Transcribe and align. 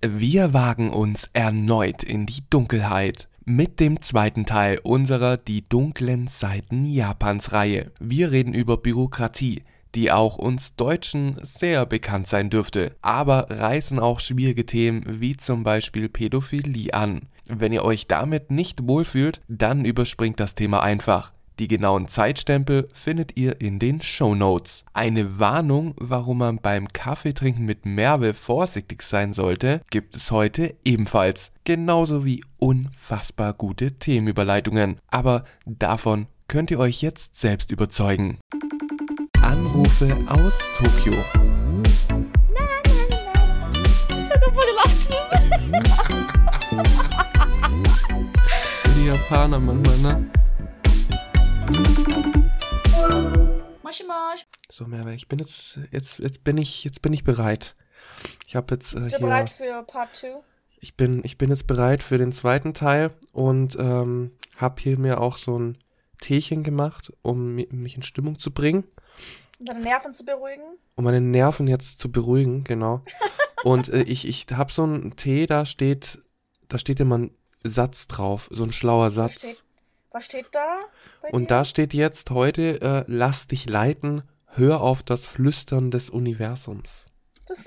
Wir 0.00 0.54
wagen 0.54 0.90
uns 0.90 1.28
erneut 1.32 2.04
in 2.04 2.24
die 2.24 2.44
Dunkelheit 2.50 3.26
mit 3.44 3.80
dem 3.80 4.00
zweiten 4.00 4.46
Teil 4.46 4.78
unserer 4.84 5.36
Die 5.36 5.64
dunklen 5.64 6.28
Seiten 6.28 6.84
Japans 6.84 7.50
Reihe. 7.50 7.90
Wir 7.98 8.30
reden 8.30 8.54
über 8.54 8.76
Bürokratie, 8.76 9.64
die 9.96 10.12
auch 10.12 10.38
uns 10.38 10.76
Deutschen 10.76 11.34
sehr 11.42 11.84
bekannt 11.84 12.28
sein 12.28 12.48
dürfte, 12.48 12.94
aber 13.02 13.50
reißen 13.50 13.98
auch 13.98 14.20
schwierige 14.20 14.66
Themen 14.66 15.02
wie 15.20 15.36
zum 15.36 15.64
Beispiel 15.64 16.08
Pädophilie 16.08 16.94
an. 16.94 17.22
Wenn 17.48 17.72
ihr 17.72 17.84
euch 17.84 18.06
damit 18.06 18.52
nicht 18.52 18.86
wohlfühlt, 18.86 19.40
dann 19.48 19.84
überspringt 19.84 20.38
das 20.38 20.54
Thema 20.54 20.80
einfach. 20.80 21.32
Die 21.58 21.66
genauen 21.66 22.06
Zeitstempel 22.06 22.88
findet 22.92 23.36
ihr 23.36 23.60
in 23.60 23.80
den 23.80 24.00
Show 24.00 24.36
Notes. 24.36 24.84
Eine 24.92 25.40
Warnung, 25.40 25.94
warum 25.96 26.38
man 26.38 26.58
beim 26.58 26.86
Kaffeetrinken 26.86 27.64
mit 27.64 27.84
Merve 27.84 28.32
vorsichtig 28.32 29.02
sein 29.02 29.32
sollte, 29.32 29.80
gibt 29.90 30.14
es 30.14 30.30
heute 30.30 30.76
ebenfalls. 30.84 31.50
Genauso 31.64 32.24
wie 32.24 32.44
unfassbar 32.60 33.54
gute 33.54 33.90
Themenüberleitungen. 33.98 35.00
Aber 35.10 35.42
davon 35.66 36.28
könnt 36.46 36.70
ihr 36.70 36.78
euch 36.78 37.02
jetzt 37.02 37.36
selbst 37.36 37.72
überzeugen. 37.72 38.38
Anrufe 39.42 40.16
aus 40.28 40.56
Tokio. 40.76 41.14
Die 48.94 49.06
Japaner 49.06 49.58
manchmal, 49.58 49.98
ne? 49.98 50.30
Moshi 53.82 54.04
Mosh. 54.04 54.46
So, 54.70 54.86
Merve, 54.86 55.14
ich 55.14 55.28
bin 55.28 55.38
jetzt, 55.38 55.78
jetzt, 55.90 56.18
jetzt 56.18 56.42
bin 56.44 56.56
ich, 56.56 56.84
jetzt 56.84 57.02
bin 57.02 57.12
ich 57.12 57.24
bereit. 57.24 57.76
Ich 58.46 58.56
habe 58.56 58.74
jetzt 58.74 58.94
äh, 58.94 59.00
Bist 59.00 59.16
du 59.16 59.20
bereit 59.20 59.50
für 59.50 59.82
Part 59.82 60.16
2? 60.16 60.28
ich 60.80 60.96
bin, 60.96 61.20
ich 61.24 61.36
bin 61.36 61.50
jetzt 61.50 61.66
bereit 61.66 62.02
für 62.02 62.16
den 62.18 62.32
zweiten 62.32 62.72
Teil 62.72 63.10
und 63.32 63.76
ähm, 63.78 64.32
habe 64.56 64.80
hier 64.80 64.98
mir 64.98 65.20
auch 65.20 65.36
so 65.36 65.58
ein 65.58 65.76
Teechen 66.20 66.62
gemacht, 66.62 67.12
um 67.22 67.54
mi- 67.56 67.68
mich 67.70 67.96
in 67.96 68.02
Stimmung 68.02 68.38
zu 68.38 68.50
bringen, 68.50 68.84
Um 69.58 69.66
deine 69.66 69.80
Nerven 69.80 70.14
zu 70.14 70.24
beruhigen? 70.24 70.62
um 70.94 71.04
meine 71.04 71.20
Nerven 71.20 71.68
jetzt 71.68 72.00
zu 72.00 72.10
beruhigen, 72.10 72.64
genau. 72.64 73.02
und 73.64 73.88
äh, 73.90 74.02
ich, 74.04 74.26
ich 74.26 74.46
habe 74.52 74.72
so 74.72 74.84
einen 74.84 75.16
Tee, 75.16 75.44
da 75.46 75.66
steht, 75.66 76.18
da 76.68 76.78
steht 76.78 77.00
immer 77.00 77.18
ein 77.18 77.30
Satz 77.62 78.06
drauf, 78.06 78.48
so 78.52 78.64
ein 78.64 78.72
schlauer 78.72 79.10
Satz. 79.10 79.64
Steht 80.20 80.46
Was 80.46 80.50
steht 80.50 80.54
da? 80.54 80.80
Und 81.30 81.50
da 81.50 81.64
steht 81.64 81.94
jetzt 81.94 82.30
heute, 82.30 82.80
äh, 82.80 83.04
lass 83.06 83.46
dich 83.46 83.68
leiten, 83.68 84.22
hör 84.46 84.80
auf 84.80 85.02
das 85.02 85.26
Flüstern 85.26 85.90
des 85.90 86.10
Universums. 86.10 87.06
Das 87.46 87.58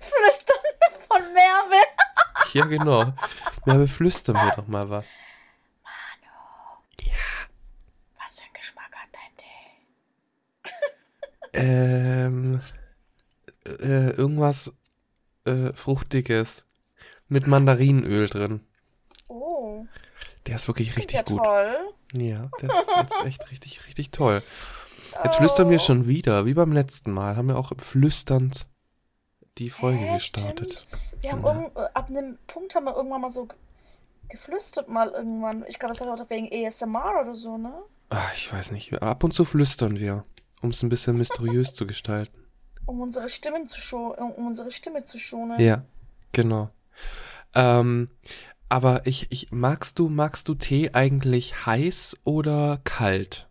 Flüstern 0.00 0.56
von 1.08 1.22
Merve. 1.32 1.82
Ja, 2.52 2.66
genau. 2.66 3.04
Ja, 3.66 3.74
aber 3.74 3.88
flüstern 3.88 4.36
wir 4.36 4.52
doch 4.56 4.66
mal 4.66 4.90
was. 4.90 5.08
Was 8.18 8.34
für 8.34 8.42
ein 8.42 8.52
Geschmack 8.52 8.92
hat 8.94 9.08
dein 9.12 9.36
Tee? 9.36 10.70
Ähm, 11.54 12.60
äh, 13.64 14.10
irgendwas 14.10 14.72
äh, 15.44 15.72
Fruchtiges 15.72 16.66
mit 17.28 17.46
Mandarinöl 17.46 18.28
drin. 18.28 18.66
Oh, 20.52 20.54
Der 20.54 20.56
ist 20.56 20.68
wirklich 20.68 20.96
richtig 20.96 21.14
ja 21.16 21.22
gut. 21.22 21.42
toll. 21.44 21.76
Ja, 22.12 22.50
der 22.60 22.68
ist, 22.68 22.86
der 22.88 23.04
ist 23.20 23.26
echt 23.26 23.50
richtig, 23.50 23.86
richtig 23.86 24.10
toll. 24.10 24.42
Jetzt 25.24 25.36
flüstern 25.36 25.68
wir 25.70 25.76
Oh. 25.76 25.80
schon 25.80 26.06
wieder, 26.06 26.46
wie 26.46 26.54
beim 26.54 26.72
letzten 26.72 27.12
Mal. 27.12 27.36
Haben 27.36 27.48
wir 27.48 27.58
auch 27.58 27.72
flüsternd 27.78 28.66
die 29.58 29.70
Folge 29.70 29.98
Hä, 30.00 30.14
gestartet. 30.14 30.72
stimmt. 30.86 31.02
Wir 31.22 31.30
haben 31.32 31.40
Ja. 31.40 31.52
irgend, 31.54 31.76
äh, 31.76 31.80
ab 31.94 32.08
einem 32.08 32.38
Punkt 32.46 32.74
haben 32.74 32.84
wir 32.84 32.94
irgendwann 32.96 33.20
mal 33.20 33.30
so 33.30 33.46
ge- 33.46 33.56
geflüstert 34.28 34.88
mal 34.88 35.08
irgendwann. 35.10 35.64
Ich 35.68 35.78
glaube, 35.78 35.94
das 35.94 36.00
war 36.06 36.14
auch 36.14 36.30
wegen 36.30 36.48
ASMR 36.52 37.20
oder 37.22 37.34
so, 37.34 37.56
ne? 37.58 37.72
Ah, 38.10 38.28
ich 38.34 38.52
weiß 38.52 38.70
nicht. 38.72 39.02
Ab 39.02 39.22
und 39.24 39.32
zu 39.32 39.44
flüstern 39.44 39.98
wir, 39.98 40.22
um 40.62 40.70
es 40.70 40.82
ein 40.82 40.88
bisschen 40.88 41.16
mysteriös 41.16 41.72
zu 41.74 41.86
gestalten. 41.86 42.36
Um 42.84 43.00
unsere 43.00 43.28
Stimmen 43.28 43.68
zu 43.68 43.80
scho 43.80 44.08
um 44.12 44.32
unsere 44.48 44.72
Stimme 44.72 45.04
zu 45.04 45.16
schonen. 45.18 45.60
Ja, 45.60 45.84
genau. 46.32 46.70
Ähm, 47.54 48.10
aber 48.72 49.06
ich, 49.06 49.26
ich, 49.28 49.52
magst 49.52 49.98
du, 49.98 50.08
magst 50.08 50.48
du 50.48 50.54
Tee 50.54 50.92
eigentlich 50.94 51.66
heiß 51.66 52.16
oder 52.24 52.80
kalt? 52.84 53.46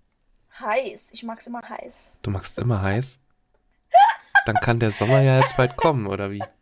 Heiß. 0.59 1.09
Ich 1.11 1.21
mag's 1.21 1.45
immer 1.45 1.61
heiß. 1.61 2.21
Du 2.23 2.31
magst 2.31 2.57
immer 2.57 2.81
heiß? 2.81 3.19
Dann 4.47 4.55
kann 4.55 4.79
der 4.79 4.89
Sommer 4.89 5.21
ja 5.21 5.39
jetzt 5.39 5.55
bald 5.57 5.77
kommen, 5.77 6.07
oder 6.07 6.31
wie? 6.31 6.43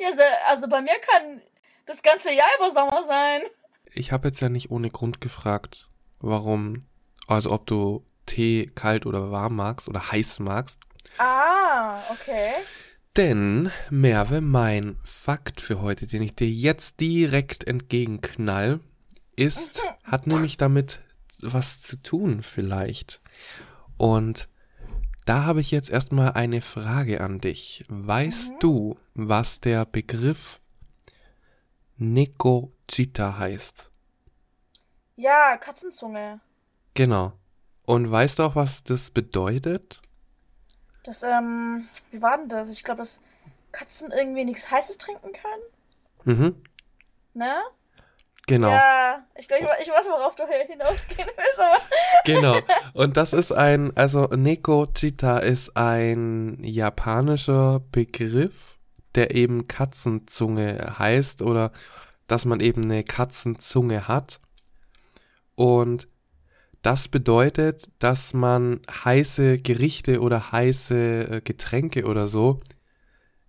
Ja, 0.00 0.08
also 0.48 0.68
bei 0.68 0.82
mir 0.82 0.98
kann 0.98 1.40
das 1.86 2.02
ganze 2.02 2.32
Jahr 2.32 2.48
über 2.58 2.72
Sommer 2.72 3.04
sein. 3.04 3.42
Ich 3.94 4.10
habe 4.10 4.26
jetzt 4.26 4.40
ja 4.40 4.48
nicht 4.48 4.72
ohne 4.72 4.90
Grund 4.90 5.20
gefragt, 5.20 5.88
warum, 6.18 6.88
also 7.28 7.52
ob 7.52 7.66
du 7.66 8.04
Tee 8.26 8.72
kalt 8.74 9.06
oder 9.06 9.30
warm 9.30 9.54
magst 9.54 9.88
oder 9.88 10.10
heiß 10.10 10.40
magst. 10.40 10.80
Ah, 11.18 12.00
okay. 12.10 12.54
Denn, 13.16 13.70
Merve, 13.90 14.40
mein 14.40 14.96
Fakt 15.04 15.60
für 15.60 15.80
heute, 15.80 16.06
den 16.06 16.22
ich 16.22 16.34
dir 16.34 16.48
jetzt 16.50 16.98
direkt 17.00 17.64
entgegenknall, 17.64 18.80
ist, 19.36 19.80
hat 20.02 20.26
nämlich 20.26 20.56
damit 20.56 21.00
was 21.40 21.80
zu 21.80 21.96
tun 21.96 22.42
vielleicht. 22.42 23.20
Und 23.96 24.48
da 25.26 25.44
habe 25.44 25.60
ich 25.60 25.70
jetzt 25.70 25.90
erstmal 25.90 26.32
eine 26.32 26.60
Frage 26.60 27.20
an 27.20 27.40
dich. 27.40 27.84
Weißt 27.88 28.52
Mhm. 28.54 28.58
du, 28.60 28.98
was 29.14 29.60
der 29.60 29.86
Begriff 29.86 30.60
Nekojita 31.96 33.38
heißt? 33.38 33.90
Ja, 35.16 35.56
Katzenzunge. 35.56 36.40
Genau. 36.94 37.32
Und 37.86 38.10
weißt 38.10 38.40
du 38.40 38.42
auch, 38.42 38.56
was 38.56 38.82
das 38.82 39.10
bedeutet? 39.10 40.02
Das, 41.04 41.22
ähm, 41.22 41.86
wie 42.10 42.20
war 42.20 42.38
denn 42.38 42.48
das? 42.48 42.68
Ich 42.68 42.82
glaube, 42.82 42.98
dass 42.98 43.20
Katzen 43.72 44.10
irgendwie 44.10 44.44
nichts 44.44 44.70
Heißes 44.70 44.98
trinken 44.98 45.30
können. 45.32 46.38
Mhm. 46.38 46.62
Ne? 47.34 47.54
Genau. 48.46 48.70
Ja, 48.70 49.24
ich 49.36 49.48
glaube, 49.48 49.64
ich, 49.80 49.86
ich 49.86 49.92
weiß, 49.92 50.06
worauf 50.06 50.34
du 50.34 50.44
hinausgehen 50.46 51.28
willst, 51.36 51.58
aber. 51.58 51.80
Genau. 52.24 52.58
Und 52.92 53.16
das 53.16 53.32
ist 53.32 53.52
ein, 53.52 53.96
also 53.96 54.24
Neko-Chita 54.24 55.38
ist 55.38 55.76
ein 55.76 56.58
japanischer 56.62 57.80
Begriff, 57.90 58.78
der 59.14 59.34
eben 59.34 59.68
Katzenzunge 59.68 60.94
heißt 60.98 61.42
oder 61.42 61.72
dass 62.26 62.44
man 62.44 62.60
eben 62.60 62.84
eine 62.84 63.04
Katzenzunge 63.04 64.08
hat. 64.08 64.40
Und 65.54 66.08
das 66.84 67.08
bedeutet, 67.08 67.88
dass 67.98 68.34
man 68.34 68.82
heiße 68.90 69.58
Gerichte 69.58 70.20
oder 70.20 70.52
heiße 70.52 71.28
äh, 71.30 71.40
Getränke 71.40 72.04
oder 72.04 72.28
so 72.28 72.60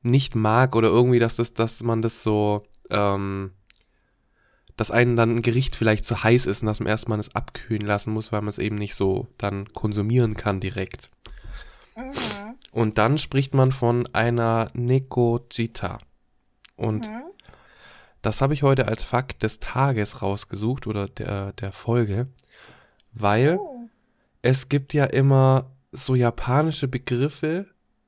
nicht 0.01 0.35
mag 0.35 0.73
oder 0.73 0.87
irgendwie, 0.87 1.19
dass 1.19 1.35
das, 1.35 1.53
dass 1.53 1.83
man 1.83 2.01
das 2.01 2.23
so, 2.23 2.63
ähm, 2.89 3.51
dass 4.77 4.89
einem 4.89 5.17
dann 5.17 5.35
ein 5.35 5.41
Gericht 5.41 5.75
vielleicht 5.75 6.05
zu 6.05 6.23
heiß 6.23 6.45
ist 6.45 6.61
und 6.61 6.67
dass 6.67 6.79
man 6.79 6.87
erstmal 6.87 7.19
es 7.19 7.35
abkühlen 7.35 7.85
lassen 7.85 8.13
muss, 8.13 8.31
weil 8.31 8.39
man 8.39 8.49
es 8.49 8.57
eben 8.57 8.77
nicht 8.77 8.95
so 8.95 9.27
dann 9.37 9.65
konsumieren 9.73 10.35
kann 10.35 10.61
direkt. 10.61 11.09
Mhm. 11.97 12.55
Und 12.71 12.97
dann 12.97 13.17
spricht 13.17 13.53
man 13.53 13.73
von 13.73 14.07
einer 14.13 14.69
Nekojita. 14.73 15.97
Und 16.77 17.09
Mhm. 17.09 17.23
das 18.21 18.39
habe 18.39 18.53
ich 18.53 18.63
heute 18.63 18.87
als 18.87 19.03
Fakt 19.03 19.43
des 19.43 19.59
Tages 19.59 20.21
rausgesucht 20.21 20.87
oder 20.87 21.09
der, 21.09 21.51
der 21.51 21.73
Folge, 21.73 22.27
weil 23.15 23.57
Oh. 23.59 23.87
es 24.41 24.69
gibt 24.69 24.93
ja 24.93 25.05
immer 25.05 25.71
so 25.91 26.13
japanische 26.15 26.87
Begriffe, 26.87 27.65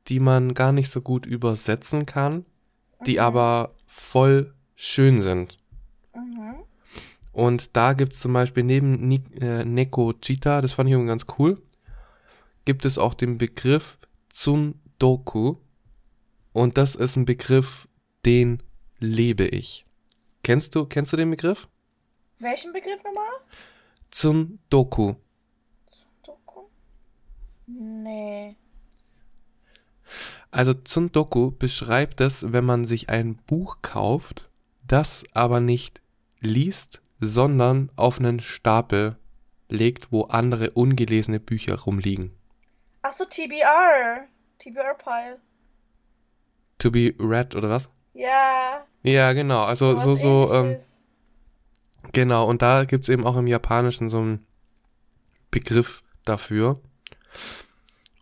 die 0.07 0.19
man 0.19 0.53
gar 0.53 0.72
nicht 0.72 0.91
so 0.91 1.01
gut 1.01 1.25
übersetzen 1.25 2.06
kann, 2.06 2.45
die 3.06 3.13
Mhm. 3.16 3.19
aber 3.19 3.75
voll 3.88 4.53
schön 4.75 5.21
sind. 5.21 5.57
Mhm. 6.15 6.56
Und 7.31 7.75
da 7.75 7.94
gibt 7.94 8.13
es 8.13 8.19
zum 8.19 8.33
Beispiel 8.33 8.63
neben 8.63 9.07
Ni 9.07 9.21
äh, 9.39 9.63
Neko 9.63 10.13
Chita, 10.13 10.62
das 10.62 10.71
fand 10.74 10.89
ich 10.89 10.94
irgendwie 10.94 11.10
ganz 11.10 11.25
cool, 11.39 11.62
gibt 12.65 12.83
es 12.86 12.98
auch 12.98 13.13
den 13.13 13.38
Begriff 13.38 13.98
Tsundoku. 14.30 15.56
Und 16.53 16.77
das 16.77 16.95
ist 16.95 17.15
ein 17.15 17.25
Begriff, 17.25 17.88
den 18.25 18.63
lebe 19.00 19.45
ich. 19.45 19.86
Kennst 20.44 20.74
du, 20.75 20.86
kennst 20.86 21.13
du 21.13 21.18
den 21.18 21.30
Begriff? 21.30 21.68
Welchen 22.39 22.74
Begriff 22.74 23.03
nochmal? 23.03 23.24
Tsundoku. 24.12 25.15
Doku? 26.24 26.62
Nee. 27.68 28.56
Also 30.51 30.74
Tsundoku 30.74 31.51
beschreibt 31.51 32.21
es, 32.21 32.51
wenn 32.51 32.65
man 32.65 32.86
sich 32.86 33.09
ein 33.09 33.36
Buch 33.36 33.77
kauft, 33.81 34.50
das 34.88 35.24
aber 35.33 35.59
nicht 35.59 36.01
liest, 36.39 37.01
sondern 37.19 37.92
auf 37.95 38.19
einen 38.19 38.39
Stapel 38.39 39.18
legt, 39.69 40.12
wo 40.12 40.24
andere 40.24 40.71
ungelesene 40.71 41.39
Bücher 41.39 41.80
rumliegen. 41.80 42.31
Ach 43.01 43.12
so, 43.12 43.25
TBR. 43.25 44.27
TBR-Pile. 44.60 45.39
To 46.80 46.92
be 46.92 47.13
read 47.19 47.56
oder 47.56 47.69
was? 47.69 47.89
Ja. 48.13 48.86
Ja, 49.03 49.33
genau. 49.33 49.63
Also 49.63 49.95
so, 49.95 50.15
sowas 50.15 50.21
so, 50.21 50.53
ähm. 50.53 50.77
Genau. 52.12 52.48
Und 52.48 52.62
da 52.62 52.86
gibt's 52.86 53.09
eben 53.09 53.25
auch 53.25 53.38
im 53.38 53.48
Japanischen 53.48 54.09
so 54.09 54.19
einen 54.19 54.45
Begriff 55.51 56.04
dafür. 56.25 56.80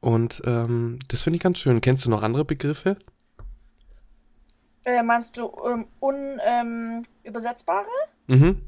Und 0.01 0.41
ähm, 0.45 0.99
das 1.07 1.21
finde 1.21 1.37
ich 1.37 1.43
ganz 1.43 1.57
schön. 1.57 1.81
Kennst 1.81 2.05
du 2.05 2.09
noch 2.09 2.21
andere 2.21 2.45
Begriffe? 2.45 2.97
Äh, 4.83 5.01
meinst 5.01 5.35
du 5.37 5.51
ähm, 5.65 5.87
un, 5.99 6.39
ähm? 6.45 7.01
Mhm. 8.27 8.67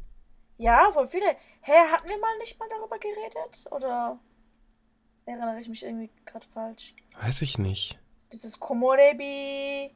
Ja, 0.57 0.89
voll 0.91 1.07
viele. 1.07 1.35
Hä, 1.61 1.73
hatten 1.91 2.09
wir 2.09 2.17
mal 2.17 2.37
nicht 2.39 2.59
mal 2.59 2.67
darüber 2.69 2.97
geredet? 2.97 3.65
Oder 3.69 4.19
erinnere 5.25 5.59
ich 5.61 5.69
mich 5.69 5.83
irgendwie 5.83 6.09
gerade 6.25 6.47
falsch? 6.53 6.95
Weiß 7.21 7.43
ich 7.43 7.59
nicht. 7.59 7.99
Dieses 8.33 8.59
Komorebi 8.59 9.91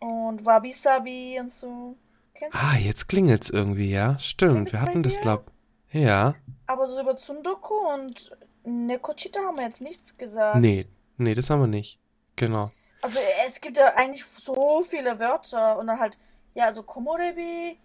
und 0.00 0.44
Wabi-Sabi 0.44 1.38
und 1.40 1.50
so. 1.50 1.96
Kennst? 2.38 2.56
Ah, 2.56 2.76
jetzt 2.76 3.08
klingelt's 3.08 3.50
irgendwie, 3.50 3.90
ja. 3.90 4.18
Stimmt. 4.18 4.72
Wir 4.72 4.80
hatten 4.80 5.02
das, 5.02 5.20
glaub. 5.20 5.50
Ja. 5.90 6.34
Aber 6.66 6.86
so 6.86 7.00
über 7.00 7.16
Tsundoku 7.16 7.74
und 7.74 8.30
Nekochita 8.64 9.40
haben 9.40 9.56
wir 9.58 9.64
jetzt 9.64 9.80
nichts 9.80 10.16
gesagt. 10.16 10.58
Nee. 10.58 10.86
Nee, 11.16 11.34
das 11.34 11.48
haben 11.50 11.60
wir 11.60 11.66
nicht. 11.66 11.98
Genau. 12.36 12.70
Also 13.02 13.18
es 13.46 13.60
gibt 13.60 13.76
ja 13.76 13.94
eigentlich 13.94 14.24
so 14.24 14.82
viele 14.82 15.18
Wörter 15.18 15.78
und 15.78 15.86
dann 15.86 15.98
halt, 16.00 16.18
ja, 16.54 16.64
also 16.66 16.82
Komorebi, 16.82 17.78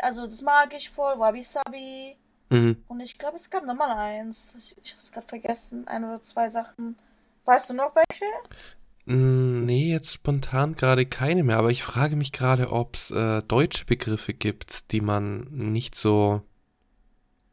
also 0.00 0.24
das 0.26 0.42
mag 0.42 0.74
ich 0.74 0.90
voll, 0.90 1.18
Wabi-Sabi 1.18 2.16
Mhm. 2.50 2.84
und 2.88 3.00
ich 3.00 3.16
glaube, 3.18 3.36
es 3.36 3.48
gab 3.48 3.64
nochmal 3.64 3.90
eins. 3.96 4.52
Ich, 4.58 4.76
ich 4.82 4.92
hab's 4.92 5.10
gerade 5.10 5.26
vergessen, 5.26 5.88
ein 5.88 6.04
oder 6.04 6.20
zwei 6.20 6.48
Sachen. 6.48 6.96
Weißt 7.46 7.70
du 7.70 7.74
noch 7.74 7.94
welche? 7.96 8.26
Mm, 9.06 9.64
Nee, 9.64 9.90
jetzt 9.90 10.12
spontan 10.12 10.74
gerade 10.74 11.06
keine 11.06 11.42
mehr, 11.44 11.58
aber 11.58 11.70
ich 11.70 11.82
frage 11.82 12.16
mich 12.16 12.32
gerade, 12.32 12.70
ob 12.72 12.96
es 12.96 13.10
äh, 13.10 13.42
deutsche 13.42 13.84
Begriffe 13.84 14.32
gibt, 14.34 14.92
die 14.92 15.00
man 15.00 15.40
nicht 15.50 15.94
so. 15.94 16.42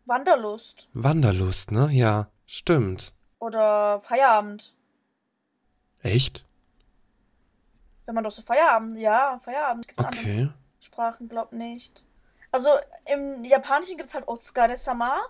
Wanderlust 0.06 0.90
Wanderlust, 0.94 1.72
ne? 1.72 1.90
Ja, 1.92 2.28
stimmt. 2.46 3.14
oder 3.40 4.00
Feierabend. 4.02 4.74
Echt? 6.02 6.46
Wenn 8.06 8.16
man 8.16 8.24
doch 8.24 8.32
so 8.32 8.42
Feierabend, 8.42 8.98
ja, 9.00 9.40
Feierabend 9.44 9.88
gibt 9.88 10.00
andere 10.00 10.22
Okay. 10.22 10.50
Sprachen, 10.80 11.30
glaub 11.30 11.52
nicht. 11.54 12.04
Also 12.52 12.70
im 13.12 13.44
Japanischen 13.44 13.98
gibt's 13.98 14.14
halt 14.14 14.28
Otsukare-sama, 14.28 15.22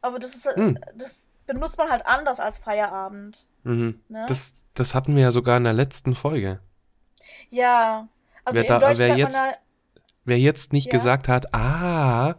aber 0.00 0.18
das 0.18 0.34
ist 0.34 0.46
halt- 0.46 0.56
Hm. 0.56 0.78
das 0.96 1.28
benutzt 1.46 1.78
man 1.78 1.88
halt 1.90 2.04
anders 2.06 2.40
als 2.40 2.58
Feierabend, 2.58 3.46
Mhm. 3.62 4.00
ne? 4.08 4.24
Das, 4.28 4.52
das 4.78 4.94
hatten 4.94 5.14
wir 5.16 5.22
ja 5.24 5.32
sogar 5.32 5.56
in 5.56 5.64
der 5.64 5.72
letzten 5.72 6.14
Folge. 6.14 6.60
Ja, 7.50 8.08
also 8.44 8.56
Wer 8.58 8.64
da- 8.64 8.98
wer 8.98 9.16
jetzt- 9.16 9.40
halt, 9.40 9.58
Wer 10.24 10.38
jetzt 10.38 10.74
nicht 10.74 10.86
Ja. 10.86 10.92
gesagt 10.92 11.26
hat, 11.26 11.54
ah, 11.54 12.34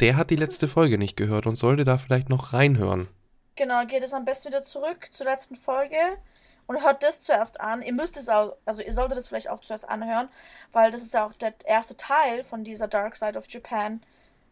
der 0.00 0.16
hat 0.16 0.30
die 0.30 0.36
letzte 0.36 0.66
Folge 0.66 0.98
nicht 0.98 1.16
gehört 1.16 1.46
und 1.46 1.54
sollte 1.56 1.84
da 1.84 1.96
vielleicht 1.96 2.28
noch 2.28 2.52
reinhören. 2.52 3.08
genau, 3.54 3.84
geht 3.86 4.02
es 4.02 4.12
am 4.14 4.24
besten 4.24 4.48
wieder 4.48 4.62
zurück 4.64 5.08
zur 5.12 5.26
letzten 5.26 5.54
Folge 5.54 5.96
und 6.66 6.82
hört 6.82 7.02
das 7.04 7.20
zuerst 7.20 7.60
an. 7.60 7.82
Ihr 7.82 7.92
müsst 7.92 8.16
es 8.16 8.28
auch, 8.28 8.56
also 8.64 8.82
ihr 8.82 8.92
solltet 8.92 9.18
es 9.18 9.28
vielleicht 9.28 9.48
auch 9.50 9.60
zuerst 9.60 9.88
anhören, 9.88 10.28
weil 10.72 10.90
das 10.90 11.02
ist 11.02 11.14
ja 11.14 11.24
auch 11.26 11.32
der 11.34 11.54
erste 11.64 11.96
Teil 11.96 12.42
von 12.42 12.64
dieser 12.64 12.88
Dark 12.88 13.14
Side 13.14 13.38
of 13.38 13.44
Japan. 13.48 14.00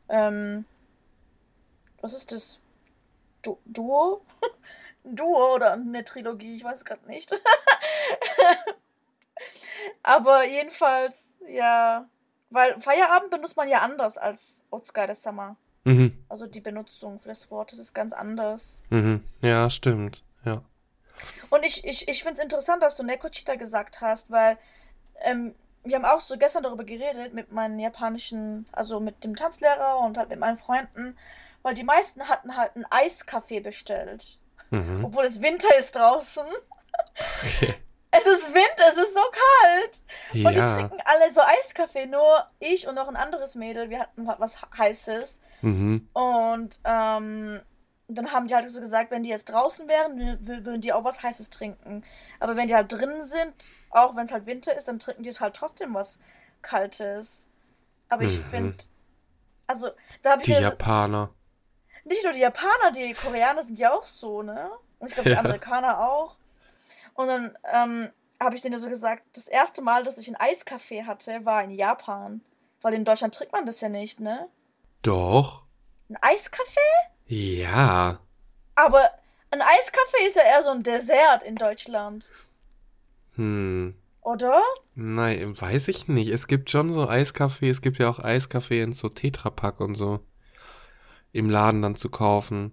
Ähm, 0.08 0.64
was 2.00 2.12
ist 2.14 2.30
das? 2.30 2.58
Du 3.42 3.58
Duo? 3.64 4.20
Duo 5.04 5.54
oder 5.54 5.72
eine 5.72 6.04
Trilogie, 6.04 6.56
ich 6.56 6.64
weiß 6.64 6.78
es 6.78 6.84
gerade 6.84 7.06
nicht. 7.06 7.32
Aber 10.02 10.46
jedenfalls, 10.46 11.36
ja, 11.48 12.08
weil 12.50 12.80
Feierabend 12.80 13.30
benutzt 13.30 13.56
man 13.56 13.68
ja 13.68 13.80
anders 13.80 14.18
als 14.18 14.62
Otsukare 14.70 15.14
Summer. 15.14 15.56
Mhm. 15.84 16.24
Also 16.28 16.46
die 16.46 16.60
Benutzung 16.60 17.20
für 17.20 17.28
das 17.28 17.50
Wort, 17.50 17.72
das 17.72 17.78
ist 17.78 17.94
ganz 17.94 18.12
anders. 18.12 18.80
Mhm. 18.90 19.24
Ja, 19.40 19.70
stimmt. 19.70 20.22
Ja. 20.44 20.62
Und 21.50 21.64
ich, 21.64 21.84
ich, 21.84 22.08
ich 22.08 22.22
finde 22.22 22.38
es 22.38 22.42
interessant, 22.42 22.82
dass 22.82 22.96
du 22.96 23.02
Nekochita 23.02 23.54
gesagt 23.54 24.00
hast, 24.00 24.30
weil 24.30 24.58
ähm, 25.20 25.54
wir 25.84 25.96
haben 25.96 26.04
auch 26.04 26.20
so 26.20 26.36
gestern 26.36 26.62
darüber 26.62 26.84
geredet 26.84 27.32
mit 27.34 27.52
meinen 27.52 27.78
japanischen, 27.78 28.66
also 28.72 29.00
mit 29.00 29.24
dem 29.24 29.36
Tanzlehrer 29.36 29.98
und 29.98 30.18
halt 30.18 30.28
mit 30.28 30.38
meinen 30.38 30.58
Freunden, 30.58 31.16
weil 31.62 31.74
die 31.74 31.84
meisten 31.84 32.28
hatten 32.28 32.56
halt 32.56 32.74
einen 32.74 32.86
Eiskaffee 32.90 33.60
bestellt. 33.60 34.38
Mhm. 34.70 35.04
Obwohl 35.04 35.24
es 35.24 35.40
Winter 35.42 35.76
ist 35.78 35.96
draußen. 35.96 36.44
Okay. 37.42 37.74
Es 38.12 38.26
ist 38.26 38.48
Winter, 38.48 38.84
es 38.88 38.96
ist 38.96 39.14
so 39.14 39.20
kalt. 39.20 40.02
Und 40.44 40.52
die 40.52 40.58
Ja. 40.58 40.64
trinken 40.66 40.98
alle 41.04 41.32
so 41.32 41.42
Eiskaffee, 41.42 42.06
nur 42.06 42.44
ich 42.58 42.88
und 42.88 42.96
noch 42.96 43.06
ein 43.06 43.14
anderes 43.14 43.54
Mädel, 43.54 43.88
wir 43.88 44.00
hatten 44.00 44.26
was 44.26 44.58
Heißes. 44.76 45.40
Mhm. 45.62 46.08
Und 46.12 46.80
ähm, 46.82 47.60
dann 48.08 48.32
haben 48.32 48.48
die 48.48 48.54
halt 48.56 48.68
so 48.68 48.80
gesagt, 48.80 49.12
wenn 49.12 49.22
die 49.22 49.28
jetzt 49.30 49.44
draußen 49.44 49.86
wären, 49.86 50.18
wü- 50.18 50.38
wü- 50.40 50.64
würden 50.64 50.80
die 50.80 50.92
auch 50.92 51.04
was 51.04 51.22
Heißes 51.22 51.50
trinken. 51.50 52.02
Aber 52.40 52.56
wenn 52.56 52.66
die 52.66 52.74
halt 52.74 52.90
drinnen 52.90 53.22
sind, 53.22 53.54
auch 53.90 54.16
wenn 54.16 54.24
es 54.26 54.32
halt 54.32 54.46
Winter 54.46 54.76
ist, 54.76 54.88
dann 54.88 54.98
trinken 54.98 55.22
die 55.22 55.30
halt 55.30 55.54
trotzdem 55.54 55.94
was 55.94 56.18
Kaltes. 56.62 57.48
Aber 58.08 58.24
ich 58.24 58.38
Mhm. 58.38 58.50
finde, 58.50 58.76
also 59.68 59.90
da 60.22 60.32
habe 60.32 60.42
ich 60.42 60.46
Die 60.46 60.60
Japaner. 60.60 61.30
Nicht 62.10 62.22
nur 62.24 62.32
die 62.32 62.40
Japaner, 62.40 62.90
die 62.94 63.14
Koreaner 63.14 63.62
sind 63.62 63.78
ja 63.78 63.92
auch 63.92 64.04
so, 64.04 64.42
ne? 64.42 64.70
Und 64.98 65.08
ich 65.08 65.14
glaube, 65.14 65.30
die 65.30 65.34
Ja. 65.34 65.40
Amerikaner 65.40 66.00
auch. 66.00 66.36
Und 67.14 67.28
dann 67.28 67.56
ähm, 67.72 68.10
habe 68.38 68.54
ich 68.56 68.62
denen 68.62 68.78
so 68.78 68.88
gesagt, 68.88 69.22
das 69.34 69.46
erste 69.48 69.80
Mal, 69.82 70.04
dass 70.04 70.18
ich 70.18 70.26
einen 70.28 70.36
Eiskaffee 70.36 71.04
hatte, 71.04 71.44
war 71.44 71.62
in 71.64 71.70
Japan. 71.70 72.42
Weil 72.82 72.94
in 72.94 73.04
Deutschland 73.04 73.34
trinkt 73.34 73.52
man 73.52 73.66
das 73.66 73.80
ja 73.80 73.88
nicht, 73.88 74.20
ne? 74.20 74.48
Doch. 75.02 75.62
Ein 76.08 76.16
Eiskaffee? 76.20 76.80
Ja. 77.26 78.20
Aber 78.74 79.10
ein 79.50 79.60
Eiskaffee 79.62 80.26
ist 80.26 80.36
ja 80.36 80.42
eher 80.42 80.62
so 80.62 80.70
ein 80.70 80.82
Dessert 80.82 81.42
in 81.42 81.56
Deutschland, 81.56 82.30
Hm. 83.36 83.94
oder? 84.22 84.62
Nein, 84.94 85.60
weiß 85.60 85.88
ich 85.88 86.08
nicht. 86.08 86.30
Es 86.30 86.46
gibt 86.46 86.70
schon 86.70 86.92
so 86.92 87.08
Eiskaffee. 87.08 87.70
Es 87.70 87.80
gibt 87.80 87.98
ja 87.98 88.08
auch 88.08 88.18
Eiskaffee 88.18 88.80
in 88.82 88.92
so 88.92 89.08
Tetrapack 89.08 89.80
und 89.80 89.94
so. 89.94 90.20
Im 91.32 91.48
Laden 91.50 91.82
dann 91.82 91.94
zu 91.96 92.08
kaufen. 92.10 92.72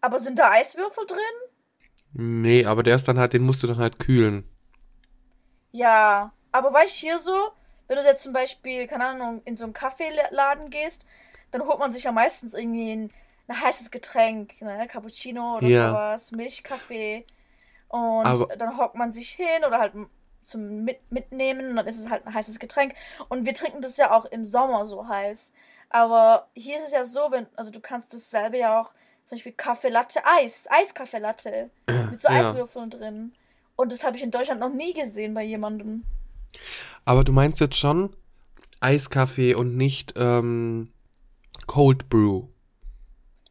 Aber 0.00 0.18
sind 0.18 0.38
da 0.38 0.50
Eiswürfel 0.50 1.06
drin? 1.06 1.18
Nee, 2.12 2.64
aber 2.64 2.82
der 2.82 2.96
ist 2.96 3.08
dann 3.08 3.18
halt, 3.18 3.32
den 3.32 3.42
musst 3.44 3.62
du 3.62 3.66
dann 3.66 3.78
halt 3.78 3.98
kühlen. 3.98 4.48
Ja. 5.72 6.32
Aber 6.52 6.72
weißt 6.72 7.02
du, 7.02 7.06
hier 7.06 7.18
so, 7.18 7.36
wenn 7.86 7.96
du 7.96 8.02
jetzt 8.04 8.22
zum 8.22 8.32
Beispiel, 8.32 8.86
keine 8.86 9.06
Ahnung, 9.06 9.42
in 9.44 9.56
so 9.56 9.64
einen 9.64 9.72
Kaffeeladen 9.72 10.70
gehst, 10.70 11.04
dann 11.50 11.62
holt 11.62 11.78
man 11.78 11.92
sich 11.92 12.04
ja 12.04 12.12
meistens 12.12 12.54
irgendwie 12.54 12.92
ein, 12.92 13.10
ein 13.48 13.60
heißes 13.60 13.90
Getränk, 13.90 14.60
ne? 14.60 14.86
Cappuccino 14.90 15.56
oder 15.58 15.66
Ja. 15.66 15.90
sowas, 15.90 16.32
Milchkaffee. 16.32 17.24
Und 17.88 18.26
Aber- 18.26 18.56
dann 18.56 18.76
hockt 18.78 18.94
man 18.96 19.12
sich 19.12 19.30
hin 19.30 19.64
oder 19.66 19.78
halt 19.78 19.92
zum 20.42 20.84
Mit 20.84 21.10
Mitnehmen 21.12 21.68
und 21.70 21.76
dann 21.76 21.86
ist 21.86 21.98
es 21.98 22.08
halt 22.08 22.26
ein 22.26 22.32
heißes 22.34 22.58
Getränk. 22.58 22.94
Und 23.28 23.44
wir 23.44 23.54
trinken 23.54 23.82
das 23.82 23.96
ja 23.98 24.10
auch 24.10 24.24
im 24.26 24.44
Sommer 24.46 24.86
so 24.86 25.06
heiß. 25.06 25.52
Aber 25.90 26.48
hier 26.54 26.76
ist 26.76 26.86
es 26.86 26.92
ja 26.92 27.04
so, 27.04 27.30
wenn, 27.30 27.46
also 27.56 27.70
du 27.70 27.80
kannst 27.80 28.12
dasselbe 28.12 28.58
ja 28.58 28.80
auch, 28.80 28.92
zum 29.24 29.36
Beispiel 29.36 29.52
Kaffee 29.52 29.88
Latte, 29.88 30.20
Eis, 30.24 30.66
Eiskaffee 30.70 31.18
Latte 31.18 31.70
mit 32.10 32.20
so 32.20 32.28
Ja. 32.28 32.50
Eiswürfeln 32.50 32.90
drin. 32.90 33.32
Und 33.76 33.92
das 33.92 34.02
habe 34.02 34.16
ich 34.16 34.22
in 34.22 34.30
Deutschland 34.30 34.60
noch 34.60 34.72
nie 34.72 34.92
gesehen 34.92 35.34
bei 35.34 35.42
jemandem. 35.44 36.04
Aber 37.04 37.24
du 37.24 37.32
meinst 37.32 37.60
jetzt 37.60 37.76
schon 37.76 38.16
Eiskaffee 38.80 39.54
und 39.54 39.76
nicht 39.76 40.14
ähm, 40.16 40.92
Cold 41.66 42.08
Brew. 42.08 42.48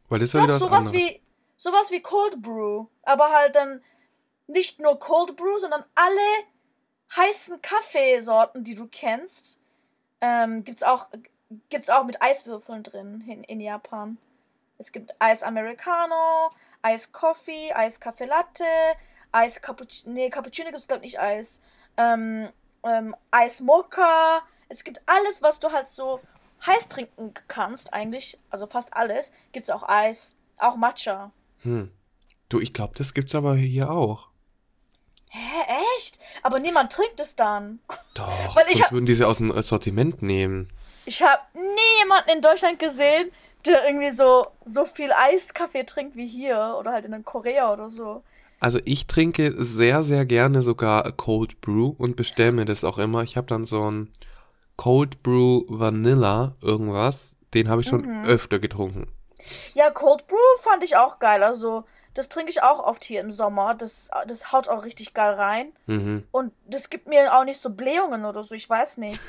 Weil 0.08 0.18
das 0.18 0.30
ist 0.30 0.32
ja 0.34 0.42
wieder 0.42 0.54
was 0.54 0.60
sowas 0.60 0.86
anderes. 0.86 0.92
wie, 0.92 1.22
sowas 1.56 1.90
wie 1.90 2.00
Cold 2.00 2.42
Brew. 2.42 2.86
Aber 3.02 3.30
halt 3.30 3.54
dann 3.54 3.80
nicht 4.46 4.80
nur 4.80 4.98
Cold 4.98 5.36
Brew, 5.36 5.58
sondern 5.58 5.84
alle 5.94 6.44
heißen 7.16 7.62
Kaffeesorten, 7.62 8.64
die 8.64 8.74
du 8.74 8.86
kennst, 8.86 9.60
ähm, 10.20 10.64
gibt's 10.64 10.82
auch, 10.82 11.08
gibt's 11.70 11.90
auch 11.90 12.04
mit 12.04 12.20
Eiswürfeln 12.22 12.82
drin 12.82 13.24
in, 13.26 13.44
in 13.44 13.60
Japan. 13.60 14.18
Es 14.78 14.92
gibt 14.92 15.14
Eis 15.18 15.42
Americano, 15.42 16.50
Eis 16.82 17.12
Coffee, 17.12 17.72
Eis 17.74 17.98
Kaffee 18.00 18.26
Latte, 18.26 18.64
Eis 19.32 19.60
Cappuccino, 19.60 20.12
nee, 20.12 20.30
Cappuccino 20.30 20.70
gibt's 20.70 20.86
glaub 20.86 21.00
nicht 21.00 21.18
Eis. 21.18 21.60
Ähm, 21.96 22.48
ähm, 22.84 23.14
Eis 23.30 23.60
Mocha. 23.60 24.40
Es 24.68 24.84
gibt 24.84 25.00
alles, 25.06 25.42
was 25.42 25.58
du 25.58 25.72
halt 25.72 25.88
so 25.88 26.20
heiß 26.66 26.88
trinken 26.88 27.34
kannst, 27.48 27.92
eigentlich, 27.92 28.38
also 28.50 28.66
fast 28.66 28.94
alles, 28.94 29.32
gibt's 29.52 29.70
auch 29.70 29.82
Eis, 29.88 30.34
auch 30.58 30.76
Matcha. 30.76 31.30
Hm. 31.62 31.90
Du, 32.48 32.60
ich 32.60 32.72
glaube, 32.74 32.94
das 32.96 33.14
gibt's 33.14 33.34
aber 33.34 33.54
hier 33.56 33.90
auch. 33.90 34.28
Hä, 35.30 35.62
echt? 35.96 36.18
Aber 36.42 36.58
niemand 36.58 36.92
trinkt 36.92 37.20
es 37.20 37.36
dann. 37.36 37.80
Doch, 38.14 38.26
Weil 38.56 38.64
ich 38.68 38.72
sonst 38.74 38.82
hab- 38.84 38.92
würden 38.92 39.06
die 39.06 39.14
sie 39.14 39.24
aus 39.26 39.38
dem 39.38 39.60
Sortiment 39.62 40.22
nehmen. 40.22 40.68
Ich 41.08 41.22
habe 41.22 41.40
nie 41.54 41.98
jemanden 42.02 42.28
in 42.28 42.42
Deutschland 42.42 42.78
gesehen, 42.78 43.32
der 43.64 43.86
irgendwie 43.86 44.10
so, 44.10 44.48
so 44.66 44.84
viel 44.84 45.10
Eiskaffee 45.10 45.84
trinkt 45.84 46.16
wie 46.16 46.26
hier 46.26 46.76
oder 46.78 46.92
halt 46.92 47.06
in 47.06 47.24
Korea 47.24 47.72
oder 47.72 47.88
so. 47.88 48.22
Also 48.60 48.78
ich 48.84 49.06
trinke 49.06 49.54
sehr, 49.64 50.02
sehr 50.02 50.26
gerne 50.26 50.60
sogar 50.60 51.10
Cold 51.12 51.62
Brew 51.62 51.94
und 51.96 52.16
bestelle 52.16 52.52
mir 52.52 52.66
das 52.66 52.84
auch 52.84 52.98
immer. 52.98 53.22
Ich 53.22 53.38
habe 53.38 53.46
dann 53.46 53.64
so 53.64 53.90
ein 53.90 54.12
Cold 54.76 55.22
Brew 55.22 55.62
Vanilla 55.68 56.56
irgendwas. 56.60 57.34
Den 57.54 57.70
habe 57.70 57.80
ich 57.80 57.88
schon 57.88 58.02
Mhm. 58.02 58.24
öfter 58.26 58.58
getrunken. 58.58 59.10
Ja, 59.72 59.90
Cold 59.90 60.26
Brew 60.26 60.36
fand 60.60 60.84
ich 60.84 60.96
auch 60.96 61.20
geil. 61.20 61.42
Also, 61.42 61.84
das 62.12 62.28
trinke 62.28 62.50
ich 62.50 62.62
auch 62.62 62.80
oft 62.80 63.02
hier 63.02 63.22
im 63.22 63.32
Sommer. 63.32 63.74
Das, 63.74 64.10
das 64.26 64.52
haut 64.52 64.68
auch 64.68 64.84
richtig 64.84 65.14
geil 65.14 65.32
rein. 65.32 65.72
Mhm. 65.86 66.24
Und 66.32 66.52
das 66.66 66.90
gibt 66.90 67.06
mir 67.06 67.34
auch 67.34 67.44
nicht 67.44 67.62
so 67.62 67.70
Blähungen 67.70 68.26
oder 68.26 68.44
so. 68.44 68.54
Ich 68.54 68.68
weiß 68.68 68.98
nicht. 68.98 69.22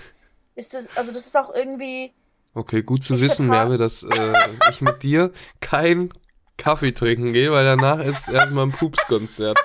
Ist 0.60 0.74
das, 0.74 0.90
also, 0.98 1.14
das 1.14 1.26
ist 1.26 1.38
auch 1.38 1.54
irgendwie. 1.56 2.14
Okay, 2.54 2.84
gut 2.84 3.02
zu 3.02 3.22
wissen, 3.22 3.48
vertrag- 3.48 3.70
Merve, 3.70 3.78
dass 3.78 4.04
äh, 4.04 4.34
ich 4.70 4.82
mit 4.82 5.04
dir 5.04 5.32
kein 5.62 6.14
Kaffee 6.58 6.92
trinken 6.92 7.32
gehe, 7.32 7.50
weil 7.54 7.64
danach 7.64 8.00
ist 8.00 8.28
erstmal 8.28 8.66
ein 8.66 8.74
Pupskonzert. 8.74 9.58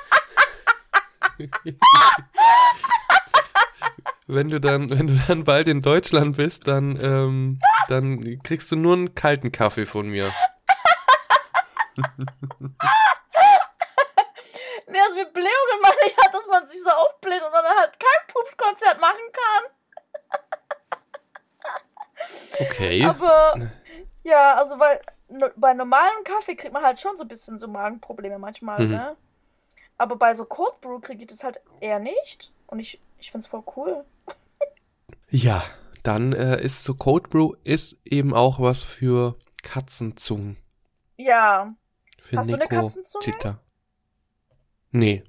wenn 4.28 4.50
du 4.50 4.60
dann, 4.60 4.88
wenn 4.90 5.08
du 5.08 5.14
dann 5.26 5.42
bald 5.42 5.66
in 5.66 5.82
Deutschland 5.82 6.36
bist, 6.36 6.68
dann, 6.68 6.96
ähm, 7.02 7.58
dann 7.88 8.40
kriegst 8.44 8.70
du 8.70 8.76
nur 8.76 8.92
einen 8.92 9.16
kalten 9.16 9.50
Kaffee 9.50 9.86
von 9.86 10.08
mir. 10.08 10.32
Nee, 14.86 15.00
also 15.00 15.16
mit 15.16 15.32
Blähungen 15.32 15.80
meine 15.82 15.96
ich 16.06 16.16
halt, 16.16 16.32
dass 16.32 16.46
man 16.46 16.64
sich 16.68 16.80
so 16.80 16.90
aufbläht 16.90 17.42
und 17.42 17.52
dann 17.52 17.64
halt 17.64 17.98
kein 17.98 18.26
Pupskonzert 18.32 19.00
machen 19.00 19.18
kann. 19.32 19.64
Okay. 22.60 23.04
Aber 23.04 23.54
ja, 24.22 24.56
also 24.56 24.78
weil 24.78 25.00
bei 25.56 25.74
normalem 25.74 26.22
Kaffee 26.24 26.54
kriegt 26.54 26.72
man 26.72 26.82
halt 26.84 27.00
schon 27.00 27.16
so 27.16 27.24
ein 27.24 27.28
bisschen 27.28 27.58
so 27.58 27.66
Magenprobleme 27.68 28.38
manchmal, 28.38 28.80
Mhm. 28.84 28.90
ne? 28.90 29.16
Aber 29.98 30.16
bei 30.16 30.34
so 30.34 30.44
Cold 30.44 30.80
Brew 30.80 30.98
kriege 31.00 31.22
ich 31.22 31.28
das 31.28 31.44
halt 31.44 31.60
eher 31.80 31.98
nicht. 31.98 32.52
Und 32.66 32.78
ich, 32.80 33.00
ich 33.18 33.30
find's 33.30 33.46
voll 33.46 33.62
cool. 33.76 34.04
Ja, 35.30 35.62
dann 36.02 36.32
äh, 36.32 36.60
ist 36.62 36.84
so 36.84 36.94
Cold 36.94 37.28
Brew 37.30 37.54
ist 37.64 37.96
eben 38.04 38.34
auch 38.34 38.60
was 38.60 38.82
für 38.82 39.36
Katzenzungen. 39.62 40.56
Ja. 41.16 41.74
Für 42.20 42.38
Hast 42.38 42.48
du 42.48 42.54
eine 42.54 42.62
Nico 42.64 42.80
Katzenzunge? 42.82 43.58
Nee. 44.90 45.24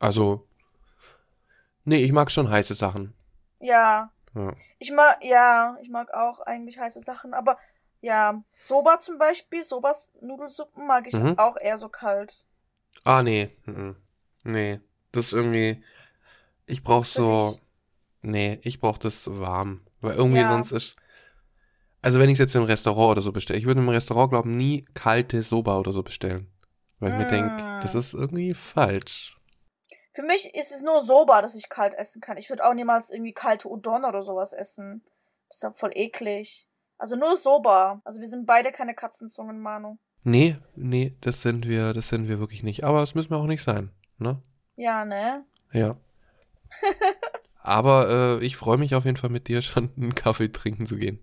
Also. 0.00 0.46
Nee, 1.84 1.98
ich 2.04 2.12
mag 2.12 2.30
schon 2.30 2.50
heiße 2.50 2.74
Sachen. 2.74 3.14
Ja. 3.60 4.10
Ja. 4.36 4.54
Ich 4.78 4.92
mag, 4.92 5.24
ja, 5.24 5.76
ich 5.82 5.88
mag 5.88 6.12
auch 6.14 6.40
eigentlich 6.40 6.78
heiße 6.78 7.00
Sachen, 7.00 7.32
aber 7.34 7.58
ja, 8.02 8.42
Soba 8.58 9.00
zum 9.00 9.18
Beispiel, 9.18 9.62
Sobas 9.64 10.12
Nudelsuppen 10.20 10.86
mag 10.86 11.06
ich 11.08 11.14
Mhm. 11.14 11.38
auch 11.38 11.56
eher 11.56 11.78
so 11.78 11.88
kalt. 11.88 12.46
Ah, 13.04 13.22
nee. 13.22 13.48
mhm. 13.64 13.96
Nee. 14.44 14.80
Das 15.12 15.26
ist 15.26 15.32
irgendwie. 15.32 15.82
Ich 16.66 16.82
brauch 16.82 17.04
Für 17.06 17.10
so. 17.22 17.50
dich? 17.52 17.62
Nee, 18.22 18.60
ich 18.62 18.80
brauch 18.80 18.98
das 18.98 19.28
warm. 19.40 19.80
Weil 20.00 20.16
irgendwie 20.16 20.40
Ja. 20.40 20.48
sonst 20.48 20.72
ist. 20.72 20.96
Also 22.02 22.18
wenn 22.20 22.28
ich 22.28 22.38
jetzt 22.38 22.54
im 22.54 22.64
Restaurant 22.64 23.12
oder 23.12 23.22
so 23.22 23.32
bestelle, 23.32 23.58
ich 23.58 23.66
würde 23.66 23.80
im 23.80 23.88
Restaurant, 23.88 24.30
glaube 24.30 24.48
ich, 24.50 24.54
nie 24.54 24.84
kalte 24.94 25.42
Soba 25.42 25.78
oder 25.78 25.92
so 25.92 26.02
bestellen. 26.02 26.50
Weil 27.00 27.12
ich 27.12 27.18
mir 27.18 27.26
denke, 27.26 27.64
das 27.82 27.94
Mm. 27.94 27.98
ist 27.98 28.14
irgendwie 28.14 28.54
falsch. 28.54 29.35
Für 30.16 30.22
mich 30.22 30.54
ist 30.54 30.72
es 30.72 30.80
nur 30.80 31.02
Soba, 31.02 31.42
dass 31.42 31.54
ich 31.54 31.68
kalt 31.68 31.92
essen 31.92 32.22
kann. 32.22 32.38
Ich 32.38 32.48
würde 32.48 32.64
auch 32.64 32.72
niemals 32.72 33.10
irgendwie 33.10 33.34
kalte 33.34 33.68
Udon 33.68 34.06
oder 34.06 34.22
sowas 34.22 34.54
essen. 34.54 35.04
Das 35.48 35.58
ist 35.58 35.62
ja 35.62 35.72
voll 35.72 35.90
eklig. 35.94 36.66
Also 36.96 37.16
nur 37.16 37.36
Soba. 37.36 38.00
Also 38.02 38.20
wir 38.20 38.26
sind 38.26 38.46
beide 38.46 38.72
keine 38.72 38.94
Katzenzungen, 38.94 39.60
Manu. 39.60 39.98
Nee, 40.22 40.56
nee, 40.74 41.14
das 41.20 41.42
sind 41.42 41.68
wir, 41.68 41.92
das 41.92 42.08
sind 42.08 42.28
wir 42.28 42.38
wirklich 42.40 42.62
nicht. 42.62 42.82
Aber 42.82 43.02
es 43.02 43.14
müssen 43.14 43.28
wir 43.28 43.36
auch 43.36 43.44
nicht 43.46 43.62
sein, 43.62 43.90
ne? 44.16 44.40
Ja, 44.76 45.04
ne? 45.04 45.44
Ja. 45.72 45.96
Aber 47.62 48.08
äh, 48.40 48.44
ich 48.44 48.56
freue 48.56 48.78
mich 48.78 48.94
auf 48.94 49.04
jeden 49.04 49.18
Fall 49.18 49.28
mit 49.28 49.48
dir 49.48 49.60
schon 49.60 49.90
einen 49.98 50.14
Kaffee 50.14 50.48
trinken 50.48 50.86
zu 50.86 50.96
gehen. 50.96 51.22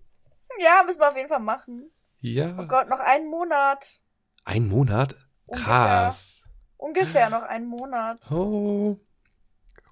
Ja, 0.59 0.83
müssen 0.85 0.99
wir 0.99 1.07
auf 1.09 1.17
jeden 1.17 1.29
Fall 1.29 1.39
machen. 1.39 1.89
Oh 1.89 2.17
Ja. 2.21 2.51
Gott, 2.65 2.89
noch 2.89 2.99
einen 2.99 3.27
Monat. 3.27 4.03
Ein 4.45 4.67
Monat? 4.67 5.15
Krass. 5.51 6.42
Ungefähr 6.83 7.29
noch 7.29 7.43
einen 7.43 7.65
Monat. 7.67 8.19
Oh. 8.29 8.97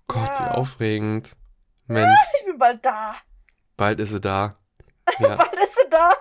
Gott, 0.07 0.39
wie 0.39 0.43
Ja. 0.43 0.51
aufregend. 0.51 1.31
Mensch, 1.87 2.17
Ich 2.39 2.45
bin 2.45 2.57
bald 2.57 2.85
da. 2.85 3.15
bald 3.77 3.99
ist 4.01 4.09
sie 4.09 4.19
da. 4.19 4.55
Ja, 5.19 5.35
Bald 5.35 5.53
ist 5.55 5.75
sie 5.77 5.89
da. 5.89 6.11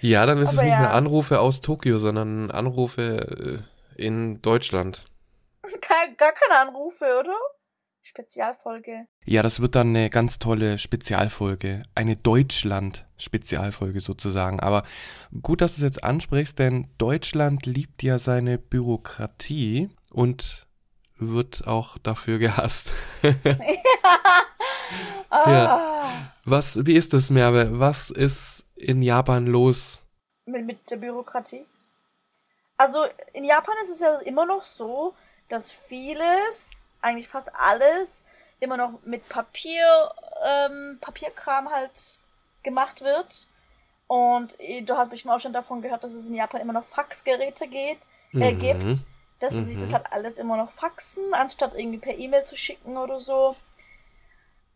ja 0.00 0.24
dann 0.26 0.38
ist 0.38 0.52
es 0.52 0.58
Aber 0.58 0.64
nicht 0.64 0.72
ja. 0.72 0.80
mehr 0.80 0.92
Anrufe 0.94 1.40
aus 1.40 1.60
Tokio, 1.60 1.98
sondern 1.98 2.50
Anrufe 2.50 3.62
äh, 3.96 4.02
in 4.02 4.40
Deutschland. 4.42 5.04
Gar 6.16 6.32
keine 6.32 6.60
Anrufe, 6.60 7.04
oder? 7.20 7.36
Spezialfolge. 8.10 9.06
Ja, 9.24 9.42
das 9.42 9.60
wird 9.60 9.74
dann 9.74 9.88
eine 9.88 10.10
ganz 10.10 10.38
tolle 10.38 10.78
Spezialfolge. 10.78 11.84
Eine 11.94 12.16
Deutschland-Spezialfolge 12.16 14.00
sozusagen. 14.00 14.60
Aber 14.60 14.82
gut, 15.42 15.60
dass 15.60 15.76
du 15.76 15.78
es 15.78 15.82
jetzt 15.82 16.04
ansprichst, 16.04 16.58
denn 16.58 16.88
Deutschland 16.98 17.66
liebt 17.66 18.02
ja 18.02 18.18
seine 18.18 18.58
Bürokratie 18.58 19.90
und 20.10 20.66
wird 21.16 21.66
auch 21.66 21.98
dafür 21.98 22.38
gehasst. 22.38 22.92
ah, 25.30 26.10
Was, 26.44 26.84
wie 26.86 26.94
ist 26.94 27.12
das, 27.12 27.30
Merve? 27.30 27.78
Was 27.78 28.10
ist 28.10 28.66
in 28.74 29.02
Japan 29.02 29.46
los? 29.46 30.02
mit, 30.50 30.66
mit 30.66 30.90
der 30.90 30.96
Bürokratie. 30.96 31.66
Also 32.76 33.04
in 33.32 33.44
Japan 33.44 33.74
ist 33.82 33.90
es 33.90 34.00
ja 34.00 34.18
immer 34.20 34.46
noch 34.46 34.62
so, 34.62 35.14
dass 35.48 35.70
vieles, 35.70 36.82
eigentlich 37.02 37.28
fast 37.28 37.54
alles, 37.54 38.24
immer 38.60 38.76
noch 38.76 39.00
mit 39.04 39.28
Papier, 39.28 40.12
ähm, 40.44 40.98
Papierkram 41.00 41.70
halt 41.70 42.18
gemacht 42.62 43.00
wird. 43.02 43.46
Und 44.06 44.58
äh, 44.60 44.82
du 44.82 44.96
hast 44.96 45.10
bestimmt 45.10 45.32
auch 45.34 45.40
schon 45.40 45.52
davon 45.52 45.82
gehört, 45.82 46.04
dass 46.04 46.12
es 46.14 46.26
in 46.28 46.34
Japan 46.34 46.60
immer 46.60 46.72
noch 46.72 46.84
Faxgeräte 46.84 47.68
geht, 47.68 48.08
äh, 48.34 48.52
Mhm. 48.52 48.58
gibt. 48.58 49.06
Dass 49.38 49.54
sie 49.54 49.64
sich 49.64 49.76
Mhm. 49.78 49.80
das 49.80 49.92
halt 49.94 50.12
alles 50.12 50.36
immer 50.36 50.58
noch 50.58 50.70
faxen, 50.70 51.32
anstatt 51.32 51.72
irgendwie 51.74 51.98
per 51.98 52.18
E-Mail 52.18 52.44
zu 52.44 52.56
schicken 52.58 52.98
oder 52.98 53.18
so. 53.18 53.56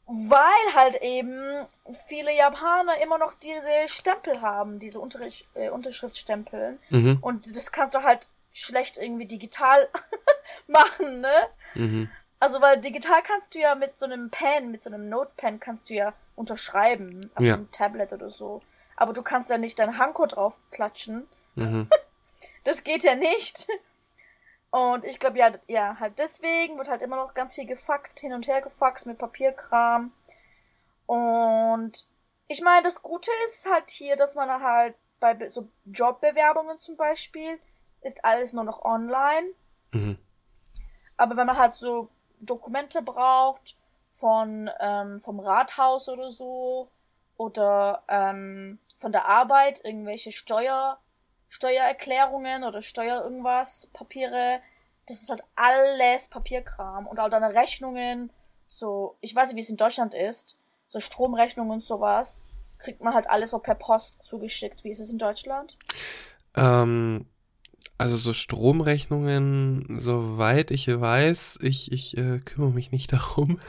Weil 0.07 0.75
halt 0.75 0.97
eben 1.03 1.67
viele 2.07 2.35
Japaner 2.35 3.01
immer 3.03 3.17
noch 3.19 3.33
diese 3.43 3.71
Stempel 3.89 4.41
haben, 4.43 4.79
diese 4.79 5.01
Unterricht, 5.01 5.47
äh, 5.55 5.71
Unterschriftstempel. 5.71 6.79
Mhm. 6.91 7.19
Und 7.23 7.57
das 7.57 7.73
kannst 7.73 7.95
du 7.95 8.03
halt 8.03 8.29
schlecht 8.53 8.99
irgendwie 8.99 9.27
digital 9.27 9.89
machen, 10.67 11.21
ne? 11.21 11.49
Mhm. 11.75 12.11
Also, 12.41 12.61
weil 12.61 12.79
digital 12.81 13.23
kannst 13.23 13.55
du 13.55 13.59
ja 13.61 13.75
mit 13.75 13.97
so 13.97 14.05
einem 14.07 14.31
Pen, 14.31 14.71
mit 14.71 14.83
so 14.83 14.91
einem 14.91 15.09
Notepen 15.09 15.61
kannst 15.61 15.89
du 15.89 15.95
ja 15.95 16.13
unterschreiben 16.37 17.31
auf 17.35 17.43
Ja. 17.43 17.55
einem 17.55 17.71
Tablet 17.71 18.13
oder 18.13 18.31
so. 18.31 18.61
Aber 18.97 19.13
du 19.13 19.23
kannst 19.23 19.51
ja 19.51 19.59
nicht 19.59 19.79
dein 19.79 19.99
Hanko 19.99 20.27
drauf 20.27 20.59
klatschen. 20.71 21.27
Mhm. 21.55 21.89
Das 22.65 22.83
geht 22.83 23.03
ja 23.05 23.15
nicht. 23.15 23.69
Und 24.71 25.05
ich 25.05 25.19
glaube, 25.19 25.39
ja, 25.39 25.53
ja, 25.69 26.01
halt 26.01 26.19
deswegen 26.19 26.79
wird 26.79 26.89
halt 26.89 27.03
immer 27.03 27.17
noch 27.17 27.35
ganz 27.35 27.55
viel 27.55 27.67
gefaxt, 27.67 28.19
hin 28.21 28.33
und 28.33 28.47
her 28.47 28.63
gefaxt 28.63 29.05
mit 29.07 29.19
Papierkram. 29.19 30.11
Und 31.07 32.07
ich 32.49 32.61
meine, 32.63 32.83
das 32.83 33.03
Gute 33.03 33.31
ist 33.47 33.67
halt 33.71 33.91
hier, 33.91 34.17
dass 34.17 34.35
man 34.35 34.49
halt 34.63 34.95
bei 35.21 35.35
Be- 35.35 35.51
so 35.51 35.69
Jobbewerbungen 35.85 36.79
zum 36.79 36.97
Beispiel 36.97 37.59
ist 38.01 38.25
alles 38.25 38.53
nur 38.53 38.65
noch 38.65 38.83
online. 38.85 39.49
Mhm. 39.93 40.19
Aber 41.17 41.37
wenn 41.37 41.47
man 41.47 41.59
halt 41.59 41.75
so 41.75 42.09
Dokumente 42.41 43.03
braucht 43.03 43.77
von 44.11 44.71
ähm, 44.81 45.21
vom 45.21 45.41
Rathaus 45.41 46.09
oder 46.09 46.31
so 46.31 46.89
oder 47.37 48.03
ähm, 48.09 48.79
von 48.99 49.13
der 49.13 49.27
Arbeit, 49.27 49.85
irgendwelche 49.85 50.33
Steuer, 50.33 50.99
Steuererklärungen 51.49 52.65
oder 52.65 52.83
Steuer 52.83 53.23
irgendwas, 53.23 53.89
Papiere, 53.93 54.61
das 55.07 55.23
ist 55.23 55.31
halt 55.31 55.45
alles 55.57 56.29
Papierkram 56.29 57.07
und 57.07 57.21
auch 57.21 57.29
deine 57.29 57.55
Rechnungen, 57.55 58.31
so, 58.69 59.17
ich 59.21 59.35
weiß 59.35 59.49
nicht, 59.49 59.57
wie 59.57 59.61
es 59.61 59.69
in 59.69 59.77
Deutschland 59.77 60.15
ist, 60.15 60.59
so 60.87 61.01
Stromrechnungen 61.01 61.73
und 61.73 61.83
sowas, 61.83 62.47
kriegt 62.79 63.03
man 63.03 63.15
halt 63.15 63.29
alles 63.29 63.51
so 63.51 63.59
per 63.59 63.75
Post 63.75 64.21
zugeschickt. 64.25 64.85
Wie 64.85 64.91
ist 64.91 65.01
es 65.01 65.11
in 65.11 65.19
Deutschland? 65.19 65.79
Ähm, 66.57 67.27
also 67.99 68.17
so 68.17 68.33
Stromrechnungen, 68.33 69.99
soweit 69.99 70.71
ich 70.71 70.89
weiß, 70.89 71.59
ich, 71.63 71.93
ich 71.93 72.17
äh, 72.17 72.41
kümmere 72.41 72.71
mich 72.73 72.91
nicht 72.91 73.13
darum. 73.13 73.61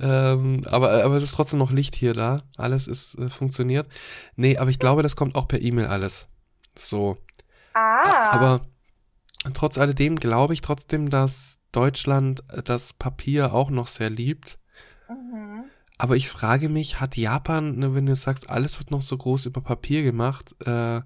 ähm, 0.00 0.64
aber, 0.66 1.04
aber 1.04 1.16
es 1.16 1.22
ist 1.24 1.32
trotzdem 1.34 1.58
noch 1.58 1.70
Licht 1.70 1.94
hier 1.94 2.14
da. 2.14 2.42
Alles 2.56 2.86
ist 2.86 3.14
äh, 3.18 3.28
funktioniert. 3.28 3.88
Nee, 4.36 4.56
aber 4.56 4.70
ich 4.70 4.78
glaube, 4.78 5.02
das 5.02 5.16
kommt 5.16 5.34
auch 5.36 5.48
per 5.48 5.60
E-Mail 5.60 5.86
alles. 5.86 6.26
So. 6.76 7.18
Ah, 7.74 8.30
Aber 8.32 8.60
trotz 9.52 9.78
alledem 9.78 10.16
glaube 10.16 10.54
ich 10.54 10.60
trotzdem, 10.60 11.10
dass 11.10 11.58
Deutschland 11.72 12.42
äh, 12.50 12.62
das 12.62 12.92
Papier 12.92 13.52
auch 13.52 13.70
noch 13.70 13.86
sehr 13.88 14.10
liebt. 14.10 14.58
mhm. 15.08 15.64
Aber 15.96 16.16
ich 16.16 16.28
frage 16.28 16.68
mich, 16.68 16.98
hat 17.00 17.16
Japan, 17.16 17.76
ne, 17.76 17.94
wenn 17.94 18.06
du 18.06 18.16
sagst, 18.16 18.50
alles 18.50 18.78
wird 18.80 18.90
noch 18.90 19.02
so 19.02 19.16
groß 19.16 19.46
über 19.46 19.60
Papier 19.60 20.02
gemacht, 20.02 20.54
äh, 20.66 21.00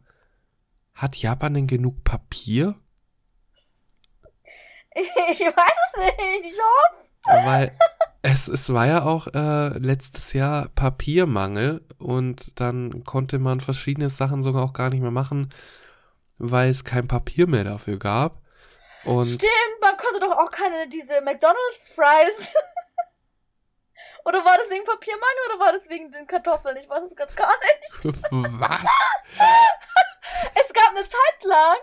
hat 0.99 1.15
Japan 1.17 1.55
denn 1.55 1.67
genug 1.69 2.03
Papier? 2.03 2.75
Ich, 4.95 5.09
ich 5.31 5.41
weiß 5.41 5.79
es 5.93 6.01
nicht. 6.01 6.53
Ich 6.53 6.59
hoffe. 6.59 7.47
Weil 7.47 7.79
es, 8.23 8.49
es 8.49 8.73
war 8.73 8.87
ja 8.87 9.05
auch 9.05 9.29
äh, 9.29 9.79
letztes 9.79 10.33
Jahr 10.33 10.69
Papiermangel 10.75 11.87
und 11.99 12.59
dann 12.61 13.05
konnte 13.05 13.39
man 13.39 13.61
verschiedene 13.61 14.11
Sachen 14.11 14.43
sogar 14.43 14.65
auch 14.65 14.73
gar 14.73 14.91
nicht 14.91 15.01
mehr 15.01 15.13
machen, 15.13 15.55
weil 16.39 16.69
es 16.71 16.85
kein 16.85 17.07
Papier 17.07 17.47
mehr 17.47 17.63
dafür 17.63 17.99
gab. 17.99 18.43
Und 19.05 19.29
Stimmt, 19.29 19.81
man 19.81 19.97
konnte 19.97 20.19
doch 20.19 20.37
auch 20.37 20.51
keine 20.51 20.89
diese 20.89 21.21
McDonalds 21.21 21.93
Fries. 21.95 22.55
oder 24.29 24.45
war 24.45 24.57
das 24.59 24.69
wegen 24.71 24.85
Papiermangel 24.85 25.45
oder 25.51 25.59
war 25.65 25.73
das 25.73 25.89
wegen 25.89 26.11
den 26.13 26.27
Kartoffeln? 26.27 26.77
Ich 26.77 26.89
weiß 26.89 27.03
es 27.05 27.17
gerade 27.17 27.33
gar 27.35 27.53
nicht. 27.59 28.05
was? 28.61 28.85
Es 30.55 30.73
gab 30.73 30.91
eine 30.91 31.03
Zeit 31.09 31.45
lang 31.45 31.77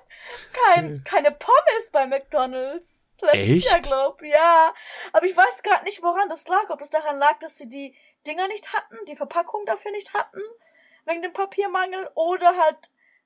kein, 0.53 1.03
keine 1.03 1.31
Pommes 1.31 1.89
bei 1.91 2.05
McDonalds. 2.05 3.15
Letztes 3.21 3.49
Echt? 3.57 3.65
Jahr, 3.65 3.81
glaub 3.81 4.21
Ja. 4.23 4.73
Aber 5.13 5.25
ich 5.25 5.35
weiß 5.35 5.63
gerade 5.63 5.83
nicht, 5.85 6.01
woran 6.03 6.29
das 6.29 6.47
lag. 6.47 6.69
Ob 6.69 6.81
es 6.81 6.89
daran 6.89 7.17
lag, 7.17 7.39
dass 7.39 7.57
sie 7.57 7.67
die 7.67 7.95
Dinger 8.27 8.47
nicht 8.47 8.73
hatten, 8.73 8.97
die 9.07 9.15
Verpackung 9.15 9.65
dafür 9.65 9.91
nicht 9.91 10.13
hatten, 10.13 10.41
wegen 11.05 11.21
dem 11.21 11.33
Papiermangel, 11.33 12.09
oder 12.15 12.55
halt, 12.57 12.77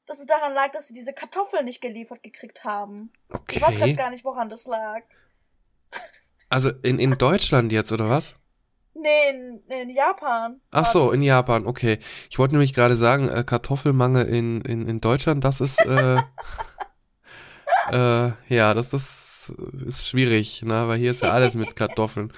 dass 0.05 0.19
es 0.19 0.25
daran 0.25 0.53
lag, 0.53 0.71
dass 0.71 0.87
sie 0.87 0.93
diese 0.93 1.13
Kartoffeln 1.13 1.65
nicht 1.65 1.81
geliefert 1.81 2.23
gekriegt 2.23 2.63
haben. 2.63 3.11
Ich 3.49 3.61
weiß 3.61 3.75
gerade 3.75 3.91
Okay. 3.91 3.95
gar 3.95 4.09
nicht, 4.09 4.23
woran 4.25 4.49
das 4.49 4.65
lag. 4.65 5.01
Also 6.49 6.69
in, 6.69 6.99
in 6.99 7.17
Deutschland 7.17 7.71
jetzt, 7.71 7.91
oder 7.91 8.09
was? 8.09 8.35
Nee, 9.01 9.29
in, 9.29 9.61
in 9.67 9.89
Japan. 9.89 10.59
Ach 10.71 10.85
so, 10.85 11.11
in 11.11 11.21
Japan, 11.21 11.65
okay. 11.65 11.99
Ich 12.29 12.37
wollte 12.37 12.55
nämlich 12.55 12.73
gerade 12.73 12.95
sagen, 12.95 13.29
äh, 13.29 13.43
Kartoffelmangel 13.43 14.25
in, 14.25 14.61
in, 14.61 14.87
in 14.87 14.99
Deutschland, 14.99 15.43
das 15.43 15.61
ist, 15.61 15.79
äh, 15.85 16.17
äh, 17.91 18.31
ja, 18.49 18.73
das, 18.73 18.89
das 18.89 19.53
ist 19.85 20.07
schwierig, 20.07 20.63
ne, 20.63 20.87
weil 20.87 20.99
hier 20.99 21.11
ist 21.11 21.21
ja 21.21 21.31
alles 21.31 21.55
mit 21.55 21.75
Kartoffeln. 21.75 22.31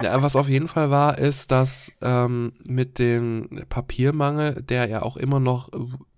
Ja, 0.00 0.22
was 0.22 0.36
auf 0.36 0.48
jeden 0.48 0.68
Fall 0.68 0.90
war, 0.90 1.18
ist, 1.18 1.50
dass 1.50 1.92
ähm, 2.00 2.52
mit 2.64 2.98
dem 2.98 3.64
Papiermangel, 3.68 4.62
der 4.62 4.88
ja 4.88 5.02
auch 5.02 5.16
immer 5.16 5.40
noch, 5.40 5.70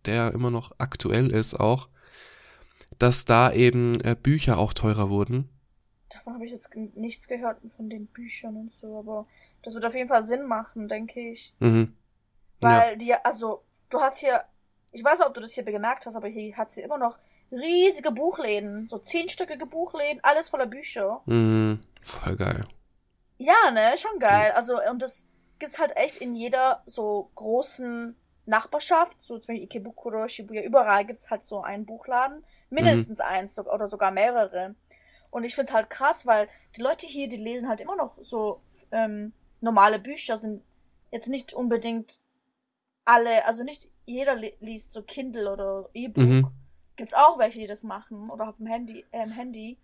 der 0.07 0.33
immer 0.33 0.51
noch 0.51 0.73
aktuell 0.79 1.31
ist 1.31 1.59
auch, 1.59 1.89
dass 2.99 3.25
da 3.25 3.53
eben 3.53 4.01
äh, 4.01 4.17
Bücher 4.21 4.59
auch 4.59 4.73
teurer 4.73 5.11
wurden. 5.11 5.49
Davon 6.09 6.35
habe 6.35 6.47
ich 6.47 6.53
jetzt 6.53 6.71
nichts 6.95 7.29
gehört 7.29 7.59
von 7.69 7.91
den 7.91 8.07
Büchern 8.07 8.57
und 8.57 8.73
so, 8.73 8.99
aber 8.99 9.27
das 9.65 9.75
wird 9.75 9.85
auf 9.85 9.95
jeden 9.95 10.09
Fall 10.09 10.23
Sinn 10.23 10.45
machen, 10.45 10.89
denke 10.89 11.21
ich. 11.21 11.55
Mhm. 11.59 11.97
Ja. 12.61 12.69
Weil 12.81 12.97
die, 12.97 13.13
also, 13.15 13.65
du 13.91 14.01
hast 14.01 14.19
hier, 14.19 14.45
ich 14.93 15.03
weiß 15.03 15.19
nicht, 15.19 15.29
ob 15.29 15.35
du 15.35 15.41
das 15.41 15.53
hier 15.53 15.65
gemerkt 15.65 16.07
hast, 16.07 16.15
aber 16.17 16.29
hier 16.29 16.57
hat 16.57 16.71
sie 16.71 16.83
immer 16.83 16.99
noch 16.99 17.19
riesige 17.51 18.11
Buchläden, 18.11 18.89
so 18.89 18.99
zehnstöckige 18.99 19.67
Buchläden, 19.67 20.21
alles 20.23 20.49
voller 20.49 20.67
Bücher. 20.67 21.23
Mhm. 21.27 21.81
Voll 22.03 22.37
geil. 22.37 22.67
Ja, 23.39 23.71
ne, 23.73 23.97
schon 23.99 24.19
geil. 24.21 24.53
Also, 24.53 24.81
und 24.91 25.03
das 25.03 25.27
gibt's 25.59 25.79
halt 25.79 25.97
echt 25.97 26.19
in 26.19 26.35
jeder 26.35 26.83
so 26.87 27.31
großen 27.35 28.17
Nachbarschaft, 28.47 29.23
so 29.23 29.39
zum 29.39 29.47
Beispiel 29.49 29.65
Ikebukuro, 29.65 30.29
Shibuya, 30.29 30.63
überall 30.63 31.05
gibt's 31.07 31.31
halt 31.31 31.45
so 31.45 31.63
einen 31.63 31.87
Buchladen. 31.87 32.45
Mindestens 32.71 33.21
eins 33.21 33.55
so- 33.55 33.65
oder 33.65 33.89
sogar 33.89 34.11
mehrere. 34.11 34.75
Und 35.31 35.45
ich 35.45 35.55
find's 35.55 35.73
halt 35.73 35.91
krass, 35.91 36.27
weil 36.27 36.49
die 36.77 36.83
Leute 36.83 37.07
hier, 37.07 37.29
die 37.29 37.37
lesen 37.37 37.69
halt 37.69 37.81
immer 37.81 37.97
noch 37.97 38.19
so 38.21 38.61
ähm, 38.93 39.33
normale 39.65 39.99
Bücher, 39.99 40.37
sind 40.37 40.63
jetzt 41.11 41.29
nicht 41.29 41.53
unbedingt 41.53 42.21
alle, 43.05 43.45
also 43.45 43.65
nicht 43.65 43.89
jeder 44.07 44.35
li 44.37 44.55
liest 44.61 44.93
so 44.93 45.03
Kindle 45.03 45.51
oder 45.53 45.89
E-Book. 45.95 46.25
Mhm. 46.25 46.47
Gibt's 46.97 47.15
auch 47.15 47.39
welche, 47.39 47.59
die 47.59 47.67
das 47.67 47.83
machen 47.83 48.31
oder 48.31 48.49
auf 48.49 48.57
dem 48.59 48.67
Handy, 48.67 49.05
äh, 49.11 49.23
im 49.25 49.33
Handy. 49.33 49.77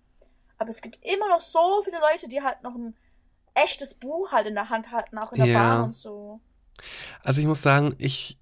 Aber 0.58 0.70
es 0.70 0.80
gibt 0.80 0.99
immer 1.04 1.28
noch 1.28 1.40
so 1.40 1.82
viele 1.84 1.99
Leute, 1.99 2.28
die 2.28 2.42
halt 2.42 2.62
noch 2.62 2.75
ein 2.76 2.94
echtes 3.54 3.94
Buch 3.94 4.30
halt 4.30 4.46
in 4.46 4.54
der 4.54 4.68
Hand 4.70 4.92
halten, 4.92 5.18
auch 5.18 5.32
in 5.32 5.38
der 5.38 5.49
Ja. 5.49 5.58
Bahn 5.58 5.84
und 5.87 5.94
so. 5.94 6.40
Also 7.22 7.40
ich 7.40 7.46
muss 7.46 7.62
sagen, 7.62 7.94
ich, 7.99 8.38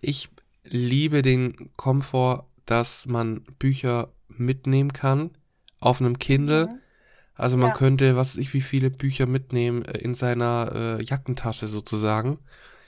ich 0.00 0.28
liebe 0.64 1.22
den 1.22 1.74
Komfort, 1.76 2.46
dass 2.64 3.06
man 3.06 3.42
Bücher 3.58 4.12
mitnehmen 4.28 4.92
kann 4.92 5.36
auf 5.80 6.00
einem 6.00 6.18
Kindle. 6.18 6.66
Mhm. 6.66 6.80
Also 7.38 7.56
man 7.56 7.70
Ja. 7.70 7.74
könnte, 7.76 8.16
was 8.16 8.30
weiß 8.34 8.36
ich, 8.42 8.52
wie 8.52 8.60
viele 8.60 8.90
Bücher 8.90 9.26
mitnehmen 9.26 9.84
äh, 9.84 9.98
in 9.98 10.14
seiner 10.14 10.98
äh, 10.98 11.02
Jackentasche 11.04 11.68
sozusagen. 11.68 12.38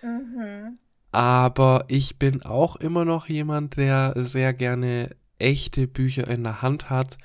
Mhm. 0.03 0.79
Aber 1.13 1.85
ich 1.89 2.19
bin 2.19 2.43
auch 2.43 2.77
immer 2.77 3.05
noch 3.05 3.29
jemand, 3.29 3.77
der 3.77 4.13
sehr 4.17 4.53
gerne 4.53 5.17
echte 5.39 5.87
Bücher 5.89 6.29
in 6.29 6.43
der 6.45 6.63
Hand 6.63 6.91
hat. 6.91 7.17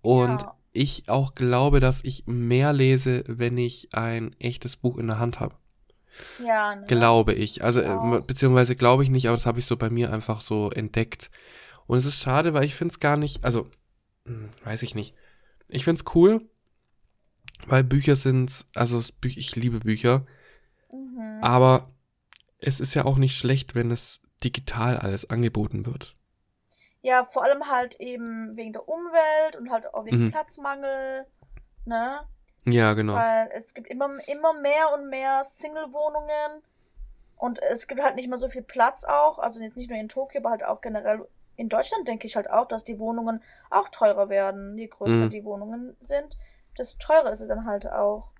Und 0.00 0.42
Ja. 0.42 0.56
ich 0.72 1.08
auch 1.08 1.34
glaube, 1.34 1.80
dass 1.80 2.02
ich 2.04 2.24
mehr 2.26 2.72
lese, 2.72 3.24
wenn 3.26 3.58
ich 3.58 3.94
ein 3.94 4.34
echtes 4.38 4.76
Buch 4.76 4.98
in 4.98 5.06
der 5.06 5.18
Hand 5.18 5.40
habe. 5.40 5.54
Ja, 6.44 6.74
ne? 6.74 6.86
Glaube 6.86 7.32
ich. 7.34 7.62
Also, 7.64 7.82
Auch. 7.82 8.18
äh, 8.18 8.20
beziehungsweise 8.20 8.76
glaube 8.76 9.02
ich 9.04 9.10
nicht, 9.10 9.26
aber 9.28 9.36
das 9.36 9.46
habe 9.46 9.58
ich 9.58 9.66
so 9.66 9.76
bei 9.76 9.90
mir 9.90 10.12
einfach 10.12 10.40
so 10.40 10.70
entdeckt. 10.70 11.30
Und 11.86 11.98
es 11.98 12.06
ist 12.06 12.20
schade, 12.20 12.54
weil 12.54 12.64
ich 12.64 12.74
finde 12.74 12.92
es 12.92 13.00
gar 13.00 13.16
nicht, 13.16 13.44
also, 13.44 13.68
hm, 14.26 14.50
weiß 14.64 14.82
ich 14.82 14.94
nicht. 14.94 15.14
Ich 15.68 15.84
finde 15.84 16.02
es 16.04 16.14
cool, 16.14 16.48
weil 17.68 17.84
Bücher 17.84 18.16
sind, 18.16 18.64
also 18.74 19.02
ich 19.24 19.56
liebe 19.56 19.80
Bücher, 19.80 20.26
Mhm. 20.90 21.38
aber 21.42 21.90
es 22.58 22.80
ist 22.80 22.94
ja 22.94 23.04
auch 23.04 23.16
nicht 23.16 23.36
schlecht, 23.36 23.74
wenn 23.74 23.90
es 23.90 24.20
digital 24.44 24.96
alles 24.98 25.28
angeboten 25.30 25.86
wird. 25.86 26.16
Ja, 27.00 27.24
vor 27.24 27.42
allem 27.42 27.68
halt 27.68 27.96
eben 28.00 28.56
wegen 28.56 28.72
der 28.72 28.88
Umwelt 28.88 29.56
und 29.58 29.70
halt 29.70 29.92
auch 29.92 30.04
wegen 30.04 30.26
Mhm. 30.26 30.30
Platzmangel, 30.30 31.26
ne? 31.84 32.20
Ja, 32.64 32.94
genau. 32.94 33.14
Weil 33.14 33.50
es 33.54 33.74
gibt 33.74 33.88
immer, 33.88 34.08
immer 34.28 34.52
mehr 34.60 34.92
und 34.94 35.08
mehr 35.08 35.42
Single-Wohnungen 35.42 36.62
und 37.36 37.60
es 37.60 37.88
gibt 37.88 38.00
halt 38.00 38.14
nicht 38.14 38.28
mehr 38.28 38.38
so 38.38 38.48
viel 38.48 38.62
Platz 38.62 39.02
auch, 39.04 39.40
also 39.40 39.58
jetzt 39.60 39.76
nicht 39.76 39.90
nur 39.90 39.98
in 39.98 40.08
Tokio, 40.08 40.40
aber 40.40 40.50
halt 40.50 40.64
auch 40.64 40.80
generell 40.80 41.26
in 41.56 41.68
Deutschland 41.68 42.06
denke 42.06 42.26
ich 42.26 42.36
halt 42.36 42.48
auch, 42.48 42.66
dass 42.68 42.84
die 42.84 42.98
Wohnungen 43.00 43.42
auch 43.68 43.88
teurer 43.88 44.28
werden. 44.28 44.78
Je 44.78 44.86
größer 44.86 45.26
Mhm. 45.26 45.30
die 45.30 45.44
Wohnungen 45.44 45.96
sind, 45.98 46.38
desto 46.78 46.98
teurer 46.98 47.32
ist 47.32 47.40
es 47.40 47.48
dann 47.48 47.66
halt 47.66 47.90
auch. 47.90 48.30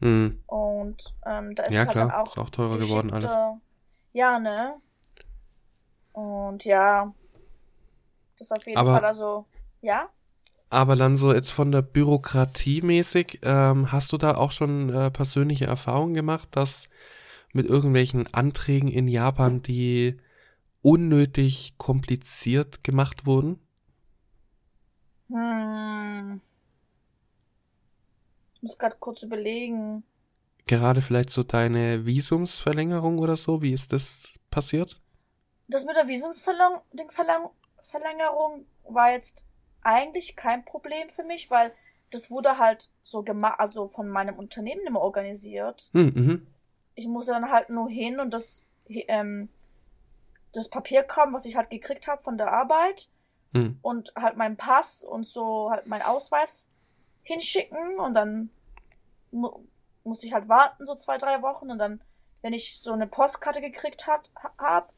Hm. 0.00 0.42
Und 0.46 1.14
ähm, 1.26 1.54
da 1.54 1.64
ist 1.64 1.72
Ja, 1.72 1.82
es 1.82 1.86
halt 1.88 1.96
dann 1.96 2.08
klar, 2.08 2.22
auch 2.22 2.26
ist 2.26 2.38
auch 2.38 2.50
teurer 2.50 2.78
geworden 2.78 3.12
alles. 3.12 3.30
Ja, 4.12 4.38
ne? 4.38 4.76
Und 6.12 6.64
ja, 6.64 7.14
das 8.38 8.50
auf 8.52 8.64
jeden 8.66 8.78
Aber- 8.78 8.94
Fall, 8.94 9.04
also, 9.04 9.46
ja? 9.80 10.08
Aber 10.72 10.94
dann 10.94 11.16
so 11.16 11.32
jetzt 11.34 11.50
von 11.50 11.72
der 11.72 11.82
Bürokratie 11.82 12.80
mäßig, 12.82 13.40
ähm, 13.42 13.90
hast 13.90 14.12
du 14.12 14.16
da 14.18 14.36
auch 14.36 14.52
schon 14.52 14.88
äh, 14.94 15.10
persönliche 15.10 15.66
Erfahrungen 15.66 16.14
gemacht, 16.14 16.48
dass 16.52 16.88
mit 17.52 17.66
irgendwelchen 17.66 18.32
Anträgen 18.32 18.88
in 18.88 19.08
Japan, 19.08 19.62
die 19.62 20.16
unnötig 20.82 21.74
kompliziert 21.76 22.84
gemacht 22.84 23.26
wurden? 23.26 23.58
Hm. 25.28 26.40
Ich 28.60 28.62
muss 28.62 28.76
gerade 28.76 28.96
kurz 29.00 29.22
überlegen. 29.22 30.04
Gerade 30.66 31.00
vielleicht 31.00 31.30
so 31.30 31.42
deine 31.42 32.04
Visumsverlängerung 32.04 33.18
oder 33.18 33.38
so, 33.38 33.62
wie 33.62 33.72
ist 33.72 33.94
das 33.94 34.30
passiert? 34.50 35.00
Das 35.66 35.86
mit 35.86 35.96
der 35.96 36.08
Visumsverlängerung 36.08 38.66
war 38.84 39.12
jetzt 39.12 39.46
eigentlich 39.80 40.36
kein 40.36 40.66
Problem 40.66 41.08
für 41.08 41.24
mich, 41.24 41.50
weil 41.50 41.72
das 42.10 42.30
wurde 42.30 42.58
halt 42.58 42.92
so 43.02 43.22
gemacht, 43.22 43.58
also 43.58 43.88
von 43.88 44.10
meinem 44.10 44.38
Unternehmen 44.38 44.86
immer 44.86 45.00
organisiert. 45.00 45.88
Hm, 45.92 46.12
mhm. 46.14 46.46
Ich 46.94 47.08
musste 47.08 47.32
dann 47.32 47.50
halt 47.50 47.70
nur 47.70 47.88
hin 47.88 48.20
und 48.20 48.34
das, 48.34 48.66
ähm, 48.88 49.48
das 50.52 50.68
Papierkram, 50.68 51.32
was 51.32 51.46
ich 51.46 51.56
halt 51.56 51.70
gekriegt 51.70 52.08
habe 52.08 52.22
von 52.22 52.36
der 52.36 52.52
Arbeit 52.52 53.08
Hm. 53.52 53.78
und 53.82 54.12
halt 54.16 54.36
meinen 54.36 54.56
Pass 54.56 55.02
und 55.02 55.26
so 55.26 55.70
halt 55.70 55.88
meinen 55.88 56.02
Ausweis 56.02 56.68
hinschicken 57.22 57.98
und 57.98 58.14
dann 58.14 58.50
mu 59.30 59.64
musste 60.02 60.26
ich 60.26 60.32
halt 60.32 60.48
warten 60.48 60.84
so 60.86 60.94
zwei, 60.94 61.18
drei 61.18 61.42
Wochen 61.42 61.70
und 61.70 61.78
dann, 61.78 62.02
wenn 62.40 62.54
ich 62.54 62.80
so 62.80 62.92
eine 62.92 63.06
Postkarte 63.06 63.60
gekriegt 63.60 64.06
hat, 64.06 64.30
ha 64.42 64.52
hab 64.56 64.92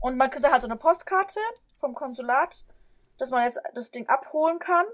und 0.00 0.16
man 0.16 0.30
kriegt 0.30 0.48
halt 0.50 0.62
so 0.62 0.68
eine 0.68 0.76
Postkarte 0.76 1.40
vom 1.78 1.94
Konsulat, 1.94 2.64
dass 3.18 3.30
man 3.30 3.42
jetzt 3.42 3.60
das 3.74 3.90
Ding 3.90 4.08
abholen 4.08 4.60
kann 4.60 4.86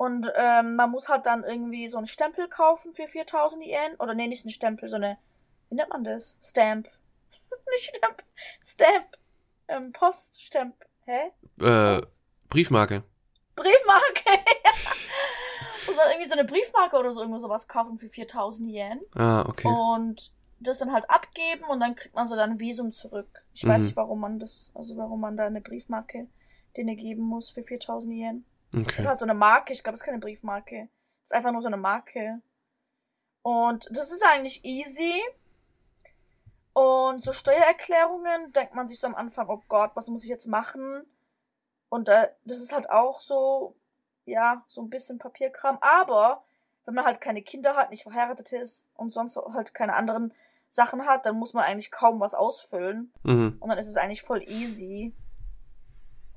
und 0.00 0.32
ähm, 0.34 0.76
man 0.76 0.90
muss 0.90 1.10
halt 1.10 1.26
dann 1.26 1.44
irgendwie 1.44 1.86
so 1.86 1.98
einen 1.98 2.06
Stempel 2.06 2.48
kaufen 2.48 2.94
für 2.94 3.06
4000 3.06 3.62
Yen 3.66 3.96
oder 3.98 4.14
nee, 4.14 4.28
nicht 4.28 4.46
einen 4.46 4.52
Stempel, 4.52 4.88
so 4.88 4.96
eine, 4.96 5.18
wie 5.68 5.74
nennt 5.74 5.90
man 5.90 6.04
das? 6.04 6.38
Stamp. 6.42 6.88
nicht 7.70 7.94
Stamp, 7.94 8.24
Stamp. 8.62 9.18
Ähm, 9.68 9.92
Poststamp. 9.92 10.74
Hä? 11.04 11.32
Äh. 11.60 12.00
Briefmarke. 12.48 13.04
Briefmarke. 13.62 14.44
Muss 15.86 15.96
man 15.96 16.10
irgendwie 16.10 16.28
so 16.28 16.34
eine 16.34 16.44
Briefmarke 16.44 16.96
oder 16.96 17.12
so 17.12 17.20
irgendwo 17.20 17.38
sowas 17.38 17.68
kaufen 17.68 17.98
für 17.98 18.08
4000 18.08 18.70
Yen. 18.70 19.00
Ah, 19.14 19.44
okay. 19.48 19.68
Und 19.68 20.32
das 20.60 20.78
dann 20.78 20.92
halt 20.92 21.08
abgeben 21.08 21.64
und 21.64 21.80
dann 21.80 21.94
kriegt 21.94 22.14
man 22.14 22.26
so 22.26 22.36
dann 22.36 22.50
ein 22.52 22.60
Visum 22.60 22.92
zurück. 22.92 23.44
Ich 23.54 23.66
weiß 23.66 23.78
Mhm. 23.78 23.84
nicht, 23.86 23.96
warum 23.96 24.20
man 24.20 24.38
das, 24.38 24.70
also 24.74 24.96
warum 24.96 25.20
man 25.20 25.36
da 25.36 25.46
eine 25.46 25.60
Briefmarke 25.60 26.28
denen 26.76 26.96
geben 26.96 27.22
muss 27.22 27.50
für 27.50 27.62
4000 27.62 28.14
Yen. 28.14 28.44
Okay. 28.76 29.04
Hat 29.06 29.18
so 29.18 29.24
eine 29.24 29.34
Marke, 29.34 29.72
ich 29.72 29.82
glaube, 29.82 29.94
es 29.94 30.02
ist 30.02 30.06
keine 30.06 30.18
Briefmarke. 30.20 30.88
Es 31.24 31.30
ist 31.30 31.32
einfach 31.34 31.50
nur 31.50 31.62
so 31.62 31.66
eine 31.66 31.76
Marke. 31.78 32.40
Und 33.42 33.88
das 33.90 34.12
ist 34.12 34.22
eigentlich 34.24 34.64
easy. 34.64 35.20
Und 36.72 37.22
so 37.24 37.32
Steuererklärungen 37.32 38.52
denkt 38.52 38.74
man 38.74 38.86
sich 38.86 39.00
so 39.00 39.06
am 39.06 39.14
Anfang, 39.14 39.48
oh 39.48 39.60
Gott, 39.68 39.90
was 39.94 40.06
muss 40.08 40.22
ich 40.22 40.28
jetzt 40.30 40.46
machen? 40.46 41.04
Und 41.90 42.08
äh, 42.08 42.28
das 42.44 42.58
ist 42.58 42.72
halt 42.72 42.88
auch 42.88 43.20
so, 43.20 43.76
ja, 44.24 44.64
so 44.66 44.80
ein 44.80 44.88
bisschen 44.88 45.18
Papierkram. 45.18 45.76
Aber 45.82 46.44
wenn 46.86 46.94
man 46.94 47.04
halt 47.04 47.20
keine 47.20 47.42
Kinder 47.42 47.76
hat, 47.76 47.90
nicht 47.90 48.04
verheiratet 48.04 48.52
ist 48.52 48.88
und 48.94 49.12
sonst 49.12 49.36
halt 49.36 49.74
keine 49.74 49.94
anderen 49.94 50.32
Sachen 50.70 51.04
hat, 51.04 51.26
dann 51.26 51.36
muss 51.36 51.52
man 51.52 51.64
eigentlich 51.64 51.90
kaum 51.90 52.20
was 52.20 52.32
ausfüllen. 52.32 53.12
Mhm. 53.24 53.58
Und 53.60 53.68
dann 53.68 53.78
ist 53.78 53.88
es 53.88 53.96
eigentlich 53.96 54.22
voll 54.22 54.42
easy. 54.42 55.14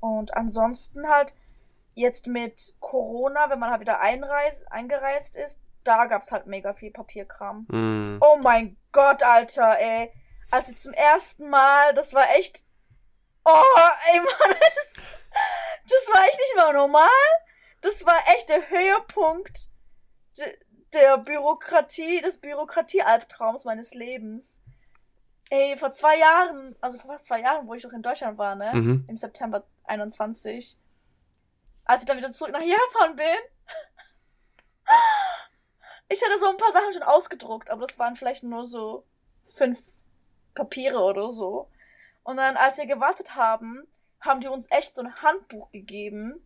Und 0.00 0.36
ansonsten 0.36 1.08
halt 1.08 1.34
jetzt 1.94 2.26
mit 2.26 2.74
Corona, 2.80 3.48
wenn 3.48 3.58
man 3.60 3.70
halt 3.70 3.80
wieder 3.80 4.00
einreis, 4.00 4.66
eingereist 4.66 5.36
ist, 5.36 5.60
da 5.84 6.06
gab's 6.06 6.32
halt 6.32 6.46
mega 6.46 6.74
viel 6.74 6.90
Papierkram. 6.90 7.66
Mhm. 7.70 8.18
Oh 8.20 8.38
mein 8.42 8.76
Gott, 8.92 9.22
Alter, 9.22 9.78
ey. 9.78 10.12
Also 10.50 10.72
zum 10.72 10.92
ersten 10.92 11.48
Mal, 11.48 11.94
das 11.94 12.12
war 12.12 12.24
echt. 12.36 12.64
Oh, 13.44 13.90
ey, 14.12 14.20
Mann, 14.20 14.28
das, 14.60 15.10
das 15.84 16.14
war 16.14 16.24
echt 16.24 16.38
nicht 16.38 16.56
mal 16.56 16.72
normal. 16.72 17.08
Das 17.80 18.04
war 18.06 18.18
echt 18.34 18.48
der 18.48 18.70
Höhepunkt 18.70 19.68
de, 20.38 20.58
der 20.92 21.18
Bürokratie, 21.18 22.20
des 22.20 22.38
Bürokratie-Albtraums 22.40 23.64
meines 23.64 23.94
Lebens. 23.94 24.62
Ey, 25.50 25.76
vor 25.76 25.90
zwei 25.90 26.18
Jahren, 26.18 26.74
also 26.80 26.98
vor 26.98 27.10
fast 27.10 27.26
zwei 27.26 27.40
Jahren, 27.40 27.66
wo 27.66 27.74
ich 27.74 27.84
noch 27.84 27.92
in 27.92 28.02
Deutschland 28.02 28.38
war, 28.38 28.54
ne? 28.54 28.70
Mhm. 28.72 29.04
Im 29.08 29.16
September 29.16 29.66
21. 29.84 30.78
Als 31.84 32.02
ich 32.02 32.08
dann 32.08 32.16
wieder 32.16 32.30
zurück 32.30 32.52
nach 32.52 32.62
Japan 32.62 33.16
bin. 33.16 33.26
Ich 36.10 36.22
hatte 36.22 36.38
so 36.38 36.48
ein 36.50 36.58
paar 36.58 36.70
Sachen 36.70 36.92
schon 36.92 37.02
ausgedruckt, 37.02 37.70
aber 37.70 37.86
das 37.86 37.98
waren 37.98 38.14
vielleicht 38.14 38.42
nur 38.42 38.66
so 38.66 39.06
fünf 39.42 39.80
Papiere 40.54 40.98
oder 40.98 41.32
so. 41.32 41.70
Und 42.24 42.36
dann, 42.38 42.56
als 42.56 42.78
wir 42.78 42.86
gewartet 42.86 43.36
haben, 43.36 43.86
haben 44.20 44.40
die 44.40 44.48
uns 44.48 44.70
echt 44.70 44.94
so 44.94 45.02
ein 45.02 45.14
Handbuch 45.22 45.70
gegeben, 45.70 46.42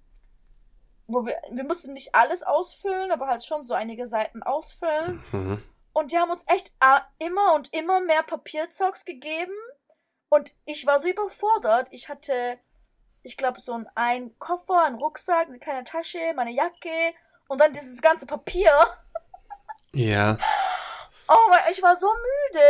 wo 1.07 1.25
wir, 1.25 1.41
wir 1.51 1.65
mussten 1.65 1.93
nicht 1.95 2.15
alles 2.15 2.43
ausfüllen, 2.43 3.11
aber 3.13 3.29
halt 3.29 3.45
schon 3.45 3.63
so 3.63 3.73
einige 3.75 4.07
Seiten 4.07 4.43
ausfüllen. 4.43 5.23
Mhm. 5.33 5.63
Und 5.95 6.13
die 6.13 6.19
haben 6.19 6.31
uns 6.31 6.45
echt 6.49 6.71
äh, 6.81 7.01
immer 7.25 7.55
und 7.55 7.73
immer 7.73 8.01
mehr 8.01 8.23
Papierzeugs 8.23 9.05
gegeben. 9.05 9.55
Und 10.29 10.55
ich 10.67 10.87
war 10.87 10.99
so 10.99 11.09
überfordert. 11.09 11.89
Ich 11.91 12.09
hatte, 12.09 12.59
ich 13.23 13.37
glaube, 13.37 13.61
so 13.61 13.73
ein, 13.73 13.89
ein 13.95 14.39
Koffer, 14.39 14.83
ein 14.85 14.97
Rucksack, 14.97 15.47
eine 15.49 15.59
kleine 15.59 15.85
Tasche, 15.85 16.19
meine 16.37 16.51
Jacke 16.53 17.15
und 17.49 17.61
dann 17.61 17.73
dieses 17.73 18.03
ganze 18.03 18.27
Papier. 18.27 18.71
Ja, 19.95 20.37
Oh, 21.31 21.51
mein- 21.51 21.61
ich 21.71 21.83
war 21.83 21.95
so 21.95 22.09
müde. 22.09 22.65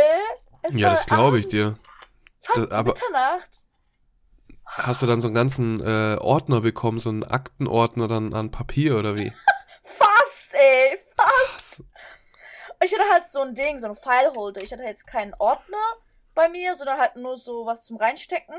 Es 0.61 0.77
ja, 0.77 0.87
war 0.87 0.95
das 0.95 1.05
glaube 1.05 1.39
ich 1.39 1.47
dir. 1.47 1.77
Fast 2.53 2.65
Das- 2.65 2.71
aber- 2.71 2.91
Mitternacht. 2.93 3.65
Hast 4.65 5.01
du 5.01 5.07
dann 5.07 5.19
so 5.19 5.27
einen 5.27 5.35
ganzen 5.35 5.81
äh, 5.81 6.17
Ordner 6.21 6.61
bekommen, 6.61 6.99
so 6.99 7.09
einen 7.09 7.23
Aktenordner 7.23 8.07
dann 8.07 8.33
an 8.35 8.51
Papier 8.51 8.97
oder 8.99 9.17
wie? 9.17 9.33
Fast, 9.83 10.53
ey. 10.53 10.97
Fast. 11.17 11.83
Ich 12.83 12.93
hatte 12.93 13.09
halt 13.11 13.25
so 13.27 13.41
ein 13.41 13.55
Ding, 13.55 13.79
so 13.79 13.87
ein 13.87 13.95
Fileholder. 13.95 14.61
Ich 14.61 14.71
hatte 14.71 14.83
jetzt 14.83 15.07
keinen 15.07 15.33
Ordner 15.39 15.77
bei 16.35 16.47
mir, 16.49 16.75
sondern 16.75 16.99
halt 16.99 17.15
nur 17.15 17.35
so 17.37 17.65
was 17.65 17.81
zum 17.83 17.97
Reinstecken. 17.97 18.55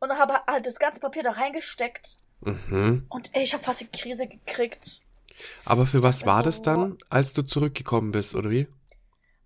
Und 0.00 0.08
dann 0.08 0.18
habe 0.18 0.34
halt 0.46 0.66
das 0.66 0.78
ganze 0.78 1.00
Papier 1.00 1.24
da 1.24 1.32
reingesteckt. 1.32 2.18
Mhm. 2.40 3.06
Und 3.08 3.34
ey, 3.34 3.42
ich 3.42 3.54
habe 3.54 3.64
fast 3.64 3.80
die 3.80 3.88
Krise 3.90 4.28
gekriegt. 4.28 5.02
Aber 5.64 5.84
für 5.86 6.02
was 6.04 6.24
war 6.24 6.36
Also, 6.38 6.46
das 6.48 6.62
dann, 6.62 6.98
als 7.10 7.32
du 7.32 7.42
zurückgekommen 7.42 8.12
bist, 8.12 8.34
oder 8.36 8.50
wie? 8.50 8.68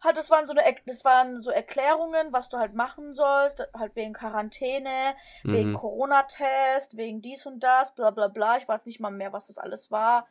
Halt, 0.00 0.16
das 0.16 0.30
waren 0.30 0.46
so 0.46 0.52
eine, 0.52 0.62
das 0.86 1.04
waren 1.04 1.40
so 1.40 1.50
Erklärungen, 1.50 2.32
was 2.32 2.48
du 2.48 2.58
halt 2.58 2.74
machen 2.74 3.14
sollst, 3.14 3.66
halt 3.76 3.96
wegen 3.96 4.12
Quarantäne, 4.12 5.14
wegen 5.42 5.70
Mhm. 5.70 5.74
Corona-Test, 5.74 6.96
wegen 6.96 7.20
dies 7.20 7.46
und 7.46 7.64
das, 7.64 7.94
bla 7.94 8.10
bla 8.10 8.28
bla. 8.28 8.58
Ich 8.58 8.68
weiß 8.68 8.86
nicht 8.86 9.00
mal 9.00 9.10
mehr, 9.10 9.32
was 9.32 9.48
das 9.48 9.58
alles 9.58 9.90
war. 9.90 10.26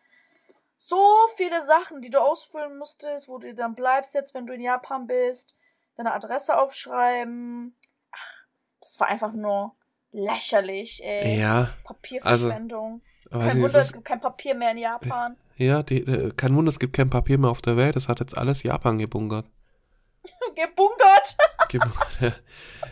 So 0.78 1.02
viele 1.36 1.62
Sachen, 1.64 2.02
die 2.02 2.10
du 2.10 2.20
ausfüllen 2.22 2.78
musstest, 2.78 3.28
wo 3.28 3.40
du 3.40 3.54
dann 3.54 3.76
bleibst 3.76 4.14
jetzt, 4.14 4.34
wenn 4.34 4.46
du 4.46 4.54
in 4.54 4.62
Japan 4.62 5.08
bist, 5.08 5.56
deine 5.96 6.14
Adresse 6.14 6.58
aufschreiben. 6.58 7.76
Ach, 8.12 8.46
das 8.80 9.00
war 9.00 9.08
einfach 9.08 9.34
nur 9.34 9.76
lächerlich, 10.12 11.04
ey. 11.04 11.40
Ja, 11.40 11.70
Papierverschwendung. 11.84 13.02
weiß 13.32 13.48
kein 13.48 13.58
nicht, 13.58 13.66
Wunder, 13.66 13.80
es 13.80 13.92
gibt 13.92 14.06
kein 14.06 14.22
Papier 14.22 14.56
mehr 14.56 14.72
in 14.72 14.78
Japan. 14.78 15.36
ja, 15.58 15.84
die, 15.84 15.98
äh, 16.04 16.32
kein 16.38 16.56
Wunder, 16.56 16.70
es 16.70 16.80
gibt 16.80 16.96
kein 16.96 17.10
Papier 17.10 17.38
mehr 17.38 17.50
auf 17.50 17.62
der 17.62 17.76
Welt. 17.76 17.96
Das 17.96 18.08
hat 18.08 18.20
jetzt 18.20 18.38
alles 18.38 18.64
Japan 18.64 18.98
gebunkert. 19.00 19.46
Gebunkert. 20.56 21.38
Gebunkert, 21.70 22.18
ja. 22.22 22.28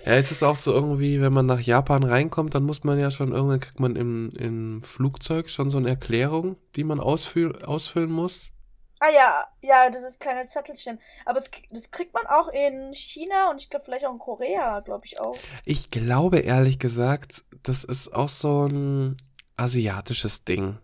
ja, 0.05 0.13
es 0.17 0.31
ist 0.31 0.43
auch 0.43 0.55
so 0.55 0.73
irgendwie, 0.73 1.21
wenn 1.21 1.33
man 1.33 1.45
nach 1.45 1.59
Japan 1.59 2.03
reinkommt, 2.03 2.55
dann 2.55 2.63
muss 2.63 2.83
man 2.83 2.99
ja 2.99 3.11
schon 3.11 3.31
irgendwann 3.31 3.59
kriegt 3.59 3.79
man 3.79 3.95
im, 3.95 4.29
im 4.37 4.83
Flugzeug 4.83 5.49
schon 5.49 5.71
so 5.71 5.77
eine 5.77 5.89
Erklärung, 5.89 6.57
die 6.75 6.83
man 6.83 6.99
ausfüll, 6.99 7.63
ausfüllen 7.63 8.11
muss. 8.11 8.51
Ah 8.99 9.09
ja, 9.13 9.45
ja, 9.61 9.89
das 9.89 10.03
ist 10.03 10.19
kleine 10.21 10.47
Zettelchen. 10.47 10.99
Aber 11.25 11.39
es, 11.39 11.51
das 11.69 11.91
kriegt 11.91 12.13
man 12.13 12.25
auch 12.27 12.47
in 12.47 12.93
China 12.93 13.51
und 13.51 13.59
ich 13.61 13.69
glaube 13.69 13.85
vielleicht 13.85 14.05
auch 14.05 14.13
in 14.13 14.19
Korea, 14.19 14.79
glaube 14.79 15.05
ich 15.05 15.19
auch. 15.19 15.35
Ich 15.65 15.91
glaube 15.91 16.39
ehrlich 16.39 16.79
gesagt, 16.79 17.43
das 17.63 17.83
ist 17.83 18.13
auch 18.13 18.29
so 18.29 18.67
ein 18.67 19.17
asiatisches 19.57 20.43
Ding. 20.45 20.77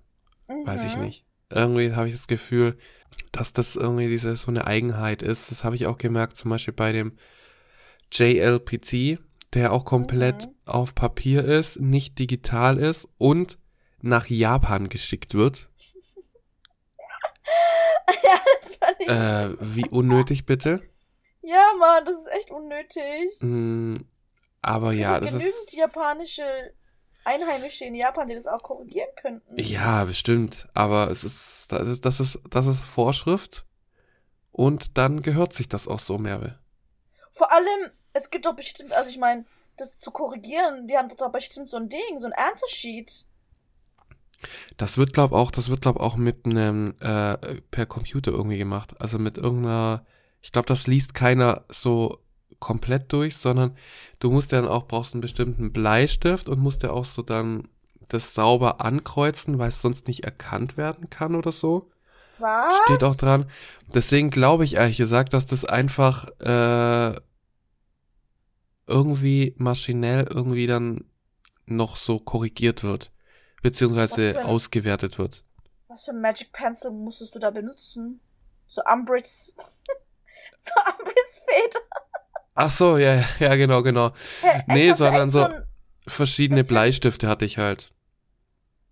Weiß 0.66 0.84
ich 0.84 0.98
Mhm. 0.98 1.04
nicht. 1.04 1.26
Irgendwie 1.50 1.94
habe 1.94 2.08
ich 2.10 2.14
das 2.16 2.28
Gefühl, 2.28 2.78
dass 3.32 3.54
das 3.54 3.76
irgendwie 3.76 4.08
diese 4.08 4.36
so 4.36 4.50
eine 4.52 4.68
Eigenheit 4.68 5.22
ist. 5.22 5.52
Das 5.52 5.64
habe 5.64 5.76
ich 5.76 5.88
auch 5.88 5.98
gemerkt, 5.98 6.38
zum 6.38 6.50
Beispiel 6.52 6.74
bei 6.74 6.92
dem 6.92 7.18
JLPC, 8.12 9.20
der 9.54 9.72
auch 9.74 9.86
komplett 9.86 10.48
Mhm. 10.48 10.56
auf 10.66 10.96
Papier 10.96 11.44
ist, 11.46 11.80
nicht 11.80 12.20
digital 12.20 12.78
ist 12.78 13.08
und 13.18 13.58
nach 14.02 14.28
Japan 14.28 14.90
geschickt 14.90 15.34
wird. 15.34 15.70
ja, 18.24 18.40
das 18.60 18.76
fand 18.76 18.96
ich. 19.00 19.10
Äh, 19.10 19.76
wie 19.76 19.90
unnötig 19.90 20.46
bitte? 20.46 20.82
Ja, 21.42 21.72
Mann, 21.80 22.06
das 22.06 22.18
ist 22.20 22.28
echt 22.32 22.52
unnötig. 22.52 23.32
Mm, 23.42 23.96
aber 24.62 24.92
gibt 24.92 25.02
ja, 25.02 25.20
das 25.20 25.32
genügend 25.32 25.54
ist. 25.68 25.74
japanische 25.74 26.74
Einheimische 27.24 27.86
in 27.86 27.96
Japan, 27.96 28.28
die 28.28 28.34
das 28.34 28.48
auch 28.48 28.64
korrigieren 28.64 29.10
könnten. 29.16 29.58
Ja, 29.58 30.06
bestimmt. 30.06 30.68
Aber 30.74 31.10
es 31.12 31.24
ist, 31.24 31.72
das 31.72 31.88
ist, 31.88 32.06
das 32.06 32.20
ist, 32.20 32.40
das 32.50 32.66
ist 32.66 32.82
Vorschrift. 32.82 33.66
Und 34.52 34.98
dann 34.98 35.22
gehört 35.22 35.54
sich 35.54 35.70
das 35.70 35.88
auch 35.88 36.00
so, 36.00 36.18
Merve. 36.18 36.60
Vor 37.32 37.52
allem, 37.52 37.92
es 38.14 38.30
gibt 38.30 38.46
doch 38.46 38.56
bestimmt, 38.56 38.92
also 38.94 39.10
ich 39.10 39.18
meine, 39.18 39.46
das 39.78 39.98
zu 39.98 40.12
korrigieren, 40.12 40.88
die 40.88 40.98
haben 40.98 41.10
doch 41.16 41.32
bestimmt 41.32 41.68
so 41.68 41.78
ein 41.78 41.90
Ding, 41.90 42.18
so 42.18 42.28
ein 42.28 42.34
Answer 42.34 42.68
Sheet. 42.68 43.26
Das 44.78 44.98
wird, 44.98 45.14
glaub 45.14 45.32
auch, 45.32 45.52
das 45.52 45.70
wird, 45.70 45.82
glaub 45.82 46.00
auch 46.00 46.16
mit 46.16 46.46
einem, 46.46 46.96
äh, 47.00 47.38
per 47.72 47.86
Computer 47.86 48.32
irgendwie 48.32 48.58
gemacht. 48.58 49.00
Also 49.00 49.20
mit 49.20 49.38
irgendeiner, 49.38 50.06
ich 50.42 50.52
glaube, 50.52 50.68
das 50.68 50.88
liest 50.88 51.14
keiner 51.14 51.64
so 51.70 52.20
komplett 52.62 53.12
durch, 53.12 53.36
sondern 53.36 53.76
du 54.20 54.32
musst 54.32 54.54
dann 54.54 54.66
auch, 54.66 54.88
brauchst 54.88 55.14
einen 55.14 55.22
bestimmten 55.22 55.74
Bleistift 55.74 56.48
und 56.48 56.60
musst 56.60 56.84
ja 56.84 56.92
auch 56.92 57.04
so 57.04 57.22
dann 57.22 57.68
das 58.08 58.34
sauber 58.34 58.80
ankreuzen, 58.80 59.60
weil 59.60 59.68
es 59.70 59.82
sonst 59.82 60.08
nicht 60.08 60.24
erkannt 60.24 60.78
werden 60.78 61.10
kann 61.10 61.36
oder 61.36 61.52
so. 61.52 61.90
Was? 62.38 62.78
Steht 62.86 63.04
auch 63.04 63.16
dran. 63.16 63.50
Deswegen 63.94 64.30
glaube 64.30 64.64
ich 64.64 64.76
ehrlich 64.76 64.98
gesagt, 64.98 65.34
dass 65.34 65.46
das 65.48 65.66
einfach 65.66 66.28
äh, 66.40 67.16
irgendwie 68.88 69.56
maschinell 69.58 70.28
irgendwie 70.30 70.68
dann 70.68 71.06
noch 71.66 71.96
so 71.96 72.20
korrigiert 72.20 72.84
wird. 72.84 73.12
Beziehungsweise 73.62 74.40
ein- 74.40 74.46
ausgewertet 74.46 75.18
wird. 75.18 75.44
Was 75.88 76.06
für 76.06 76.12
ein 76.12 76.22
Magic 76.22 76.52
Pencil 76.52 76.92
musstest 76.92 77.36
du 77.36 77.40
da 77.40 77.52
benutzen? 77.52 78.22
So 78.68 78.82
Umbridge. 78.92 79.28
so 80.58 80.72
Umbridge 80.98 81.42
Feder. 81.46 81.80
Ach 82.54 82.70
so, 82.72 82.98
ja, 82.98 83.24
ja, 83.40 83.56
genau, 83.56 83.82
genau. 83.84 84.12
Hä, 84.42 84.64
Nee, 84.68 84.94
sondern 84.94 85.32
so- 85.32 85.44
ein- 85.46 85.64
Verschiedene 86.08 86.64
Bleistifte 86.64 87.28
hatte 87.28 87.46
ich 87.46 87.60
halt. 87.60 87.94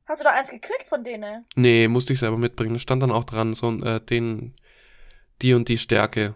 Hast 0.08 0.20
du 0.22 0.24
da 0.24 0.32
eins 0.32 0.50
gekriegt 0.52 0.88
von 0.88 1.04
denen? 1.04 1.44
Nee, 1.56 1.88
musste 1.88 2.14
ich 2.14 2.20
selber 2.20 2.38
mitbringen. 2.38 2.74
Da 2.74 2.80
stand 2.80 3.02
dann 3.02 3.12
auch 3.12 3.24
dran, 3.24 3.54
so 3.56 3.72
äh, 3.84 4.00
den, 4.00 4.56
die 5.42 5.54
und 5.56 5.68
die 5.70 5.80
Stärke. 5.80 6.36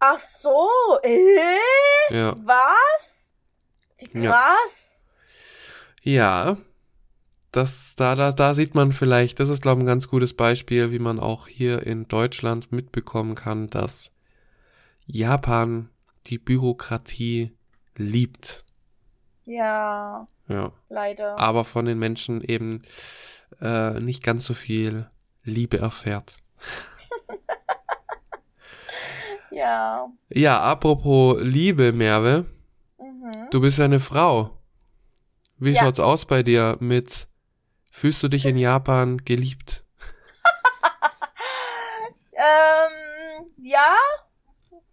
Ach 0.00 0.18
so, 0.18 0.68
äh? 1.04 2.14
Ja. 2.14 2.34
Was? 2.44 3.32
Wie 4.12 4.22
Ja. 4.24 4.30
krass. 4.32 5.04
Ja. 6.02 6.56
Das, 7.52 7.94
da, 7.96 8.14
da, 8.16 8.32
da 8.32 8.54
sieht 8.54 8.74
man 8.74 8.92
vielleicht, 8.92 9.38
das 9.40 9.48
ist, 9.50 9.62
glaube 9.62 9.80
ich, 9.80 9.84
ein 9.84 9.86
ganz 9.86 10.08
gutes 10.08 10.34
Beispiel, 10.34 10.90
wie 10.90 10.98
man 10.98 11.18
auch 11.20 11.46
hier 11.48 11.84
in 11.86 12.08
Deutschland 12.08 12.72
mitbekommen 12.72 13.34
kann, 13.36 13.70
dass 13.70 14.10
Japan 15.06 15.90
die 16.28 16.38
Bürokratie 16.38 17.56
liebt. 17.96 18.64
Ja, 19.44 20.28
Ja. 20.48 20.72
leider. 20.88 21.38
Aber 21.38 21.64
von 21.64 21.84
den 21.86 21.98
Menschen 21.98 22.42
eben 22.42 22.82
äh, 23.60 23.98
nicht 24.00 24.22
ganz 24.22 24.44
so 24.46 24.54
viel 24.54 25.10
Liebe 25.42 25.78
erfährt. 25.78 26.36
Ja. 29.50 30.10
Ja, 30.28 30.60
apropos 30.60 31.38
Liebe, 31.42 31.92
Merve, 31.92 32.44
Mhm. 32.98 33.48
du 33.50 33.60
bist 33.60 33.78
ja 33.78 33.86
eine 33.86 33.98
Frau. 33.98 34.58
Wie 35.56 35.72
Ja. 35.72 35.80
schaut's 35.80 36.00
aus 36.00 36.26
bei 36.26 36.42
dir 36.42 36.76
mit, 36.80 37.28
fühlst 37.90 38.22
du 38.22 38.28
dich 38.28 38.44
in 38.44 38.56
Japan 38.58 39.18
geliebt? 39.24 39.84
Ähm, 42.40 43.46
ja, 43.56 43.96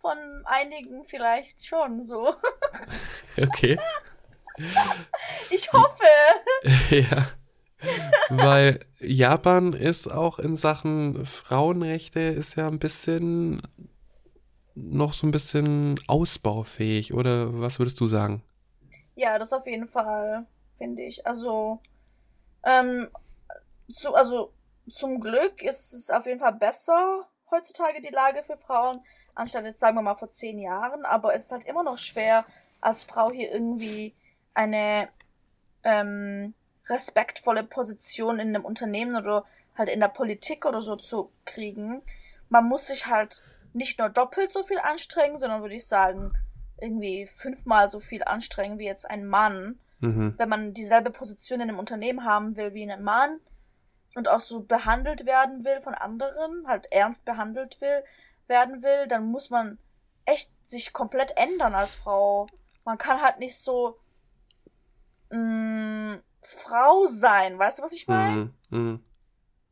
von 0.06 0.46
einigen 0.46 1.04
vielleicht 1.04 1.66
schon 1.66 2.02
so. 2.02 2.36
Okay. 3.38 3.78
Ich 5.50 5.74
hoffe. 5.74 6.06
ja. 6.90 7.28
Weil 8.30 8.80
Japan 9.00 9.74
ist 9.74 10.08
auch 10.10 10.40
in 10.40 10.56
Sachen 10.56 11.26
Frauenrechte 11.26 12.22
ist 12.22 12.56
ja 12.56 12.68
ein 12.68 12.80
bisschen 12.80 13.62
noch 14.76 15.12
so 15.12 15.28
ein 15.28 15.32
bisschen 15.32 16.00
ausbaufähig, 16.08 17.14
oder 17.14 17.60
was 17.60 17.80
würdest 17.80 18.00
du 18.00 18.06
sagen? 18.06 18.42
Ja, 19.16 19.38
das 19.38 19.52
auf 19.52 19.68
jeden 19.68 19.88
Fall, 19.88 20.46
finde 20.78 21.04
ich. 21.04 21.28
Also, 21.28 21.82
ähm, 22.64 23.10
zu, 23.92 24.16
also 24.16 24.54
zum 24.88 25.20
Glück 25.20 25.62
ist 25.62 25.92
es 25.92 26.10
auf 26.10 26.26
jeden 26.26 26.40
Fall 26.40 26.54
besser 26.54 27.28
heutzutage 27.52 28.02
die 28.02 28.14
Lage 28.14 28.44
für 28.44 28.58
Frauen, 28.58 29.02
anstatt 29.36 29.66
jetzt 29.66 29.80
sagen 29.80 29.96
wir 29.96 30.02
mal 30.02 30.16
vor 30.16 30.32
zehn 30.32 30.60
Jahren. 30.60 31.06
Aber 31.06 31.36
es 31.36 31.46
ist 31.46 31.52
halt 31.52 31.66
immer 31.66 31.84
noch 31.84 31.98
schwer, 31.98 32.46
als 32.82 33.04
Frau 33.04 33.32
hier 33.32 33.52
irgendwie 33.52 34.14
eine 34.54 35.10
ähm, 35.84 36.54
respektvolle 36.88 37.64
Position 37.64 38.40
in 38.40 38.50
einem 38.50 38.66
Unternehmen 38.66 39.16
oder 39.16 39.46
halt 39.78 39.90
in 39.90 40.00
der 40.00 40.08
Politik 40.08 40.66
oder 40.66 40.82
so 40.82 40.96
zu 40.96 41.32
kriegen. 41.46 42.02
Man 42.50 42.66
muss 42.66 42.88
sich 42.88 43.08
halt 43.08 43.44
nicht 43.74 44.00
nur 44.00 44.10
doppelt 44.10 44.52
so 44.52 44.64
viel 44.64 44.80
anstrengen, 44.80 45.38
sondern 45.38 45.62
würde 45.62 45.76
ich 45.76 45.86
sagen, 45.88 46.34
irgendwie 46.80 47.28
fünfmal 47.28 47.90
so 47.90 48.00
viel 48.00 48.24
anstrengen 48.24 48.80
wie 48.80 48.86
jetzt 48.86 49.10
ein 49.10 49.26
Mann, 49.26 49.80
Mhm. 50.02 50.34
wenn 50.38 50.50
man 50.50 50.74
dieselbe 50.74 51.10
Position 51.10 51.62
in 51.62 51.70
einem 51.70 51.80
Unternehmen 51.80 52.26
haben 52.26 52.58
will 52.58 52.74
wie 52.74 52.90
ein 52.90 53.04
Mann 53.04 53.40
und 54.16 54.28
auch 54.28 54.42
so 54.42 54.60
behandelt 54.62 55.26
werden 55.26 55.64
will 55.64 55.80
von 55.82 55.94
anderen, 55.94 56.68
halt 56.68 56.92
ernst 56.92 57.24
behandelt 57.26 57.80
will, 57.80 58.04
werden 58.48 58.84
will, 58.84 59.08
dann 59.08 59.26
muss 59.26 59.50
man 59.50 59.78
echt 60.26 60.52
sich 60.68 60.94
komplett 60.94 61.38
ändern 61.38 61.76
als 61.76 61.96
Frau. 61.96 62.48
Man 62.84 62.98
kann 62.98 63.22
halt 63.22 63.40
nicht 63.40 63.58
so 63.58 64.00
mh, 65.30 66.20
Frau 66.42 67.06
sein, 67.08 67.58
weißt 67.58 67.80
du, 67.80 67.84
was 67.84 67.94
ich 67.94 68.08
meine? 68.08 68.54
Mhm. 68.70 68.78
Mhm. 68.78 69.04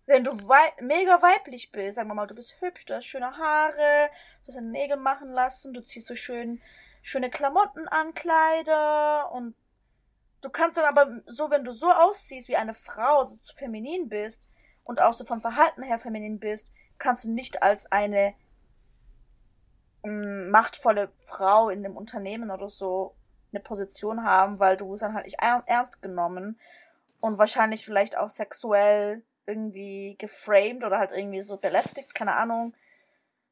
Wenn 0.06 0.24
du 0.24 0.32
wei 0.48 0.74
mega 0.82 1.22
weiblich 1.22 1.72
bist, 1.72 1.96
sagen 1.96 2.10
wir 2.10 2.16
mal, 2.16 2.28
du 2.28 2.36
bist 2.36 2.60
hübsch, 2.60 2.86
du 2.86 2.96
hast 2.96 3.06
schöne 3.06 3.38
Haare, 3.38 4.10
du 4.42 4.48
hast 4.48 4.56
deine 4.56 4.70
Nägel 4.70 4.98
machen 4.98 5.30
lassen, 5.30 5.74
du 5.74 5.82
ziehst 5.82 6.08
so 6.08 6.16
schön 6.16 6.62
schöne 7.02 7.30
Klamotten 7.30 7.88
an, 7.88 8.14
Kleider 8.14 9.32
und 9.32 9.56
du 10.42 10.50
kannst 10.50 10.78
dann 10.78 10.86
aber 10.86 11.22
so, 11.26 11.52
wenn 11.52 11.64
du 11.64 11.72
so 11.72 11.92
aussiehst 11.92 12.48
wie 12.48 12.58
eine 12.58 12.74
Frau, 12.74 13.24
so 13.24 13.36
zu 13.38 13.56
feminin 13.56 14.10
bist 14.10 14.48
und 14.84 15.02
auch 15.02 15.14
so 15.14 15.26
vom 15.26 15.42
Verhalten 15.42 15.84
her 15.84 16.00
feminin 16.00 16.40
bist, 16.40 16.72
kannst 16.98 17.24
du 17.24 17.32
nicht 17.32 17.62
als 17.62 17.92
eine 17.92 18.34
machtvolle 20.04 21.12
Frau 21.18 21.70
in 21.70 21.86
einem 21.86 21.98
Unternehmen 21.98 22.52
oder 22.52 22.70
so 22.70 23.16
eine 23.52 23.62
Position 23.62 24.24
haben, 24.24 24.60
weil 24.60 24.78
du 24.78 24.90
wirst 24.90 25.04
dann 25.04 25.14
halt 25.14 25.26
nicht 25.26 25.40
er- 25.42 25.64
ernst 25.66 26.02
genommen 26.02 26.60
und 27.20 27.38
wahrscheinlich 27.38 27.86
vielleicht 27.86 28.18
auch 28.18 28.30
sexuell 28.30 29.24
irgendwie 29.46 30.16
geframed 30.18 30.84
oder 30.84 31.00
halt 31.00 31.12
irgendwie 31.12 31.42
so 31.42 31.58
belästigt, 31.58 32.16
keine 32.16 32.36
Ahnung. 32.36 32.74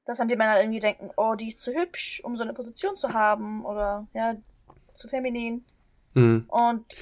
Dass 0.05 0.17
dann 0.17 0.27
die 0.27 0.35
Männer 0.35 0.59
irgendwie 0.59 0.79
denken, 0.79 1.11
oh, 1.15 1.35
die 1.35 1.49
ist 1.49 1.61
zu 1.61 1.71
hübsch, 1.73 2.21
um 2.23 2.35
so 2.35 2.43
eine 2.43 2.53
Position 2.53 2.95
zu 2.95 3.13
haben 3.13 3.63
oder 3.65 4.07
ja, 4.13 4.35
zu 4.93 5.07
feminin. 5.07 5.63
Mhm. 6.13 6.45
Und 6.49 6.95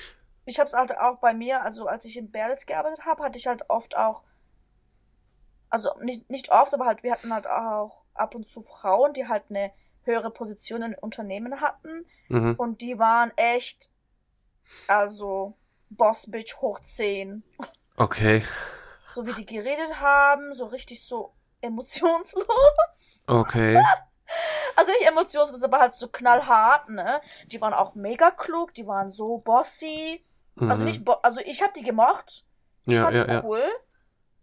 ich 0.46 0.60
habe 0.60 0.68
es 0.68 0.74
halt 0.74 0.98
auch 0.98 1.18
bei 1.20 1.34
mir, 1.34 1.62
also 1.62 1.88
als 1.88 2.06
ich 2.06 2.18
in 2.18 2.32
Berlitz 2.32 2.66
gearbeitet 2.66 3.06
habe, 3.06 3.24
hatte 3.24 3.38
ich 3.38 3.48
halt 3.48 3.70
oft 3.70 3.96
auch, 3.96 4.24
also 5.70 5.90
nicht, 6.02 6.30
nicht 6.30 6.52
oft, 6.52 6.74
aber 6.74 6.86
halt, 6.86 7.04
wir 7.04 7.12
hatten 7.12 7.34
halt 7.34 7.48
auch 7.48 8.04
ab 8.14 8.36
und 8.36 8.48
zu 8.48 8.62
Frauen, 8.64 9.14
die 9.14 9.28
halt 9.28 9.44
eine 9.50 9.72
höhere 10.04 10.32
Position 10.32 10.82
in 10.82 10.96
Unternehmen 10.96 11.62
hatten. 11.62 12.06
Mhm. 12.30 12.56
Und 12.58 12.82
die 12.82 12.98
waren 13.00 13.32
echt, 13.38 13.90
also 14.88 15.54
Boss 15.90 16.30
Bitch 16.30 16.56
hoch 16.58 16.80
10. 16.80 17.44
Okay. 17.98 18.44
So 19.08 19.26
wie 19.26 19.34
die 19.34 19.46
geredet 19.46 20.00
haben, 20.00 20.54
so 20.54 20.66
richtig 20.68 21.04
so 21.04 21.34
emotionslos. 21.62 23.24
Okay. 23.28 23.82
Also 24.76 24.92
nicht 24.92 25.08
emotionslos, 25.08 25.64
aber 25.64 25.80
halt 25.80 25.96
so 25.96 26.08
knallhart, 26.08 26.88
ne? 26.90 27.20
Die 27.48 27.60
waren 27.62 27.74
auch 27.74 27.96
mega 27.96 28.30
klug, 28.30 28.76
die 28.76 28.86
waren 28.86 29.10
so 29.12 29.40
bossy. 29.40 30.24
Also 30.60 30.82
Mhm. 30.82 30.86
nicht, 30.86 31.04
bo 31.04 31.14
also 31.14 31.42
ich 31.44 31.64
habe 31.64 31.74
die 31.76 31.82
gemocht. 31.82 32.46
Ich 32.86 32.94
Ja, 32.94 33.06
fand 33.06 33.18
ja, 33.18 33.24
die 33.24 33.32
ja. 33.34 33.44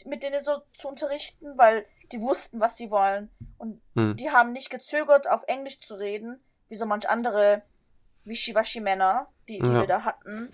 Mit 0.05 0.23
denen 0.23 0.43
so 0.43 0.61
zu 0.75 0.89
unterrichten, 0.89 1.57
weil 1.57 1.87
die 2.13 2.21
wussten, 2.21 2.61
was 2.61 2.77
sie 2.77 2.91
wollen. 2.91 3.31
Und 3.59 3.81
Mhm. 3.95 4.17
die 4.17 4.31
haben 4.31 4.53
nicht 4.53 4.71
gezögert, 4.71 5.29
auf 5.29 5.43
Englisch 5.47 5.81
zu 5.81 5.95
reden, 5.95 6.39
wie 6.69 6.77
so 6.77 6.85
manch 6.87 7.09
andere 7.09 7.63
Wischiwaschi-Männer, 8.25 9.29
die, 9.49 9.59
die 9.59 9.67
Ja. 9.67 9.81
wir 9.81 9.87
da 9.87 10.05
hatten. 10.05 10.51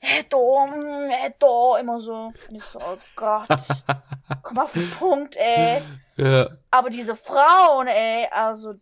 Edo, 0.00 0.66
mm, 0.66 1.10
Edo, 1.26 1.76
immer 1.76 2.00
so. 2.00 2.32
Und 2.48 2.54
ich 2.56 2.64
so, 2.64 2.80
oh 2.80 2.98
Gott, 3.14 3.48
komm 4.42 4.58
auf 4.58 4.72
den 4.72 4.90
Punkt, 4.90 5.36
ey. 5.36 5.80
ja. 6.16 6.48
Aber 6.72 6.90
diese 6.90 7.14
Frauen, 7.14 7.86
ey, 7.86 8.26
also, 8.30 8.74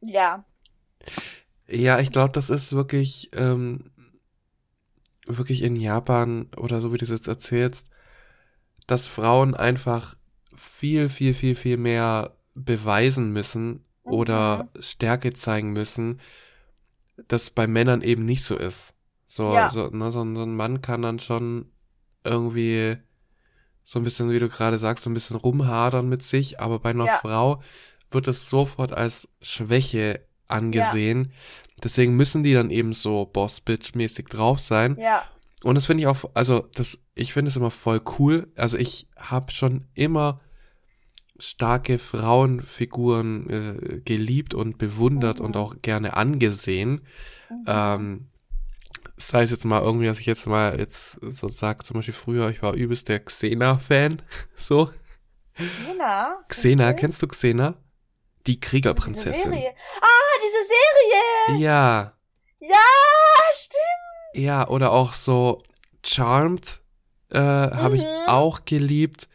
ja. 0.00 0.44
Ja, 1.68 1.98
ich 2.00 2.10
glaube, 2.10 2.32
das 2.32 2.50
ist 2.50 2.74
wirklich, 2.74 3.30
ähm, 3.34 3.92
wirklich 5.26 5.62
in 5.62 5.76
Japan 5.76 6.50
oder 6.56 6.80
so 6.80 6.92
wie 6.92 6.98
du 6.98 7.04
es 7.04 7.10
jetzt 7.10 7.28
erzählst, 7.28 7.88
dass 8.86 9.06
Frauen 9.06 9.54
einfach 9.54 10.16
viel, 10.56 11.08
viel, 11.08 11.34
viel, 11.34 11.54
viel 11.56 11.76
mehr 11.76 12.36
beweisen 12.54 13.32
müssen 13.32 13.84
oder 14.02 14.68
Stärke 14.78 15.32
zeigen 15.32 15.72
müssen, 15.72 16.20
das 17.28 17.50
bei 17.50 17.66
Männern 17.66 18.02
eben 18.02 18.24
nicht 18.24 18.44
so 18.44 18.56
ist. 18.56 18.94
So, 19.26 19.54
Ja. 19.54 19.70
so, 19.70 19.88
ne, 19.88 20.12
so, 20.12 20.22
ein- 20.22 20.36
so 20.36 20.42
ein 20.42 20.54
Mann 20.54 20.82
kann 20.82 21.02
dann 21.02 21.18
schon 21.18 21.70
irgendwie 22.24 22.96
so 23.84 23.98
ein 23.98 24.04
bisschen, 24.04 24.30
wie 24.30 24.38
du 24.38 24.48
gerade 24.48 24.78
sagst, 24.78 25.04
so 25.04 25.10
ein 25.10 25.14
bisschen 25.14 25.36
rumhadern 25.36 26.08
mit 26.08 26.24
sich, 26.24 26.60
aber 26.60 26.78
bei 26.78 26.90
einer 26.90 27.06
Ja. 27.06 27.18
Frau 27.18 27.62
wird 28.10 28.28
es 28.28 28.48
sofort 28.48 28.92
als 28.92 29.28
Schwäche 29.42 30.20
angesehen. 30.46 31.32
Deswegen 31.82 32.16
müssen 32.16 32.42
die 32.42 32.54
dann 32.54 32.70
eben 32.70 32.92
so 32.92 33.24
Boss-Bitch-mäßig 33.26 34.28
drauf 34.28 34.58
sein. 34.60 34.96
Ja, 34.98 35.24
Und 35.62 35.74
das 35.76 35.86
finde 35.86 36.02
ich 36.02 36.06
auch, 36.06 36.30
also 36.34 36.68
das, 36.74 36.98
ich 37.14 37.32
finde 37.32 37.48
es 37.50 37.56
immer 37.56 37.70
voll 37.70 38.00
cool. 38.18 38.52
Also 38.56 38.76
ich 38.76 39.06
habe 39.18 39.50
schon 39.52 39.86
immer 39.94 40.40
starke 41.38 41.98
Frauenfiguren 41.98 43.50
äh, 43.50 44.00
geliebt 44.00 44.54
und 44.54 44.78
bewundert 44.78 45.38
Mhm. 45.40 45.44
und 45.46 45.56
auch 45.56 45.76
gerne 45.82 46.16
angesehen. 46.16 47.06
mhm. 47.50 47.64
Ähm, 47.66 48.26
sei 49.16 49.42
es 49.44 49.50
jetzt 49.50 49.64
mal 49.64 49.80
irgendwie, 49.82 50.06
dass 50.06 50.18
ich 50.18 50.26
jetzt 50.26 50.46
mal 50.46 50.78
jetzt 50.78 51.18
so 51.22 51.48
sag, 51.48 51.84
zum 51.86 51.94
Beispiel 51.96 52.14
früher, 52.14 52.48
ich 52.50 52.62
war 52.62 52.74
übelst 52.74 53.08
der 53.08 53.20
Xena-Fan. 53.20 54.22
So. 54.56 54.90
Xena? 55.56 56.38
Xena, 56.48 56.92
kennst 56.94 57.22
du 57.22 57.28
Xena? 57.28 57.74
Die 58.46 58.58
Diese 58.58 58.60
Kriegerprinzessin. 58.60 59.52
Serie. 59.52 59.70
Ah, 60.00 60.40
diese 60.44 61.52
Serie! 61.54 61.60
Ja, 61.64 62.12
Ja, 62.58 62.76
stimmt. 63.54 64.44
ja, 64.44 64.68
oder 64.68 64.90
auch 64.90 65.12
so 65.12 65.62
Charmed 66.04 66.80
äh, 67.34 67.38
habe 67.38 67.96
ich 67.96 68.02
Mhm. 68.04 68.08
auch 68.26 68.64
geliebt. 68.64 69.28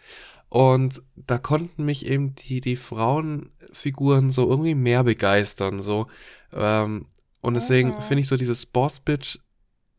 Und 0.49 1.03
da 1.15 1.37
konnten 1.37 1.85
mich 1.85 2.05
eben 2.07 2.33
die, 2.35 2.59
die 2.61 2.75
Frauenfiguren 2.75 4.31
so 4.31 4.49
irgendwie 4.49 4.75
mehr 4.75 5.03
begeistern. 5.03 5.81
So. 5.83 6.07
Ähm, 6.53 7.05
und 7.41 7.53
deswegen 7.53 7.89
Mhm. 7.89 8.01
finde 8.01 8.21
ich 8.21 8.27
so 8.27 8.37
dieses 8.37 8.65
Boss-Bitch 8.65 9.37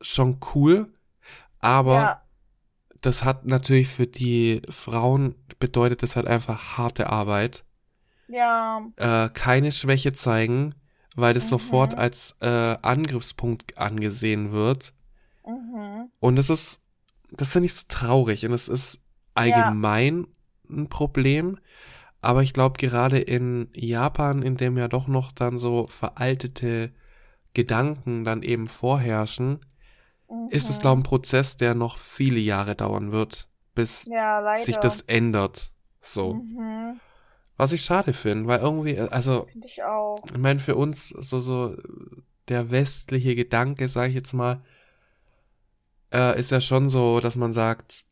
schon 0.01 0.39
cool. 0.55 0.93
Aber 1.61 1.95
Ja, 1.95 2.23
das 3.03 3.23
hat 3.25 3.47
natürlich 3.47 3.89
für 3.89 4.07
die 4.07 4.63
Frauen 4.69 5.35
bedeutet 5.59 6.03
das 6.03 6.17
halt 6.17 6.27
einfach 6.27 6.77
harte 6.79 7.09
Arbeit. 7.11 7.65
ja, 8.29 8.83
Äh, 8.97 9.29
keine 9.31 9.73
Schwäche 9.73 10.13
zeigen, 10.13 10.75
weil 11.17 11.35
das 11.35 11.45
Mhm. 11.45 11.49
sofort 11.49 11.95
als 11.95 12.35
äh, 12.41 12.77
Angriffspunkt 12.83 13.79
angesehen 13.79 14.53
wird. 14.53 14.93
mhm. 15.47 16.11
Und 16.21 16.37
das 16.37 16.51
ist, 16.51 16.81
das 17.33 17.53
finde 17.53 17.67
ich 17.67 17.75
so 17.75 17.85
traurig. 17.89 18.45
Und 18.47 18.53
es 18.53 18.69
ist 18.69 19.01
allgemein 19.35 20.27
ein 20.69 20.89
Problem. 20.89 21.59
Aber 22.23 22.43
ich 22.43 22.53
glaube, 22.53 22.79
gerade 22.79 23.19
in 23.19 23.69
Japan, 23.75 24.43
in 24.43 24.57
dem 24.57 24.77
ja 24.77 24.89
doch 24.89 25.07
noch 25.07 25.33
dann 25.33 25.59
so 25.59 25.87
veraltete 25.87 26.93
Gedanken 27.55 28.25
dann 28.25 28.43
eben 28.43 28.69
vorherrschen, 28.69 29.61
ist 30.51 30.69
es, 30.71 30.77
mhm. 30.79 30.81
glaube 30.81 31.01
ich, 31.01 31.07
ein 31.07 31.09
Prozess, 31.09 31.57
der 31.57 31.75
noch 31.75 31.97
viele 31.97 32.39
Jahre 32.39 32.77
dauern 32.77 33.11
wird, 33.11 33.49
bis 33.75 34.05
Ja, 34.07 34.57
sich 34.59 34.77
das 34.77 35.01
ändert. 35.03 35.73
So. 36.01 36.35
Mhm, 36.35 37.01
Was 37.57 37.73
ich 37.73 37.83
schade 37.83 38.13
finde, 38.13 38.47
weil 38.47 38.61
irgendwie, 38.61 38.99
also, 38.99 39.47
Finde 39.51 39.67
ich 39.67 39.81
ich 40.31 40.39
meine, 40.39 40.61
für 40.61 40.77
uns 40.77 41.09
so, 41.09 41.41
so 41.41 41.77
der 42.49 42.71
westliche 42.71 43.35
Gedanke, 43.35 43.89
sag 43.89 44.09
ich 44.09 44.15
jetzt 44.15 44.33
mal, 44.33 44.63
äh, 46.13 46.39
ist 46.39 46.51
ja 46.51 46.61
schon 46.61 46.89
so, 46.89 47.21
dass 47.21 47.37
man 47.37 47.53
sagt, 47.53 48.05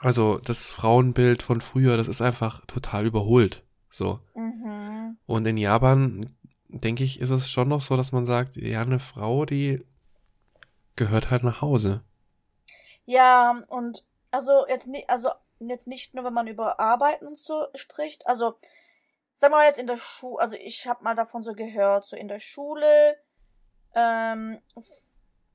also 0.00 0.38
das 0.38 0.70
Frauenbild 0.70 1.42
von 1.42 1.60
früher, 1.60 1.96
das 1.96 2.08
ist 2.08 2.20
einfach 2.20 2.64
total 2.66 3.06
überholt. 3.06 3.62
So. 3.90 4.20
Mhm. 4.34 5.16
Und 5.26 5.46
in 5.46 5.56
Japan, 5.56 6.34
denke 6.68 7.04
ich, 7.04 7.20
ist 7.20 7.30
es 7.30 7.48
schon 7.50 7.68
noch 7.68 7.80
so, 7.80 7.96
dass 7.96 8.12
man 8.12 8.26
sagt, 8.26 8.56
ja, 8.56 8.82
eine 8.82 8.98
Frau, 8.98 9.44
die 9.46 9.84
gehört 10.96 11.30
halt 11.30 11.42
nach 11.42 11.62
Hause. 11.62 12.02
Ja, 13.06 13.62
und 13.68 14.04
also 14.30 14.66
jetzt 14.68 14.86
nicht, 14.86 15.08
also 15.08 15.30
jetzt 15.60 15.86
nicht 15.86 16.14
nur, 16.14 16.24
wenn 16.24 16.34
man 16.34 16.46
über 16.46 16.80
Arbeiten 16.80 17.26
und 17.26 17.38
so 17.38 17.66
spricht. 17.74 18.26
Also, 18.26 18.56
sagen 19.32 19.52
wir 19.52 19.58
mal 19.58 19.66
jetzt 19.66 19.78
in 19.78 19.86
der 19.86 19.96
Schule, 19.96 20.40
also 20.40 20.56
ich 20.56 20.86
habe 20.86 21.04
mal 21.04 21.14
davon 21.14 21.42
so 21.42 21.54
gehört, 21.54 22.06
so 22.06 22.16
in 22.16 22.28
der 22.28 22.40
Schule, 22.40 23.16
ähm, 23.94 24.60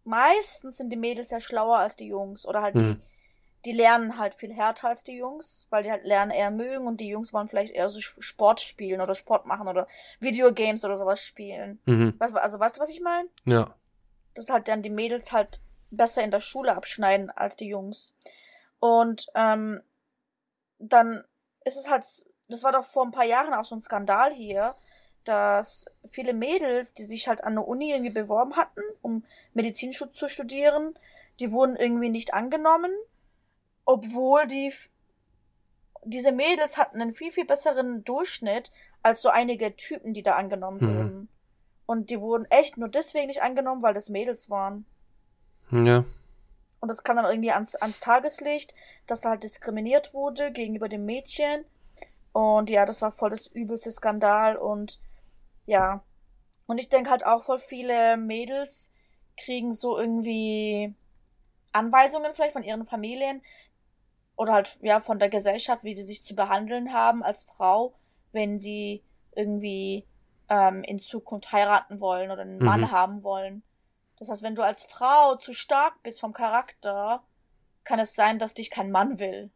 meistens 0.03 0.77
sind 0.77 0.89
die 0.89 0.95
Mädels 0.97 1.31
ja 1.31 1.39
schlauer 1.39 1.77
als 1.77 1.95
die 1.95 2.07
Jungs 2.07 2.45
oder 2.45 2.61
halt 2.61 2.75
Mhm. 2.75 2.79
die, 2.79 3.01
die 3.65 3.73
lernen 3.73 4.17
halt 4.17 4.35
viel 4.35 4.53
härter 4.53 4.87
als 4.89 5.03
die 5.03 5.17
Jungs, 5.17 5.67
weil 5.69 5.83
die 5.83 5.91
halt 5.91 6.05
Lernen 6.05 6.31
eher 6.31 6.49
mögen 6.51 6.87
und 6.87 7.01
die 7.01 7.09
Jungs 7.09 7.33
wollen 7.33 7.47
vielleicht 7.49 7.73
eher 7.73 7.89
so 7.89 7.99
Sp- 7.99 8.21
Sport 8.21 8.61
spielen 8.61 9.01
oder 9.01 9.15
Sport 9.15 9.45
machen 9.45 9.67
oder 9.67 9.87
Videogames 10.19 10.85
oder 10.85 10.95
sowas 10.95 11.21
spielen. 11.21 11.79
Mhm. 11.85 12.13
Weißt, 12.19 12.35
also 12.35 12.59
weißt 12.59 12.77
du, 12.77 12.81
was 12.81 12.89
ich 12.89 13.01
meine? 13.01 13.27
Ja. 13.45 13.75
dass 14.35 14.49
halt 14.49 14.67
dann 14.69 14.81
die 14.83 14.89
Mädels 14.89 15.31
halt 15.33 15.59
besser 15.91 16.23
in 16.23 16.31
der 16.31 16.39
Schule 16.39 16.73
abschneiden 16.75 17.29
als 17.31 17.57
die 17.57 17.67
Jungs. 17.67 18.15
Und 18.79 19.27
ähm, 19.35 19.81
dann 20.77 21.25
ist 21.65 21.75
es 21.75 21.89
halt, 21.89 22.03
das 22.47 22.63
war 22.63 22.71
doch 22.71 22.85
vor 22.85 23.03
ein 23.03 23.11
paar 23.11 23.25
Jahren 23.25 23.53
auch 23.53 23.65
so 23.65 23.75
ein 23.75 23.81
Skandal 23.81 24.33
hier, 24.33 24.75
dass 25.29 25.85
viele 26.09 26.33
Mädels, 26.33 26.93
die 26.95 27.03
sich 27.03 27.27
halt 27.27 27.43
an 27.43 27.53
der 27.55 27.67
Uni 27.67 27.91
irgendwie 27.91 28.09
beworben 28.11 28.55
hatten, 28.55 28.81
um 29.03 29.23
Medizinschutz 29.53 30.15
zu 30.15 30.27
studieren, 30.27 30.97
die 31.39 31.51
wurden 31.51 31.75
irgendwie 31.75 32.09
nicht 32.09 32.33
angenommen, 32.33 32.91
obwohl 33.85 34.47
die 34.47 34.73
diese 36.03 36.31
Mädels 36.31 36.77
hatten 36.77 37.01
einen 37.01 37.13
viel, 37.13 37.31
viel 37.31 37.45
besseren 37.45 38.03
Durchschnitt 38.05 38.71
als 39.03 39.21
so 39.21 39.29
einige 39.29 39.75
Typen, 39.75 40.13
die 40.13 40.23
da 40.23 40.35
angenommen 40.35 40.79
Mhm. 40.79 40.95
wurden. 40.97 41.29
Und 41.85 42.09
die 42.09 42.19
wurden 42.21 42.45
echt 42.49 42.77
nur 42.77 42.87
deswegen 42.89 43.27
nicht 43.27 43.41
angenommen, 43.41 43.81
weil 43.83 43.93
das 43.93 44.09
Mädels 44.09 44.49
waren. 44.49 44.85
Ja. 45.71 46.03
Und 46.79 46.87
das 46.87 47.03
kam 47.03 47.17
dann 47.17 47.25
irgendwie 47.25 47.51
ans, 47.51 47.75
ans 47.75 47.99
Tageslicht, 47.99 48.73
dass 49.07 49.25
halt 49.25 49.43
diskriminiert 49.43 50.13
wurde 50.13 50.51
gegenüber 50.51 50.87
dem 50.89 51.05
Mädchen. 51.05 51.65
Und 52.31 52.69
ja, 52.69 52.85
das 52.85 53.01
war 53.01 53.11
voll 53.11 53.31
das 53.31 53.47
übelste 53.47 53.91
Skandal. 53.91 54.55
Und 54.55 54.99
ja. 55.69 56.03
Und 56.67 56.77
ich 56.77 56.89
denke 56.89 57.09
halt 57.09 57.25
auch 57.25 57.43
voll 57.43 57.59
viele 57.59 58.17
Mädels 58.17 58.91
kriegen 59.37 59.71
so 59.71 59.97
irgendwie 59.97 60.93
Anweisungen 61.71 62.33
vielleicht 62.33 62.53
von 62.53 62.63
ihren 62.63 62.85
Familien 62.85 63.41
oder 64.35 64.53
halt 64.53 64.77
ja 64.81 64.99
von 64.99 65.17
der 65.19 65.29
Gesellschaft, 65.29 65.83
wie 65.83 65.95
die 65.95 66.03
sich 66.03 66.23
zu 66.23 66.35
behandeln 66.35 66.93
haben 66.93 67.23
als 67.23 67.43
Frau, 67.43 67.93
wenn 68.31 68.59
sie 68.59 69.03
irgendwie 69.35 70.05
ähm, 70.49 70.83
in 70.83 70.99
Zukunft 70.99 71.51
heiraten 71.51 71.99
wollen 71.99 72.31
oder 72.31 72.41
einen 72.41 72.59
Mann 72.59 72.81
Mhm. 72.81 72.91
haben 72.91 73.23
wollen. 73.23 73.63
Das 74.17 74.29
heißt, 74.29 74.43
wenn 74.43 74.55
du 74.55 74.63
als 74.63 74.83
Frau 74.83 75.35
zu 75.37 75.53
stark 75.53 76.01
bist 76.03 76.19
vom 76.19 76.33
Charakter, 76.33 77.23
kann 77.83 77.99
es 77.99 78.15
sein, 78.15 78.39
dass 78.39 78.53
dich 78.53 78.69
kein 78.69 78.91
Mann 78.91 79.19
will. 79.19 79.49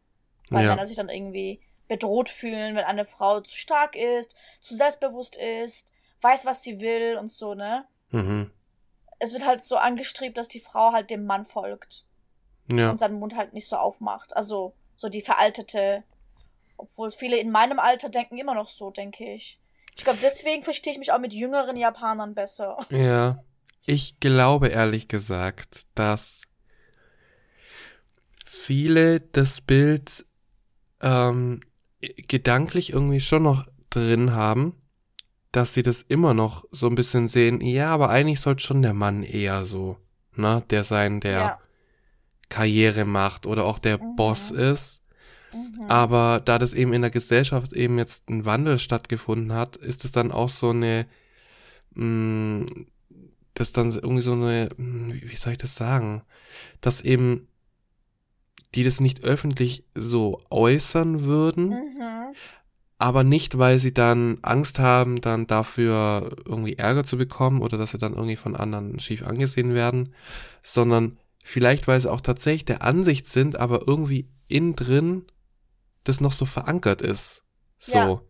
Weil 0.50 0.64
Ja. 0.64 0.70
Männer 0.70 0.86
sich 0.86 0.96
dann 0.96 1.08
irgendwie 1.08 1.60
bedroht 1.88 2.28
fühlen, 2.28 2.74
wenn 2.74 2.84
eine 2.84 3.04
Frau 3.04 3.40
zu 3.40 3.56
stark 3.56 3.94
ist, 3.94 4.36
zu 4.60 4.74
selbstbewusst 4.74 5.36
ist, 5.36 5.92
weiß, 6.24 6.44
was 6.46 6.62
sie 6.62 6.80
will 6.80 7.16
und 7.18 7.30
so, 7.30 7.54
ne? 7.54 7.86
Mhm. 8.10 8.50
Es 9.20 9.32
wird 9.32 9.46
halt 9.46 9.62
so 9.62 9.76
angestrebt, 9.76 10.36
dass 10.36 10.48
die 10.48 10.60
Frau 10.60 10.92
halt 10.92 11.10
dem 11.10 11.24
Mann 11.26 11.46
folgt 11.46 12.04
Ja. 12.68 12.90
und 12.90 12.98
seinen 12.98 13.18
Mund 13.20 13.36
halt 13.36 13.52
nicht 13.52 13.68
so 13.68 13.76
aufmacht. 13.76 14.34
Also 14.36 14.74
so 14.96 15.08
die 15.08 15.22
veraltete, 15.22 16.02
obwohl 16.76 17.10
viele 17.10 17.36
in 17.36 17.50
meinem 17.50 17.78
Alter 17.78 18.08
denken 18.08 18.38
immer 18.38 18.54
noch 18.54 18.68
so, 18.68 18.90
denke 18.90 19.32
ich. 19.34 19.60
Ich 19.96 20.02
glaube, 20.02 20.18
deswegen 20.22 20.64
verstehe 20.64 20.92
ich 20.92 20.98
mich 20.98 21.12
auch 21.12 21.20
mit 21.20 21.32
jüngeren 21.32 21.76
Japanern 21.76 22.34
besser. 22.34 22.78
Ja. 22.90 23.44
Ich 23.86 24.18
glaube 24.18 24.68
ehrlich 24.68 25.08
gesagt, 25.08 25.86
dass 25.94 26.42
viele 28.44 29.20
das 29.20 29.60
Bild 29.60 30.24
ähm, 31.02 31.60
gedanklich 32.00 32.92
irgendwie 32.92 33.20
schon 33.20 33.42
noch 33.42 33.66
drin 33.90 34.32
haben, 34.32 34.80
dass 35.54 35.72
sie 35.74 35.82
das 35.84 36.02
immer 36.02 36.34
noch 36.34 36.64
so 36.72 36.88
ein 36.88 36.96
bisschen 36.96 37.28
sehen, 37.28 37.60
ja, 37.60 37.90
aber 37.92 38.10
eigentlich 38.10 38.40
sollte 38.40 38.64
schon 38.64 38.82
der 38.82 38.92
Mann 38.94 39.22
eher 39.22 39.64
so, 39.66 39.96
ne, 40.34 40.64
der 40.70 40.82
sein, 40.84 41.20
der 41.20 41.38
Ja. 41.38 41.58
Karriere 42.48 43.04
macht 43.04 43.46
oder 43.46 43.64
auch 43.64 43.78
der 43.78 43.98
Mhm. 44.02 44.16
Boss 44.16 44.50
ist. 44.50 45.00
Mhm. 45.52 45.88
Aber 45.88 46.40
da 46.44 46.58
das 46.58 46.72
eben 46.72 46.92
in 46.92 47.02
der 47.02 47.10
Gesellschaft 47.10 47.72
eben 47.72 47.98
jetzt 47.98 48.28
ein 48.28 48.44
Wandel 48.44 48.78
stattgefunden 48.80 49.52
hat, 49.52 49.76
ist 49.76 50.04
es 50.04 50.10
dann 50.12 50.32
auch 50.32 50.48
so 50.48 50.70
eine, 50.70 51.06
mh, 51.94 52.66
das 53.54 53.72
dann 53.72 53.92
irgendwie 53.92 54.22
so 54.22 54.32
eine, 54.32 54.68
wie 54.76 55.30
wie 55.30 55.36
soll 55.36 55.52
ich 55.52 55.58
das 55.58 55.76
sagen, 55.76 56.22
dass 56.80 57.00
eben 57.00 57.46
die 58.74 58.82
das 58.82 58.98
nicht 59.00 59.22
öffentlich 59.22 59.84
so 59.94 60.42
äußern 60.50 61.22
würden, 61.22 61.68
Mhm. 61.68 62.34
Aber 62.98 63.24
nicht, 63.24 63.58
weil 63.58 63.78
sie 63.78 63.92
dann 63.92 64.38
Angst 64.42 64.78
haben, 64.78 65.20
dann 65.20 65.46
dafür 65.46 66.36
irgendwie 66.46 66.78
Ärger 66.78 67.04
zu 67.04 67.16
bekommen 67.16 67.60
oder 67.60 67.76
dass 67.76 67.90
sie 67.90 67.98
dann 67.98 68.14
irgendwie 68.14 68.36
von 68.36 68.56
anderen 68.56 68.98
schief 69.00 69.26
angesehen 69.26 69.74
werden, 69.74 70.14
sondern 70.62 71.18
vielleicht, 71.42 71.88
weil 71.88 72.00
sie 72.00 72.10
auch 72.10 72.20
tatsächlich 72.20 72.64
der 72.64 72.82
Ansicht 72.82 73.28
sind, 73.28 73.58
aber 73.58 73.86
irgendwie 73.86 74.28
innen 74.48 74.76
drin 74.76 75.24
das 76.04 76.20
noch 76.20 76.32
so 76.32 76.44
verankert 76.44 77.02
ist. 77.02 77.42
So. 77.78 77.98
Ja. 77.98 78.20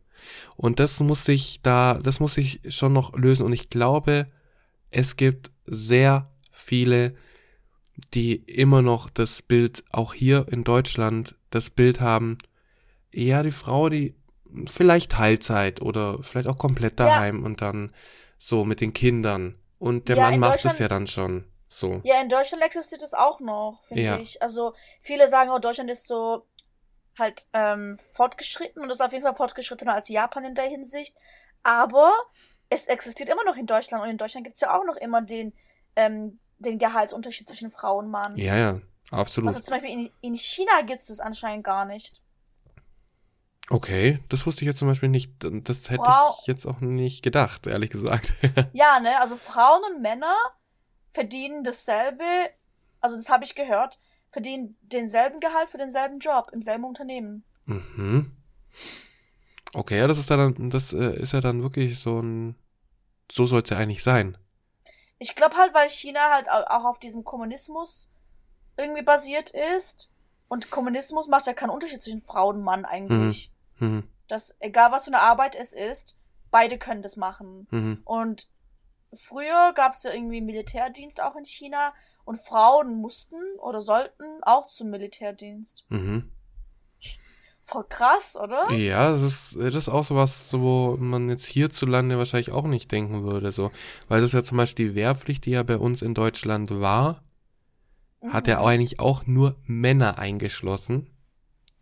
Und 0.57 0.81
das 0.81 0.99
muss 1.01 1.25
sich 1.25 1.61
da, 1.63 1.95
das 2.03 2.21
muss 2.21 2.35
sich 2.35 2.61
schon 2.69 2.93
noch 2.93 3.15
lösen. 3.15 3.45
Und 3.45 3.53
ich 3.53 3.69
glaube, 3.69 4.31
es 4.91 5.17
gibt 5.17 5.51
sehr 5.65 6.33
viele, 6.53 7.15
die 8.15 8.37
immer 8.37 8.81
noch 8.81 9.11
das 9.11 9.43
Bild, 9.43 9.85
auch 9.91 10.15
hier 10.15 10.47
in 10.51 10.65
Deutschland, 10.65 11.37
das 11.51 11.71
Bild 11.71 12.01
haben, 12.01 12.39
ja, 13.13 13.43
die 13.43 13.53
Frau, 13.53 13.89
die 13.89 14.15
vielleicht 14.69 15.13
Teilzeit 15.13 15.81
oder 15.83 16.23
vielleicht 16.23 16.47
auch 16.49 16.59
komplett 16.59 16.99
Ja. 16.99 17.07
daheim 17.07 17.45
und 17.45 17.63
dann 17.63 17.95
so 18.39 18.65
mit 18.65 18.81
den 18.81 18.93
Kindern. 18.93 19.59
Und 19.79 20.09
der 20.09 20.17
Ja, 20.17 20.31
Mann 20.31 20.41
macht 20.41 20.65
es 20.65 20.79
ja 20.79 20.89
dann 20.89 21.07
schon. 21.07 21.45
So. 21.69 22.01
Ja, 22.05 22.21
in 22.21 22.29
Deutschland 22.29 22.63
existiert 22.63 23.03
das 23.03 23.15
auch 23.15 23.41
noch, 23.41 23.83
finde 23.89 24.03
Ja. 24.03 24.17
ich. 24.19 24.41
Also 24.43 24.75
viele 25.01 25.29
sagen, 25.29 25.51
oh, 25.51 25.59
Deutschland 25.59 25.91
ist 25.91 26.07
so 26.07 26.47
halt 27.19 27.47
ähm, 27.53 27.99
fortgeschritten 28.13 28.83
und 28.83 28.91
ist 28.91 29.01
auf 29.01 29.13
jeden 29.13 29.25
Fall 29.25 29.35
fortgeschrittener 29.37 29.95
als 29.95 30.09
Japan 30.09 30.45
in 30.45 30.55
der 30.55 30.67
Hinsicht. 30.69 31.15
Aber 31.63 32.13
es 32.71 32.87
existiert 32.87 33.29
immer 33.29 33.45
noch 33.45 33.57
in 33.57 33.67
Deutschland 33.67 34.03
und 34.05 34.11
in 34.11 34.19
Deutschland 34.19 34.45
gibt 34.45 34.55
es 34.55 34.61
ja 34.61 34.77
auch 34.79 34.85
noch 34.85 34.97
immer 34.97 35.23
den, 35.23 35.53
ähm, 35.97 36.39
den 36.59 36.79
Gehaltsunterschied 36.79 37.49
zwischen 37.49 37.71
Frau 37.71 37.99
und 37.99 38.11
Mann. 38.11 38.37
Ja, 38.37 38.57
ja, 38.57 38.81
absolut. 39.11 39.49
Also 39.49 39.61
zum 39.61 39.73
Beispiel 39.75 39.91
in, 39.93 40.11
in 40.21 40.35
China 40.35 40.83
gibt 40.83 41.01
es 41.01 41.07
das 41.07 41.21
anscheinend 41.21 41.65
gar 41.65 41.85
nicht. 41.85 42.21
Okay, 43.71 44.19
das 44.29 44.45
wusste 44.47 44.63
ich 44.63 44.67
jetzt 44.67 44.79
zum 44.79 44.89
Beispiel 44.89 45.09
nicht. 45.09 45.33
Das 45.41 45.89
hätte 45.91 46.05
Frau- 46.05 46.37
ich 46.41 46.47
jetzt 46.47 46.67
auch 46.67 46.81
nicht 46.81 47.23
gedacht, 47.23 47.67
ehrlich 47.67 47.91
gesagt. 47.91 48.35
Ja, 48.73 49.01
ne? 49.01 49.21
Also 49.21 49.37
Frauen 49.37 49.83
und 49.91 50.03
Männer 50.03 50.35
verdienen 51.13 51.65
dasselbe, 51.65 52.25
also 53.01 53.17
das 53.17 53.29
habe 53.29 53.45
ich 53.45 53.55
gehört, 53.55 53.99
verdienen 54.31 54.77
denselben 54.83 55.41
Gehalt 55.41 55.71
für 55.71 55.79
denselben 55.79 56.19
Job 56.19 56.51
im 56.53 56.61
selben 56.61 56.85
Unternehmen. 56.85 57.45
mhm. 57.67 58.33
Okay, 59.73 59.99
ja, 59.99 60.07
das 60.07 60.19
ist 60.19 60.31
ja 60.31 60.37
dann, 60.37 60.71
das 60.71 60.93
äh, 60.93 61.17
ist 61.21 61.33
ja 61.33 61.41
dann 61.41 61.63
wirklich 61.63 61.99
so 61.99 62.21
ein, 62.21 62.55
so 63.31 63.45
soll 63.47 63.63
es 63.63 63.71
ja 63.71 63.77
eigentlich 63.77 64.03
sein. 64.05 64.37
Ich 65.19 65.35
glaube 65.35 65.57
halt, 65.57 65.75
weil 65.75 65.89
China 65.89 66.31
halt 66.33 66.49
au- 66.51 66.65
auch 66.69 66.85
auf 66.85 66.99
diesem 66.99 67.25
Kommunismus 67.25 68.11
irgendwie 68.77 69.03
basiert 69.03 69.51
ist. 69.51 70.11
Und 70.49 70.71
Kommunismus 70.71 71.27
macht 71.27 71.47
ja 71.47 71.55
keinen 71.55 71.71
Unterschied 71.71 72.03
zwischen 72.03 72.21
Frau 72.21 72.49
und 72.51 72.63
Mann 72.63 72.85
eigentlich. 72.85 73.51
Mhm. 73.79 74.05
Dass, 74.29 74.57
egal 74.61 74.93
was 74.93 75.05
für 75.05 75.11
eine 75.11 75.21
Arbeit 75.21 75.55
es 75.55 75.73
ist, 75.73 76.17
beide 76.51 76.79
können 76.79 77.03
das 77.03 77.17
machen. 77.17 77.67
Mhm. 77.71 78.01
Und 78.05 78.49
früher 79.13 79.73
gab 79.75 79.93
es 79.95 80.03
ja 80.03 80.13
irgendwie 80.13 80.41
Militärdienst 80.41 81.23
auch 81.23 81.37
in 81.37 81.45
China. 81.45 81.93
Und 82.25 82.41
Frauen 82.41 82.95
mussten 83.03 83.37
oder 83.59 83.83
sollten 83.83 84.25
auch 84.43 84.67
zum 84.67 84.89
Militärdienst. 84.89 85.85
Mhm. 85.91 86.33
Voll 87.67 87.85
krass, 87.89 88.37
oder? 88.37 88.71
Ja, 88.73 89.11
das 89.11 89.23
ist, 89.23 89.57
das 89.57 89.75
ist 89.75 89.89
auch 89.89 90.05
sowas, 90.05 90.51
so, 90.51 90.61
wo 90.61 90.97
man 90.99 91.29
jetzt 91.29 91.47
hierzulande 91.47 92.19
wahrscheinlich 92.19 92.53
auch 92.53 92.67
nicht 92.67 92.93
denken 92.93 93.25
würde, 93.25 93.53
so. 93.53 93.71
Weil 94.09 94.21
das 94.21 94.33
ja 94.33 94.43
zum 94.43 94.59
Beispiel 94.59 94.91
die 94.91 94.95
Wehrpflicht, 94.95 95.45
die 95.45 95.51
ja 95.51 95.63
bei 95.63 95.79
uns 95.79 96.03
in 96.03 96.15
Deutschland 96.15 96.71
war, 96.81 97.23
hat 98.29 98.49
ja 98.49 98.61
Mhm. 98.61 98.67
eigentlich 98.67 99.01
auch 99.01 99.27
nur 99.27 99.57
Männer 99.65 100.19
eingeschlossen. 100.19 101.11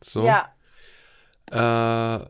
So. 0.00 0.24
Ja. 0.24 0.52
Äh, 1.52 2.26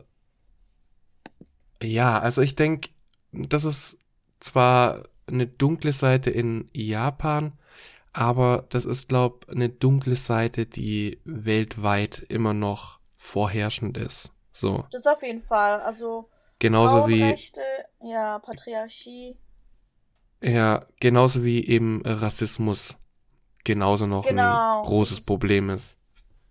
ja, 1.81 2.19
also 2.19 2.41
ich 2.41 2.55
denke, 2.55 2.89
das 3.31 3.63
ist 3.65 3.97
zwar 4.39 5.03
eine 5.27 5.47
dunkle 5.47 5.93
Seite 5.93 6.29
in 6.29 6.69
Japan, 6.73 7.53
aber 8.11 8.65
das 8.69 8.85
ist, 8.85 9.07
glaube 9.07 9.39
ich, 9.47 9.55
eine 9.55 9.69
dunkle 9.69 10.15
Seite, 10.15 10.65
die 10.65 11.21
weltweit 11.23 12.19
immer 12.29 12.53
noch 12.53 12.99
vorherrschend 13.17 13.97
ist. 13.97 14.31
So. 14.51 14.85
Das 14.91 15.07
auf 15.07 15.23
jeden 15.23 15.41
Fall. 15.41 15.81
Also 15.81 16.29
genauso 16.59 17.07
wie 17.07 17.35
ja, 18.01 18.39
Patriarchie. 18.39 19.37
Ja, 20.43 20.85
genauso 20.99 21.43
wie 21.43 21.65
eben 21.65 22.01
Rassismus 22.05 22.97
genauso 23.63 24.05
noch 24.05 24.27
genau. 24.27 24.81
ein 24.81 24.85
großes 24.85 25.25
Problem 25.25 25.69
ist. 25.69 25.97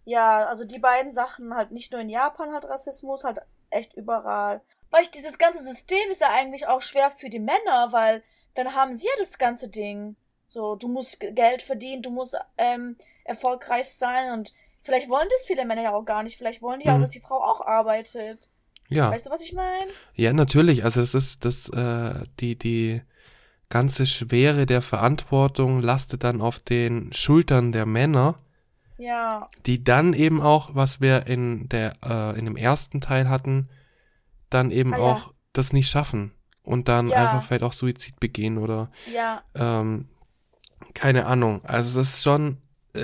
Ja, 0.05 0.46
also 0.46 0.64
die 0.64 0.78
beiden 0.78 1.11
Sachen 1.11 1.55
halt 1.55 1.70
nicht 1.70 1.92
nur 1.92 2.00
in 2.00 2.09
Japan 2.09 2.53
hat 2.53 2.64
Rassismus, 2.64 3.24
halt 3.24 3.38
echt 3.70 3.94
überall. 3.94 4.61
Weil 4.90 5.07
dieses 5.07 5.38
ganze 5.38 5.62
System 5.62 6.11
ist 6.11 6.20
ja 6.20 6.30
eigentlich 6.30 6.66
auch 6.66 6.82
schwer 6.82 7.11
für 7.11 7.30
die 7.30 7.38
Männer, 7.38 7.92
weil 7.92 8.22
dann 8.55 8.74
haben 8.74 8.94
sie 8.94 9.07
ja 9.07 9.12
das 9.18 9.38
ganze 9.38 9.68
Ding. 9.68 10.16
So, 10.46 10.76
du 10.76 10.88
musst 10.88 11.18
Geld 11.20 11.62
verdienen, 11.62 12.03
du 12.03 12.11
musst 12.11 12.36
ähm, 12.59 12.96
erfolgreich 13.24 13.88
sein 13.88 14.32
und 14.32 14.53
vielleicht 14.82 15.09
wollen 15.09 15.28
das 15.30 15.46
viele 15.46 15.64
Männer 15.64 15.82
ja 15.82 15.94
auch 15.94 16.05
gar 16.05 16.22
nicht. 16.22 16.36
Vielleicht 16.36 16.61
wollen 16.61 16.80
die 16.80 16.88
mhm. 16.88 16.96
auch, 16.96 17.00
dass 17.00 17.11
die 17.11 17.20
Frau 17.20 17.42
auch 17.42 17.62
arbeitet. 17.62 18.50
Ja. 18.88 19.11
Weißt 19.11 19.26
du, 19.26 19.30
was 19.30 19.40
ich 19.40 19.55
meine? 19.55 19.90
Ja, 20.14 20.32
natürlich. 20.32 20.84
Also 20.84 21.00
es 21.00 21.14
ist 21.14 21.44
das, 21.44 21.68
äh, 21.70 22.24
die, 22.40 22.59
die 22.59 23.00
ganze 23.70 24.07
Schwere 24.07 24.66
der 24.66 24.82
Verantwortung 24.82 25.80
lastet 25.80 26.24
dann 26.24 26.42
auf 26.42 26.61
den 26.61 27.11
Schultern 27.14 27.72
der 27.72 27.86
Männer. 27.86 28.38
Ja. 29.03 29.48
Die 29.66 29.82
dann 29.82 30.12
eben 30.12 30.40
auch, 30.40 30.74
was 30.74 31.00
wir 31.00 31.26
in 31.26 31.68
der, 31.68 31.94
äh, 32.05 32.38
in 32.38 32.44
dem 32.44 32.57
ersten 32.57 33.00
Teil 33.00 33.28
hatten, 33.28 33.68
dann 34.48 34.70
eben 34.70 34.94
ah, 34.94 34.98
auch 34.98 35.26
ja. 35.26 35.32
das 35.53 35.72
nicht 35.72 35.90
schaffen 35.90 36.32
und 36.62 36.88
dann 36.88 37.09
ja. 37.09 37.16
einfach 37.16 37.42
vielleicht 37.42 37.64
auch 37.64 37.72
Suizid 37.72 38.20
begehen 38.20 38.59
oder 38.59 38.92
ja. 39.12 39.42
ähm, 39.57 40.09
keine 40.94 41.26
Ahnung. 41.26 41.64
Also 41.64 42.00
es 42.00 42.14
ist 42.14 42.22
schon, 42.22 42.59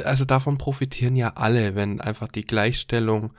also 0.05 0.25
davon 0.25 0.57
profitieren 0.57 1.17
ja 1.17 1.33
alle, 1.35 1.75
wenn 1.75 2.01
einfach 2.01 2.29
die 2.29 2.45
Gleichstellung 2.45 3.33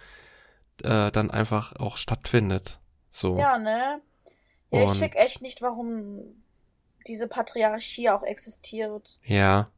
äh, 0.84 1.12
dann 1.12 1.32
einfach 1.32 1.78
auch 1.78 1.96
stattfindet. 1.96 2.80
So. 3.10 3.38
Ja, 3.38 3.58
ne? 3.58 4.02
Ja, 4.72 4.84
ich 4.84 5.00
check 5.00 5.16
echt 5.16 5.42
nicht, 5.42 5.62
warum 5.62 6.20
diese 7.08 7.28
Patriarchie 7.28 8.10
auch 8.10 8.24
existiert. 8.24 9.18
Ja. 9.24 9.70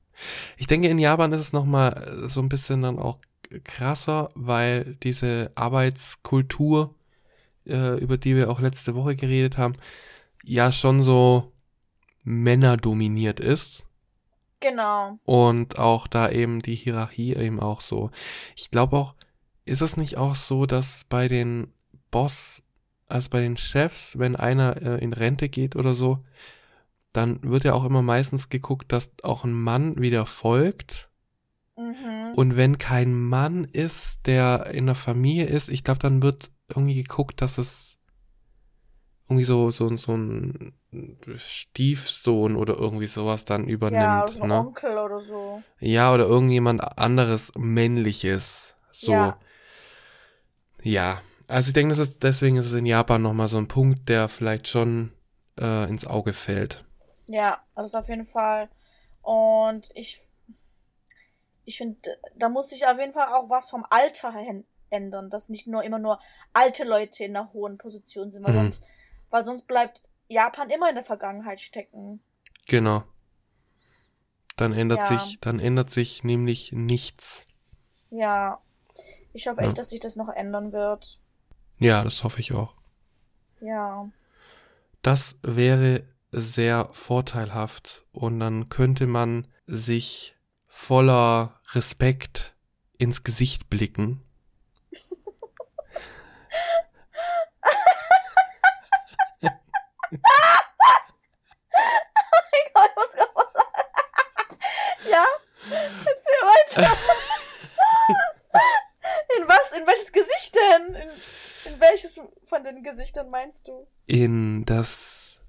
Ich 0.57 0.67
denke, 0.67 0.87
in 0.87 0.99
Japan 0.99 1.33
ist 1.33 1.41
es 1.41 1.53
nochmal 1.53 2.27
so 2.27 2.41
ein 2.41 2.49
bisschen 2.49 2.81
dann 2.81 2.99
auch 2.99 3.19
krasser, 3.63 4.29
weil 4.35 4.95
diese 5.03 5.51
Arbeitskultur 5.55 6.95
äh, 7.65 7.99
über 7.99 8.17
die 8.17 8.35
wir 8.35 8.49
auch 8.49 8.59
letzte 8.59 8.95
Woche 8.95 9.15
geredet 9.15 9.57
haben, 9.57 9.75
ja 10.43 10.71
schon 10.71 11.03
so 11.03 11.51
männerdominiert 12.23 13.39
ist. 13.39 13.83
Genau. 14.59 15.17
Und 15.25 15.79
auch 15.79 16.07
da 16.07 16.29
eben 16.29 16.61
die 16.61 16.75
Hierarchie 16.75 17.33
eben 17.35 17.59
auch 17.59 17.81
so. 17.81 18.11
Ich 18.55 18.69
glaube 18.69 18.95
auch, 18.95 19.15
ist 19.65 19.81
es 19.81 19.97
nicht 19.97 20.17
auch 20.17 20.35
so, 20.35 20.65
dass 20.65 21.03
bei 21.05 21.27
den 21.27 21.73
Boss, 22.11 22.61
also 23.07 23.29
bei 23.29 23.41
den 23.41 23.57
Chefs, 23.57 24.19
wenn 24.19 24.35
einer 24.35 24.81
äh, 24.81 25.03
in 25.03 25.13
Rente 25.13 25.49
geht 25.49 25.75
oder 25.75 25.93
so, 25.93 26.19
dann 27.13 27.43
wird 27.43 27.63
ja 27.63 27.73
auch 27.73 27.85
immer 27.85 28.01
meistens 28.01 28.49
geguckt, 28.49 28.91
dass 28.91 29.11
auch 29.23 29.43
ein 29.43 29.53
Mann 29.53 30.01
wieder 30.01 30.25
folgt. 30.25 31.09
Mhm. 31.77 32.33
Und 32.35 32.57
wenn 32.57 32.77
kein 32.77 33.13
Mann 33.13 33.65
ist, 33.65 34.27
der 34.27 34.67
in 34.67 34.85
der 34.85 34.95
Familie 34.95 35.45
ist, 35.45 35.69
ich 35.69 35.83
glaube, 35.83 35.99
dann 35.99 36.21
wird 36.21 36.51
irgendwie 36.69 37.01
geguckt, 37.03 37.41
dass 37.41 37.57
es 37.57 37.97
irgendwie 39.31 39.45
so, 39.45 39.71
so, 39.71 39.95
so 39.95 40.13
ein 40.13 40.73
Stiefsohn 41.37 42.55
oder 42.55 42.75
irgendwie 42.75 43.07
sowas 43.07 43.45
dann 43.45 43.65
übernimmt. 43.65 44.03
Ja, 44.03 44.23
oder 44.23 44.33
so 44.33 44.45
ne? 44.45 44.59
Onkel 44.59 44.97
oder 44.97 45.19
so. 45.21 45.63
Ja, 45.79 46.13
oder 46.13 46.25
irgendjemand 46.25 46.97
anderes 46.97 47.53
männliches. 47.57 48.75
So. 48.91 49.13
Ja. 49.13 49.39
ja. 50.83 51.21
Also 51.47 51.69
ich 51.69 51.73
denke, 51.73 51.95
das 51.95 51.99
ist, 51.99 52.23
deswegen 52.23 52.57
ist 52.57 52.67
es 52.67 52.73
in 52.73 52.85
Japan 52.85 53.21
nochmal 53.21 53.47
so 53.47 53.57
ein 53.57 53.67
Punkt, 53.67 54.09
der 54.09 54.27
vielleicht 54.27 54.67
schon 54.67 55.11
äh, 55.59 55.89
ins 55.89 56.05
Auge 56.05 56.33
fällt. 56.33 56.85
Ja, 57.31 57.63
das 57.75 57.87
ist 57.87 57.95
auf 57.95 58.09
jeden 58.09 58.25
Fall. 58.25 58.69
Und 59.21 59.89
ich, 59.93 60.21
ich 61.63 61.77
finde, 61.77 62.17
da 62.35 62.49
muss 62.49 62.69
sich 62.69 62.85
auf 62.85 62.99
jeden 62.99 63.13
Fall 63.13 63.33
auch 63.33 63.49
was 63.49 63.69
vom 63.69 63.85
Alter 63.89 64.33
hin 64.33 64.65
ändern, 64.89 65.29
dass 65.29 65.47
nicht 65.47 65.67
nur 65.67 65.83
immer 65.83 65.99
nur 65.99 66.19
alte 66.51 66.83
Leute 66.83 67.23
in 67.23 67.35
einer 67.35 67.53
hohen 67.53 67.77
Position 67.77 68.29
sind, 68.31 68.43
weil, 68.43 68.51
mhm. 68.51 68.57
sonst, 68.57 68.83
weil 69.29 69.43
sonst 69.45 69.65
bleibt 69.65 70.03
Japan 70.27 70.69
immer 70.69 70.89
in 70.89 70.95
der 70.95 71.05
Vergangenheit 71.05 71.61
stecken. 71.61 72.21
Genau. 72.67 73.03
Dann 74.57 74.73
ändert 74.73 75.09
ja. 75.09 75.17
sich, 75.17 75.39
dann 75.39 75.59
ändert 75.59 75.89
sich 75.89 76.25
nämlich 76.25 76.73
nichts. 76.73 77.45
Ja. 78.09 78.61
Ich 79.31 79.47
hoffe 79.47 79.61
ja. 79.61 79.67
echt, 79.67 79.77
dass 79.77 79.91
sich 79.91 80.01
das 80.01 80.17
noch 80.17 80.27
ändern 80.27 80.73
wird. 80.73 81.21
Ja, 81.77 82.03
das 82.03 82.25
hoffe 82.25 82.41
ich 82.41 82.53
auch. 82.53 82.75
Ja. 83.61 84.09
Das 85.01 85.37
wäre 85.41 86.03
sehr 86.31 86.89
vorteilhaft 86.93 88.05
und 88.11 88.39
dann 88.39 88.69
könnte 88.69 89.07
man 89.07 89.47
sich 89.65 90.35
voller 90.67 91.59
Respekt 91.73 92.55
ins 92.97 93.23
Gesicht 93.23 93.69
blicken 93.69 94.23
oh 102.21 102.41
mein 102.51 102.67
Gott, 102.73 102.91
gerade 103.13 103.31
Ja? 105.09 105.25
Erzähl 106.05 106.41
weiter. 106.43 106.97
in 109.37 109.47
was? 109.47 109.71
In 109.73 109.87
welches 109.87 110.11
Gesicht 110.11 110.55
denn? 110.55 110.95
In, 110.95 111.09
in 111.73 111.79
welches 111.79 112.19
von 112.45 112.63
den 112.63 112.83
Gesichtern 112.83 113.29
meinst 113.29 113.67
du? 113.67 113.87
In 114.05 114.65
das 114.65 115.39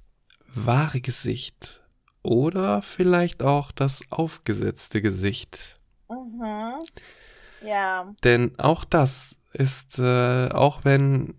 wahre 0.54 1.00
Gesicht. 1.00 1.80
Oder 2.22 2.82
vielleicht 2.82 3.42
auch 3.42 3.72
das 3.72 4.00
aufgesetzte 4.10 5.02
Gesicht. 5.02 5.74
Mhm. 6.08 6.78
Ja. 7.66 8.12
Denn 8.22 8.58
auch 8.58 8.84
das 8.84 9.36
ist, 9.52 9.98
äh, 9.98 10.48
auch 10.48 10.84
wenn 10.84 11.34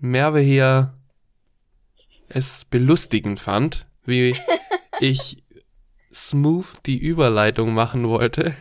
Merve 0.00 0.40
hier 0.40 0.94
es 2.28 2.64
belustigend 2.64 3.40
fand, 3.40 3.86
wie 4.04 4.36
ich 5.00 5.42
smooth 6.12 6.66
die 6.86 6.98
Überleitung 6.98 7.74
machen 7.74 8.08
wollte, 8.08 8.54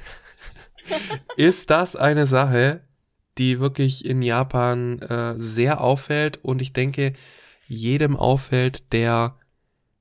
ist 1.38 1.70
das 1.70 1.96
eine 1.96 2.28
Sache, 2.28 2.82
die 3.38 3.60
wirklich 3.60 4.06
in 4.06 4.22
Japan 4.22 5.00
äh, 5.00 5.36
sehr 5.38 5.82
auffällt 5.82 6.44
und 6.44 6.62
ich 6.62 6.74
denke, 6.74 7.14
jedem 7.66 8.16
auffällt, 8.16 8.92
der 8.92 9.38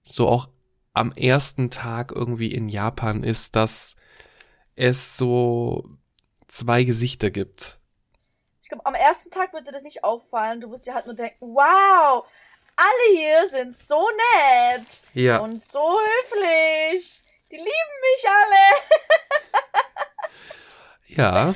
so 0.05 0.28
auch 0.28 0.48
am 0.94 1.12
ersten 1.12 1.70
Tag 1.70 2.12
irgendwie 2.12 2.53
in 2.53 2.68
Japan 2.68 3.24
ist, 3.24 3.57
dass 3.57 3.96
es 4.76 5.16
so 5.16 5.84
zwei 6.48 6.84
Gesichter 6.84 7.30
gibt. 7.30 7.78
Ich 8.62 8.68
glaube, 8.68 8.86
am 8.86 8.94
ersten 8.94 9.30
Tag 9.30 9.53
wird 9.53 9.66
dir 9.66 9.72
das 9.72 9.82
nicht 9.82 10.05
auffallen. 10.05 10.61
Du 10.61 10.70
wirst 10.70 10.86
dir 10.86 10.94
halt 10.94 11.07
nur 11.07 11.14
denken, 11.14 11.55
wow, 11.55 12.26
alle 12.76 13.16
hier 13.16 13.48
sind 13.48 13.74
so 13.74 14.07
nett 14.36 15.03
ja. 15.14 15.38
und 15.38 15.64
so 15.64 15.80
höflich. 15.80 17.22
Die 17.50 17.57
lieben 17.57 17.68
mich 17.68 18.24
alle. 18.28 18.80
ja. 21.16 21.55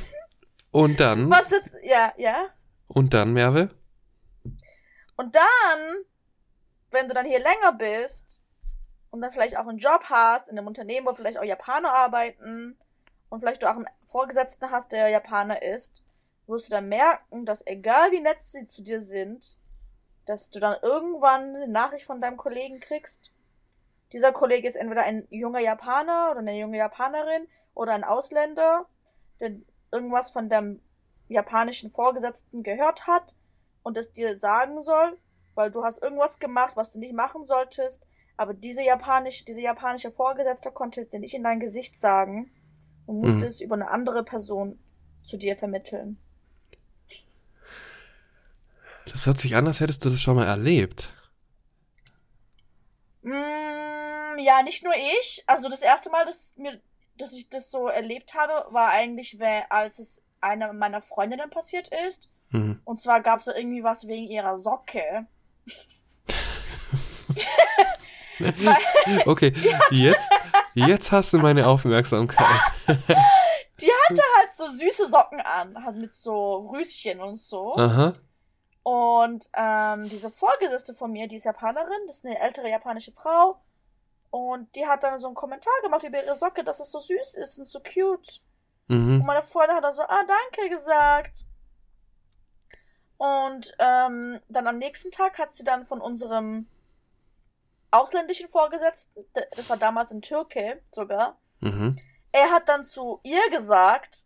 Und 0.71 1.01
dann. 1.01 1.31
Was 1.31 1.51
jetzt? 1.51 1.77
Ja, 1.83 2.13
ja. 2.19 2.49
Und 2.87 3.15
dann, 3.15 3.33
Merve? 3.33 3.71
Und 5.17 5.35
dann, 5.35 6.05
wenn 6.91 7.09
du 7.09 7.15
dann 7.15 7.25
hier 7.25 7.39
länger 7.41 7.73
bist 7.73 8.26
und 9.17 9.23
dann 9.23 9.33
vielleicht 9.33 9.57
auch 9.57 9.67
einen 9.67 9.79
Job 9.79 10.05
hast 10.11 10.47
in 10.47 10.59
einem 10.59 10.67
Unternehmen, 10.67 11.07
wo 11.07 11.15
vielleicht 11.15 11.39
auch 11.39 11.45
Japaner 11.45 11.91
arbeiten 11.93 12.77
und 13.31 13.41
vielleicht 13.41 13.63
du 13.63 13.67
auch 13.67 13.77
einen 13.77 13.89
Vorgesetzten 14.07 14.71
hast, 14.71 14.93
der 14.93 15.09
Japaner 15.09 15.63
ist, 15.63 16.03
wirst 16.47 16.67
du 16.67 16.71
dann 16.71 16.89
merken, 16.91 17.47
dass 17.47 17.67
egal 17.67 18.13
wie 18.13 18.21
nett 18.21 18.43
sie 18.43 18.67
zu 18.67 18.83
dir 18.83 19.01
sind, 19.01 19.57
dass 20.27 20.51
du 20.51 20.61
dann 20.61 20.77
irgendwann 20.83 21.57
eine 21.57 21.69
Nachricht 21.69 22.05
von 22.05 22.21
deinem 22.21 22.37
Kollegen 22.37 22.79
kriegst. 22.79 23.33
Dieser 24.13 24.33
Kollege 24.33 24.69
ist 24.69 24.77
entweder 24.77 25.03
ein 25.03 25.27
junger 25.31 25.61
Japaner 25.61 26.29
oder 26.31 26.41
eine 26.41 26.59
junge 26.59 26.77
Japanerin 26.77 27.49
oder 27.75 27.93
ein 27.93 28.05
Ausländer, 28.05 28.85
der 29.41 29.53
irgendwas 29.91 30.31
von 30.31 30.51
deinem 30.51 30.83
japanischen 31.29 31.91
Vorgesetzten 31.91 32.63
gehört 32.63 33.07
hat 33.07 33.35
und 33.83 33.97
es 33.97 34.13
dir 34.13 34.37
sagen 34.37 34.83
soll, 34.83 35.19
weil 35.55 35.71
du 35.71 35.85
hast 35.85 36.03
irgendwas 36.03 36.39
gemacht, 36.39 36.77
was 36.77 36.91
du 36.91 36.99
nicht 36.99 37.15
machen 37.15 37.47
solltest, 37.47 38.07
aber 38.37 38.55
diese 38.55 38.83
japanisch, 38.83 39.45
diese 39.45 39.63
japanische 39.63 40.13
Vorgesetzte 40.13 40.71
konnte 40.71 41.01
es 41.01 41.09
dir 41.09 41.21
nicht 41.21 41.35
in 41.35 41.43
dein 41.43 41.61
Gesicht 41.61 41.99
sagen 41.99 42.51
und 43.07 43.21
musste 43.21 43.37
mhm. 43.37 43.45
es 43.45 43.61
über 43.61 43.75
eine 43.75 43.91
andere 43.91 44.25
Person 44.25 44.79
zu 45.23 45.37
dir 45.37 45.57
vermitteln. 45.57 46.19
Das 49.11 49.25
hört 49.27 49.39
sich 49.39 49.57
an, 49.57 49.67
als 49.67 49.81
hättest 49.81 50.05
du 50.05 50.11
das 50.11 50.21
schon 50.21 50.37
mal 50.37 50.47
erlebt. 50.47 51.13
Mm, 53.23 54.39
ja, 54.39 54.63
nicht 54.63 54.85
nur 54.85 54.95
ich. 55.19 55.45
Also 55.47 55.69
das 55.69 55.83
erste 55.83 56.11
Mal, 56.11 56.27
dass, 56.27 56.57
mir, 56.57 56.81
dass 57.17 57.33
ich 57.33 57.49
das 57.49 57.71
so 57.71 57.87
erlebt 57.87 58.35
habe, 58.35 58.67
war 58.73 58.89
eigentlich, 58.89 59.39
als 59.71 59.99
es 59.99 60.23
einer 60.41 60.73
meiner 60.73 61.01
Freundinnen 61.01 61.49
passiert 61.51 61.89
ist. 62.07 62.29
Mhm. 62.51 62.81
Und 62.85 63.01
zwar 63.01 63.23
gab 63.23 63.39
es 63.39 63.47
da 63.47 63.55
irgendwie 63.55 63.83
was 63.83 64.07
wegen 64.07 64.27
ihrer 64.27 64.57
Socke. 64.57 65.27
okay, 69.27 69.53
jetzt, 69.91 70.31
jetzt 70.75 71.13
hast 71.13 71.33
du 71.33 71.39
meine 71.39 71.67
Aufmerksamkeit. 71.67 72.47
Die 73.81 73.91
hatte 74.09 74.23
halt 74.39 74.55
so 74.55 74.69
süße 74.69 75.07
Socken 75.09 75.41
an, 75.41 75.85
halt 75.85 75.97
mit 75.97 76.13
so 76.13 76.69
Rüschen 76.73 77.21
und 77.21 77.39
so. 77.39 77.75
Aha. 77.77 78.13
Und 78.83 79.51
ähm, 79.55 80.09
diese 80.09 80.31
Vorgesetzte 80.31 80.95
von 80.95 81.11
mir, 81.11 81.27
die 81.27 81.37
ist 81.37 81.45
Japanerin, 81.45 82.07
das 82.07 82.19
ist 82.19 82.25
eine 82.25 82.39
ältere 82.39 82.71
japanische 82.71 83.13
Frau. 83.13 83.61
Und 84.31 84.75
die 84.77 84.87
hat 84.87 85.03
dann 85.03 85.19
so 85.19 85.27
einen 85.27 85.35
Kommentar 85.35 85.73
gemacht 85.83 86.05
über 86.05 86.23
ihre 86.23 86.37
Socke, 86.37 86.65
dass 86.65 86.81
es 86.81 86.91
so 86.91 87.01
süß 87.01 87.35
ist 87.35 87.59
und 87.59 87.67
so 87.67 87.81
cute. 87.81 88.41
Mhm. 88.89 89.21
Und 89.21 89.27
meine 89.27 89.43
Freundin 89.43 89.77
hat 89.77 89.85
dann 89.85 89.93
so, 89.93 90.03
ah, 90.03 90.25
danke 90.27 90.71
gesagt. 90.71 91.45
Und 93.19 93.75
ähm, 93.79 94.41
dann 94.49 94.67
am 94.67 94.79
nächsten 94.79 95.11
Tag 95.11 95.39
hat 95.39 95.55
sie 95.55 95.65
dann 95.65 95.87
von 95.87 96.01
unserem 96.01 96.69
ausländischen 97.91 98.49
Vorgesetzten, 98.49 99.25
das 99.33 99.71
war 99.71 99.77
damals 99.77 100.11
in 100.11 100.23
Türkei 100.23 100.81
sogar, 100.93 101.39
mhm. 101.61 101.97
er 102.33 102.51
hat 102.51 102.69
dann 102.69 102.85
zu 102.85 103.21
ihr 103.23 103.51
gesagt, 103.51 104.25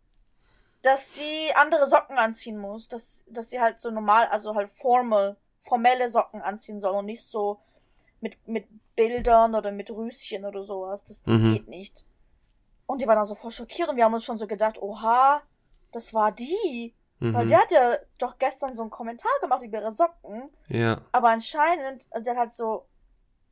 dass 0.81 1.13
sie 1.13 1.53
andere 1.55 1.85
Socken 1.85 2.17
anziehen 2.17 2.57
muss, 2.57 2.87
dass, 2.87 3.23
dass 3.27 3.49
sie 3.49 3.61
halt 3.61 3.79
so 3.79 3.91
normal, 3.91 4.27
also 4.27 4.55
halt 4.55 4.69
formal, 4.69 5.37
formelle 5.59 6.09
Socken 6.09 6.41
anziehen 6.41 6.79
soll 6.79 6.95
und 6.95 7.05
nicht 7.05 7.23
so 7.23 7.59
mit, 8.19 8.47
mit 8.47 8.67
Bildern 8.95 9.55
oder 9.55 9.71
mit 9.71 9.91
Rüschen 9.91 10.45
oder 10.45 10.63
sowas. 10.63 11.03
Das, 11.03 11.23
das 11.23 11.37
mhm. 11.37 11.53
geht 11.53 11.67
nicht. 11.67 12.05
Und 12.87 13.01
die 13.01 13.07
waren 13.07 13.17
dann 13.17 13.25
so 13.25 13.35
voll 13.35 13.51
schockiert 13.51 13.89
und 13.89 13.95
wir 13.95 14.05
haben 14.05 14.13
uns 14.13 14.25
schon 14.25 14.37
so 14.37 14.47
gedacht, 14.47 14.81
oha, 14.81 15.41
das 15.91 16.13
war 16.13 16.31
die. 16.31 16.93
Mhm. 17.19 17.33
Weil 17.33 17.47
der 17.47 17.59
hat 17.59 17.71
ja 17.71 17.97
doch 18.17 18.37
gestern 18.39 18.73
so 18.73 18.81
einen 18.81 18.91
Kommentar 18.91 19.31
gemacht 19.41 19.61
über 19.61 19.79
ihre 19.79 19.91
Socken. 19.91 20.49
Ja. 20.67 21.01
Aber 21.11 21.29
anscheinend, 21.29 22.07
also 22.09 22.23
der 22.23 22.33
hat 22.33 22.39
halt 22.39 22.53
so 22.53 22.85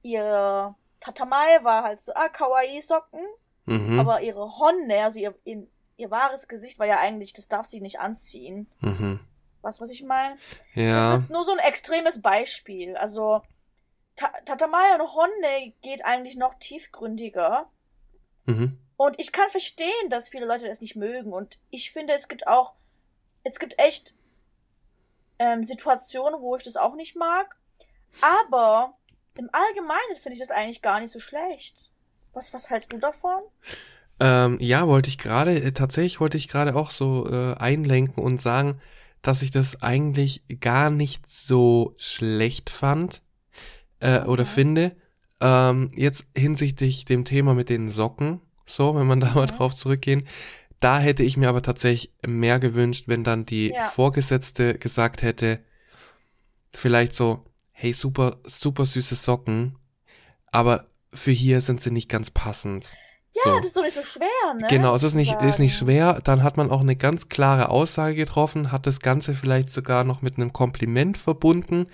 ihre 0.01 0.75
Tatamai 0.99 1.63
war 1.63 1.83
halt 1.83 2.01
so, 2.01 2.13
ah, 2.13 2.29
kawaii 2.29 2.81
Socken. 2.81 3.25
Mhm. 3.65 3.99
Aber 3.99 4.21
ihre 4.21 4.57
Honne, 4.57 5.03
also 5.03 5.19
ihr, 5.19 5.35
ihr, 5.43 5.67
ihr, 5.97 6.11
wahres 6.11 6.47
Gesicht 6.47 6.79
war 6.79 6.87
ja 6.87 6.99
eigentlich, 6.99 7.33
das 7.33 7.47
darf 7.47 7.67
sie 7.67 7.81
nicht 7.81 7.99
anziehen. 7.99 8.67
Mhm. 8.81 9.19
Was, 9.61 9.79
was 9.79 9.89
ich 9.89 10.03
meine? 10.03 10.37
Ja. 10.73 11.13
Das 11.13 11.23
ist 11.23 11.31
nur 11.31 11.43
so 11.43 11.51
ein 11.51 11.59
extremes 11.59 12.21
Beispiel. 12.21 12.95
Also, 12.97 13.41
Ta 14.15 14.31
Tatamai 14.45 14.95
und 14.95 15.13
Honne 15.13 15.73
geht 15.81 16.03
eigentlich 16.03 16.35
noch 16.35 16.55
tiefgründiger. 16.55 17.69
Mhm. 18.45 18.79
Und 18.97 19.19
ich 19.19 19.31
kann 19.31 19.49
verstehen, 19.49 20.09
dass 20.09 20.29
viele 20.29 20.45
Leute 20.45 20.67
das 20.67 20.81
nicht 20.81 20.95
mögen. 20.95 21.31
Und 21.31 21.59
ich 21.69 21.91
finde, 21.91 22.13
es 22.13 22.27
gibt 22.27 22.47
auch, 22.47 22.73
es 23.43 23.59
gibt 23.59 23.79
echt 23.79 24.15
ähm, 25.37 25.63
Situationen, 25.63 26.41
wo 26.41 26.55
ich 26.55 26.63
das 26.63 26.75
auch 26.75 26.95
nicht 26.95 27.15
mag. 27.15 27.55
Aber 28.21 28.97
im 29.37 29.49
Allgemeinen 29.51 30.15
finde 30.21 30.33
ich 30.33 30.39
das 30.39 30.51
eigentlich 30.51 30.81
gar 30.81 30.99
nicht 30.99 31.11
so 31.11 31.19
schlecht. 31.19 31.91
Was, 32.33 32.53
was 32.53 32.69
hältst 32.69 32.93
du 32.93 32.97
davon? 32.97 33.41
Ähm, 34.19 34.57
ja, 34.59 34.87
wollte 34.87 35.09
ich 35.09 35.17
gerade, 35.17 35.55
äh, 35.61 35.71
tatsächlich 35.71 36.19
wollte 36.19 36.37
ich 36.37 36.47
gerade 36.47 36.75
auch 36.75 36.91
so 36.91 37.29
äh, 37.31 37.55
einlenken 37.55 38.23
und 38.23 38.41
sagen, 38.41 38.81
dass 39.21 39.41
ich 39.41 39.51
das 39.51 39.81
eigentlich 39.81 40.43
gar 40.59 40.89
nicht 40.89 41.29
so 41.29 41.93
schlecht 41.97 42.69
fand 42.69 43.21
äh, 43.99 44.19
okay. 44.19 44.27
oder 44.27 44.45
finde. 44.45 44.95
Ähm, 45.41 45.91
jetzt 45.95 46.25
hinsichtlich 46.35 47.05
dem 47.05 47.23
Thema 47.23 47.53
mit 47.53 47.69
den 47.69 47.91
Socken, 47.91 48.41
so, 48.65 48.95
wenn 48.95 49.07
man 49.07 49.19
da 49.21 49.27
okay. 49.27 49.37
mal 49.37 49.45
drauf 49.45 49.75
zurückgehen, 49.75 50.27
da 50.79 50.99
hätte 50.99 51.23
ich 51.23 51.37
mir 51.37 51.49
aber 51.49 51.61
tatsächlich 51.61 52.13
mehr 52.25 52.59
gewünscht, 52.59 53.05
wenn 53.07 53.23
dann 53.23 53.45
die 53.45 53.69
ja. 53.69 53.83
Vorgesetzte 53.83 54.77
gesagt 54.77 55.21
hätte, 55.21 55.59
vielleicht 56.73 57.13
so, 57.13 57.45
hey, 57.79 57.93
super, 57.93 58.35
super 58.43 58.85
süße 58.85 59.15
Socken, 59.15 59.77
aber 60.51 60.87
für 61.13 61.31
hier 61.31 61.61
sind 61.61 61.81
sie 61.81 61.91
nicht 61.91 62.09
ganz 62.09 62.29
passend. 62.29 62.93
Ja, 63.33 63.43
so. 63.43 63.57
das 63.57 63.67
ist 63.67 63.77
doch 63.77 63.83
nicht 63.83 63.93
so 63.93 64.03
schwer, 64.03 64.53
ne? 64.59 64.67
Genau, 64.69 64.93
es 64.93 65.03
ist 65.03 65.13
nicht, 65.13 65.33
ist 65.41 65.59
nicht 65.59 65.77
schwer. 65.77 66.19
Dann 66.23 66.43
hat 66.43 66.57
man 66.57 66.71
auch 66.71 66.81
eine 66.81 66.97
ganz 66.97 67.29
klare 67.29 67.69
Aussage 67.69 68.15
getroffen, 68.15 68.73
hat 68.73 68.85
das 68.85 68.99
Ganze 68.99 69.33
vielleicht 69.33 69.71
sogar 69.71 70.03
noch 70.03 70.21
mit 70.21 70.35
einem 70.35 70.51
Kompliment 70.51 71.15
verbunden. 71.15 71.87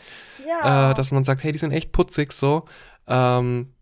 Ja. 0.48 0.90
Äh, 0.90 0.94
dass 0.96 1.12
man 1.12 1.24
sagt, 1.24 1.44
hey, 1.44 1.52
die 1.52 1.60
sind 1.60 1.72
echt 1.72 1.92
putzig 1.92 2.34
so. 2.34 2.66
Ähm, 3.08 3.74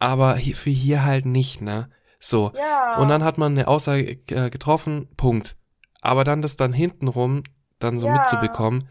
aber 0.00 0.34
hier, 0.34 0.56
für 0.56 0.70
hier 0.70 1.04
halt 1.04 1.24
nicht, 1.24 1.60
ne? 1.60 1.88
So. 2.18 2.52
Ja. 2.58 2.96
Und 2.96 3.10
dann 3.10 3.22
hat 3.22 3.38
man 3.38 3.52
eine 3.52 3.68
Aussage 3.68 4.18
äh, 4.28 4.50
getroffen, 4.50 5.08
Punkt. 5.16 5.56
Aber 6.00 6.24
dann 6.24 6.42
das 6.42 6.56
dann 6.56 6.72
hintenrum 6.72 7.44
dann 7.78 7.98
so 7.98 8.06
ja. 8.06 8.14
mitzubekommen, 8.14 8.88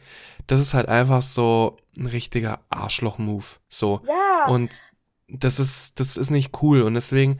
das 0.49 0.59
ist 0.59 0.73
halt 0.73 0.89
einfach 0.89 1.21
so 1.21 1.77
ein 1.97 2.07
richtiger 2.07 2.61
Arschloch-Move. 2.69 3.45
So. 3.69 4.01
Ja. 4.07 4.51
Und 4.51 4.71
das 5.27 5.59
ist, 5.59 5.99
das 5.99 6.17
ist 6.17 6.31
nicht 6.31 6.63
cool. 6.63 6.81
Und 6.81 6.95
deswegen, 6.95 7.39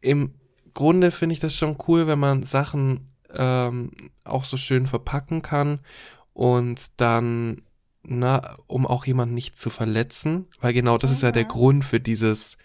im 0.00 0.34
Grunde 0.74 1.12
finde 1.12 1.34
ich 1.34 1.38
das 1.38 1.54
schon 1.54 1.78
cool, 1.86 2.08
wenn 2.08 2.18
man 2.18 2.42
Sachen 2.42 3.12
ähm, 3.32 3.92
auch 4.24 4.42
so 4.42 4.56
schön 4.56 4.88
verpacken 4.88 5.42
kann 5.42 5.78
und 6.32 6.80
dann, 6.96 7.62
na, 8.02 8.56
um 8.66 8.88
auch 8.88 9.06
jemanden 9.06 9.36
nicht 9.36 9.56
zu 9.56 9.70
verletzen, 9.70 10.46
weil 10.60 10.72
genau 10.72 10.98
das 10.98 11.10
mhm. 11.10 11.16
ist 11.16 11.22
ja 11.22 11.30
der 11.30 11.44
mhm. 11.44 11.48
Grund 11.48 11.84
für 11.84 12.00
dieses 12.00 12.56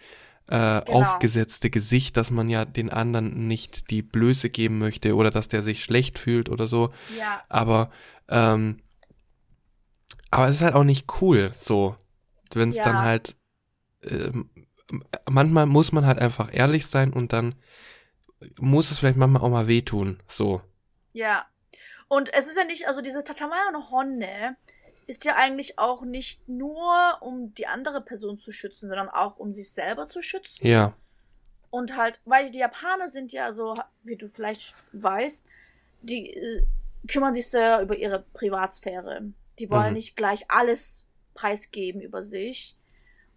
äh, 0.47 0.81
genau. 0.81 1.01
aufgesetzte 1.01 1.69
Gesicht, 1.69 2.17
dass 2.17 2.31
man 2.31 2.49
ja 2.49 2.65
den 2.65 2.89
anderen 2.89 3.47
nicht 3.47 3.91
die 3.91 4.01
Blöße 4.01 4.49
geben 4.49 4.79
möchte 4.79 5.15
oder 5.15 5.29
dass 5.29 5.49
der 5.49 5.61
sich 5.61 5.83
schlecht 5.83 6.17
fühlt 6.17 6.49
oder 6.49 6.65
so. 6.65 6.89
Ja. 7.15 7.43
Aber 7.47 7.91
ähm, 8.27 8.79
aber 10.31 10.47
es 10.47 10.55
ist 10.55 10.61
halt 10.61 10.75
auch 10.75 10.83
nicht 10.83 11.21
cool, 11.21 11.51
so, 11.55 11.95
wenn 12.53 12.69
es 12.69 12.77
ja. 12.77 12.83
dann 12.83 13.01
halt, 13.01 13.35
äh, 14.01 14.31
manchmal 15.29 15.65
muss 15.65 15.91
man 15.91 16.05
halt 16.05 16.19
einfach 16.19 16.53
ehrlich 16.53 16.87
sein 16.87 17.13
und 17.13 17.33
dann 17.33 17.55
muss 18.59 18.91
es 18.91 18.99
vielleicht 18.99 19.17
manchmal 19.17 19.41
auch 19.41 19.49
mal 19.49 19.67
wehtun, 19.67 20.21
so. 20.27 20.61
Ja. 21.13 21.45
Und 22.07 22.33
es 22.33 22.47
ist 22.47 22.57
ja 22.57 22.63
nicht, 22.63 22.87
also 22.87 23.01
diese 23.01 23.23
Tatamaya 23.23 23.71
no 23.71 23.89
Honne 23.91 24.55
ist 25.07 25.25
ja 25.25 25.35
eigentlich 25.35 25.79
auch 25.79 26.03
nicht 26.03 26.47
nur, 26.47 27.17
um 27.21 27.53
die 27.53 27.67
andere 27.67 28.01
Person 28.01 28.37
zu 28.37 28.51
schützen, 28.51 28.89
sondern 28.89 29.09
auch, 29.09 29.37
um 29.37 29.53
sich 29.53 29.71
selber 29.71 30.07
zu 30.07 30.21
schützen. 30.21 30.67
Ja. 30.67 30.93
Und 31.69 31.97
halt, 31.97 32.21
weil 32.25 32.51
die 32.51 32.59
Japaner 32.59 33.07
sind 33.07 33.31
ja 33.31 33.51
so, 33.51 33.73
wie 34.03 34.17
du 34.17 34.27
vielleicht 34.27 34.73
weißt, 34.93 35.43
die 36.01 36.33
äh, 36.33 36.65
kümmern 37.07 37.33
sich 37.33 37.47
sehr 37.47 37.81
über 37.81 37.95
ihre 37.95 38.23
Privatsphäre. 38.33 39.33
Die 39.59 39.69
wollen 39.69 39.89
mhm. 39.89 39.93
nicht 39.93 40.15
gleich 40.15 40.49
alles 40.49 41.05
preisgeben 41.33 42.01
über 42.01 42.23
sich. 42.23 42.75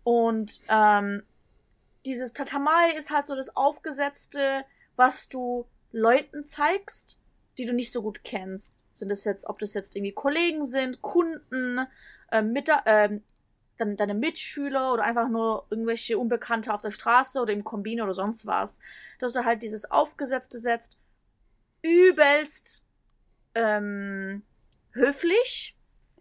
Und 0.03 0.61
ähm, 0.69 1.23
dieses 2.07 2.33
Tatamai 2.33 2.93
ist 2.97 3.11
halt 3.11 3.27
so 3.27 3.37
das 3.37 3.57
Aufgesetzte, 3.57 4.65
was 4.97 5.29
du 5.29 5.67
Leuten 5.93 6.45
zeigst, 6.45 7.21
die 7.59 7.67
du 7.67 7.75
nicht 7.75 7.93
so 7.93 8.03
gut 8.03 8.25
kennst. 8.25 8.73
Sind 8.95 9.11
das 9.11 9.25
jetzt, 9.25 9.47
ob 9.47 9.59
das 9.59 9.75
jetzt 9.75 9.97
irgendwie 9.97 10.13
Kollegen 10.13 10.65
sind, 10.65 11.03
Kunden, 11.03 11.87
äh, 12.31 12.43
mit, 12.43 12.69
äh, 12.69 13.21
dann 13.77 13.97
deine 13.97 14.15
Mitschüler 14.15 14.93
oder 14.93 15.05
einfach 15.05 15.29
nur 15.29 15.67
irgendwelche 15.71 16.19
Unbekannte 16.19 16.73
auf 16.73 16.81
der 16.81 16.91
Straße 16.91 17.41
oder 17.41 17.53
im 17.53 17.65
Kombin 17.65 18.01
oder 18.01 18.15
sonst 18.15 18.47
was. 18.47 18.79
Dass 19.19 19.33
du 19.33 19.45
halt 19.45 19.63
dieses 19.63 19.91
Aufgesetzte 19.91 20.59
setzt, 20.59 20.99
übelst 21.83 22.85
ähm, 23.55 24.43
höflich, 24.93 25.77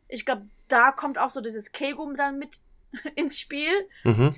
ich 0.09 0.25
glaube, 0.25 0.47
da 0.67 0.91
kommt 0.91 1.17
auch 1.17 1.29
so 1.29 1.39
dieses 1.39 1.71
Kegum 1.71 2.17
dann 2.17 2.37
mit 2.37 2.59
ins 3.15 3.39
Spiel. 3.39 3.71
Mhm. 4.03 4.31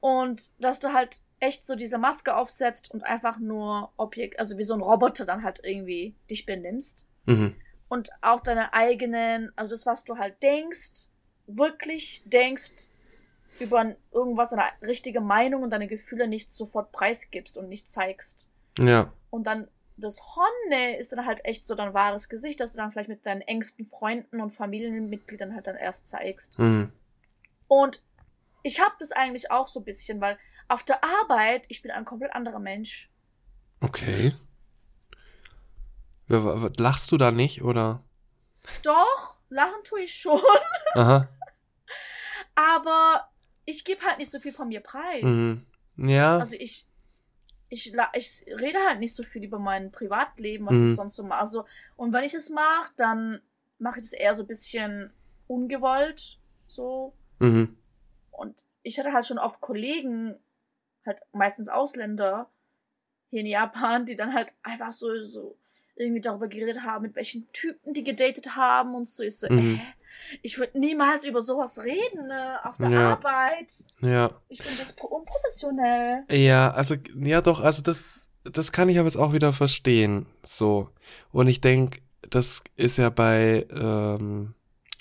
Und 0.00 0.50
dass 0.60 0.78
du 0.78 0.92
halt 0.92 1.20
echt 1.40 1.66
so 1.66 1.74
diese 1.74 1.98
Maske 1.98 2.36
aufsetzt 2.36 2.90
und 2.90 3.04
einfach 3.04 3.38
nur 3.38 3.92
Objekt, 3.96 4.38
also 4.38 4.56
wie 4.56 4.62
so 4.62 4.74
ein 4.74 4.80
Roboter 4.80 5.24
dann 5.24 5.42
halt 5.42 5.60
irgendwie 5.64 6.14
dich 6.30 6.46
benimmst. 6.46 7.08
Mhm. 7.26 7.56
Und 7.88 8.10
auch 8.20 8.40
deine 8.40 8.72
eigenen, 8.72 9.52
also 9.56 9.70
das, 9.70 9.86
was 9.86 10.04
du 10.04 10.16
halt 10.16 10.42
denkst, 10.42 11.08
wirklich 11.46 12.22
denkst, 12.26 12.88
über 13.60 13.94
irgendwas, 14.12 14.52
eine 14.52 14.64
richtige 14.82 15.20
Meinung 15.20 15.62
und 15.62 15.70
deine 15.70 15.88
Gefühle 15.88 16.28
nicht 16.28 16.50
sofort 16.50 16.92
preisgibst 16.92 17.56
und 17.56 17.68
nicht 17.68 17.88
zeigst. 17.88 18.52
Ja. 18.78 19.12
Und 19.30 19.44
dann 19.44 19.68
das 19.96 20.20
Honne 20.36 20.98
ist 20.98 21.12
dann 21.12 21.24
halt 21.24 21.44
echt 21.44 21.66
so 21.66 21.74
dein 21.74 21.94
wahres 21.94 22.28
Gesicht, 22.28 22.60
dass 22.60 22.72
du 22.72 22.76
dann 22.76 22.92
vielleicht 22.92 23.08
mit 23.08 23.24
deinen 23.24 23.40
engsten 23.40 23.86
Freunden 23.86 24.40
und 24.40 24.50
Familienmitgliedern 24.50 25.54
halt 25.54 25.66
dann 25.66 25.76
erst 25.76 26.06
zeigst. 26.06 26.58
Mhm. 26.58 26.92
Und 27.68 28.02
ich 28.62 28.80
habe 28.80 28.94
das 28.98 29.12
eigentlich 29.12 29.50
auch 29.50 29.68
so 29.68 29.80
ein 29.80 29.84
bisschen, 29.84 30.20
weil 30.20 30.38
auf 30.68 30.82
der 30.82 31.02
Arbeit, 31.02 31.66
ich 31.68 31.82
bin 31.82 31.90
ein 31.90 32.04
komplett 32.04 32.34
anderer 32.34 32.58
Mensch. 32.58 33.10
Okay. 33.80 34.34
Lachst 36.28 37.12
du 37.12 37.16
da 37.16 37.30
nicht, 37.30 37.62
oder? 37.62 38.02
Doch, 38.82 39.36
lachen 39.48 39.82
tue 39.84 40.02
ich 40.02 40.14
schon. 40.14 40.40
Aha. 40.94 41.28
Aber 42.54 43.28
ich 43.64 43.84
gebe 43.84 44.04
halt 44.04 44.18
nicht 44.18 44.30
so 44.30 44.40
viel 44.40 44.52
von 44.52 44.68
mir 44.68 44.80
preis. 44.80 45.22
Mhm. 45.22 45.66
Ja. 45.96 46.38
Also 46.38 46.56
ich, 46.56 46.86
ich, 47.68 47.92
ich 48.14 48.44
rede 48.60 48.78
halt 48.86 49.00
nicht 49.00 49.14
so 49.14 49.22
viel 49.22 49.44
über 49.44 49.58
mein 49.58 49.90
Privatleben, 49.90 50.66
was 50.66 50.74
Mhm. 50.74 50.90
ich 50.90 50.96
sonst 50.96 51.16
so 51.16 51.22
mache. 51.24 51.40
Also, 51.40 51.64
und 51.96 52.12
wenn 52.12 52.24
ich 52.24 52.34
es 52.34 52.48
mache, 52.50 52.92
dann 52.96 53.40
mache 53.78 53.98
ich 54.00 54.04
das 54.06 54.12
eher 54.12 54.34
so 54.34 54.44
ein 54.44 54.46
bisschen 54.48 55.12
ungewollt. 55.48 56.38
So. 56.68 57.12
Mhm. 57.40 57.76
Und 58.30 58.64
ich 58.82 58.98
hatte 58.98 59.12
halt 59.12 59.26
schon 59.26 59.38
oft 59.38 59.60
Kollegen, 59.60 60.36
halt 61.04 61.20
meistens 61.32 61.68
Ausländer 61.68 62.48
hier 63.30 63.40
in 63.40 63.46
Japan, 63.46 64.06
die 64.06 64.14
dann 64.16 64.32
halt 64.34 64.54
einfach 64.62 64.92
so, 64.92 65.20
so 65.22 65.56
irgendwie 65.96 66.20
darüber 66.20 66.46
geredet 66.48 66.82
haben, 66.82 67.02
mit 67.02 67.16
welchen 67.16 67.50
Typen 67.52 67.94
die 67.94 68.04
gedatet 68.04 68.54
haben 68.54 68.94
und 68.94 69.08
so. 69.08 69.22
Ich 69.22 69.38
so, 69.38 69.48
Mhm. 69.48 69.80
äh, 69.80 69.95
ich 70.42 70.58
würde 70.58 70.78
niemals 70.78 71.24
über 71.24 71.40
sowas 71.42 71.78
reden, 71.82 72.26
ne, 72.26 72.58
auf 72.64 72.76
der 72.78 72.90
Ja. 72.90 73.10
Arbeit. 73.12 73.72
Ja. 74.00 74.30
Ich 74.48 74.62
finde 74.62 74.80
das 74.80 74.92
pro- 74.94 75.08
unprofessionell. 75.08 76.24
Ja, 76.30 76.70
also, 76.70 76.96
ja 77.18 77.40
doch, 77.40 77.60
also 77.60 77.82
das, 77.82 78.28
das 78.44 78.72
kann 78.72 78.88
ich 78.88 78.98
aber 78.98 79.06
jetzt 79.08 79.16
auch 79.16 79.32
wieder 79.32 79.52
verstehen. 79.52 80.26
So. 80.44 80.90
Und 81.32 81.48
ich 81.48 81.60
denke, 81.60 82.00
das 82.30 82.62
ist 82.76 82.96
ja 82.98 83.10
bei 83.10 83.66
ähm, 83.70 84.54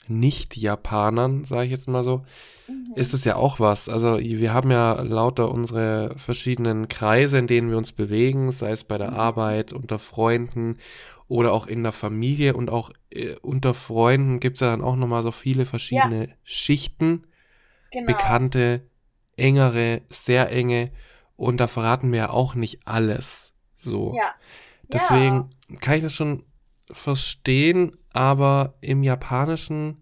Nicht-Japanern, 0.07 1.45
sage 1.45 1.65
ich 1.65 1.71
jetzt 1.71 1.87
mal 1.87 2.03
so, 2.03 2.25
Mhm. 2.67 2.93
ist 2.95 3.13
es 3.13 3.23
ja 3.23 3.35
auch 3.35 3.59
was. 3.59 3.89
Also 3.89 4.19
wir 4.19 4.53
haben 4.53 4.71
ja 4.71 5.01
lauter 5.01 5.51
unsere 5.51 6.15
verschiedenen 6.17 6.87
Kreise, 6.87 7.37
in 7.37 7.47
denen 7.47 7.69
wir 7.69 7.77
uns 7.77 7.91
bewegen, 7.91 8.51
sei 8.51 8.71
es 8.71 8.83
bei 8.83 8.97
der 8.97 9.11
Mhm. 9.11 9.17
Arbeit, 9.17 9.73
unter 9.73 9.99
Freunden 9.99 10.77
oder 11.27 11.53
auch 11.53 11.67
in 11.67 11.83
der 11.83 11.91
Familie 11.91 12.55
und 12.55 12.69
auch 12.69 12.91
äh, 13.11 13.35
unter 13.41 13.73
Freunden 13.73 14.39
gibt's 14.39 14.61
ja 14.61 14.71
dann 14.71 14.81
auch 14.81 14.95
nochmal 14.95 15.23
so 15.23 15.31
viele 15.31 15.65
verschiedene 15.65 16.29
Schichten, 16.43 17.27
genau. 17.91 18.07
bekannte, 18.07 18.87
engere, 19.37 20.01
sehr 20.09 20.51
enge 20.51 20.91
und 21.35 21.57
da 21.57 21.67
verraten 21.67 22.11
wir 22.11 22.19
ja 22.19 22.29
auch 22.29 22.55
nicht 22.55 22.87
alles. 22.87 23.53
So. 23.79 24.15
Ja. 24.15 24.33
Deswegen 24.87 25.49
kann 25.81 25.97
ich 25.97 26.03
das 26.03 26.13
schon 26.13 26.43
verstehen, 26.91 27.95
aber 28.15 28.75
im 28.79 29.03
Japanischen 29.03 30.01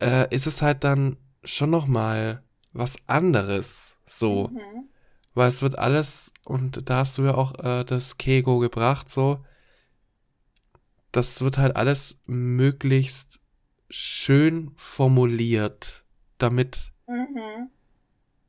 äh, 0.00 0.32
ist 0.34 0.46
es 0.46 0.62
halt 0.62 0.84
dann 0.84 1.16
schon 1.42 1.70
noch 1.70 1.86
mal 1.86 2.42
was 2.72 2.96
anderes, 3.08 3.96
so, 4.06 4.48
Mhm. 4.48 4.88
weil 5.34 5.48
es 5.48 5.60
wird 5.60 5.76
alles 5.78 6.32
und 6.44 6.88
da 6.88 6.98
hast 6.98 7.18
du 7.18 7.22
ja 7.24 7.34
auch 7.34 7.58
äh, 7.64 7.84
das 7.84 8.16
Kego 8.16 8.58
gebracht, 8.58 9.10
so, 9.10 9.44
das 11.10 11.40
wird 11.40 11.58
halt 11.58 11.74
alles 11.76 12.16
möglichst 12.26 13.40
schön 13.90 14.72
formuliert, 14.76 16.04
damit 16.36 16.92
Mhm. 17.08 17.70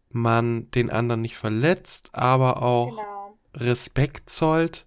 man 0.10 0.70
den 0.72 0.92
anderen 0.92 1.22
nicht 1.22 1.38
verletzt, 1.38 2.10
aber 2.12 2.62
auch 2.62 2.98
Genau. 2.98 3.38
Respekt 3.56 4.30
zollt 4.30 4.86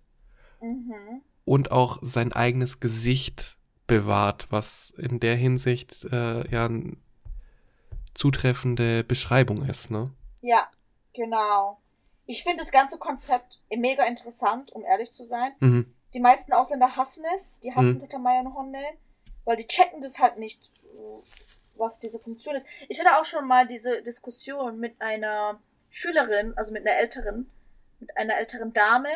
Mhm. 0.61 1.23
Und 1.45 1.73
auch 1.73 1.99
sein 2.03 2.33
eigenes 2.33 2.81
Gesicht 2.81 3.57
bewahrt, 3.87 4.47
was 4.51 4.91
in 4.97 5.21
der 5.21 5.37
Hinsicht 5.37 6.05
äh, 6.13 6.49
ja 6.49 6.67
eine 6.67 6.97
zutreffende 8.15 9.05
Beschreibung 9.05 9.65
ist, 9.65 9.91
ne? 9.91 10.11
Ja, 10.41 10.71
genau. 11.15 11.81
Ich 12.27 12.43
finde 12.43 12.59
das 12.59 12.71
ganze 12.71 12.99
Konzept 12.99 13.61
mega 13.75 14.05
interessant, 14.05 14.73
um 14.73 14.85
ehrlich 14.85 15.13
zu 15.13 15.25
sein. 15.25 15.53
Mhm. 15.61 15.93
Die 16.15 16.21
meisten 16.21 16.53
Ausländer 16.53 16.97
hassen 16.97 17.25
es, 17.35 17.61
die 17.61 17.75
hassen 17.75 17.95
Mhm. 17.95 18.01
Tatamaya 18.01 18.41
und 18.41 18.55
Honne, 18.55 18.85
weil 19.45 19.57
die 19.57 19.67
checken 19.67 20.01
das 20.01 20.19
halt 20.19 20.39
nicht, 20.39 20.71
was 21.75 21.99
diese 21.99 22.19
Funktion 22.19 22.55
ist. 22.55 22.67
Ich 22.89 23.01
hatte 23.01 23.19
auch 23.19 23.25
schon 23.25 23.47
mal 23.47 23.67
diese 23.67 24.03
Diskussion 24.03 24.79
mit 24.79 25.01
einer 25.01 25.61
Schülerin, 25.91 26.53
also 26.57 26.73
mit 26.73 26.87
einer 26.87 26.97
älteren, 26.97 27.51
mit 27.99 28.17
einer 28.17 28.37
älteren 28.39 28.73
Dame, 28.73 29.09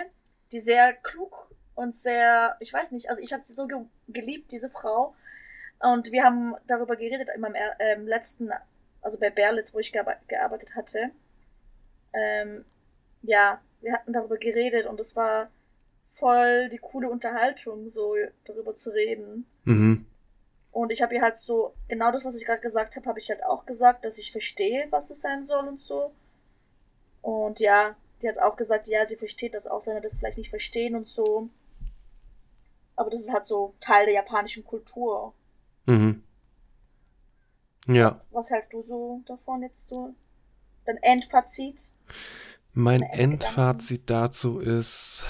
die 0.53 0.61
sehr 0.61 0.95
klug 0.95 1.51
und 1.77 1.95
sehr, 1.95 2.57
ich 2.59 2.73
weiß 2.73 2.91
nicht, 2.91 3.09
also 3.09 3.23
ich 3.23 3.33
habe 3.33 3.45
sie 3.45 3.53
so 3.53 3.69
ge 3.69 3.79
geliebt, 4.09 4.51
diese 4.51 4.71
Frau. 4.71 5.15
Und 5.79 6.11
wir 6.11 6.25
haben 6.25 6.57
darüber 6.67 6.97
geredet 6.97 7.29
in 7.35 7.41
meinem 7.41 7.57
ähm, 7.79 8.09
letzten, 8.09 8.51
also 9.03 9.21
bei 9.21 9.31
Berlitz, 9.31 9.75
wo 9.75 9.79
ich 9.79 9.93
gearbe- 9.93 10.17
gearbeitet 10.27 10.75
hatte. 10.75 11.11
Ähm, 12.15 12.65
ja, 13.23 13.61
wir 13.83 13.93
hatten 13.93 14.13
darüber 14.13 14.39
geredet 14.39 14.87
und 14.87 14.99
es 14.99 15.15
war 15.15 15.51
voll 16.15 16.71
die 16.71 16.79
coole 16.79 17.11
Unterhaltung, 17.11 17.91
so 17.91 18.15
darüber 18.47 18.75
zu 18.75 18.91
reden. 18.91 19.47
Mhm. 19.65 20.07
Und 20.73 20.93
ich 20.93 21.03
habe 21.03 21.15
ihr 21.15 21.23
halt 21.23 21.39
so, 21.39 21.75
genau 21.89 22.11
das, 22.11 22.25
was 22.25 22.37
ich 22.37 22.47
gerade 22.47 22.63
gesagt 22.63 22.97
habe, 22.97 23.07
habe 23.07 23.21
ich 23.21 23.29
halt 23.29 23.45
auch 23.45 23.67
gesagt, 23.67 24.05
dass 24.05 24.17
ich 24.17 24.33
verstehe, 24.33 24.87
was 24.91 25.11
es 25.11 25.21
sein 25.21 25.45
soll 25.45 25.69
und 25.69 25.81
so. 25.81 26.15
Und 27.21 27.61
ja, 27.61 27.97
die 28.23 28.29
hat 28.29 28.39
auch 28.39 28.57
gesagt, 28.57 28.89
ja, 28.89 29.05
sie 29.05 29.17
versteht, 29.17 29.55
dass 29.55 29.67
Ausländer 29.67 30.01
das 30.01 30.17
vielleicht 30.17 30.39
nicht 30.39 30.51
verstehen 30.51 30.95
und 30.95 31.07
so. 31.07 31.51
Aber 32.97 33.11
das 33.11 33.21
ist 33.23 33.33
halt 33.33 33.47
so 33.47 33.75
Teil 33.81 34.07
der 34.07 34.15
japanischen 34.15 34.65
Kultur. 34.65 35.33
Mhm. 35.87 36.23
Ja, 37.89 38.21
Was 38.31 38.51
hältst 38.51 38.73
du 38.73 38.83
so 38.83 39.23
davon 39.27 39.63
jetzt 39.63 39.89
so? 39.89 40.15
Dein 40.87 40.97
Endfazit? 40.99 41.93
mein? 42.73 43.03
Endfazit 43.03 44.11
dazu 44.11 44.59
ist, 44.59 45.25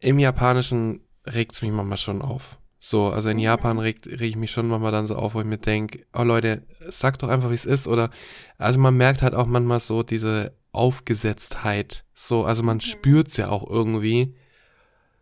im 0.00 0.18
Japanischen 0.18 1.00
regt's 1.26 1.62
mich 1.62 1.70
manchmal 1.72 1.98
schon 1.98 2.22
auf. 2.22 2.58
So, 2.78 3.08
also 3.08 3.28
in 3.30 3.36
Mhm. 3.38 3.42
Japan 3.42 3.78
regt, 3.78 4.06
reg 4.06 4.20
ich 4.22 4.36
mich 4.36 4.50
schon 4.50 4.68
manchmal 4.68 4.92
dann 4.92 5.06
so 5.06 5.16
auf, 5.16 5.34
wo 5.34 5.40
ich 5.40 5.46
mir 5.46 5.58
denke, 5.58 6.06
oh 6.12 6.22
Leute, 6.22 6.62
sagt 6.88 7.22
doch 7.22 7.28
einfach, 7.28 7.50
wie 7.50 7.54
es 7.54 7.64
ist. 7.64 7.88
Oder, 7.88 8.10
also 8.58 8.78
man 8.78 8.96
merkt 8.96 9.22
halt 9.22 9.34
auch 9.34 9.46
manchmal 9.46 9.80
so 9.80 10.02
diese 10.02 10.56
Aufgesetztheit. 10.72 12.04
So, 12.14 12.44
also 12.44 12.62
man 12.62 12.76
Mhm. 12.76 12.80
spürt's 12.82 13.36
ja 13.38 13.48
auch 13.48 13.68
irgendwie. 13.68 14.34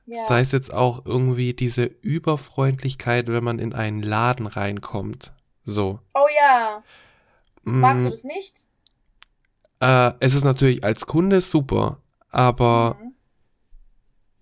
Ja. 0.07 0.26
Sei 0.26 0.40
es 0.40 0.52
jetzt 0.52 0.72
auch 0.72 1.05
irgendwie 1.07 1.55
diese 1.55 1.84
Überfreundlichkeit, 1.84 3.28
wenn 3.28 3.42
man 3.44 3.59
in 3.59 3.72
einen 3.72 4.02
Laden 4.02 4.46
reinkommt. 4.46 5.32
So. 5.64 6.00
oh 6.14 6.26
ja. 6.40 6.82
Magst 7.62 8.02
Mm, 8.02 8.05
du 8.05 8.11
das 8.11 8.24
nicht? 8.24 8.66
äh, 9.80 10.12
es 10.20 10.34
ist 10.34 10.44
natürlich 10.44 10.84
als 10.84 11.07
Kunde 11.07 11.40
super, 11.40 11.98
aber 12.28 12.98
Mhm. 13.00 13.12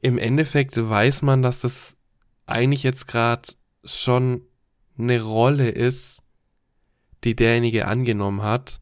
im 0.01 0.19
Endeffekt 0.19 0.77
weiß 0.77 1.23
man, 1.23 1.43
dass 1.43 1.61
das 1.61 1.97
eigentlich 2.47 2.83
jetzt 2.83 3.07
gerade 3.07 3.43
schon 3.85 4.43
eine 4.99 5.23
Rolle 5.23 5.69
ist, 5.69 6.19
die 7.23 7.37
derjenige 7.37 7.87
angenommen 7.87 8.43
hat 8.43 8.81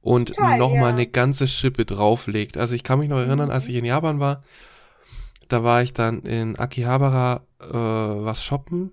und 0.00 0.36
nochmal 0.40 0.80
ja. 0.80 0.86
eine 0.88 1.06
ganze 1.06 1.46
Schippe 1.46 1.84
drauflegt. 1.84 2.56
Also 2.56 2.74
ich 2.74 2.82
kann 2.82 2.98
mich 2.98 3.08
noch 3.08 3.18
erinnern, 3.18 3.46
Mhm. 3.48 3.54
als 3.54 3.68
ich 3.68 3.76
in 3.76 3.84
Japan 3.84 4.18
war, 4.18 4.42
da 5.50 5.62
war 5.64 5.82
ich 5.82 5.92
dann 5.92 6.22
in 6.22 6.58
Akihabara 6.58 7.46
äh, 7.60 7.66
was 7.74 8.42
shoppen 8.44 8.92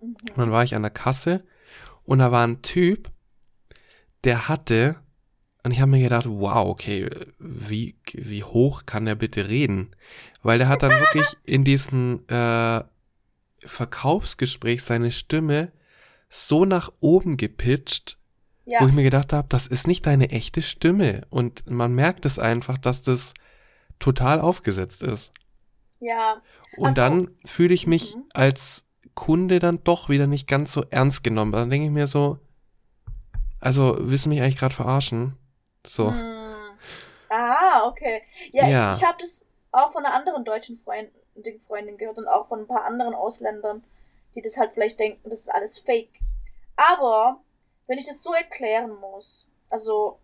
Mhm. 0.00 0.14
und 0.30 0.38
dann 0.38 0.52
war 0.52 0.62
ich 0.62 0.76
an 0.76 0.82
der 0.82 0.92
Kasse 0.92 1.44
und 2.04 2.20
da 2.20 2.30
war 2.30 2.46
ein 2.46 2.62
Typ, 2.62 3.10
der 4.22 4.48
hatte, 4.48 4.94
und 5.64 5.72
ich 5.72 5.80
habe 5.80 5.90
mir 5.90 6.00
gedacht, 6.00 6.26
wow, 6.28 6.68
okay, 6.68 7.10
wie, 7.40 7.96
wie 8.12 8.44
hoch 8.44 8.86
kann 8.86 9.06
der 9.06 9.16
bitte 9.16 9.48
reden? 9.48 9.90
Weil 10.42 10.58
der 10.58 10.68
hat 10.68 10.84
dann 10.84 10.92
wirklich 10.92 11.26
in 11.44 11.64
diesem 11.64 12.22
äh, 12.28 12.80
Verkaufsgespräch 13.66 14.82
seine 14.84 15.10
Stimme 15.10 15.72
so 16.30 16.64
nach 16.64 16.90
oben 17.00 17.36
gepitcht, 17.36 18.18
Ja. 18.64 18.80
wo 18.80 18.86
ich 18.86 18.92
mir 18.94 19.02
gedacht 19.02 19.32
habe, 19.32 19.48
das 19.50 19.66
ist 19.66 19.86
nicht 19.86 20.06
deine 20.06 20.30
echte 20.30 20.62
Stimme. 20.62 21.26
Und 21.30 21.68
man 21.70 21.92
merkt 21.92 22.24
es 22.24 22.38
einfach, 22.38 22.78
dass 22.78 23.02
das 23.02 23.34
total 23.98 24.40
aufgesetzt 24.40 25.02
ist. 25.02 25.32
Ja. 26.00 26.40
Und 26.76 26.86
Also- 26.88 26.96
dann 26.96 27.30
fühle 27.44 27.74
ich 27.74 27.86
mich 27.86 28.16
Mhm. 28.16 28.24
als 28.34 28.84
Kunde 29.14 29.58
dann 29.58 29.82
doch 29.84 30.08
wieder 30.08 30.26
nicht 30.26 30.46
ganz 30.48 30.72
so 30.72 30.84
ernst 30.90 31.24
genommen. 31.24 31.52
Dann 31.52 31.70
denke 31.70 31.86
ich 31.86 31.92
mir 31.92 32.06
so, 32.06 32.38
also 33.60 33.96
willst 33.98 34.26
du 34.26 34.28
mich 34.28 34.40
eigentlich 34.40 34.58
gerade 34.58 34.74
verarschen? 34.74 35.36
So. 35.86 36.12
Hm. 36.12 36.36
Ah, 37.30 37.86
okay. 37.86 38.22
Ja, 38.52 38.68
Ja. 38.68 38.92
ich, 38.92 38.98
ich 38.98 39.04
habe 39.04 39.18
das 39.20 39.44
auch 39.72 39.92
von 39.92 40.04
einer 40.06 40.14
anderen 40.14 40.44
deutschen 40.44 40.78
Freundin, 40.78 41.12
Freundin 41.66 41.98
gehört 41.98 42.18
und 42.18 42.26
auch 42.28 42.46
von 42.46 42.60
ein 42.60 42.66
paar 42.66 42.84
anderen 42.84 43.14
Ausländern, 43.14 43.84
die 44.34 44.40
das 44.40 44.56
halt 44.56 44.72
vielleicht 44.72 44.98
denken, 45.00 45.28
das 45.30 45.40
ist 45.40 45.54
alles 45.54 45.78
fake. 45.78 46.10
Aber 46.76 47.40
wenn 47.86 47.98
ich 47.98 48.06
das 48.06 48.22
so 48.22 48.32
erklären 48.32 48.94
muss, 49.00 49.46
also 49.68 50.18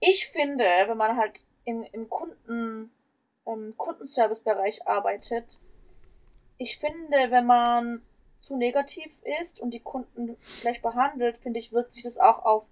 ich 0.00 0.26
finde, 0.28 0.64
wenn 0.86 0.96
man 0.96 1.16
halt 1.16 1.44
in, 1.64 1.84
im 1.84 2.08
Kunden, 2.08 2.90
im 3.54 3.76
Kundenservice-Bereich 3.76 4.86
arbeitet, 4.86 5.58
ich 6.58 6.78
finde, 6.78 7.30
wenn 7.30 7.46
man 7.46 8.02
zu 8.40 8.56
negativ 8.56 9.12
ist 9.40 9.60
und 9.60 9.74
die 9.74 9.80
Kunden 9.80 10.36
schlecht 10.42 10.82
behandelt, 10.82 11.38
finde 11.38 11.58
ich, 11.58 11.72
wirkt 11.72 11.92
sich 11.92 12.02
das 12.02 12.18
auch 12.18 12.44
auf 12.44 12.66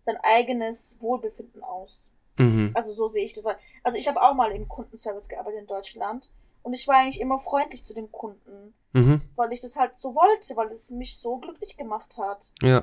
sein 0.00 0.16
eigenes 0.22 0.96
Wohlbefinden 1.00 1.62
aus. 1.62 2.10
Mhm. 2.38 2.70
Also 2.74 2.92
so 2.94 3.08
sehe 3.08 3.24
ich 3.24 3.34
das. 3.34 3.44
Also 3.82 3.98
ich 3.98 4.08
habe 4.08 4.22
auch 4.22 4.34
mal 4.34 4.52
im 4.52 4.68
Kundenservice 4.68 5.28
gearbeitet 5.28 5.60
in 5.60 5.66
Deutschland 5.66 6.30
Und 6.62 6.72
ich 6.74 6.88
war 6.88 6.96
eigentlich 6.96 7.20
immer 7.20 7.38
freundlich 7.38 7.84
zu 7.84 7.94
den 7.94 8.10
Kunden, 8.10 8.74
Mhm. 8.92 9.20
weil 9.36 9.52
ich 9.52 9.60
das 9.60 9.76
halt 9.76 9.96
so 9.96 10.16
wollte, 10.16 10.56
weil 10.56 10.72
es 10.72 10.90
mich 10.90 11.16
so 11.16 11.36
glücklich 11.38 11.76
gemacht 11.76 12.18
hat, 12.18 12.50
Ja. 12.60 12.82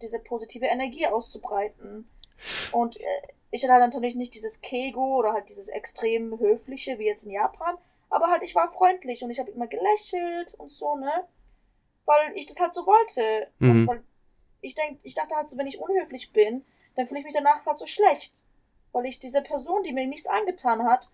diese 0.00 0.20
positive 0.20 0.66
Energie 0.66 1.06
auszubreiten. 1.08 2.08
Und 2.72 3.00
äh, 3.00 3.04
ich 3.54 3.62
hatte 3.62 3.74
halt 3.74 3.82
natürlich 3.82 4.16
nicht 4.16 4.34
dieses 4.34 4.60
Kego 4.62 5.16
oder 5.16 5.32
halt 5.32 5.48
dieses 5.48 5.68
extrem 5.68 6.36
höfliche 6.40 6.98
wie 6.98 7.06
jetzt 7.06 7.22
in 7.24 7.30
Japan, 7.30 7.78
aber 8.10 8.26
halt 8.26 8.42
ich 8.42 8.56
war 8.56 8.72
freundlich 8.72 9.22
und 9.22 9.30
ich 9.30 9.38
habe 9.38 9.52
immer 9.52 9.68
gelächelt 9.68 10.54
und 10.54 10.72
so, 10.72 10.96
ne? 10.96 11.28
Weil 12.04 12.32
ich 12.34 12.46
das 12.46 12.58
halt 12.58 12.74
so 12.74 12.84
wollte. 12.84 13.46
Mhm. 13.60 13.86
Weil 13.86 14.02
ich 14.60 14.74
denk, 14.74 14.98
ich 15.04 15.14
dachte 15.14 15.36
halt 15.36 15.50
so, 15.50 15.56
wenn 15.56 15.68
ich 15.68 15.78
unhöflich 15.78 16.32
bin, 16.32 16.64
dann 16.96 17.06
fühle 17.06 17.20
ich 17.20 17.26
mich 17.26 17.34
danach 17.34 17.64
halt 17.64 17.78
so 17.78 17.86
schlecht. 17.86 18.44
Weil 18.90 19.06
ich 19.06 19.20
diese 19.20 19.40
Person, 19.40 19.84
die 19.84 19.92
mir 19.92 20.06
nichts 20.08 20.26
angetan 20.26 20.82
hat, 20.84 21.10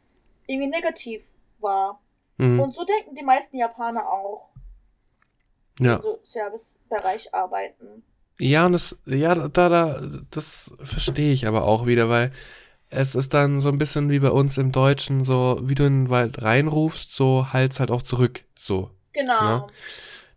irgendwie 0.47 0.71
negativ 0.71 1.31
war. 1.59 2.01
Mhm. 2.39 2.59
Und 2.59 2.75
so 2.75 2.85
denken 2.87 3.15
die 3.15 3.23
meisten 3.23 3.59
Japaner 3.59 4.11
auch, 4.11 4.49
Ja. 5.79 5.97
im 5.97 6.03
so 6.03 6.19
Servicebereich 6.23 7.35
arbeiten. 7.35 8.03
Ja, 8.41 8.65
und 8.65 8.73
das, 8.73 8.97
ja, 9.05 9.35
da, 9.35 9.69
da, 9.69 10.03
das 10.31 10.73
verstehe 10.83 11.33
ich 11.33 11.47
aber 11.47 11.65
auch 11.65 11.87
wieder, 11.87 12.09
weil 12.09 12.33
es 12.89 13.15
ist 13.15 13.35
dann 13.35 13.61
so 13.61 13.69
ein 13.69 13.77
bisschen 13.77 14.09
wie 14.09 14.19
bei 14.19 14.31
uns 14.31 14.57
im 14.57 14.73
Deutschen, 14.73 15.25
so 15.25 15.61
wie 15.63 15.75
du 15.75 15.85
in 15.85 16.05
den 16.05 16.11
Wald 16.11 16.43
reinrufst, 16.43 17.15
so 17.15 17.53
halt's 17.53 17.81
halt 17.81 17.91
auch 17.91 18.01
zurück, 18.01 18.45
so. 18.59 18.91
Genau. 19.13 19.33
Ja. 19.33 19.67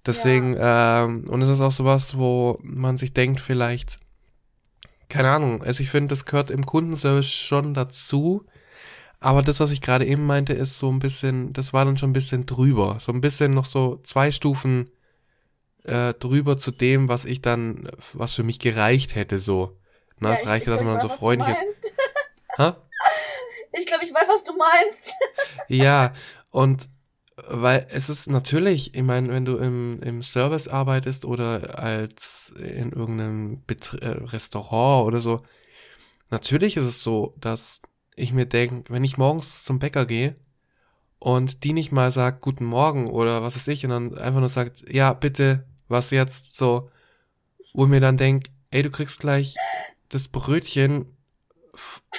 Deswegen, 0.06 0.58
ähm, 0.60 1.30
und 1.30 1.42
es 1.44 1.50
ist 1.50 1.62
auch 1.62 1.72
sowas, 1.72 2.18
wo 2.18 2.60
man 2.62 2.98
sich 2.98 3.14
denkt, 3.14 3.40
vielleicht, 3.40 4.00
keine 5.08 5.30
Ahnung, 5.30 5.64
also 5.64 5.82
ich 5.82 5.90
finde, 5.90 6.10
das 6.10 6.26
gehört 6.26 6.52
im 6.52 6.66
Kundenservice 6.66 7.32
schon 7.32 7.74
dazu, 7.74 8.44
aber 9.22 9.42
das, 9.44 9.62
was 9.62 9.72
ich 9.72 9.80
gerade 9.80 10.06
eben 10.06 10.26
meinte, 10.26 10.52
ist 10.52 10.78
so 10.78 10.92
ein 10.92 11.00
bisschen, 11.00 11.54
das 11.54 11.72
war 11.72 11.86
dann 11.86 11.98
schon 11.98 12.10
ein 12.10 12.14
bisschen 12.14 12.46
drüber, 12.46 12.98
so 13.00 13.14
ein 13.14 13.22
bisschen 13.22 13.54
noch 13.54 13.66
so 13.66 14.02
zwei 14.04 14.32
Stufen 14.34 14.92
äh, 15.84 16.14
drüber 16.14 16.58
zu 16.58 16.72
dem, 16.72 17.08
was 17.10 17.26
ich 17.26 17.42
dann, 17.42 17.90
was 18.14 18.34
für 18.34 18.44
mich 18.44 18.60
gereicht 18.60 19.16
hätte, 19.16 19.40
so. 19.40 19.78
Na, 20.20 20.30
Ja, 20.30 20.36
es 20.36 20.42
ich- 20.42 20.48
reichte, 20.48 20.70
ich 20.72 20.76
dass 20.78 20.84
man 20.86 20.96
ich 20.98 21.02
so 21.02 21.10
weiß, 21.10 21.18
freundlich 21.20 21.58
ist. 21.70 21.94
Ha? 22.58 22.78
Ich 23.76 23.86
glaube, 23.88 24.04
ich 24.04 24.14
weiß, 24.14 24.28
was 24.28 24.44
du 24.44 24.54
meinst. 24.56 25.12
Ja, 25.68 26.14
und 26.52 26.88
weil 27.48 27.88
es 27.90 28.10
ist 28.10 28.30
natürlich, 28.30 28.94
ich 28.94 29.02
meine, 29.02 29.30
wenn 29.30 29.46
du 29.46 29.58
im, 29.58 30.00
im 30.04 30.22
Service 30.22 30.68
arbeitest 30.68 31.26
oder 31.26 31.80
als 31.80 32.54
in 32.58 32.92
irgendeinem 32.92 33.64
Betr 33.66 34.00
äh, 34.04 34.24
Restaurant 34.26 35.08
oder 35.08 35.20
so, 35.20 35.42
natürlich 36.30 36.78
ist 36.78 36.84
es 36.86 37.02
so, 37.02 37.34
dass 37.40 37.82
ich 38.16 38.34
mir 38.34 38.46
denke, 38.46 38.94
wenn 38.94 39.04
ich 39.04 39.18
morgens 39.18 39.64
zum 39.64 39.80
Bäcker 39.80 40.06
gehe 40.06 40.36
und 41.18 41.64
die 41.64 41.74
nicht 41.74 41.92
mal 41.92 42.12
sagt 42.12 42.42
Guten 42.42 42.66
Morgen 42.66 43.10
oder 43.10 43.42
was 43.42 43.56
weiß 43.56 43.68
ich 43.70 43.84
und 43.86 43.90
dann 43.90 44.18
einfach 44.18 44.40
nur 44.42 44.50
sagt, 44.50 44.86
ja, 44.88 45.14
bitte, 45.14 45.66
was 45.88 46.10
jetzt 46.12 46.54
so, 46.56 46.90
wo 47.74 47.86
ich 47.86 47.90
mir 47.90 48.00
dann 48.00 48.18
denk, 48.18 48.46
ey, 48.72 48.82
du 48.84 48.92
kriegst 48.92 49.20
gleich 49.20 49.56
das 50.10 50.28
Brötchen 50.28 51.16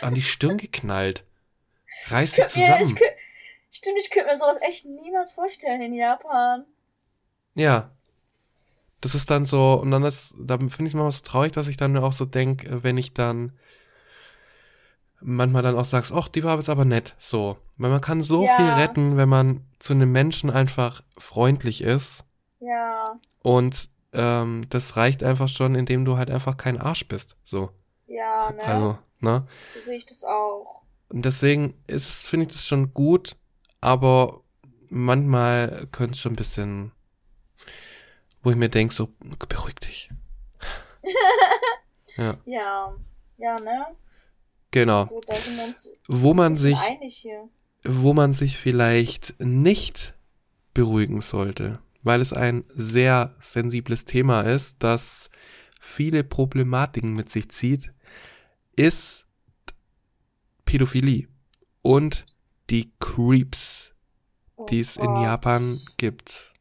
an 0.01 0.15
die 0.15 0.23
Stirn 0.23 0.57
geknallt. 0.59 1.25
Reiß 2.09 2.33
dich 2.33 2.45
ich 2.45 2.51
zusammen. 2.53 2.97
kö- 2.97 3.03
Stimmt, 3.71 3.99
ich 3.99 4.11
könnte 4.11 4.31
mir 4.31 4.37
sowas 4.37 4.59
echt 4.61 4.85
niemals 4.85 5.33
vorstellen 5.33 5.83
in 5.83 5.95
Japan. 5.95 6.65
Ja. 7.55 7.91
Das 9.01 9.15
ist 9.15 9.31
dann 9.31 9.47
so, 9.47 9.75
und 9.75 9.91
dann 9.91 10.03
ist, 10.05 10.35
da 10.39 10.57
finde 10.59 10.67
ich 10.67 10.79
es 10.87 10.95
manchmal 10.95 11.13
so 11.13 11.21
traurig, 11.23 11.53
dass 11.53 11.69
ich 11.69 11.77
dann 11.77 11.97
auch 11.97 12.13
so 12.13 12.25
denke, 12.25 12.83
wenn 12.83 12.97
ich 12.97 13.13
dann 13.15 13.53
manchmal 15.21 15.63
dann 15.63 15.77
auch 15.77 15.85
sagst, 15.85 16.13
ach, 16.13 16.29
die 16.29 16.43
war 16.45 16.57
jetzt 16.57 16.69
aber 16.69 16.85
nett, 16.85 17.15
so. 17.19 17.57
Weil 17.77 17.91
man 17.91 18.01
kann 18.01 18.23
so 18.23 18.45
Ja. 18.47 18.57
viel 18.57 18.67
retten, 18.83 19.17
wenn 19.17 19.29
man 19.29 19.65
zu 19.79 19.93
einem 19.93 20.11
Menschen 20.13 20.51
einfach 20.51 21.03
freundlich 21.19 21.83
ist. 21.83 22.25
Ja, 22.65 23.19
Und 23.43 23.89
ähm, 24.13 24.67
das 24.71 24.97
reicht 24.97 25.23
einfach 25.23 25.49
schon, 25.49 25.75
indem 25.75 26.05
du 26.05 26.17
halt 26.17 26.31
einfach 26.31 26.57
kein 26.57 26.81
Arsch 26.81 27.07
bist. 27.09 27.37
So. 27.45 27.71
ja, 28.07 28.51
ne? 28.53 28.63
Also, 28.63 28.99
ne? 29.21 29.47
so 29.75 29.81
sehe 29.85 29.97
ich 29.97 30.07
das 30.07 30.25
auch. 30.25 30.83
Und 31.09 31.25
deswegen 31.25 31.75
ist 31.87 32.09
es, 32.09 32.27
finde 32.27 32.47
ich 32.47 32.53
das 32.53 32.67
schon 32.67 32.95
gut, 32.95 33.37
aber 33.81 34.43
manchmal 34.89 35.87
könnte 35.93 36.13
es 36.13 36.21
schon 36.21 36.33
ein 36.33 36.37
bisschen, 36.37 36.93
wo 38.43 38.51
ich 38.51 38.57
mir 38.57 38.69
denke, 38.69 38.95
so, 38.95 39.09
beruhig 39.49 39.75
dich. 39.77 40.11
ja, 42.17 42.39
Ja, 42.47 42.97
ja, 43.37 43.61
ne? 43.61 43.87
genau. 44.71 45.07
Gut, 45.07 45.27
Wo 46.09 46.35
man 46.35 46.57
sich, 46.57 46.79
wo 47.85 48.13
man 48.15 48.33
sich 48.33 48.57
vielleicht 48.57 49.39
nicht 49.41 50.15
beruhigen 50.73 51.21
sollte, 51.21 51.81
weil 52.05 52.21
es 52.21 52.33
ein 52.33 52.65
sehr 52.71 53.35
sensibles 53.41 54.05
Thema 54.05 54.43
ist, 54.43 54.77
das 54.81 55.31
viele 55.81 56.25
Problematiken 56.25 57.15
mit 57.15 57.31
sich 57.31 57.51
zieht, 57.51 57.93
ist 58.77 59.27
Pädophilie 60.65 61.29
und 61.83 62.25
die 62.71 62.93
Creeps, 63.01 63.95
Oh 64.57 64.67
die 64.67 64.81
es 64.81 64.97
in. 64.97 65.17
Japan 65.17 65.81
gibt. 65.99 66.55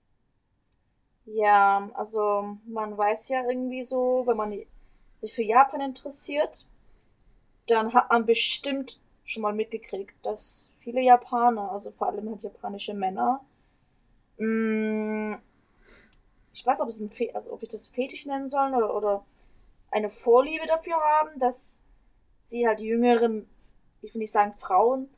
Ja, 1.26 1.90
also 1.96 2.58
man 2.66 2.98
weiß 2.98 3.30
ja 3.30 3.44
irgendwie 3.48 3.84
so, 3.84 4.24
wenn 4.26 4.38
man 4.38 4.54
sich 5.20 5.34
für 5.34 5.44
Japan 5.44 5.82
interessiert, 5.82 6.66
dann 7.68 7.94
hat 7.94 8.10
man 8.10 8.26
bestimmt 8.26 9.00
schon 9.26 9.44
mal 9.44 9.54
mitgekriegt, 9.54 10.14
dass 10.24 10.72
viele 10.80 11.02
Japaner, 11.02 11.72
also 11.72 11.92
vor 11.92 12.08
allem 12.08 12.30
halt 12.30 12.44
japanische 12.44 12.94
Männer, 12.94 13.42
mh, 14.38 15.40
ich 16.54 16.66
weiß, 16.66 16.82
ob, 16.82 16.90
es 16.90 17.00
ein 17.00 17.10
Fe 17.10 17.32
also 17.34 17.52
ob 17.52 17.64
ich 17.64 17.70
das 17.70 17.88
Fetisch 17.88 18.26
nennen 18.26 18.48
soll 18.48 18.74
oder, 18.74 18.96
oder 18.96 19.26
eine 19.92 20.10
Vorliebe 20.10 20.66
dafür 20.66 20.96
haben, 20.96 21.40
dass 21.40 21.82
sie 22.40 22.68
halt 22.68 22.80
jüngeren, 22.80 23.48
ich 24.02 24.14
will 24.14 24.20
nicht 24.20 24.32
sagen 24.32 24.54
Frauen, 24.60 25.10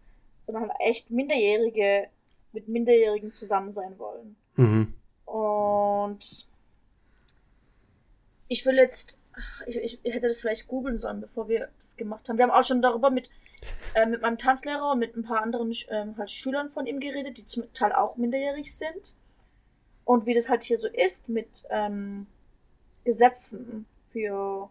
sondern 0.46 0.70
halt 0.70 0.80
echt 0.80 1.12
Minderjährige 1.12 2.08
mit 2.52 2.68
Minderjährigen 2.68 3.34
zusammen 3.34 3.72
sein 3.72 3.98
wollen. 4.00 4.36
Mhm. 4.56 4.94
Und 5.26 6.48
ich 8.48 8.66
will 8.66 8.76
jetzt, 8.76 9.22
ich, 9.66 10.00
ich 10.04 10.14
hätte 10.14 10.28
das 10.28 10.42
vielleicht 10.42 10.68
googeln 10.68 10.98
sollen, 10.98 11.22
bevor 11.22 11.48
wir 11.48 11.70
das 11.80 11.98
gemacht 11.98 12.28
haben. 12.28 12.38
Wir 12.38 12.44
haben 12.44 12.52
auch 12.52 12.64
schon 12.64 12.82
darüber 12.82 13.10
mit, 13.10 13.30
äh, 13.94 14.06
mit 14.06 14.22
meinem 14.22 14.38
Tanzlehrer 14.38 14.92
und 14.92 15.00
mit 15.00 15.16
ein 15.16 15.24
paar 15.24 15.42
anderen 15.42 15.74
ähm, 15.90 16.16
halt 16.18 16.32
Schülern 16.32 16.70
von 16.70 16.86
ihm 16.88 17.00
geredet, 17.00 17.38
die 17.38 17.46
zum 17.46 17.72
Teil 17.74 17.94
auch 17.94 18.18
minderjährig 18.18 18.76
sind. 18.76 19.18
Und 20.04 20.26
wie 20.26 20.34
das 20.34 20.50
halt 20.50 20.64
hier 20.64 20.78
so 20.78 20.88
ist 20.88 21.30
mit 21.30 21.66
ähm, 21.70 22.28
Gesetzen 23.04 23.86
für 24.12 24.70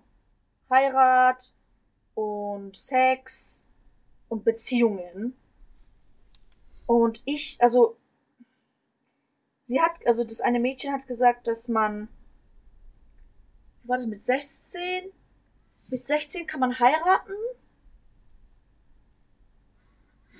Heirat 0.70 1.54
und 2.14 2.76
Sex 2.76 3.66
und 4.28 4.44
Beziehungen. 4.44 5.34
Und 6.86 7.22
ich, 7.24 7.58
also 7.60 7.96
sie 9.64 9.80
hat, 9.80 9.92
also 10.06 10.24
das 10.24 10.40
eine 10.40 10.60
Mädchen 10.60 10.92
hat 10.92 11.06
gesagt, 11.06 11.48
dass 11.48 11.68
man, 11.68 12.08
war 13.86 13.98
das, 13.98 14.06
mit 14.06 14.22
16? 14.22 14.80
Mit 15.90 16.06
16 16.06 16.46
kann 16.46 16.60
man 16.60 16.78
heiraten, 16.78 17.32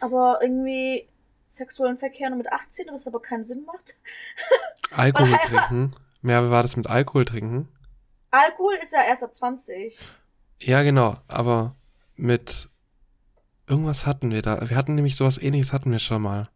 aber 0.01 0.39
irgendwie 0.43 1.09
sexuellen 1.47 1.99
Verkehr 1.99 2.29
nur 2.31 2.39
mit 2.39 2.53
18, 2.53 2.87
was 2.91 3.07
aber 3.07 3.21
keinen 3.21 3.45
Sinn 3.45 3.65
macht. 3.65 3.97
Alkohol 4.91 5.37
trinken. 5.45 5.95
Ja, 6.23 6.45
wie 6.45 6.51
war 6.51 6.63
das 6.63 6.77
mit 6.77 6.87
Alkohol 6.89 7.25
trinken? 7.25 7.69
Alkohol 8.31 8.75
ist 8.83 8.93
ja 8.93 9.03
erst 9.03 9.23
ab 9.23 9.35
20. 9.35 9.99
Ja, 10.61 10.83
genau, 10.83 11.17
aber 11.29 11.77
mit 12.17 12.69
irgendwas 13.69 14.07
hatten 14.07 14.31
wir 14.31 14.43
da. 14.43 14.69
Wir 14.69 14.77
hatten 14.77 14.95
nämlich 14.95 15.17
sowas 15.17 15.39
ähnliches 15.39 15.73
hatten 15.73 15.93
wir 15.93 15.99
schon 15.99 16.23
mal. 16.23 16.49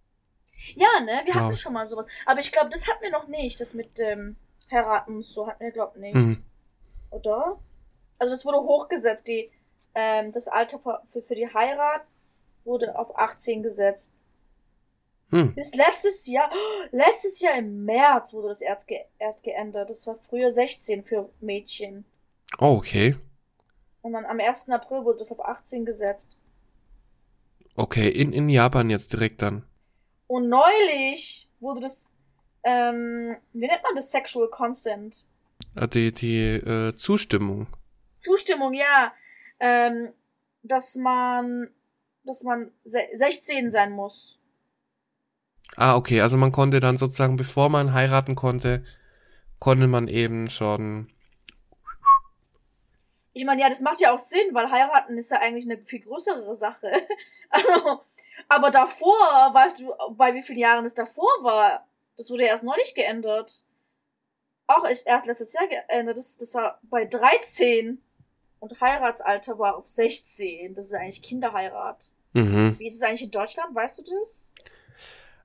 Ja, 0.75 0.89
ne, 1.01 1.23
wir 1.25 1.35
Wow. 1.35 1.43
hatten 1.43 1.57
schon 1.57 1.73
mal 1.73 1.87
sowas. 1.87 2.07
Aber 2.27 2.41
ich 2.41 2.51
glaube, 2.51 2.71
das 2.71 2.89
hatten 2.89 3.03
wir 3.03 3.11
noch 3.11 3.29
nicht, 3.29 3.61
das 3.61 3.75
mit 3.75 3.99
dem 3.99 4.37
Heiraten 4.71 5.17
und 5.17 5.25
so 5.25 5.47
hatten 5.47 5.63
wir, 5.63 5.71
glaube 5.71 5.99
nicht. 6.01 6.15
Mhm. 6.15 6.45
Oder? 7.11 7.59
Also 8.19 8.35
das 8.35 8.45
wurde 8.45 8.59
hochgesetzt, 8.59 9.29
die, 9.29 9.51
ähm, 9.95 10.33
das 10.33 10.49
Alter 10.49 10.79
für, 10.79 11.23
für, 11.23 11.35
die 11.35 11.53
Heirat 11.53 12.03
wurde 12.65 12.99
auf 12.99 13.17
18 13.17 13.63
gesetzt. 13.63 14.13
Hm. 15.31 15.55
Bis 15.55 15.75
letztes 15.75 16.27
Jahr, 16.27 16.51
letztes 16.91 17.41
Jahr 17.41 17.57
im 17.57 17.85
März 17.85 18.33
wurde 18.33 18.49
das 18.49 18.63
erst, 18.63 18.89
ge 18.89 18.99
erst 19.19 19.43
geändert. 19.43 19.91
Das 19.91 20.07
war 20.07 20.19
früher 20.23 20.51
16 20.51 21.05
für 21.05 21.31
Mädchen. 21.41 22.05
Oh, 22.59 22.77
okay. 22.79 23.15
Und 24.01 24.15
dann 24.15 24.25
am 24.25 24.41
1. 24.41 24.71
April 24.71 25.05
wurde 25.05 25.19
das 25.19 25.31
auf 25.31 25.45
18 25.45 25.85
gesetzt. 25.85 26.39
Okay, 27.77 28.09
in, 28.09 28.33
in 28.33 28.49
Japan 28.49 28.91
jetzt 28.91 29.13
direkt 29.13 29.43
dann. 29.43 29.65
Und 30.27 30.49
neulich 30.49 31.49
wurde 31.61 31.81
das, 31.81 32.11
ähm, 32.65 33.37
wie 33.53 33.67
nennt 33.67 33.83
man 33.83 33.95
das? 33.95 34.11
Sexual 34.11 34.49
Consent. 34.49 35.25
Ah, 35.81 35.87
Die, 35.87 36.13
die 36.13 36.39
äh, 36.39 36.95
Zustimmung. 36.97 37.69
Zustimmung, 38.19 38.75
ja. 38.75 39.13
Ähm, 39.61 40.13
dass 40.63 40.97
man, 40.97 41.71
dass 42.25 42.43
man 42.43 42.73
se 42.85 43.01
16 43.13 43.71
sein 43.71 43.93
muss. 43.93 44.39
Ah, 45.77 45.97
okay, 45.97 46.21
also 46.21 46.37
man 46.37 46.51
konnte 46.51 46.81
dann 46.81 46.99
sozusagen, 46.99 47.37
bevor 47.37 47.69
man 47.69 47.93
heiraten 47.93 48.35
konnte, 48.35 48.85
konnte 49.61 49.87
man 49.87 50.09
eben 50.09 50.51
schon. 50.51 51.09
Ich 53.33 53.45
meine, 53.45 53.63
ja, 53.63 53.69
das 53.69 53.81
macht 53.81 54.01
ja 54.01 54.13
auch 54.13 54.19
Sinn, 54.19 54.53
weil 54.53 54.71
heiraten 54.73 55.17
ist 55.17 55.31
ja 55.31 55.39
eigentlich 55.39 55.65
eine 55.65 55.79
viel 55.79 56.01
größere 56.01 56.55
Sache. 56.55 56.91
Also, 57.51 58.03
aber 58.51 58.71
davor, 58.71 59.17
weißt 59.55 59.81
du, 59.81 59.91
bei 60.11 60.35
wie 60.35 60.43
vielen 60.43 60.59
Jahren 60.59 60.85
es 60.85 60.93
davor 60.93 61.31
war? 61.41 61.87
Das 62.19 62.29
wurde 62.29 62.43
ja 62.43 62.51
erst 62.51 62.63
neulich 62.63 62.95
geändert. 62.95 63.65
Auch 64.69 64.85
erst 64.85 65.27
letztes 65.27 65.53
Jahr 65.55 65.67
geändert. 65.67 66.19
Das, 66.19 66.37
das 66.37 66.55
war 66.55 66.79
bei 66.83 67.05
13. 67.07 68.01
Und 68.61 68.81
Heiratsalter 68.81 69.59
war 69.59 69.77
auf 69.77 69.89
16. 69.89 70.75
Das 70.75 70.87
ist 70.87 70.95
eigentlich 70.95 71.23
Kinderheirat. 71.23 72.13
Mhm. 72.35 72.77
Wie 72.79 72.87
ist 72.87 72.97
es 72.97 73.03
eigentlich 73.03 73.23
in 73.23 73.31
Deutschland? 73.31 73.75
Weißt 73.75 73.99
du 73.99 74.03
das? 74.03 74.53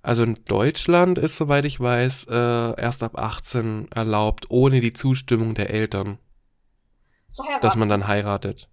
Also 0.02 0.24
in 0.24 0.44
Deutschland 0.46 1.18
ist, 1.18 1.38
soweit 1.38 1.64
ich 1.66 1.80
weiß, 1.80 2.28
äh, 2.30 2.82
erst 2.82 3.04
ab 3.04 3.18
18 3.18 3.90
erlaubt, 3.94 4.48
ohne 4.50 4.82
die 4.82 4.92
Zustimmung 4.94 5.54
der 5.56 5.70
Eltern, 5.70 6.20
So 7.32 7.44
dass 7.62 7.76
man 7.78 7.88
dann 7.90 8.08
heiratet. 8.08 8.68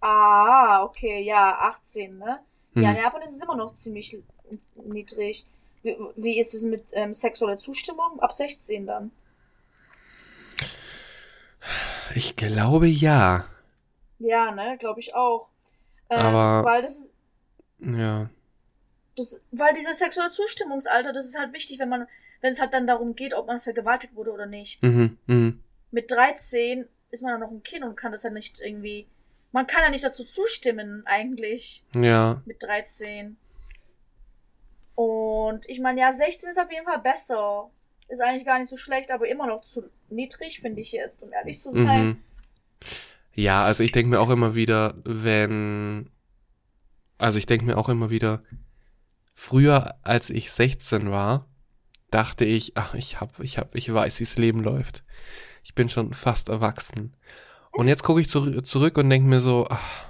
Ah, 0.00 0.82
okay, 0.84 1.22
ja, 1.22 1.56
18, 1.58 2.18
ne? 2.18 2.40
Ja, 2.76 2.90
Hm. 2.90 2.96
in 2.96 3.02
Japan 3.02 3.22
ist 3.22 3.32
es 3.36 3.42
immer 3.42 3.56
noch 3.56 3.74
ziemlich 3.74 4.16
niedrig. 4.76 5.46
Wie, 5.82 5.96
wie 6.16 6.38
ist 6.40 6.54
es 6.54 6.62
mit 6.62 6.84
ähm, 6.92 7.14
sexueller 7.14 7.56
Zustimmung? 7.58 8.20
Ab 8.20 8.32
16 8.32 8.86
dann. 8.86 9.10
Ich 12.14 12.36
glaube 12.36 12.86
ja. 12.86 13.46
Ja, 14.18 14.50
ne, 14.52 14.76
glaube 14.78 15.00
ich 15.00 15.14
auch. 15.14 15.48
Ähm, 16.10 16.18
Aber- 16.18 16.64
Weil 16.68 16.82
das 16.82 16.96
ist, 16.98 17.12
Ja. 17.80 18.28
das, 19.16 19.40
weil 19.50 19.74
dieses 19.74 19.98
sexuelle 19.98 20.30
Zustimmungsalter, 20.30 21.12
das 21.12 21.26
ist 21.26 21.38
halt 21.38 21.52
wichtig, 21.52 21.78
wenn 21.78 21.88
man, 21.88 22.06
wenn 22.40 22.52
es 22.52 22.60
halt 22.60 22.72
dann 22.74 22.86
darum 22.86 23.14
geht, 23.16 23.34
ob 23.34 23.46
man 23.46 23.60
vergewaltigt 23.60 24.14
wurde 24.14 24.32
oder 24.32 24.46
nicht. 24.46 24.82
Mhm, 24.82 25.18
mhm. 25.26 25.62
Mit 25.90 26.10
13 26.10 26.86
ist 27.10 27.22
man 27.22 27.32
ja 27.32 27.38
noch 27.38 27.50
ein 27.50 27.62
Kind 27.62 27.84
und 27.84 27.96
kann 27.96 28.12
das 28.12 28.22
ja 28.24 28.30
nicht 28.30 28.60
irgendwie, 28.60 29.06
man 29.52 29.66
kann 29.66 29.82
ja 29.82 29.90
nicht 29.90 30.04
dazu 30.04 30.24
zustimmen, 30.24 31.02
eigentlich. 31.06 31.84
Ja. 31.94 32.42
mit 32.44 32.62
13. 32.62 33.36
Und 34.94 35.68
ich 35.68 35.80
meine, 35.80 36.00
ja, 36.00 36.12
16 36.12 36.50
ist 36.50 36.58
auf 36.60 36.70
jeden 36.70 36.84
Fall 36.86 37.00
besser. 37.00 37.70
Ist 38.08 38.20
eigentlich 38.20 38.44
gar 38.44 38.58
nicht 38.58 38.68
so 38.68 38.76
schlecht, 38.76 39.10
aber 39.10 39.28
immer 39.28 39.46
noch 39.46 39.62
zu 39.62 39.90
niedrig, 40.10 40.60
finde 40.60 40.80
ich 40.80 40.92
jetzt, 40.92 41.22
um 41.22 41.32
ehrlich 41.32 41.60
zu 41.60 41.72
sein. 41.72 42.04
Mhm. 42.04 42.16
Ja, 43.34 43.64
also 43.64 43.82
ich 43.82 43.92
denke 43.92 44.10
mir 44.10 44.20
auch 44.20 44.30
immer 44.30 44.54
wieder, 44.54 44.94
wenn. 45.04 46.10
Also 47.18 47.38
ich 47.38 47.46
denke 47.46 47.64
mir 47.64 47.78
auch 47.78 47.88
immer 47.88 48.10
wieder, 48.10 48.42
früher, 49.34 49.94
als 50.02 50.30
ich 50.30 50.50
16 50.50 51.10
war, 51.10 51.46
dachte 52.10 52.44
ich, 52.44 52.76
ach, 52.76 52.94
ich 52.94 53.20
hab, 53.20 53.40
ich 53.40 53.58
hab, 53.58 53.74
ich 53.74 53.92
weiß, 53.92 54.20
wie's 54.20 54.36
Leben 54.36 54.60
läuft. 54.60 55.04
Ich 55.62 55.74
bin 55.74 55.88
schon 55.88 56.12
fast 56.14 56.48
erwachsen. 56.48 57.16
Und 57.72 57.88
jetzt 57.88 58.04
gucke 58.04 58.20
ich 58.20 58.28
zu, 58.28 58.62
zurück 58.62 58.98
und 58.98 59.10
denke 59.10 59.28
mir 59.28 59.40
so, 59.40 59.66
ach, 59.68 60.04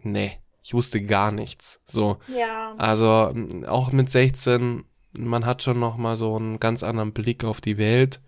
nee, 0.00 0.38
ich 0.62 0.74
wusste 0.74 1.00
gar 1.00 1.30
nichts. 1.30 1.80
So, 1.86 2.18
Ja, 2.26 2.74
also 2.78 3.32
auch 3.66 3.92
mit 3.92 4.10
16, 4.10 4.84
man 5.18 5.46
hat 5.46 5.62
schon 5.62 5.78
noch 5.80 5.96
mal 5.96 6.16
so 6.16 6.36
einen 6.36 6.60
ganz 6.60 6.82
anderen 6.82 7.12
Blick 7.12 7.44
auf 7.44 7.60
die 7.60 7.78
Welt. 7.78 8.20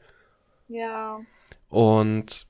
ja, 0.68 1.20
Und 1.68 2.46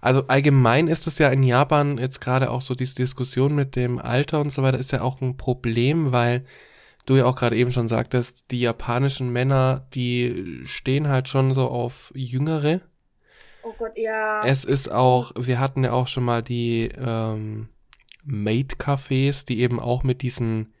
also 0.00 0.26
allgemein 0.28 0.88
ist 0.88 1.06
es 1.06 1.18
ja 1.18 1.28
in 1.28 1.42
Japan 1.42 1.98
jetzt 1.98 2.20
gerade 2.20 2.50
auch 2.50 2.60
so 2.62 2.74
diese 2.74 2.94
Diskussion 2.94 3.54
mit 3.54 3.76
dem 3.76 3.98
Alter 3.98 4.40
und 4.40 4.52
so 4.52 4.62
weiter 4.62 4.78
ist 4.78 4.92
ja 4.92 5.02
auch 5.02 5.20
ein 5.20 5.36
Problem, 5.36 6.12
weil 6.12 6.44
du 7.06 7.16
ja 7.16 7.24
auch 7.24 7.36
gerade 7.36 7.56
eben 7.56 7.72
schon 7.72 7.88
sagtest, 7.88 8.44
die 8.50 8.60
japanischen 8.60 9.32
Männer, 9.32 9.86
die 9.94 10.62
stehen 10.64 11.08
halt 11.08 11.28
schon 11.28 11.54
so 11.54 11.68
auf 11.68 12.12
Jüngere. 12.14 12.80
oh 13.64 13.72
Gott, 13.76 13.96
ja. 13.96 14.40
Es 14.44 14.64
ist 14.64 14.90
auch, 14.90 15.32
wir 15.36 15.58
hatten 15.58 15.84
ja 15.84 15.92
auch 15.92 16.08
schon 16.08 16.24
mal 16.24 16.42
die 16.42 16.90
ähm, 16.96 17.68
Maid-Cafés, 18.24 19.44
die 19.46 19.60
eben 19.60 19.80
auch 19.80 20.04
mit 20.04 20.22
diesen 20.22 20.72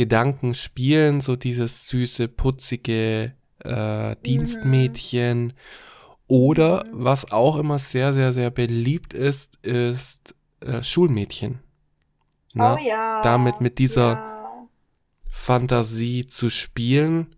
Gedanken 0.00 0.54
spielen, 0.54 1.20
so 1.20 1.36
dieses 1.36 1.86
süße, 1.88 2.26
putzige 2.28 3.34
äh, 3.58 4.16
Dienstmädchen. 4.24 5.52
Oder 6.26 6.86
Mhm. 6.86 7.04
was 7.04 7.30
auch 7.32 7.56
immer 7.56 7.78
sehr, 7.78 8.14
sehr, 8.14 8.32
sehr 8.32 8.50
beliebt 8.50 9.12
ist, 9.12 9.56
ist 9.62 10.34
äh, 10.62 10.82
Schulmädchen. 10.82 11.58
Ne? 12.54 12.76
oh 12.78 12.82
ja. 12.82 13.20
damit 13.22 13.60
mit 13.60 13.78
dieser- 13.78 14.12
Ja. 14.14 14.66
Fantasie 15.30 16.26
zu 16.26 16.48
spielen. 16.50 17.34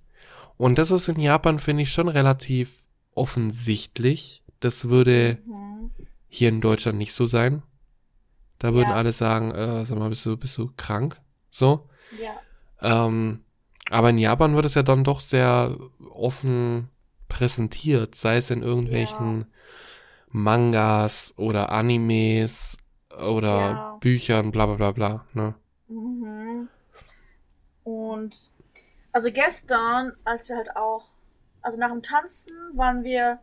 Und 0.56 0.78
das 0.78 0.90
ist 0.90 1.08
in 1.08 1.18
Japan, 1.20 1.58
finde 1.58 1.82
ich, 1.82 1.92
schon 1.92 2.08
relativ 2.08 2.86
offensichtlich. 3.14 4.42
Das 4.60 4.88
würde 4.88 5.38
Mhm. 5.46 5.90
hier 6.28 6.48
in 6.48 6.60
Deutschland 6.60 6.98
nicht 6.98 7.12
so 7.14 7.24
sein. 7.26 7.62
Da 8.58 8.72
würden 8.74 8.90
Ja. 8.90 8.94
alle 8.96 9.12
sagen, 9.12 9.50
äh, 9.50 9.84
sag 9.84 9.98
mal, 9.98 10.08
bist 10.08 10.24
du, 10.24 10.36
bist 10.36 10.56
du 10.58 10.70
krank? 10.76 11.20
So. 11.50 11.88
Ja. 12.22 12.30
Ähm, 12.82 13.44
aber 13.90 14.10
in 14.10 14.18
Japan 14.18 14.54
wird 14.54 14.64
es 14.64 14.74
ja 14.74 14.82
dann 14.82 15.04
doch 15.04 15.20
sehr 15.20 15.76
offen 16.10 16.88
präsentiert, 17.28 18.14
sei 18.14 18.36
es 18.36 18.50
in 18.50 18.62
irgendwelchen 18.62 19.46
Mangas 20.28 21.34
oder 21.36 21.70
Animes 21.72 22.76
oder 23.10 23.70
Ja. 23.72 23.96
Büchern, 24.00 24.50
bla 24.50 24.66
bla 24.66 24.76
bla 24.76 24.92
bla. 24.92 25.26
Ne? 25.34 25.54
Mhm. 25.88 26.68
Und 27.84 28.50
also 29.12 29.30
gestern, 29.30 30.12
als 30.24 30.48
wir 30.48 30.56
halt 30.56 30.74
auch, 30.76 31.04
also 31.60 31.78
nach 31.78 31.90
dem 31.90 32.02
Tanzen 32.02 32.54
waren 32.74 33.04
wir 33.04 33.40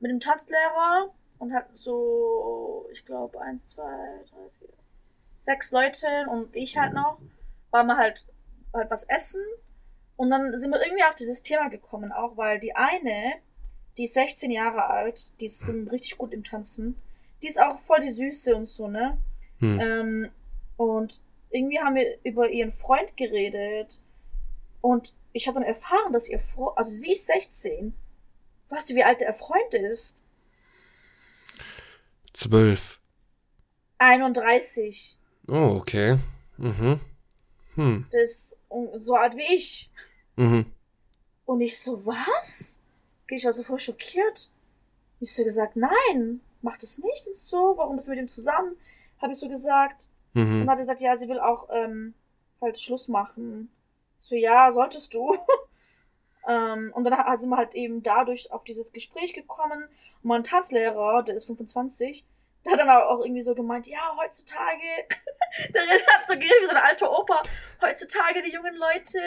mit 0.00 0.10
dem 0.10 0.20
Tanzlehrer 0.20 1.10
und 1.38 1.52
hatten 1.52 1.76
so, 1.76 2.86
ich 2.92 3.04
glaube, 3.04 3.40
eins, 3.40 3.66
zwei, 3.66 3.82
drei, 4.30 4.48
vier, 4.58 4.68
sechs 5.38 5.70
Leute 5.70 6.06
und 6.30 6.54
ich 6.56 6.78
halt 6.78 6.94
noch, 6.94 7.18
waren 7.70 7.86
wir 7.86 7.96
halt, 7.96 8.26
halt 8.72 8.90
was 8.90 9.04
essen 9.04 9.42
und 10.16 10.30
dann 10.30 10.58
sind 10.58 10.70
wir 10.70 10.82
irgendwie 10.82 11.04
auf 11.04 11.14
dieses 11.14 11.42
Thema 11.42 11.68
gekommen, 11.68 12.12
auch 12.12 12.36
weil 12.36 12.58
die 12.58 12.74
eine, 12.74 13.34
die 13.96 14.04
ist 14.04 14.14
16 14.14 14.50
Jahre 14.50 14.86
alt, 14.86 15.32
die 15.40 15.46
ist 15.46 15.66
richtig 15.68 16.18
gut 16.18 16.32
im 16.32 16.42
Tanzen, 16.44 16.96
die 17.42 17.46
ist 17.48 17.60
auch 17.60 17.80
voll 17.82 18.00
die 18.00 18.10
Süße 18.10 18.56
und 18.56 18.66
so, 18.66 18.88
ne? 18.88 19.16
Hm. 19.60 19.80
Ähm, 19.80 20.28
und 20.76 21.20
irgendwie 21.50 21.78
haben 21.78 21.94
wir 21.94 22.18
über 22.24 22.48
ihren 22.48 22.72
Freund 22.72 23.16
geredet. 23.16 24.02
Und 24.80 25.12
ich 25.32 25.46
habe 25.46 25.60
dann 25.60 25.68
erfahren, 25.68 26.12
dass 26.12 26.28
ihr 26.28 26.40
Freund, 26.40 26.76
also 26.76 26.90
sie 26.90 27.12
ist 27.12 27.26
16. 27.26 27.94
Weißt 28.70 28.90
du, 28.90 28.94
wie 28.94 29.04
alt 29.04 29.20
der 29.20 29.34
Freund 29.34 29.74
ist? 29.74 30.22
Zwölf. 32.32 33.00
31. 33.98 35.16
Oh, 35.48 35.76
okay. 35.80 36.18
Mhm. 36.56 37.00
Hm. 37.74 38.06
Das 38.10 38.30
ist 38.30 38.57
so 38.96 39.14
alt 39.14 39.36
wie 39.36 39.54
ich. 39.54 39.90
Mhm. 40.36 40.66
Und 41.44 41.60
ich 41.60 41.78
so, 41.80 42.04
was? 42.06 42.78
Ich 43.28 43.44
war 43.44 43.52
so 43.52 43.62
voll 43.62 43.78
schockiert. 43.78 44.50
Ich 45.20 45.34
so 45.34 45.42
gesagt, 45.44 45.76
nein, 45.76 46.40
mach 46.62 46.76
das 46.78 46.98
nicht 46.98 47.26
und 47.26 47.36
so. 47.36 47.74
Warum 47.76 47.96
bist 47.96 48.06
du 48.08 48.10
mit 48.12 48.20
ihm 48.20 48.28
zusammen? 48.28 48.76
Habe 49.20 49.32
ich 49.32 49.38
so 49.38 49.48
gesagt. 49.48 50.10
Und 50.34 50.42
Mhm. 50.64 50.70
hat 50.70 50.76
er 50.78 50.82
gesagt, 50.82 51.00
ja, 51.00 51.16
sie 51.16 51.28
will 51.28 51.40
auch 51.40 51.68
ähm, 51.72 52.14
halt 52.60 52.78
Schluss 52.80 53.08
machen. 53.08 53.70
So, 54.20 54.34
ja, 54.36 54.70
solltest 54.72 55.14
du. 55.14 55.36
ähm, 56.48 56.92
und 56.94 57.04
dann 57.04 57.16
hat- 57.16 57.38
sind 57.40 57.50
wir 57.50 57.56
halt 57.56 57.74
eben 57.74 58.02
dadurch 58.02 58.52
auf 58.52 58.64
dieses 58.64 58.92
Gespräch 58.92 59.32
gekommen. 59.34 59.84
Und 60.22 60.28
mein 60.28 60.44
Tanzlehrer, 60.44 61.22
der 61.22 61.34
ist 61.36 61.46
25, 61.46 62.24
der 62.64 62.72
hat 62.72 62.80
dann 62.80 62.90
auch 62.90 63.20
irgendwie 63.20 63.42
so 63.42 63.54
gemeint, 63.54 63.86
ja, 63.86 64.16
heutzutage, 64.20 64.82
der 65.74 65.82
hat 65.82 66.26
so 66.28 66.34
geredet 66.34 66.62
wie 66.62 66.66
so 66.66 66.72
ein 66.72 66.82
alter 66.82 67.10
Opa, 67.18 67.42
heutzutage 67.80 68.42
die 68.42 68.52
jungen 68.52 68.74
Leute, 68.76 69.20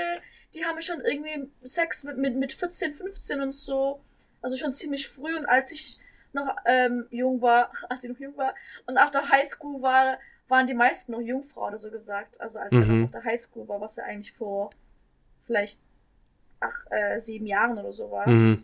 die 0.56 0.66
haben 0.66 0.82
schon 0.82 1.02
irgendwie 1.02 1.50
Sex 1.64 2.04
mit, 2.04 2.18
mit, 2.18 2.36
mit 2.36 2.54
14, 2.54 2.96
15 2.96 3.42
und 3.42 3.52
so. 3.54 4.02
Also 4.42 4.58
schon 4.58 4.74
ziemlich 4.74 5.08
früh 5.08 5.36
und 5.38 5.46
als 5.46 5.72
ich 5.72 6.00
noch 6.34 6.56
ähm, 6.66 7.08
jung 7.12 7.42
war, 7.42 7.72
als 7.90 8.04
ich 8.04 8.12
noch 8.12 8.20
jung 8.20 8.38
war 8.38 8.56
und 8.86 8.96
nach 8.96 9.10
der 9.12 9.30
Highschool 9.30 9.82
war, 9.82 10.18
waren 10.48 10.68
die 10.68 10.74
meisten 10.74 11.14
noch 11.14 11.22
Jungfrau 11.22 11.68
oder 11.68 11.80
so 11.80 11.90
gesagt. 11.90 12.42
Also 12.42 12.60
als 12.60 12.72
ich 12.74 12.80
Mhm. 12.86 13.00
noch 13.00 13.06
auf 13.06 13.12
der 13.12 13.24
Highschool 13.24 13.68
war, 13.68 13.80
was 13.80 13.96
ja 13.96 14.04
eigentlich 14.04 14.34
vor 14.34 14.72
vielleicht 15.46 15.82
ach, 16.60 16.86
äh, 16.92 17.20
sieben 17.20 17.46
Jahren 17.48 17.78
oder 17.78 17.94
so 17.94 18.12
war. 18.12 18.28
Mhm. 18.28 18.64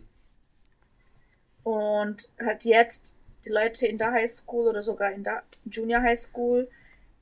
Und 1.62 2.30
halt 2.40 2.64
jetzt, 2.64 3.18
die 3.44 3.50
Leute 3.50 3.86
in 3.86 3.98
der 3.98 4.12
Highschool 4.12 4.68
oder 4.68 4.82
sogar 4.82 5.12
in 5.12 5.24
der 5.24 5.42
Junior 5.64 6.02
Highschool, 6.02 6.68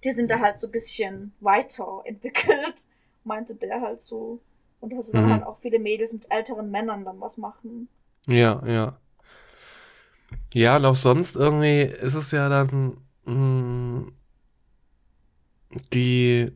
die 0.05 0.12
sind 0.12 0.30
da 0.30 0.40
halt 0.40 0.59
so 0.59 0.68
ein 0.68 0.72
bisschen 0.72 1.34
weiter 1.40 2.03
entwickelt, 2.05 2.86
meinte 3.24 3.55
der 3.55 3.80
halt 3.80 4.03
so. 4.03 4.40
Und 4.80 4.92
dass 4.92 5.12
dann 5.12 5.28
Mhm. 5.28 5.30
halt 5.30 5.42
auch 5.42 5.59
viele 5.59 5.78
Mädels 5.78 6.12
mit 6.12 6.30
älteren 6.30 6.70
Männern 6.70 7.05
dann 7.05 7.20
was 7.20 7.38
machen. 7.38 7.88
Ja, 8.26 8.62
ja. 8.66 9.01
Ja, 10.53 10.76
und 10.76 10.84
auch 10.84 10.97
sonst 10.97 11.36
irgendwie 11.36 11.82
ist 11.82 12.14
es 12.14 12.30
ja 12.30 12.49
dann 12.49 12.99
mh, 13.24 14.07
die, 15.92 16.53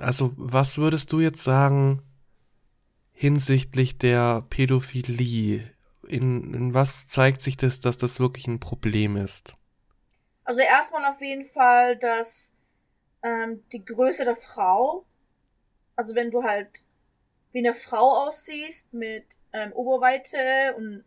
also 0.00 0.32
was 0.36 0.78
würdest 0.78 1.12
du 1.12 1.20
jetzt 1.20 1.42
sagen, 1.44 2.02
hinsichtlich 3.12 3.96
der 3.96 4.42
Pädophilie? 4.50 5.72
In, 6.06 6.52
in 6.52 6.74
was 6.74 7.06
zeigt 7.06 7.40
sich 7.40 7.56
das, 7.56 7.80
dass 7.80 7.96
das 7.96 8.20
wirklich 8.20 8.46
ein 8.48 8.60
Problem 8.60 9.16
ist? 9.16 9.54
Also 10.44 10.60
erstmal 10.60 11.04
auf 11.06 11.20
jeden 11.20 11.44
Fall, 11.46 11.96
dass 11.96 12.54
ähm, 13.22 13.62
die 13.72 13.84
Größe 13.84 14.24
der 14.24 14.36
Frau, 14.36 15.04
also 15.96 16.14
wenn 16.14 16.30
du 16.30 16.42
halt 16.42 16.84
wie 17.52 17.58
eine 17.58 17.74
Frau 17.74 18.26
aussiehst 18.26 18.94
mit 18.94 19.38
ähm, 19.52 19.72
Oberweite 19.72 20.74
und 20.76 21.04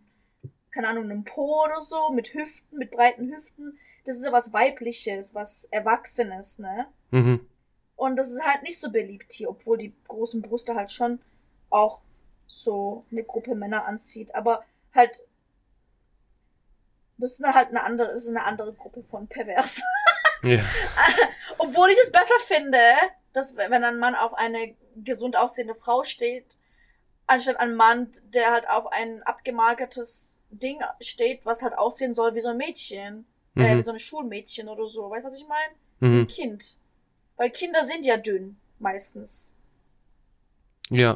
keine 0.72 0.90
Ahnung, 0.90 1.06
einem 1.06 1.24
Po 1.24 1.64
oder 1.64 1.82
so, 1.82 2.10
mit 2.10 2.34
Hüften, 2.34 2.78
mit 2.78 2.92
breiten 2.92 3.34
Hüften, 3.34 3.80
das 4.04 4.18
ist 4.18 4.26
ja 4.26 4.34
was 4.34 4.52
Weibliches, 4.52 5.34
was 5.34 5.64
Erwachsenes, 5.72 6.60
ne? 6.60 6.88
Mhm. 7.12 7.48
Und 7.96 8.18
das 8.18 8.30
ist 8.30 8.44
halt 8.44 8.64
nicht 8.64 8.80
so 8.80 8.92
beliebt 8.92 9.32
hier, 9.32 9.50
obwohl 9.50 9.78
die 9.78 9.94
großen 10.10 10.42
Brüste 10.42 10.76
halt 10.76 10.92
schon 10.92 11.22
auch 11.70 12.02
so 12.48 13.06
eine 13.10 13.24
Gruppe 13.24 13.56
Männer 13.56 13.86
anzieht. 13.86 14.36
Aber 14.36 14.66
halt, 14.94 15.26
das 17.18 17.40
ist 17.40 17.46
halt 17.46 17.70
eine 17.70 17.84
andere, 17.84 18.10
das 18.10 18.26
ist 18.26 18.30
eine 18.30 18.44
andere 18.44 18.74
Gruppe 18.74 19.02
von 19.04 19.28
pervers. 19.28 19.82
Ja. 20.46 20.60
Obwohl 21.58 21.90
ich 21.90 21.98
es 22.02 22.12
besser 22.12 22.40
finde, 22.46 22.80
dass 23.34 23.56
wenn 23.56 23.84
ein 23.84 23.98
Mann 24.00 24.16
auf 24.16 24.34
eine 24.34 24.76
gesund 24.96 25.36
aussehende 25.36 25.76
Frau 25.76 26.04
steht, 26.04 26.58
anstatt 27.28 27.58
ein 27.60 27.76
Mann, 27.76 28.12
der 28.26 28.52
halt 28.52 28.70
auf 28.70 28.92
ein 28.92 29.24
abgemagertes 29.24 30.40
Ding 30.52 30.80
steht, 31.02 31.46
was 31.46 31.62
halt 31.64 31.78
aussehen 31.78 32.14
soll 32.14 32.36
wie 32.36 32.42
so 32.42 32.50
ein 32.50 32.58
Mädchen. 32.58 33.26
Äh, 33.58 33.74
Mhm. 33.74 33.78
wie 33.80 33.84
so 33.84 33.92
ein 33.92 34.00
Schulmädchen 34.00 34.68
oder 34.68 34.86
so. 34.88 35.10
Weißt 35.10 35.24
du, 35.26 35.30
was 35.30 35.40
ich 35.40 35.48
meine? 35.48 35.74
Mhm. 36.02 36.22
Ein 36.24 36.28
Kind. 36.28 36.78
Weil 37.38 37.50
Kinder 37.50 37.86
sind 37.86 38.06
ja 38.06 38.18
dünn, 38.18 38.58
meistens. 38.80 39.54
Ja. 40.90 41.16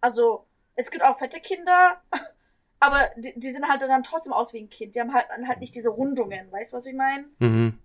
Also, 0.00 0.46
es 0.74 0.90
gibt 0.90 1.04
auch 1.04 1.18
fette 1.18 1.40
Kinder, 1.40 2.00
aber 2.80 3.10
die, 3.16 3.38
die 3.38 3.50
sehen 3.50 3.68
halt 3.68 3.82
dann 3.82 4.02
trotzdem 4.02 4.32
aus 4.32 4.52
wie 4.54 4.60
ein 4.62 4.70
Kind. 4.70 4.94
Die 4.94 5.00
haben 5.00 5.12
halt, 5.12 5.26
halt 5.46 5.60
nicht 5.60 5.74
diese 5.74 5.90
Rundungen, 5.90 6.50
weißt 6.50 6.72
du, 6.72 6.76
was 6.78 6.86
ich 6.86 6.94
meine? 6.94 7.26
Mhm. 7.38 7.78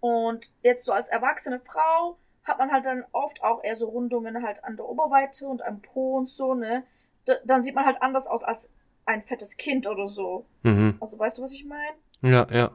Und 0.00 0.54
jetzt 0.62 0.84
so 0.84 0.92
als 0.92 1.08
erwachsene 1.08 1.60
Frau 1.60 2.16
hat 2.44 2.58
man 2.58 2.72
halt 2.72 2.86
dann 2.86 3.04
oft 3.12 3.42
auch 3.42 3.62
eher 3.62 3.76
so 3.76 3.88
Rundungen 3.88 4.42
halt 4.42 4.64
an 4.64 4.76
der 4.76 4.88
Oberweite 4.88 5.46
und 5.46 5.62
am 5.62 5.80
Po 5.82 6.16
und 6.16 6.28
so, 6.28 6.54
ne? 6.54 6.84
D 7.28 7.34
dann 7.44 7.62
sieht 7.62 7.74
man 7.74 7.84
halt 7.84 8.00
anders 8.02 8.26
aus 8.26 8.42
als 8.42 8.72
ein 9.04 9.22
fettes 9.22 9.56
Kind 9.56 9.86
oder 9.86 10.08
so. 10.08 10.46
Mhm. 10.62 10.96
Also 11.00 11.18
weißt 11.18 11.38
du, 11.38 11.42
was 11.42 11.52
ich 11.52 11.64
meine? 11.66 11.96
Ja, 12.22 12.46
ja. 12.50 12.70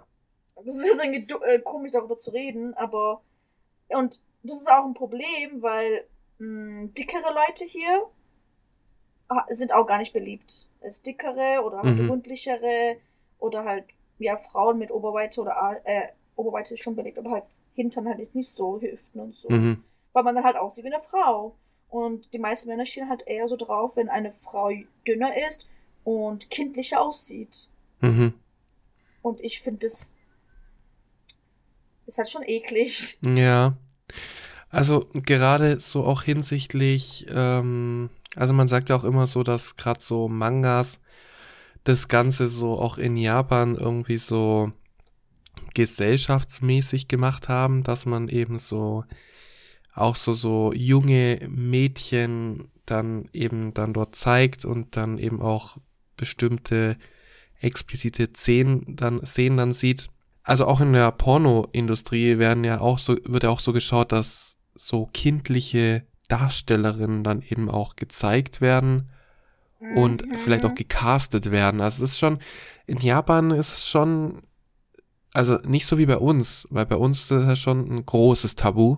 Das 0.56 0.76
ist 0.76 0.86
jetzt 0.86 1.04
irgendwie 1.04 1.34
äh, 1.46 1.60
komisch 1.60 1.92
darüber 1.92 2.18
zu 2.18 2.32
reden, 2.32 2.74
aber 2.76 3.22
und 3.90 4.22
das 4.44 4.62
ist 4.62 4.72
auch 4.72 4.86
ein 4.86 4.94
Problem, 4.94 5.62
weil 5.62 6.06
mh, 6.38 6.90
dickere 6.98 7.34
Leute 7.34 7.66
hier 7.66 8.08
sind 9.50 9.74
auch 9.74 9.86
gar 9.88 9.98
nicht 9.98 10.14
beliebt. 10.14 10.70
Es 10.82 11.02
dickere 11.02 11.64
oder 11.66 11.82
halt 11.82 11.98
Mhm. 12.00 12.10
rundlichere 12.10 12.98
oder 13.40 13.64
halt 13.66 13.86
ja 14.20 14.38
Frauen 14.38 14.78
mit 14.78 14.92
Oberweite 14.92 15.42
oder 15.42 15.82
äh, 15.84 16.10
Oberweite 16.36 16.74
ist 16.74 16.82
schon 16.84 16.96
beliebt, 16.96 17.18
aber 17.18 17.32
halt 17.32 17.44
Hintern 17.74 18.08
halt 18.08 18.34
nicht 18.36 18.50
so 18.52 18.80
Hüften 18.82 19.20
und 19.20 19.36
so, 19.36 19.50
Mhm. 19.50 19.84
weil 20.14 20.24
man 20.24 20.36
dann 20.36 20.44
halt 20.44 20.56
aussieht 20.58 20.86
wie 20.86 20.94
eine 20.94 21.04
Frau. 21.04 21.56
Und 21.90 22.34
die 22.34 22.40
meisten 22.40 22.70
Männer 22.70 22.86
stehen 22.86 23.10
halt 23.10 23.28
eher 23.28 23.48
so 23.48 23.56
drauf, 23.56 23.96
wenn 23.96 24.10
eine 24.10 24.32
Frau 24.44 24.72
dünner 25.08 25.32
ist 25.48 25.68
und 26.04 26.50
kindlicher 26.50 27.02
aussieht. 27.02 27.68
Mhm. 28.02 28.34
Und 29.22 29.40
ich 29.42 29.62
finde 29.62 29.88
das 29.88 30.12
ist 32.06 32.18
halt 32.18 32.30
schon 32.30 32.44
eklig. 32.44 33.18
Ja. 33.26 33.76
Also 34.70 35.08
gerade 35.14 35.80
so 35.80 36.04
auch 36.04 36.22
hinsichtlich, 36.24 37.26
ähm, 37.30 38.10
also 38.36 38.54
man 38.54 38.68
sagt 38.68 38.90
ja 38.90 38.96
auch 38.96 39.04
immer 39.04 39.28
so, 39.28 39.44
dass 39.44 39.76
gerade 39.76 40.02
so 40.02 40.28
Mangas 40.28 41.00
das 41.84 42.08
Ganze 42.08 42.48
so 42.48 42.78
auch 42.80 42.98
in 42.98 43.16
Japan 43.16 43.76
irgendwie 43.76 44.18
so 44.18 44.72
gesellschaftsmäßig 45.74 47.08
gemacht 47.08 47.50
haben, 47.50 47.84
dass 47.84 48.06
man 48.06 48.30
eben 48.30 48.60
so 48.60 49.04
auch 49.94 50.16
so 50.16 50.34
so 50.34 50.74
junge 50.74 51.40
Mädchen 51.50 52.70
dann 52.86 53.30
eben 53.34 53.74
dann 53.74 53.94
dort 53.94 54.16
zeigt 54.16 54.66
und 54.66 54.96
dann 54.98 55.18
eben 55.18 55.42
auch 55.42 55.78
bestimmte 56.18 56.98
explizite 57.60 58.30
Szenen 58.36 58.96
dann 58.96 59.26
Szenen 59.26 59.58
dann 59.58 59.74
sieht. 59.74 60.10
Also 60.44 60.68
auch 60.68 60.82
in 60.82 60.94
der 60.94 61.12
Pornoindustrie 61.12 62.38
werden 62.38 62.64
ja 62.64 62.80
auch 62.82 63.00
so 63.00 63.18
wird 63.24 63.44
ja 63.44 63.50
auch 63.50 63.60
so 63.62 63.74
geschaut, 63.74 64.12
dass 64.12 64.58
so 64.76 65.10
kindliche 65.14 66.04
Darstellerinnen 66.28 67.24
dann 67.24 67.42
eben 67.42 67.70
auch 67.70 67.96
gezeigt 67.96 68.62
werden 68.62 69.10
und 69.96 70.26
Mhm. 70.26 70.34
vielleicht 70.36 70.66
auch 70.66 70.74
gecastet 70.74 71.52
werden. 71.52 71.82
Also 71.82 72.04
es 72.04 72.12
ist 72.12 72.20
schon, 72.20 72.40
in 72.88 72.98
Japan 72.98 73.52
ist 73.52 73.72
es 73.74 73.88
schon, 73.88 74.42
also 75.36 75.58
nicht 75.60 75.86
so 75.88 75.98
wie 75.98 76.06
bei 76.06 76.18
uns, 76.18 76.68
weil 76.72 76.86
bei 76.86 76.96
uns 76.96 77.20
ist 77.22 77.32
das 77.32 77.60
schon 77.60 77.86
ein 77.90 78.06
großes 78.06 78.56
Tabu. 78.56 78.98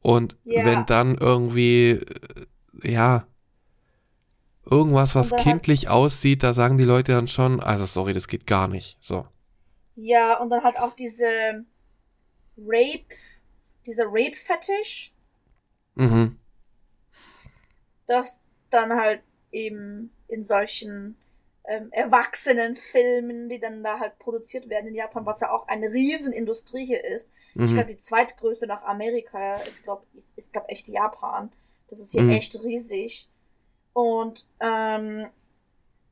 Und 0.00 0.36
Ja. 0.44 0.64
wenn 0.64 0.86
dann 0.86 1.16
irgendwie, 1.16 1.90
äh, 1.90 2.46
ja, 2.82 3.26
irgendwas, 4.64 5.14
was 5.14 5.30
kindlich 5.36 5.88
aussieht, 5.88 6.42
da 6.42 6.52
sagen 6.54 6.78
die 6.78 6.84
Leute 6.84 7.12
dann 7.12 7.28
schon, 7.28 7.60
also 7.60 7.86
sorry, 7.86 8.12
das 8.14 8.28
geht 8.28 8.46
gar 8.46 8.68
nicht. 8.68 8.96
So. 9.00 9.26
Ja, 9.96 10.38
und 10.38 10.50
dann 10.50 10.62
halt 10.64 10.78
auch 10.78 10.94
diese 10.94 11.64
Rape, 12.58 13.04
dieser 13.86 14.06
Rape-Fetisch, 14.06 15.12
Mhm. 15.94 16.38
das 18.06 18.40
dann 18.70 18.92
halt 18.92 19.22
eben 19.50 20.10
in 20.28 20.44
solchen 20.44 21.16
ähm, 21.64 21.92
erwachsenen 21.92 22.76
Filmen, 22.76 23.48
die 23.48 23.58
dann 23.60 23.82
da 23.84 23.98
halt 24.00 24.18
produziert 24.18 24.68
werden 24.68 24.88
in 24.88 24.94
Japan, 24.94 25.24
was 25.26 25.40
ja 25.40 25.50
auch 25.52 25.68
eine 25.68 25.92
Riesenindustrie 25.92 26.86
hier 26.86 27.04
ist. 27.04 27.30
Ich 27.54 27.70
Mhm. 27.70 27.74
glaube, 27.74 27.94
die 27.94 27.98
zweitgrößte 27.98 28.66
nach 28.66 28.82
Amerika 28.82 29.54
ist, 29.54 29.84
glaube 29.84 30.04
ist, 30.14 30.28
ist 30.36 30.52
glaub, 30.52 30.68
echt 30.68 30.88
Japan. 30.88 31.52
Das 31.88 32.00
ist 32.00 32.10
hier 32.12 32.22
Mhm. 32.22 32.30
echt 32.30 32.62
riesig. 32.64 33.28
Und 33.92 34.48
ähm, 34.60 35.28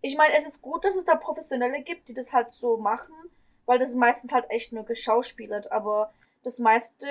ich 0.03 0.16
meine, 0.16 0.34
es 0.36 0.46
ist 0.46 0.62
gut, 0.62 0.84
dass 0.84 0.94
es 0.96 1.05
da 1.05 1.14
Professionelle 1.16 1.82
gibt, 1.82 2.09
die 2.09 2.14
das 2.14 2.32
halt 2.32 2.55
so 2.55 2.76
machen, 2.76 3.14
weil 3.66 3.78
das 3.78 3.90
ist 3.90 3.96
meistens 3.96 4.32
halt 4.32 4.48
echt 4.51 4.72
nur 4.72 4.84
geschauspielert, 4.84 5.72
aber 5.72 6.12
das 6.42 6.59
meiste 6.59 7.07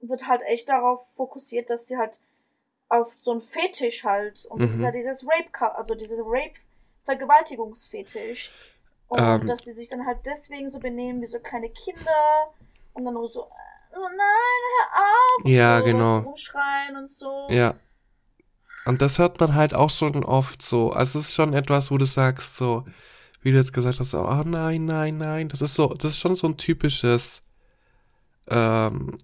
wird 0.00 0.26
halt 0.28 0.42
echt 0.42 0.68
darauf 0.68 1.06
fokussiert, 1.14 1.70
dass 1.70 1.86
sie 1.86 1.96
halt 1.96 2.20
auf 2.88 3.16
so 3.20 3.30
einen 3.30 3.40
Fetisch 3.40 4.04
halt, 4.04 4.44
und 4.46 4.60
das 4.62 4.72
ist 4.72 4.78
Mhm. 4.78 4.84
ja 4.84 4.90
dieses 4.90 5.26
Rape, 5.26 5.76
also 5.76 5.94
dieses 5.94 6.20
Rape-Vergewaltigungsfetisch. 7.06 8.52
Und 9.08 9.20
Ähm. 9.20 9.46
dass 9.46 9.64
sie 9.64 9.72
sich 9.72 9.88
dann 9.88 10.06
halt 10.06 10.18
deswegen 10.24 10.68
so 10.70 10.78
benehmen 10.78 11.20
wie 11.20 11.26
so 11.26 11.38
kleine 11.38 11.68
Kinder 11.68 12.54
und 12.94 13.04
dann 13.04 13.14
nur 13.14 13.28
so, 13.28 13.42
oh 13.42 14.08
nein, 14.16 14.62
hör 14.78 15.02
auf! 15.02 15.44
und 15.44 15.50
Ja, 15.50 15.78
so, 15.78 15.84
genau. 15.84 16.18
Rumschreien 16.20 16.96
und 16.96 17.10
so. 17.10 17.46
Ja. 17.50 17.74
Und 18.86 19.02
das 19.02 19.18
hört 19.18 19.38
man 19.38 19.54
halt 19.54 19.74
auch 19.74 19.90
schon 19.90 20.24
oft 20.24 20.62
so. 20.62 20.92
Also 20.92 21.18
es 21.18 21.26
ist 21.26 21.34
schon 21.34 21.52
etwas, 21.52 21.90
wo 21.90 21.98
du 21.98 22.06
sagst, 22.06 22.56
so, 22.56 22.84
wie 23.42 23.52
du 23.52 23.58
jetzt 23.58 23.74
gesagt 23.74 24.00
hast, 24.00 24.14
oh 24.14 24.42
nein, 24.46 24.86
nein, 24.86 25.18
nein. 25.18 25.48
Das 25.48 25.60
ist 25.60 25.74
so, 25.74 25.88
das 25.88 26.12
ist 26.12 26.18
schon 26.18 26.34
so 26.34 26.48
ein 26.48 26.56
typisches, 26.56 27.42
ähm, 28.48 29.18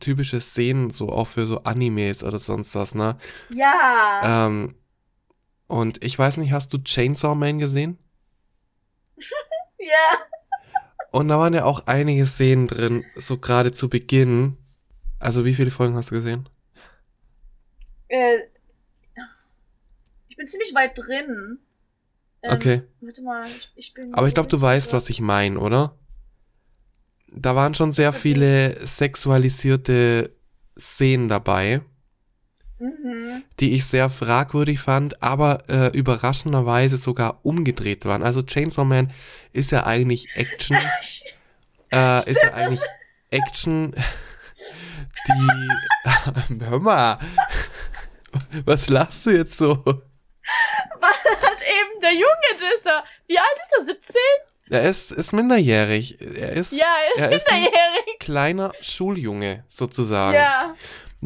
typisches 0.00 0.50
Szenen, 0.50 0.90
so 0.90 1.10
auch 1.10 1.26
für 1.26 1.44
so 1.44 1.62
Animes 1.64 2.24
oder 2.24 2.38
sonst 2.38 2.74
was, 2.74 2.94
ne? 2.94 3.16
Ja. 3.50 4.46
Ähm, 4.46 4.74
und 5.66 6.02
ich 6.04 6.18
weiß 6.18 6.36
nicht, 6.38 6.52
hast 6.52 6.72
du 6.72 6.78
Chainsaw 6.78 7.34
Man 7.34 7.58
gesehen? 7.58 7.98
Ja. 9.78 10.18
Und 11.10 11.28
da 11.28 11.38
waren 11.38 11.52
ja 11.52 11.64
auch 11.66 11.86
einige 11.86 12.24
Szenen 12.24 12.66
drin, 12.68 13.04
so 13.16 13.36
gerade 13.36 13.70
zu 13.70 13.90
Beginn. 13.90 14.56
Also 15.18 15.44
wie 15.44 15.52
viele 15.52 15.70
Folgen 15.70 15.94
hast 15.94 16.10
du 16.10 16.14
gesehen? 16.14 16.48
Äh, 18.08 18.38
ich 20.28 20.36
bin 20.36 20.48
ziemlich 20.48 20.74
weit 20.74 20.96
drin. 20.98 21.58
Ähm, 22.42 22.52
Okay. 22.52 22.82
Warte 23.00 23.22
mal, 23.22 23.46
ich, 23.46 23.70
ich 23.76 23.94
bin. 23.94 24.14
Aber 24.14 24.26
ich 24.26 24.34
glaube, 24.34 24.48
du 24.48 24.60
weißt, 24.60 24.92
was 24.94 25.10
ich 25.10 25.20
meine, 25.20 25.58
oder? 25.58 25.96
Da 27.28 27.54
waren 27.54 27.74
schon 27.74 27.92
sehr 27.92 28.12
viele 28.12 28.86
sexualisierte 28.86 30.34
Szenen 30.78 31.28
dabei, 31.28 31.82
Mhm. 32.78 33.44
die 33.60 33.74
ich 33.74 33.84
sehr 33.86 34.10
fragwürdig 34.10 34.80
fand, 34.80 35.22
aber 35.22 35.62
äh, 35.68 35.96
überraschenderweise 35.96 36.96
sogar 36.96 37.38
umgedreht 37.42 38.04
waren. 38.04 38.22
Also 38.22 38.42
Chainsaw 38.42 38.84
Man 38.84 39.12
ist 39.52 39.70
ja 39.70 39.86
eigentlich 39.86 40.26
Action, 40.34 40.76
äh, 41.92 42.28
ist 42.30 42.42
ja 42.42 42.52
eigentlich 42.52 42.80
Action, 43.30 43.94
die, 45.28 46.60
hör 46.64 46.80
mal, 46.80 47.18
was 48.64 48.88
lachst 48.88 49.24
du 49.26 49.30
jetzt 49.30 49.56
so? 49.56 49.82
Weil 49.84 51.10
halt 51.42 51.62
eben 51.62 52.00
der 52.02 52.12
Junge 52.12 52.74
ist 52.74 52.86
er. 52.86 53.04
Wie 53.28 53.38
alt 53.38 53.46
ist 53.62 53.78
er? 53.78 53.84
17? 53.86 54.14
Er 54.70 54.82
ist, 54.90 55.12
ist 55.12 55.32
minderjährig. 55.32 56.20
Er 56.20 56.52
ist, 56.52 56.72
Ja, 56.72 56.84
er 56.86 57.14
ist 57.14 57.20
er 57.30 57.32
ist 57.36 57.48
ein 57.50 57.62
minderjährig. 57.62 58.18
kleiner 58.18 58.72
Schuljunge, 58.80 59.64
sozusagen. 59.68 60.34
Ja. 60.34 60.74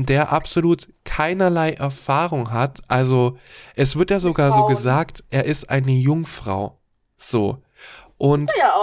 Der 0.06 0.32
absolut 0.32 0.88
keinerlei 1.04 1.72
Erfahrung 1.72 2.50
hat. 2.50 2.80
Also 2.88 3.38
es 3.74 3.96
wird 3.96 4.10
ja 4.10 4.20
sogar 4.20 4.52
so 4.52 4.64
gesagt, 4.66 5.24
er 5.30 5.44
ist 5.44 5.70
eine 5.70 5.92
Jungfrau. 5.92 6.78
So. 7.18 7.62
Und 8.16 8.50
ja 8.58 8.74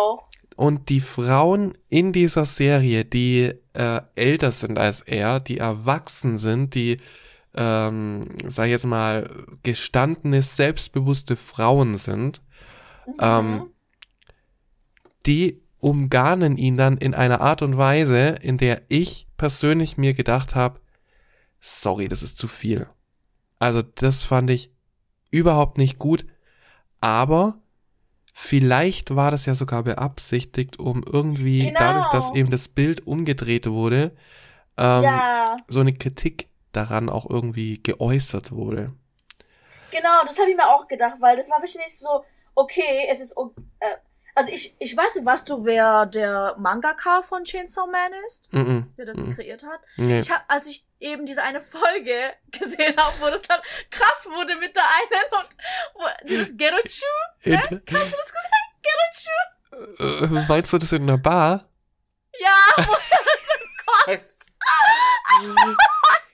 und 0.55 0.89
die 0.89 1.01
Frauen 1.01 1.77
in 1.89 2.13
dieser 2.13 2.45
Serie, 2.45 3.03
die 3.05 3.51
äh, 3.73 4.01
älter 4.15 4.51
sind 4.51 4.77
als 4.77 5.01
er, 5.01 5.39
die 5.39 5.57
erwachsen 5.57 6.39
sind, 6.39 6.75
die, 6.75 7.01
ähm, 7.55 8.29
sag 8.47 8.65
ich 8.65 8.71
jetzt 8.71 8.85
mal, 8.85 9.29
gestandene, 9.63 10.41
selbstbewusste 10.41 11.35
Frauen 11.35 11.97
sind, 11.97 12.41
ähm, 13.19 13.51
Mhm. 13.51 13.63
die 15.25 15.61
umgarnen 15.79 16.57
ihn 16.57 16.77
dann 16.77 16.97
in 16.97 17.13
einer 17.13 17.41
Art 17.41 17.61
und 17.61 17.77
Weise, 17.77 18.35
in 18.41 18.57
der 18.57 18.83
ich 18.87 19.27
persönlich 19.37 19.97
mir 19.97 20.13
gedacht 20.13 20.55
habe, 20.55 20.79
sorry, 21.65 22.07
das 22.07 22.23
ist 22.23 22.37
zu 22.37 22.47
viel. 22.47 22.87
Also 23.59 23.81
das 23.81 24.23
fand 24.23 24.49
ich 24.49 24.71
überhaupt 25.31 25.77
nicht 25.77 25.99
gut, 25.99 26.25
aber 27.01 27.59
vielleicht 28.33 29.15
war 29.15 29.31
das 29.31 29.45
ja 29.45 29.55
sogar 29.55 29.83
beabsichtigt, 29.83 30.79
um 30.79 31.03
irgendwie 31.05 31.67
Genau. 31.67 31.79
dadurch, 31.79 32.07
dass 32.07 32.31
eben 32.31 32.51
das 32.51 32.67
Bild 32.69 33.07
umgedreht 33.07 33.67
wurde, 33.67 34.15
ähm, 34.77 35.03
ja, 35.03 35.57
so 35.67 35.81
eine 35.81 35.93
Kritik 35.93 36.49
daran 36.73 37.09
auch 37.09 37.29
irgendwie 37.29 37.81
geäußert 37.83 38.51
wurde. 38.51 38.93
genau, 39.91 40.23
das 40.25 40.37
habe 40.39 40.49
ich 40.51 40.55
mir 40.55 40.67
auch 40.67 40.87
gedacht, 40.87 41.15
weil 41.19 41.37
das 41.37 41.49
war 41.49 41.59
wahrscheinlich 41.59 41.97
so, 41.97 42.23
okay, 42.55 43.07
es 43.09 43.21
ist, 43.21 43.35
äh, 43.79 43.95
also 44.35 44.51
ich, 44.51 44.75
ich 44.79 44.95
weiß 44.95 45.15
nicht, 45.15 45.25
weißt 45.25 45.49
du, 45.49 45.65
wer 45.65 46.05
der 46.05 46.55
Mangaka 46.59 47.23
von 47.23 47.43
Chainsaw 47.45 47.87
Man 47.87 48.11
ist? 48.27 48.51
Mhm. 48.53 48.93
Wer 48.95 49.05
das 49.05 49.17
Mhm. 49.17 49.33
kreiert 49.35 49.63
hat? 49.63 49.79
Nee. 49.97 50.19
Ich 50.19 50.29
habe, 50.31 50.43
als 50.47 50.67
ich 50.67 50.85
eben 50.99 51.25
diese 51.25 51.41
eine 51.41 51.61
Folge 51.61 52.33
gesehen 52.51 52.95
habe, 52.97 53.15
wo 53.21 53.29
das 53.29 53.41
dann 53.43 53.59
krass 53.89 54.27
wurde 54.29 54.55
mit 54.57 54.75
der 54.75 54.83
einen 54.83 55.41
und 55.43 55.49
wo, 55.95 56.27
dieses 56.27 56.55
Gerochu, 56.57 57.05
In, 57.43 57.57
hast 57.59 57.71
du 57.71 57.77
das 57.79 58.33
gesagt? 58.33 58.71
Gerochu? 58.83 60.23
äh, 60.23 60.45
meinst 60.47 60.71
du 60.73 60.77
das 60.77 60.91
in 60.91 61.03
einer 61.03 61.17
Bar? 61.17 61.67
Ja, 62.39 62.83
wo 62.85 62.93
er 62.93 62.99
dann 63.09 64.15
kotzt. 64.17 64.34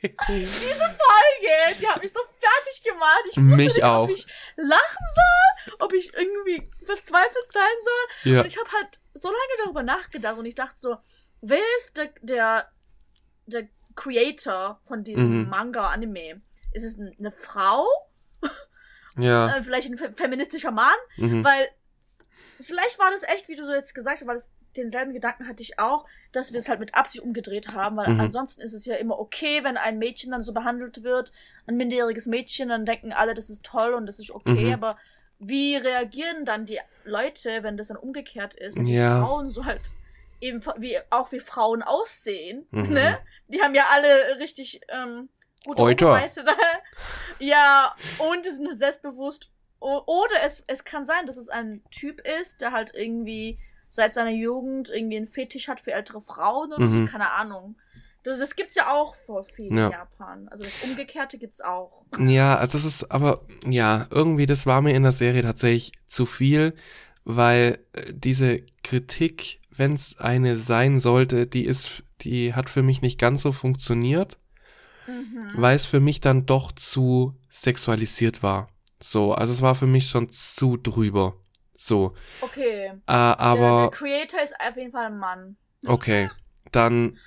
Folge, 0.01 1.79
die 1.79 1.87
hat 1.87 2.01
mich 2.01 2.11
so 2.13 2.19
fertig 2.39 2.83
gemacht. 2.83 3.21
Ich 3.25 3.37
wusste 3.37 3.41
Mich 3.55 3.73
nicht, 3.75 3.83
auch. 3.83 4.03
ob 4.03 4.09
ich 4.11 4.25
lachen 4.57 5.05
soll, 5.15 5.75
ob 5.79 5.93
ich 5.93 6.13
irgendwie 6.13 6.69
verzweifelt 6.83 7.51
sein 7.51 7.63
soll. 7.83 8.31
Ja. 8.33 8.39
Und 8.41 8.47
ich 8.47 8.57
habe 8.57 8.69
halt 8.71 8.99
so 9.13 9.27
lange 9.29 9.63
darüber 9.63 9.83
nachgedacht 9.83 10.37
und 10.37 10.45
ich 10.45 10.55
dachte 10.55 10.75
so, 10.79 10.97
wer 11.41 11.61
ist 11.77 11.97
der, 11.97 12.09
der, 12.21 12.71
der 13.45 13.67
Creator 13.95 14.79
von 14.87 15.03
diesem 15.03 15.43
Mhm. 15.43 15.49
Manga-Anime? 15.49 16.41
Ist 16.73 16.83
es 16.83 16.97
eine 16.99 17.31
Frau? 17.31 17.85
Ja. 19.17 19.57
Äh, 19.57 19.63
vielleicht 19.63 19.89
ein 19.89 19.97
fe 19.97 20.13
feministischer 20.13 20.71
Mann? 20.71 20.95
Mhm. 21.17 21.43
Weil 21.43 21.67
vielleicht 22.61 22.97
war 22.99 23.11
das 23.11 23.23
echt, 23.23 23.47
wie 23.47 23.55
du 23.55 23.65
so 23.65 23.73
jetzt 23.73 23.93
gesagt 23.93 24.19
hast, 24.21 24.27
weil 24.27 24.35
das, 24.35 24.51
denselben 24.75 25.13
Gedanken 25.13 25.47
hatte 25.47 25.61
ich 25.63 25.79
auch, 25.79 26.05
dass 26.31 26.47
sie 26.47 26.53
das 26.53 26.69
halt 26.69 26.79
mit 26.79 26.95
Absicht 26.95 27.23
umgedreht 27.23 27.69
haben, 27.73 27.97
weil 27.97 28.13
Mhm. 28.13 28.19
ansonsten 28.21 28.61
ist 28.61 28.73
es 28.73 28.85
ja 28.85 28.95
immer 28.95 29.19
okay, 29.19 29.63
wenn 29.63 29.77
ein 29.77 29.97
Mädchen 29.97 30.31
dann 30.31 30.43
so 30.43 30.53
behandelt 30.53 31.03
wird, 31.03 31.31
ein 31.67 31.75
minderjähriges 31.77 32.25
Mädchen, 32.25 32.69
dann 32.69 32.85
denken 32.85 33.11
alle, 33.13 33.33
das 33.33 33.49
ist 33.49 33.63
toll 33.63 33.93
und 33.93 34.05
das 34.05 34.19
ist 34.19 34.31
okay, 34.31 34.67
Mhm. 34.67 34.73
aber 34.73 34.97
wie 35.39 35.75
reagieren 35.75 36.45
dann 36.45 36.65
die 36.65 36.79
Leute, 37.03 37.63
wenn 37.63 37.75
das 37.77 37.87
dann 37.87 37.97
umgekehrt 37.97 38.53
ist, 38.53 38.77
wenn 38.77 38.85
Ja. 38.85 39.15
die 39.15 39.25
Frauen 39.25 39.49
so 39.49 39.65
halt 39.65 39.81
eben 40.39 40.63
wie 40.77 40.97
auch 41.09 41.31
wie 41.31 41.39
Frauen 41.39 41.83
aussehen, 41.83 42.67
Mhm. 42.71 42.93
ne? 42.93 43.17
Die 43.47 43.61
haben 43.61 43.75
ja 43.75 43.87
alle 43.91 44.39
richtig 44.39 44.81
ähm, 44.89 45.29
gute 45.65 45.81
Euter. 45.83 46.11
Ja, 47.39 47.95
und 48.19 48.45
die 48.45 48.49
sind 48.49 48.75
selbstbewusst. 48.75 49.49
Oder 49.81 50.43
es, 50.45 50.63
es 50.67 50.83
kann 50.85 51.03
sein, 51.03 51.25
dass 51.25 51.37
es 51.37 51.49
ein 51.49 51.81
Typ 51.91 52.21
ist, 52.39 52.61
der 52.61 52.71
halt 52.71 52.91
irgendwie 52.93 53.57
seit 53.89 54.13
seiner 54.13 54.29
Jugend 54.31 54.89
irgendwie 54.89 55.17
einen 55.17 55.27
Fetisch 55.27 55.67
hat 55.67 55.81
für 55.81 55.91
ältere 55.91 56.21
Frauen 56.21 56.71
oder 56.71 56.85
Mhm. 56.85 57.05
so, 57.07 57.11
keine 57.11 57.31
Ahnung. 57.31 57.75
Das, 58.23 58.37
das 58.37 58.55
gibt's 58.55 58.75
ja 58.75 58.91
auch 58.91 59.15
vor 59.15 59.43
viel 59.43 59.75
Ja. 59.75 59.87
in 59.87 59.91
Japan. 59.91 60.47
Also 60.49 60.63
das 60.63 60.73
Umgekehrte 60.83 61.39
gibt's 61.39 61.59
auch. 61.61 62.05
Ja, 62.19 62.55
also 62.57 62.77
das 62.77 62.85
ist 62.85 63.11
aber, 63.11 63.41
ja, 63.67 64.05
irgendwie, 64.11 64.45
das 64.45 64.65
war 64.67 64.81
mir 64.83 64.93
in 64.93 65.01
der 65.03 65.11
Serie 65.11 65.41
tatsächlich 65.41 65.91
zu 66.05 66.25
viel, 66.27 66.75
weil 67.23 67.79
äh, 67.93 68.13
diese 68.13 68.61
Kritik, 68.83 69.59
wenn 69.71 69.93
es 69.95 70.19
eine 70.19 70.57
sein 70.57 70.99
sollte, 70.99 71.47
die 71.47 71.65
ist, 71.65 72.03
die 72.21 72.53
hat 72.53 72.69
für 72.69 72.83
mich 72.83 73.01
nicht 73.01 73.19
ganz 73.19 73.41
so 73.41 73.51
funktioniert, 73.51 74.37
Mhm. 75.07 75.49
weil 75.55 75.75
es 75.75 75.87
für 75.87 75.99
mich 75.99 76.21
dann 76.21 76.45
doch 76.45 76.71
zu 76.71 77.35
sexualisiert 77.49 78.43
war. 78.43 78.69
So, 79.01 79.33
also 79.33 79.51
es 79.51 79.61
war 79.61 79.75
für 79.75 79.87
mich 79.87 80.07
schon 80.07 80.29
zu 80.29 80.77
drüber. 80.77 81.35
So, 81.75 82.13
Okay. 82.41 82.87
äh, 82.87 82.91
der, 83.07 83.39
aber 83.39 83.89
der 83.89 83.89
Creator 83.89 84.41
ist 84.41 84.53
auf 84.59 84.77
jeden 84.77 84.91
Fall 84.91 85.07
ein 85.07 85.17
Mann. 85.17 85.57
okay, 85.87 86.29
dann 86.71 87.17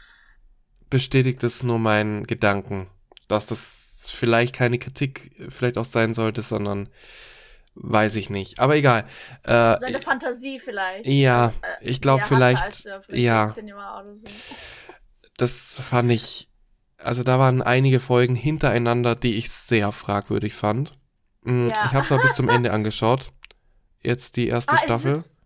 bestätigt 0.90 1.42
es 1.42 1.62
nur 1.64 1.78
meinen 1.80 2.24
Gedanken, 2.26 2.88
dass 3.26 3.46
das 3.46 4.06
vielleicht 4.06 4.54
keine 4.54 4.78
Kritik 4.78 5.32
vielleicht 5.50 5.76
auch 5.76 5.84
sein 5.84 6.14
sollte, 6.14 6.42
sondern 6.42 6.88
weiß 7.74 8.14
ich 8.14 8.30
nicht. 8.30 8.60
Aber 8.60 8.76
egal. 8.76 9.04
Äh, 9.42 9.76
Seine 9.78 10.00
Fantasie 10.00 10.60
vielleicht. 10.60 11.06
ja, 11.06 11.52
Äh, 11.62 11.90
ich 11.90 12.00
glaube 12.00 12.24
vielleicht, 12.24 12.86
er 12.86 13.02
vielleicht 13.02 13.24
ja. 13.24 13.46
16 13.46 13.74
war 13.74 14.04
oder 14.04 14.14
so. 14.16 14.24
das 15.36 15.80
fand 15.80 16.12
ich, 16.12 16.48
also 16.98 17.24
da 17.24 17.40
waren 17.40 17.60
einige 17.60 17.98
Folgen 17.98 18.36
hintereinander, 18.36 19.16
die 19.16 19.34
ich 19.34 19.50
sehr 19.50 19.90
fragwürdig 19.90 20.54
fand. 20.54 20.92
Mm, 21.44 21.68
Ja. 21.68 21.86
Ich 21.86 21.92
habe 21.92 22.00
es 22.00 22.10
mal 22.10 22.20
bis 22.20 22.34
zum 22.34 22.48
Ende 22.48 22.72
angeschaut. 22.72 23.32
Jetzt 24.02 24.36
die 24.36 24.48
erste 24.48 24.74
Ah, 24.74 24.78
Staffel. 24.78 25.12
Ist 25.12 25.18
es, 25.26 25.40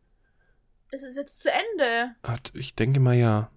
jetzt, 0.90 1.02
ist 1.02 1.04
es 1.10 1.16
jetzt 1.16 1.40
zu 1.42 1.48
Ende? 1.50 2.14
Ich 2.54 2.74
denke 2.74 2.98
mal 3.00 3.14
ja. 3.16 3.50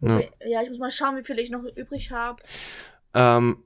Ja. 0.00 0.20
Ja, 0.46 0.62
ich 0.62 0.68
muss 0.70 0.78
mal 0.78 0.90
schauen, 0.90 1.16
wie 1.16 1.24
viel 1.24 1.38
ich 1.38 1.50
noch 1.50 1.62
übrig 1.76 2.10
habe. 2.10 2.42
Ähm, 3.14 3.58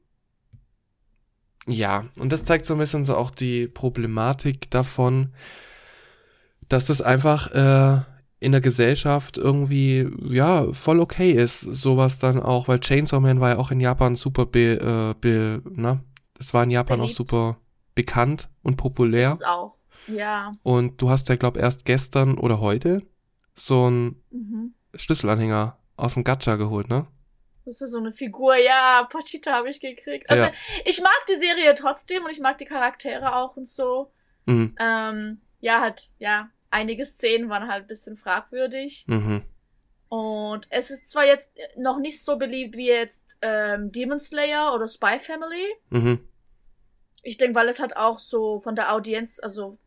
ja, 1.66 2.06
und 2.18 2.30
das 2.32 2.44
zeigt 2.44 2.66
so 2.66 2.74
ein 2.74 2.78
bisschen 2.78 3.04
so 3.04 3.16
auch 3.16 3.30
die 3.30 3.68
Problematik 3.68 4.70
davon, 4.70 5.32
dass 6.68 6.86
das 6.86 7.02
einfach 7.02 7.50
äh, 7.52 8.00
in 8.40 8.52
der 8.52 8.60
Gesellschaft 8.60 9.36
irgendwie, 9.38 10.08
ja, 10.24 10.72
voll 10.72 11.00
okay 11.00 11.32
ist, 11.32 11.60
sowas 11.60 12.18
dann 12.18 12.40
auch, 12.40 12.66
weil 12.66 12.80
Chainsaw 12.80 13.20
Man 13.20 13.40
war 13.40 13.50
ja 13.50 13.58
auch 13.58 13.70
in 13.70 13.80
Japan 13.80 14.16
super 14.16 14.46
be, 14.46 14.80
äh, 14.80 15.14
be 15.20 15.62
ne? 15.70 16.02
Das 16.42 16.52
war 16.52 16.64
in 16.64 16.70
Japan 16.72 16.98
Beliebt. 16.98 17.12
auch 17.14 17.16
super 17.16 17.60
bekannt 17.94 18.48
und 18.64 18.76
populär. 18.76 19.28
Das 19.30 19.40
ist 19.42 19.46
auch. 19.46 19.78
Ja. 20.08 20.52
Und 20.64 21.00
du 21.00 21.08
hast 21.08 21.28
ja, 21.28 21.36
glaub, 21.36 21.56
erst 21.56 21.84
gestern 21.84 22.36
oder 22.36 22.60
heute 22.60 23.02
so 23.54 23.84
einen 23.84 24.22
Mhm. 24.30 24.74
Schlüsselanhänger 24.94 25.78
aus 25.96 26.14
dem 26.14 26.24
Gacha 26.24 26.56
geholt, 26.56 26.88
ne? 26.88 27.06
Das 27.64 27.80
ist 27.80 27.92
so 27.92 27.98
eine 27.98 28.12
Figur. 28.12 28.56
Ja, 28.56 29.06
Pochita 29.08 29.52
habe 29.52 29.70
ich 29.70 29.78
gekriegt. 29.78 30.28
Also, 30.28 30.42
Ja. 30.42 30.52
ich 30.84 31.00
mag 31.00 31.14
die 31.28 31.36
Serie 31.36 31.74
trotzdem 31.76 32.24
und 32.24 32.30
ich 32.32 32.40
mag 32.40 32.58
die 32.58 32.64
Charaktere 32.64 33.36
auch 33.36 33.56
und 33.56 33.68
so. 33.68 34.10
Mhm. 34.46 34.74
Ähm, 34.80 35.40
ja, 35.60 35.80
halt, 35.80 36.12
ja, 36.18 36.50
einige 36.70 37.04
Szenen 37.04 37.48
waren 37.50 37.68
halt 37.68 37.84
ein 37.84 37.86
bisschen 37.86 38.16
fragwürdig. 38.16 39.04
Mhm. 39.06 39.42
Und 40.08 40.66
es 40.70 40.90
ist 40.90 41.06
zwar 41.08 41.24
jetzt 41.24 41.52
noch 41.76 42.00
nicht 42.00 42.20
so 42.22 42.36
beliebt 42.36 42.76
wie 42.76 42.88
jetzt 42.88 43.36
ähm, 43.42 43.92
Demon 43.92 44.18
Slayer 44.18 44.74
oder 44.74 44.88
Spy 44.88 45.18
Family. 45.20 45.66
Mhm. 45.90 46.28
Ich 47.22 47.36
denke, 47.38 47.54
weil 47.54 47.68
es 47.68 47.78
halt 47.80 47.96
auch 47.96 48.18
so 48.18 48.58
von 48.58 48.74
der 48.76 48.92
Audienz, 48.92 49.38
also 49.42 49.78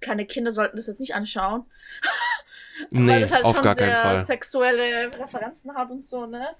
kleine 0.00 0.26
Kinder 0.26 0.52
sollten 0.52 0.76
das 0.76 0.86
jetzt 0.86 1.00
nicht 1.00 1.14
anschauen. 1.14 1.64
weil 2.90 3.00
Nee, 3.02 3.22
es 3.22 3.32
halt 3.32 3.44
auf 3.44 3.56
schon 3.56 3.64
gar 3.64 3.74
sehr 3.74 3.96
Fall. 3.96 4.18
sexuelle 4.24 5.16
Referenzen 5.18 5.74
hat 5.74 5.90
und 5.90 6.02
so, 6.02 6.26
ne? 6.26 6.54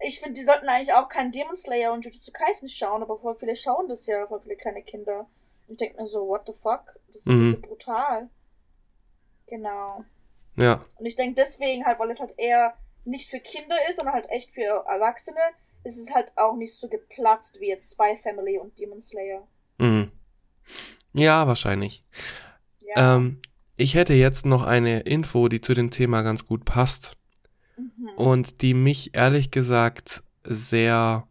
Ich 0.00 0.20
finde, 0.20 0.34
die 0.34 0.44
sollten 0.44 0.68
eigentlich 0.68 0.92
auch 0.92 1.08
keinen 1.08 1.32
Demon 1.32 1.56
Slayer 1.56 1.92
und 1.92 2.04
Jujutsu 2.04 2.30
Kaisen 2.32 2.68
schauen, 2.68 3.02
aber 3.02 3.18
voll 3.18 3.34
viele 3.36 3.56
schauen 3.56 3.88
das 3.88 4.06
ja, 4.06 4.26
voll 4.26 4.40
viele 4.40 4.56
kleine 4.56 4.82
Kinder. 4.82 5.20
Und 5.66 5.72
ich 5.72 5.78
denke 5.78 6.00
mir 6.02 6.06
so, 6.08 6.26
what 6.28 6.42
the 6.46 6.52
fuck? 6.52 6.94
Das 7.08 7.16
ist 7.16 7.26
Mhm. 7.26 7.52
so 7.52 7.60
brutal. 7.60 8.28
Genau. 9.46 10.04
Ja. 10.56 10.84
Und 10.96 11.06
ich 11.06 11.16
denke 11.16 11.34
deswegen 11.36 11.84
halt, 11.86 11.98
weil 11.98 12.10
es 12.10 12.20
halt 12.20 12.34
eher 12.38 12.74
nicht 13.04 13.30
für 13.30 13.40
Kinder 13.40 13.76
ist, 13.88 13.96
sondern 13.96 14.14
halt 14.14 14.28
echt 14.30 14.52
für 14.52 14.84
Erwachsene, 14.86 15.40
ist 15.84 15.96
es 15.96 16.12
halt 16.12 16.32
auch 16.36 16.56
nicht 16.56 16.74
so 16.74 16.88
geplatzt 16.88 17.60
wie 17.60 17.68
jetzt 17.68 17.92
Spy 17.92 18.18
Family 18.22 18.58
und 18.58 18.78
Demon 18.78 19.00
Slayer. 19.00 19.46
Ja, 21.12 21.46
wahrscheinlich. 21.46 22.04
Ja. 22.80 23.16
Ähm, 23.16 23.40
ich 23.76 23.94
hätte 23.94 24.14
jetzt 24.14 24.46
noch 24.46 24.64
eine 24.64 25.00
Info, 25.00 25.48
die 25.48 25.60
zu 25.60 25.74
dem 25.74 25.90
Thema 25.90 26.22
ganz 26.22 26.46
gut 26.46 26.64
passt 26.64 27.16
mhm. 27.76 28.08
und 28.16 28.62
die 28.62 28.74
mich 28.74 29.14
ehrlich 29.14 29.50
gesagt 29.50 30.22
sehr 30.44 31.26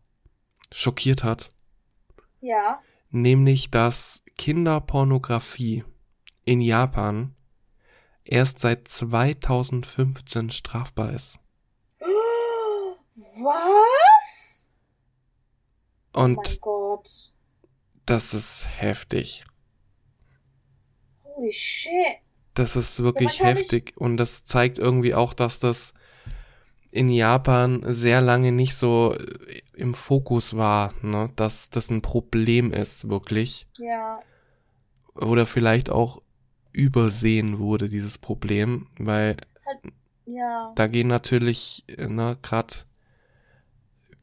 schockiert 0.71 1.23
hat, 1.23 1.51
Ja. 2.41 2.81
nämlich 3.09 3.71
dass 3.71 4.21
Kinderpornografie 4.37 5.83
in 6.43 6.61
Japan 6.61 7.35
erst 8.23 8.59
seit 8.59 8.87
2015 8.87 10.49
strafbar 10.49 11.13
ist. 11.13 11.39
Was? 13.37 14.67
Und 16.13 16.37
oh 16.37 16.41
mein 16.41 16.57
Gott. 16.61 17.34
Das 18.05 18.33
ist 18.33 18.67
heftig. 18.77 19.43
Holy 21.23 21.51
shit. 21.51 21.91
Das 22.53 22.75
ist 22.75 23.01
wirklich 23.03 23.39
kann 23.39 23.49
ich- 23.53 23.59
heftig 23.59 23.93
und 23.97 24.17
das 24.17 24.45
zeigt 24.45 24.77
irgendwie 24.79 25.13
auch, 25.13 25.33
dass 25.33 25.59
das 25.59 25.93
in 26.91 27.09
Japan 27.09 27.81
sehr 27.85 28.21
lange 28.21 28.53
nicht 28.53 28.75
so 28.75 29.13
äh, 29.13 29.61
im 29.73 29.93
Fokus 29.93 30.55
war, 30.55 30.93
ne? 31.01 31.29
dass 31.35 31.69
das 31.69 31.89
ein 31.89 32.01
Problem 32.01 32.71
ist, 32.71 33.09
wirklich. 33.09 33.67
Ja. 33.77 34.19
Oder 35.15 35.45
vielleicht 35.45 35.89
auch 35.89 36.21
übersehen 36.71 37.59
wurde, 37.59 37.89
dieses 37.89 38.17
Problem, 38.17 38.87
weil 38.97 39.35
Ja. 40.25 40.71
da 40.75 40.87
gehen 40.87 41.07
natürlich, 41.07 41.83
äh, 41.87 42.07
ne, 42.07 42.37
gerade 42.41 42.73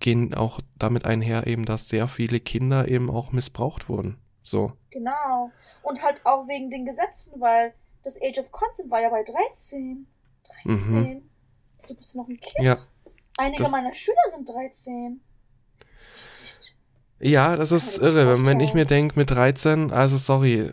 gehen 0.03 0.35
auch 0.35 0.61
damit 0.79 1.07
einher 1.07 1.47
eben, 1.47 1.65
dass 1.65 1.89
sehr 1.89 2.09
viele 2.09 2.41
Kinder 2.41 2.89
eben 2.89 3.09
auch 3.11 3.33
missbraucht 3.33 3.89
wurden. 3.89 4.19
So. 4.43 4.73
Genau. 4.91 5.51
Und 5.83 6.03
halt 6.03 6.27
auch 6.27 6.47
wegen 6.49 6.71
den 6.71 6.85
Gesetzen, 6.85 7.41
weil 7.41 7.73
das 8.03 8.21
Age 8.21 8.39
of 8.39 8.53
Consent 8.53 8.91
war 8.91 9.01
ja 9.01 9.09
bei 9.09 9.23
13. 9.23 10.07
13? 10.67 11.31
Du 11.89 11.95
bist 11.95 12.17
noch 12.17 12.29
ein 12.29 12.39
Kind. 12.39 12.59
Mhm. 12.59 12.65
Ja. 12.65 12.77
Einige 13.39 13.69
meiner 13.71 13.95
Schüler 13.95 14.17
sind 14.31 14.49
13. 14.49 15.21
Richtig. 16.19 16.77
Ja, 17.21 17.57
das 17.57 17.73
ist 17.73 18.01
mir 18.01 18.09
irre, 18.09 18.35
wenn, 18.35 18.47
wenn 18.47 18.61
ich 18.61 18.75
mir 18.75 18.85
denke, 18.85 19.19
mit 19.19 19.31
13, 19.31 19.93
also 19.93 20.19
sorry, 20.19 20.73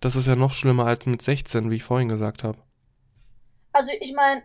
das 0.00 0.16
ist 0.16 0.26
ja 0.26 0.34
noch 0.34 0.52
schlimmer 0.54 0.86
als 0.86 1.04
mit 1.06 1.22
16, 1.22 1.70
wie 1.70 1.76
ich 1.76 1.84
vorhin 1.84 2.08
gesagt 2.08 2.42
habe. 2.42 2.58
Also 3.72 3.90
ich 4.00 4.14
meine, 4.14 4.42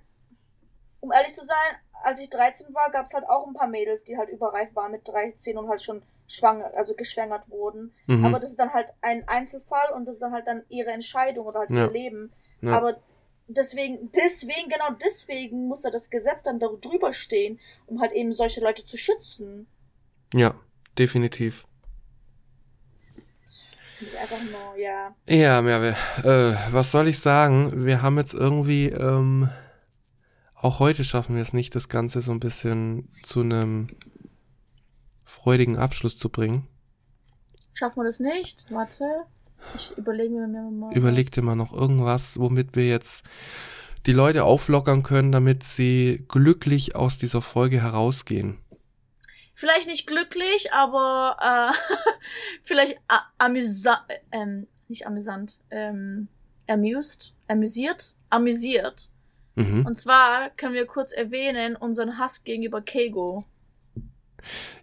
um 0.99 1.11
ehrlich 1.13 1.33
zu 1.33 1.45
sein, 1.45 1.77
als 2.03 2.19
ich 2.19 2.29
13 2.29 2.73
war, 2.73 2.89
gab 2.91 3.05
es 3.05 3.13
halt 3.13 3.27
auch 3.27 3.47
ein 3.47 3.53
paar 3.53 3.67
Mädels, 3.67 4.03
die 4.03 4.17
halt 4.17 4.29
überreif 4.29 4.75
waren 4.75 4.91
mit 4.91 5.07
13 5.07 5.57
und 5.57 5.67
halt 5.69 5.81
schon 5.81 6.01
schwanger, 6.27 6.71
also 6.75 6.93
geschwängert 6.93 7.49
wurden. 7.49 7.93
Mhm. 8.07 8.25
Aber 8.25 8.39
das 8.39 8.51
ist 8.51 8.59
dann 8.59 8.73
halt 8.73 8.87
ein 9.01 9.27
Einzelfall 9.27 9.91
und 9.95 10.05
das 10.05 10.15
ist 10.17 10.21
dann 10.21 10.31
halt 10.33 10.47
dann 10.47 10.63
ihre 10.69 10.91
Entscheidung 10.91 11.45
oder 11.47 11.59
halt 11.61 11.71
Ja. 11.71 11.85
ihr 11.85 11.91
Leben. 11.91 12.31
ja. 12.61 12.77
Aber 12.77 12.99
deswegen, 13.47 14.11
deswegen, 14.15 14.69
genau 14.69 14.91
deswegen 15.03 15.67
muss 15.67 15.81
da 15.81 15.89
das 15.89 16.09
Gesetz 16.11 16.43
dann 16.43 16.59
darüber 16.59 17.13
stehen, 17.13 17.59
um 17.87 17.99
halt 17.99 18.11
eben 18.11 18.31
solche 18.33 18.61
Leute 18.61 18.85
zu 18.85 18.97
schützen. 18.97 19.67
ja, 20.33 20.53
definitiv. 20.97 21.63
Einfach 24.21 24.37
nur, 24.43 24.77
ja. 24.77 25.13
Ja, 25.27 25.61
Merve, 25.61 25.89
äh, 26.23 26.55
was 26.73 26.91
soll 26.91 27.07
ich 27.09 27.19
sagen? 27.19 27.85
Wir 27.85 28.01
haben 28.01 28.17
jetzt 28.17 28.33
irgendwie, 28.33 28.87
ähm, 28.89 29.49
auch 30.61 30.79
heute 30.79 31.05
schaffen 31.05 31.35
wir 31.35 31.41
es 31.41 31.53
nicht, 31.53 31.73
das 31.73 31.87
Ganze 31.87 32.21
so 32.21 32.31
ein 32.31 32.41
bisschen 32.41 33.09
zu 33.23 33.39
einem 33.39 33.87
freudigen 35.23 35.77
Abschluss 35.77 36.17
zu 36.17 36.29
bringen. 36.29 36.67
Schaffen 37.73 37.99
wir 38.01 38.03
das 38.03 38.19
nicht? 38.19 38.65
Warte. 38.69 39.05
Ich 39.75 39.97
überlege 39.97 40.31
mir 40.31 40.47
mal. 40.47 40.93
Überleg 40.93 41.31
dir 41.31 41.43
mal 41.43 41.55
noch 41.55 41.71
irgendwas, 41.71 42.37
womit 42.39 42.75
wir 42.75 42.87
jetzt 42.87 43.23
die 44.05 44.11
Leute 44.11 44.43
auflockern 44.43 45.01
können, 45.01 45.31
damit 45.31 45.63
sie 45.63 46.25
glücklich 46.27 46.95
aus 46.95 47.17
dieser 47.17 47.41
Folge 47.41 47.81
herausgehen. 47.81 48.57
Vielleicht 49.53 49.87
nicht 49.87 50.07
glücklich, 50.07 50.73
aber 50.73 51.73
äh, 51.73 51.95
vielleicht 52.63 52.99
amüsant, 53.37 54.01
ähm, 54.31 54.67
nicht 54.89 55.07
amüsant, 55.07 55.59
ähm, 55.69 56.27
amused, 56.67 57.33
amüsiert, 57.47 58.15
amüsiert. 58.29 59.11
Mhm. 59.59 59.85
Und 59.85 59.99
zwar 59.99 60.49
können 60.51 60.73
wir 60.73 60.85
kurz 60.85 61.11
erwähnen 61.11 61.75
unseren 61.75 62.17
Hass 62.17 62.43
gegenüber 62.43 62.81
Keigo. 62.81 63.43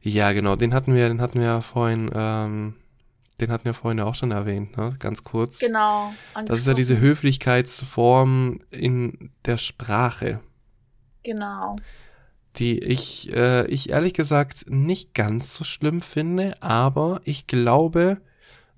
Ja, 0.03 0.33
genau, 0.33 0.55
den 0.57 0.75
hatten 0.75 0.95
wir, 0.95 1.09
den 1.09 1.21
hatten 1.21 1.41
wir 1.41 1.47
ja 1.47 1.61
vorhin, 1.63 2.11
ähm, 2.15 2.75
den 3.41 3.51
hatten 3.51 3.65
wir 3.65 3.75
vorhin 3.75 3.99
ja 3.99 4.05
auch 4.05 4.15
schon 4.15 4.31
erwähnt, 4.31 4.77
ne? 4.77 4.95
Ganz 4.99 5.25
kurz. 5.25 5.59
Genau. 5.59 6.13
Das 6.47 6.61
ist 6.61 6.67
ja 6.67 6.75
diese. 6.75 7.01
Höflichkeitsform 7.01 8.61
in 8.71 9.31
der 9.47 9.57
Sprache, 9.57 10.41
Genau. 11.23 11.77
die 12.57 12.79
ich, 12.79 13.33
äh, 13.35 13.67
ich 13.67 13.91
ehrlich 13.91 14.13
gesagt 14.13 14.69
nicht 14.69 15.15
ganz 15.15 15.55
so 15.55 15.65
schlimm 15.65 16.01
finde, 16.01 16.63
aber 16.63 17.21
ich 17.25 17.47
glaube, 17.47 18.21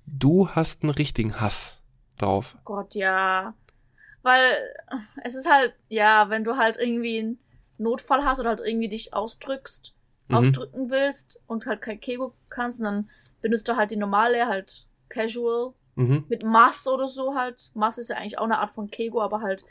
du 0.05 0.49
hast 0.49 0.83
einen 0.83 0.91
richtigen 0.91 1.39
Hass 1.41 1.77
drauf. 2.17 2.57
Gott, 2.63 2.95
ja. 2.95 3.53
Weil 4.21 4.57
es 5.23 5.35
ist 5.35 5.49
halt, 5.49 5.73
ja, 5.87 6.29
wenn 6.29 6.43
du 6.43 6.57
halt 6.57 6.77
irgendwie 6.77 7.19
einen 7.19 7.39
Notfall 7.77 8.25
hast 8.25 8.39
oder 8.39 8.49
halt 8.49 8.59
irgendwie 8.59 8.89
dich 8.89 9.13
ausdrückst, 9.13 9.93
Mhm. 10.27 10.35
ausdrücken 10.35 10.89
willst 10.91 11.41
und 11.47 11.65
halt 11.65 11.81
kein 11.81 11.99
Keigo 11.99 12.33
kannst, 12.49 12.81
dann 12.81 13.09
benutzt 13.41 13.67
du 13.67 13.75
halt 13.75 13.91
die 13.91 13.95
normale, 13.95 14.45
halt 14.47 14.85
casual, 15.07 15.73
Mhm. 15.95 16.25
mit 16.29 16.43
Mass 16.43 16.87
oder 16.87 17.07
so 17.07 17.35
halt. 17.35 17.71
Mass 17.73 17.97
ist 17.97 18.09
ja 18.09 18.17
eigentlich 18.17 18.37
auch 18.37 18.43
eine 18.43 18.59
Art 18.59 18.71
von 18.71 18.91
Keigo, 18.91 19.21
aber 19.21 19.41
halt 19.41 19.65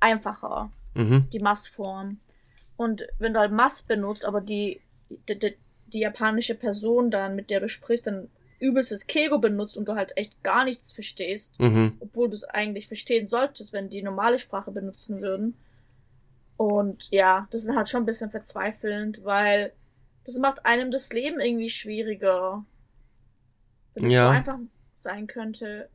einfacher, 0.00 0.70
Mhm. 0.94 1.28
die 1.32 1.38
Mass-Form. 1.38 2.18
Und 2.76 3.06
wenn 3.18 3.32
du 3.34 3.40
halt 3.40 3.52
Mass 3.52 3.82
benutzt, 3.82 4.24
aber 4.24 4.40
die, 4.40 4.80
die, 5.28 5.38
die, 5.38 5.56
die 5.86 6.00
japanische 6.00 6.54
Person 6.54 7.10
dann, 7.10 7.36
mit 7.36 7.50
der 7.50 7.60
du 7.60 7.68
sprichst, 7.68 8.06
dann 8.06 8.28
übelstes 8.62 9.06
Keigo 9.06 9.38
benutzt 9.38 9.76
und 9.76 9.88
du 9.88 9.94
halt 9.94 10.16
echt 10.16 10.42
gar 10.42 10.64
nichts 10.64 10.92
verstehst, 10.92 11.52
Mhm. 11.58 11.96
obwohl 12.00 12.28
du 12.30 12.36
es 12.36 12.44
eigentlich 12.44 12.86
verstehen 12.86 13.26
solltest, 13.26 13.72
wenn 13.72 13.88
die 13.90 14.02
normale 14.02 14.38
Sprache 14.38 14.70
benutzen 14.70 15.20
würden. 15.20 15.54
Und 16.56 17.08
ja, 17.10 17.48
das 17.50 17.64
ist 17.64 17.74
halt 17.74 17.88
schon 17.88 18.02
ein 18.02 18.06
bisschen 18.06 18.30
verzweifelnd, 18.30 19.24
weil 19.24 19.72
das 20.24 20.36
macht 20.38 20.64
einem 20.64 20.90
das 20.90 21.12
Leben 21.12 21.40
irgendwie 21.40 21.70
schwieriger. 21.70 22.64
Wenn 23.94 24.06
es 24.06 24.12
Ja. 24.12 24.26
so 24.26 24.30
einfach 24.30 24.58
sein 24.94 25.26
könnte. 25.26 25.88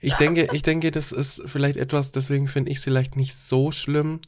Ich 0.00 0.14
denke, 0.16 0.48
ich 0.52 0.62
denke, 0.62 0.90
das 0.90 1.12
ist 1.12 1.42
vielleicht 1.46 1.76
etwas, 1.76 2.12
deswegen 2.12 2.48
finde 2.48 2.70
ich 2.70 2.78
es 2.78 2.84
vielleicht 2.84 3.16
nicht 3.16 3.34
so 3.34 3.70
schlimm, 3.72 4.20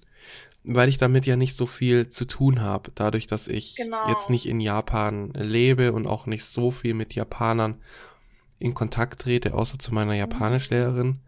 weil 0.67 0.89
ich 0.89 0.99
damit 0.99 1.27
ja 1.27 1.37
nicht 1.37 1.57
so 1.57 1.67
viel 1.67 2.11
zu 2.11 2.27
tun 2.27 2.61
habe, 2.61 2.91
dadurch, 2.95 3.27
dass 3.27 3.49
ich 3.49 3.77
Genau. 3.77 4.07
jetzt 4.09 4.31
nicht 4.31 4.47
in 4.47 4.61
Japan 4.61 5.31
lebe 5.33 5.93
und 5.93 6.07
auch 6.07 6.27
nicht 6.27 6.45
so 6.45 6.71
viel 6.71 6.95
mit 6.95 7.15
Japanern 7.15 7.81
in 8.59 8.75
Kontakt 8.75 9.21
trete, 9.23 9.55
außer 9.55 9.79
zu 9.79 9.95
meiner 9.95 10.15
Japanischlehrerin. 10.15 11.21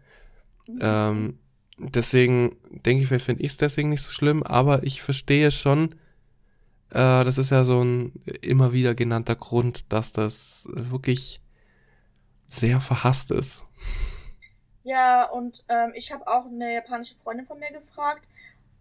Ähm, 0.81 1.39
deswegen 1.77 2.55
denke 2.85 3.03
ich, 3.03 3.23
finde 3.23 3.43
ich 3.43 3.51
es 3.51 3.57
deswegen 3.57 3.89
nicht 3.89 4.01
so 4.03 4.11
schlimm, 4.11 4.43
aber 4.43 4.83
ich 4.83 5.01
verstehe 5.01 5.51
schon, 5.51 5.93
äh, 6.91 7.23
das 7.23 7.37
ist 7.37 7.51
ja 7.51 7.65
so 7.65 7.83
ein 7.83 8.13
immer 8.41 8.73
wieder 8.73 8.95
genannter 8.95 9.35
Grund, 9.35 9.91
dass 9.93 10.11
das 10.11 10.67
wirklich 10.71 11.41
sehr 12.49 12.81
verhasst 12.81 13.31
ist. 13.31 13.65
Ja, 14.83 15.25
und 15.29 15.63
ähm, 15.69 15.91
ich 15.95 16.11
habe 16.11 16.27
auch 16.27 16.45
eine 16.45 16.73
japanische 16.73 17.15
Freundin 17.15 17.45
von 17.45 17.59
mir 17.59 17.71
gefragt, 17.71 18.25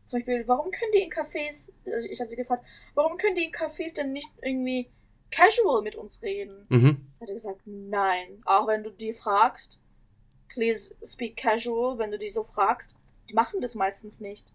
zum 0.08 0.20
Beispiel, 0.20 0.48
warum 0.48 0.70
können 0.70 0.92
die 0.92 1.02
in 1.02 1.10
Cafés, 1.10 1.70
also 1.84 2.08
ich 2.08 2.18
habe 2.18 2.30
sie 2.30 2.36
gefragt, 2.36 2.64
warum 2.94 3.18
können 3.18 3.36
die 3.36 3.44
in 3.44 3.52
Cafés 3.52 3.94
denn 3.94 4.12
nicht 4.12 4.30
irgendwie 4.42 4.88
casual 5.30 5.82
mit 5.82 5.96
uns 5.96 6.22
reden? 6.22 6.64
Mhm. 6.70 7.10
Hat 7.20 7.28
er 7.28 7.34
gesagt, 7.34 7.60
nein. 7.66 8.40
Auch 8.46 8.66
wenn 8.66 8.82
du 8.82 8.90
die 8.90 9.12
fragst, 9.12 9.78
please 10.48 10.94
speak 11.04 11.36
casual, 11.36 11.98
wenn 11.98 12.10
du 12.10 12.18
die 12.18 12.30
so 12.30 12.42
fragst, 12.42 12.94
die 13.28 13.34
machen 13.34 13.60
das 13.60 13.74
meistens 13.74 14.18
nicht. 14.18 14.46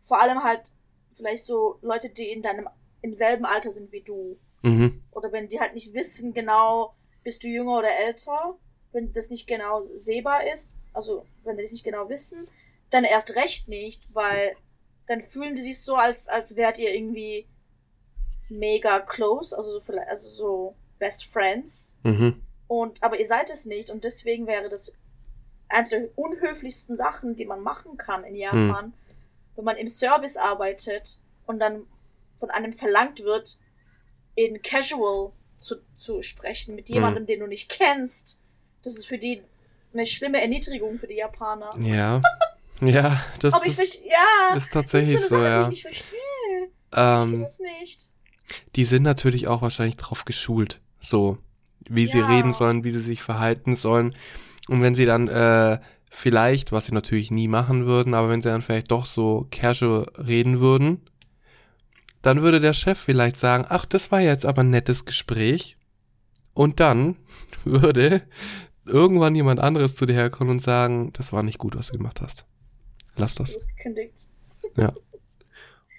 Vor 0.00 0.20
allem 0.20 0.42
halt 0.42 0.72
vielleicht 1.16 1.44
so 1.44 1.78
Leute, 1.80 2.08
die 2.08 2.32
in 2.32 2.42
deinem, 2.42 2.68
im 3.02 3.14
selben 3.14 3.44
Alter 3.44 3.70
sind 3.70 3.92
wie 3.92 4.02
du. 4.02 4.36
Mhm. 4.62 5.00
Oder 5.12 5.30
wenn 5.30 5.46
die 5.46 5.60
halt 5.60 5.74
nicht 5.74 5.94
wissen 5.94 6.34
genau, 6.34 6.96
bist 7.22 7.44
du 7.44 7.46
jünger 7.46 7.78
oder 7.78 7.96
älter, 7.96 8.56
wenn 8.90 9.12
das 9.12 9.30
nicht 9.30 9.46
genau 9.46 9.86
sehbar 9.94 10.52
ist, 10.52 10.72
also 10.92 11.24
wenn 11.44 11.56
die 11.56 11.62
das 11.62 11.70
nicht 11.70 11.84
genau 11.84 12.08
wissen, 12.08 12.48
dann 12.90 13.04
erst 13.04 13.34
recht 13.36 13.68
nicht, 13.68 14.02
weil 14.12 14.54
dann 15.06 15.22
fühlen 15.22 15.54
die 15.54 15.62
sich 15.62 15.80
so, 15.80 15.96
als, 15.96 16.28
als 16.28 16.56
wärt 16.56 16.78
ihr 16.78 16.92
irgendwie 16.92 17.46
mega 18.48 19.00
close, 19.00 19.56
also 19.56 19.72
so, 19.72 19.80
vielleicht, 19.80 20.08
also 20.08 20.28
so 20.28 20.76
best 20.98 21.24
friends. 21.26 21.96
Mhm. 22.02 22.42
Und, 22.68 23.02
aber 23.02 23.18
ihr 23.18 23.26
seid 23.26 23.50
es 23.50 23.64
nicht 23.64 23.90
und 23.90 24.04
deswegen 24.04 24.46
wäre 24.46 24.68
das 24.68 24.92
eines 25.68 25.90
der 25.90 26.08
unhöflichsten 26.16 26.96
Sachen, 26.96 27.36
die 27.36 27.44
man 27.44 27.62
machen 27.62 27.96
kann 27.96 28.24
in 28.24 28.36
Japan, 28.36 28.92
wenn 29.56 29.64
man 29.64 29.76
im 29.76 29.88
Service 29.88 30.36
arbeitet 30.36 31.20
und 31.46 31.58
dann 31.58 31.82
von 32.38 32.50
einem 32.50 32.72
verlangt 32.72 33.22
wird, 33.22 33.58
in 34.34 34.62
Casual 34.62 35.32
zu, 35.58 35.76
zu 35.96 36.22
sprechen 36.22 36.74
mit 36.74 36.88
jemandem, 36.88 37.26
den 37.26 37.40
du 37.40 37.46
nicht 37.46 37.68
kennst. 37.68 38.40
Das 38.82 38.96
ist 38.96 39.06
für 39.06 39.18
die 39.18 39.42
eine 39.92 40.06
schlimme 40.06 40.40
Erniedrigung 40.40 40.98
für 40.98 41.06
die 41.06 41.16
Japaner. 41.16 41.70
Ja. 41.80 42.20
Ja, 42.80 43.20
das, 43.40 43.54
ich 43.64 43.76
das 43.76 43.94
ja, 44.04 44.54
ist 44.54 44.66
das 44.66 44.68
tatsächlich 44.70 45.16
ist 45.16 45.28
so, 45.28 45.36
Sache, 45.36 45.44
ja. 45.48 45.68
die 45.68 45.74
ich 45.74 45.84
nicht 45.84 45.94
verstehe. 45.96 46.18
Ich 46.90 46.94
verstehe 46.98 47.34
Ähm, 47.34 47.42
das 47.42 47.58
nicht. 47.60 48.00
die 48.76 48.84
sind 48.84 49.02
natürlich 49.02 49.48
auch 49.48 49.62
wahrscheinlich 49.62 49.96
drauf 49.96 50.24
geschult, 50.24 50.80
so 51.00 51.38
wie 51.88 52.06
sie 52.06 52.18
Ja. 52.18 52.26
reden 52.26 52.52
sollen, 52.52 52.84
wie 52.84 52.90
sie 52.90 53.00
sich 53.00 53.22
verhalten 53.22 53.76
sollen. 53.76 54.14
Und 54.68 54.82
wenn 54.82 54.94
sie 54.94 55.06
dann 55.06 55.28
äh, 55.28 55.78
vielleicht, 56.10 56.72
was 56.72 56.86
sie 56.86 56.92
natürlich 56.94 57.30
nie 57.30 57.48
machen 57.48 57.86
würden, 57.86 58.14
aber 58.14 58.28
wenn 58.28 58.42
sie 58.42 58.48
dann 58.48 58.62
vielleicht 58.62 58.90
doch 58.90 59.06
so 59.06 59.46
casual 59.50 60.06
reden 60.18 60.60
würden, 60.60 61.00
dann 62.22 62.42
würde 62.42 62.58
der 62.60 62.72
Chef 62.72 62.98
vielleicht 62.98 63.36
sagen, 63.36 63.64
ach, 63.68 63.86
das 63.86 64.10
war 64.10 64.20
jetzt 64.20 64.44
aber 64.44 64.62
ein 64.62 64.70
nettes 64.70 65.04
Gespräch. 65.04 65.76
Und 66.54 66.80
dann 66.80 67.16
würde 67.64 68.22
irgendwann 68.84 69.34
jemand 69.34 69.60
anderes 69.60 69.94
zu 69.94 70.06
dir 70.06 70.14
herkommen 70.14 70.50
und 70.52 70.62
sagen, 70.62 71.12
das 71.12 71.32
war 71.32 71.42
nicht 71.42 71.58
gut, 71.58 71.76
was 71.76 71.88
du 71.88 71.96
gemacht 71.98 72.20
hast. 72.20 72.44
Lass 73.16 73.34
das. 73.34 73.56
Ja. 74.76 74.92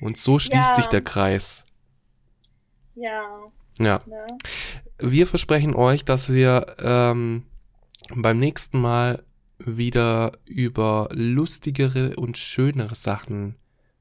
Und 0.02 0.18
so 0.18 0.39
schließt 0.39 0.69
Ja. 0.69 0.76
sich 0.76 0.85
der 0.88 1.02
Kreis. 1.02 1.64
Ja. 2.95 3.39
Ja. 3.80 4.02
Ne? 4.06 4.26
Wir 4.99 5.27
versprechen 5.27 5.76
euch, 5.76 6.06
dass 6.06 6.31
wir 6.31 6.76
ähm, 6.80 7.44
beim 8.15 8.38
nächsten 8.39 8.80
Mal 8.80 9.23
wieder 9.60 10.31
über 10.45 11.10
lustigere 11.11 12.15
und 12.15 12.38
schönere 12.38 12.95
Sachen 12.95 13.56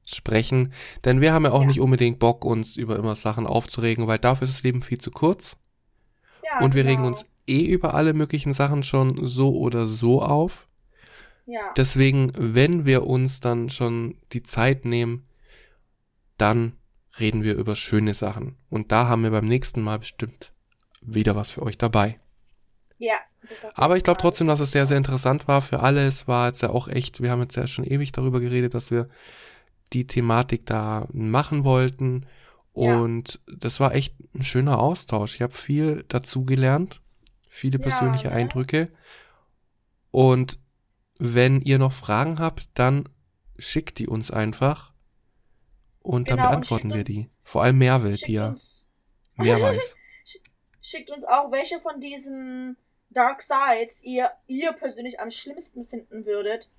sprechen. 0.05 0.73
Denn 1.03 1.21
wir 1.21 1.33
haben 1.33 1.45
ja 1.45 1.51
auch 1.51 1.61
Ja. 1.61 1.67
nicht 1.67 1.79
unbedingt 1.81 2.19
Bock, 2.19 2.45
uns 2.45 2.77
über 2.77 2.95
immer 2.97 3.15
Sachen 3.15 3.45
aufzuregen, 3.47 4.07
weil 4.07 4.19
dafür 4.19 4.45
ist 4.47 4.55
das 4.55 4.63
Leben 4.63 4.81
viel 4.81 4.99
zu 4.99 5.11
kurz. 5.11 5.57
Ja, 6.43 6.63
und 6.63 6.75
wir 6.75 6.83
genau. 6.83 6.95
regen 6.95 7.05
uns 7.07 7.25
eh 7.47 7.61
über 7.65 7.93
alle 7.93 8.13
möglichen 8.13 8.53
Sachen 8.53 8.83
schon 8.83 9.25
so 9.25 9.55
oder 9.57 9.85
so 9.87 10.21
auf. 10.21 10.67
Ja. 11.47 11.73
Deswegen, 11.77 12.31
wenn 12.35 12.85
wir 12.85 13.07
uns 13.07 13.39
dann 13.39 13.69
schon 13.69 14.17
die 14.33 14.43
Zeit 14.43 14.85
nehmen, 14.85 15.25
dann 16.37 16.73
reden 17.19 17.41
wir 17.41 17.55
über 17.55 17.75
schöne 17.75 18.13
Sachen. 18.13 18.57
Und 18.69 18.91
da 18.91 19.07
haben 19.07 19.23
wir 19.23 19.31
beim 19.31 19.47
nächsten 19.47 19.81
Mal 19.81 19.97
bestimmt 19.97 20.53
wieder 21.01 21.35
was 21.35 21.49
für 21.49 21.63
euch 21.63 21.77
dabei. 21.77 22.19
ja. 22.99 23.15
Aber 23.75 23.95
ich 23.95 24.03
glaube 24.03 24.19
trotzdem, 24.19 24.47
dass 24.47 24.59
es 24.59 24.71
sehr, 24.73 24.85
sehr 24.85 24.97
interessant 24.97 25.47
war 25.47 25.61
für 25.61 25.79
alle. 25.79 26.05
Es 26.05 26.27
war 26.27 26.47
jetzt 26.47 26.61
ja 26.61 26.69
auch 26.71 26.89
echt, 26.89 27.21
wir 27.21 27.31
haben 27.31 27.41
jetzt 27.41 27.55
ja 27.55 27.65
schon 27.65 27.85
ewig 27.85 28.11
darüber 28.11 28.41
geredet, 28.41 28.73
dass 28.73 28.91
wir 28.91 29.07
die 29.93 30.05
Thematik 30.05 30.65
da 30.65 31.07
machen 31.13 31.63
wollten. 31.63 32.25
Ja. 32.75 32.97
Und 32.99 33.39
das 33.47 33.79
war 33.79 33.95
echt 33.95 34.15
ein 34.35 34.43
schöner 34.43 34.79
Austausch. 34.79 35.35
Ich 35.35 35.41
habe 35.41 35.53
viel 35.53 36.03
dazu 36.09 36.43
gelernt, 36.43 37.01
viele 37.47 37.79
Ja, 37.79 37.85
persönliche 37.85 38.27
ne? 38.27 38.33
Eindrücke. 38.33 38.89
Und 40.11 40.59
wenn 41.19 41.61
ihr 41.61 41.79
noch 41.79 41.91
Fragen 41.91 42.39
habt, 42.39 42.69
dann 42.73 43.09
schickt 43.57 43.99
die 43.99 44.07
uns 44.07 44.31
einfach. 44.31 44.93
Und 46.01 46.29
dann 46.29 46.37
Genau, 46.37 46.47
und 46.47 46.51
beantworten 46.51 46.87
schickt 46.89 46.95
wir 46.95 47.03
die. 47.03 47.29
Vor 47.43 47.63
allem 47.63 47.77
Merve, 47.77 48.13
die 48.13 48.33
ja 48.33 48.55
mehr 49.35 49.61
weiß. 49.61 49.95
schickt 50.81 51.11
uns 51.11 51.25
auch, 51.25 51.51
welche 51.51 51.79
von 51.79 51.99
diesen 51.99 52.77
Dark 53.09 53.41
Sides 53.41 54.03
ihr, 54.03 54.31
ihr 54.47 54.71
persönlich 54.73 55.19
am 55.19 55.31
schlimmsten 55.31 55.85
finden 55.85 56.25
würdet. 56.25 56.69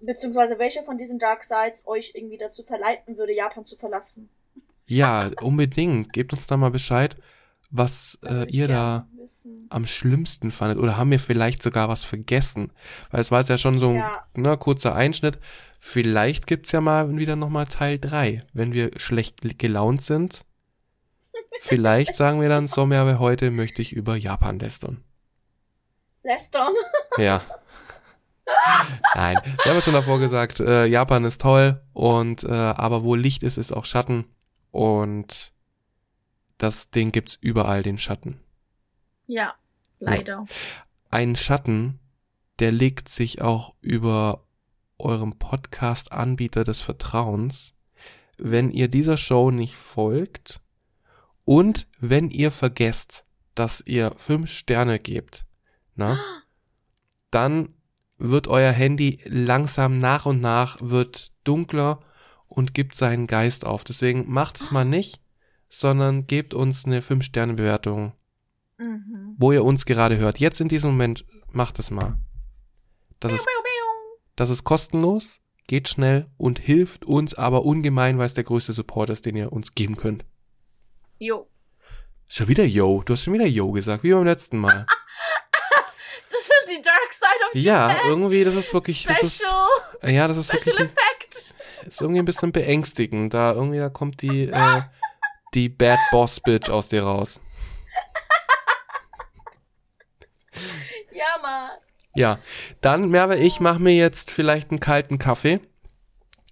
Beziehungsweise 0.00 0.58
welche 0.58 0.82
von 0.82 0.98
diesen 0.98 1.18
Dark 1.18 1.44
Sides 1.44 1.86
euch 1.86 2.12
irgendwie 2.14 2.38
dazu 2.38 2.62
verleiten 2.64 3.16
würde, 3.16 3.34
Japan 3.34 3.64
zu 3.64 3.76
verlassen. 3.76 4.28
Ja, 4.86 5.30
unbedingt. 5.40 6.12
Gebt 6.12 6.32
uns 6.32 6.46
da 6.46 6.56
mal 6.56 6.70
Bescheid, 6.70 7.16
was 7.72 8.18
äh, 8.24 8.46
ihr 8.50 8.68
da 8.68 9.08
wissen. 9.16 9.66
am 9.70 9.86
schlimmsten 9.86 10.50
fandet. 10.50 10.78
Oder 10.78 10.96
haben 10.96 11.10
wir 11.10 11.18
vielleicht 11.18 11.62
sogar 11.62 11.88
was 11.88 12.04
vergessen? 12.04 12.70
Weil 13.10 13.20
es 13.22 13.30
war 13.30 13.40
jetzt 13.40 13.48
ja 13.48 13.58
schon 13.58 13.78
so 13.78 13.88
ein 13.88 13.96
Ja. 13.96 14.22
ne, 14.36 14.56
kurzer 14.56 14.94
Einschnitt. 14.94 15.38
Vielleicht 15.80 16.46
gibt's 16.46 16.70
ja 16.70 16.80
mal 16.80 17.16
wieder 17.16 17.34
nochmal 17.34 17.66
Teil 17.66 17.98
3, 17.98 18.42
wenn 18.52 18.72
wir 18.72 18.90
schlecht 18.98 19.58
gelaunt 19.58 20.02
sind. 20.02 20.44
Vielleicht 21.60 22.14
sagen 22.14 22.40
wir 22.40 22.48
dann, 22.48 22.68
so 22.68 22.86
mehr 22.86 23.18
heute 23.18 23.50
möchte 23.50 23.82
ich 23.82 23.92
über 23.92 24.16
Japan 24.16 24.58
lästern. 24.58 25.02
Lästern. 26.22 26.72
Ja. 27.18 27.42
Nein, 29.14 29.36
wir 29.44 29.64
haben 29.66 29.74
ja 29.76 29.80
schon 29.82 29.94
davor 29.94 30.18
gesagt, 30.18 30.60
äh, 30.60 30.86
Japan 30.86 31.24
ist 31.24 31.40
toll 31.40 31.80
und 31.92 32.44
äh, 32.44 32.48
aber 32.50 33.02
wo 33.02 33.14
Licht 33.14 33.42
ist, 33.42 33.56
ist 33.56 33.72
auch 33.72 33.84
Schatten 33.84 34.24
und 34.70 35.51
das 36.62 36.90
Ding 36.90 37.10
gibt's 37.10 37.36
überall 37.40 37.82
den 37.82 37.98
Schatten. 37.98 38.38
Ja, 39.26 39.54
leider. 39.98 40.46
Ein 41.10 41.34
Schatten, 41.34 41.98
der 42.60 42.70
legt 42.70 43.08
sich 43.08 43.42
auch 43.42 43.74
über 43.80 44.46
eurem 44.96 45.40
Podcast-Anbieter 45.40 46.62
des 46.62 46.80
Vertrauens, 46.80 47.74
wenn 48.38 48.70
ihr 48.70 48.86
dieser 48.86 49.16
Show 49.16 49.50
nicht 49.50 49.74
folgt 49.74 50.60
und 51.44 51.88
wenn 51.98 52.30
ihr 52.30 52.52
vergesst, 52.52 53.24
dass 53.56 53.82
ihr 53.84 54.12
fünf 54.16 54.48
Sterne 54.48 55.00
gebt, 55.00 55.44
na, 55.96 56.16
dann 57.32 57.74
wird 58.18 58.46
euer 58.46 58.70
Handy 58.70 59.20
langsam 59.24 59.98
nach 59.98 60.26
und 60.26 60.40
nach 60.40 60.76
wird 60.80 61.32
dunkler 61.42 61.98
und 62.46 62.72
gibt 62.72 62.94
seinen 62.94 63.26
Geist 63.26 63.66
auf. 63.66 63.82
Deswegen 63.82 64.30
macht 64.30 64.60
es 64.60 64.70
mal 64.70 64.84
nicht, 64.84 65.21
sondern 65.74 66.26
gebt 66.26 66.52
uns 66.52 66.84
eine 66.84 67.00
5-Sterne-Bewertung, 67.00 68.12
Mhm. 68.78 69.34
wo 69.38 69.52
ihr 69.52 69.64
uns 69.64 69.84
gerade 69.86 70.18
hört. 70.18 70.38
Jetzt 70.38 70.60
in 70.60 70.68
diesem 70.68 70.90
Moment 70.90 71.24
macht 71.50 71.78
es 71.78 71.90
mal. 71.90 72.18
Das 73.20 73.32
ist, 73.32 73.46
das 74.36 74.50
ist 74.50 74.64
kostenlos, 74.64 75.40
geht 75.68 75.88
schnell 75.88 76.26
und 76.36 76.58
hilft 76.58 77.04
uns 77.06 77.32
aber 77.34 77.64
ungemein, 77.64 78.18
weil 78.18 78.26
es 78.26 78.34
der 78.34 78.44
größte 78.44 78.72
Support 78.72 79.10
ist, 79.10 79.24
den 79.24 79.36
ihr 79.36 79.52
uns 79.52 79.72
geben 79.74 79.96
könnt. 79.96 80.24
Jo. 81.18 81.48
Schon 82.26 82.48
wieder 82.48 82.64
Yo. 82.64 83.02
Du 83.04 83.12
hast 83.12 83.22
schon 83.24 83.34
wieder 83.34 83.46
Yo 83.46 83.70
gesagt, 83.72 84.02
wie 84.04 84.12
beim 84.12 84.24
letzten 84.24 84.58
Mal. 84.58 84.86
Das 86.30 86.40
ist 86.40 86.66
die 86.70 86.82
Dark 86.82 87.12
Side 87.12 87.44
of 87.50 87.54
Ja, 87.62 87.88
Japan. 87.90 88.08
irgendwie, 88.08 88.42
das 88.42 88.54
ist 88.56 88.72
wirklich, 88.74 89.04
das 89.04 89.22
ist, 89.22 89.36
Special, 89.42 90.12
ja, 90.12 90.26
das 90.26 90.38
ist 90.38 90.52
wirklich, 90.52 90.74
Special 90.74 90.88
ein, 90.88 90.92
Effect. 90.92 91.54
ist 91.86 92.00
irgendwie 92.00 92.18
ein 92.20 92.24
bisschen 92.24 92.50
beängstigend. 92.52 93.32
Da 93.34 93.52
irgendwie, 93.52 93.78
da 93.78 93.90
kommt 93.90 94.22
die, 94.22 94.42
äh, 94.48 94.80
die 95.54 95.68
Bad 95.68 95.98
Boss 96.10 96.40
Bitch 96.40 96.70
aus 96.70 96.88
dir 96.88 97.02
raus. 97.04 97.40
Ja, 101.12 101.38
Mann. 101.40 101.70
Ja, 102.14 102.38
dann 102.80 103.08
Merve, 103.10 103.36
ich 103.36 103.60
mache 103.60 103.78
mir 103.80 103.94
jetzt 103.94 104.30
vielleicht 104.30 104.70
einen 104.70 104.80
kalten 104.80 105.18
Kaffee. 105.18 105.60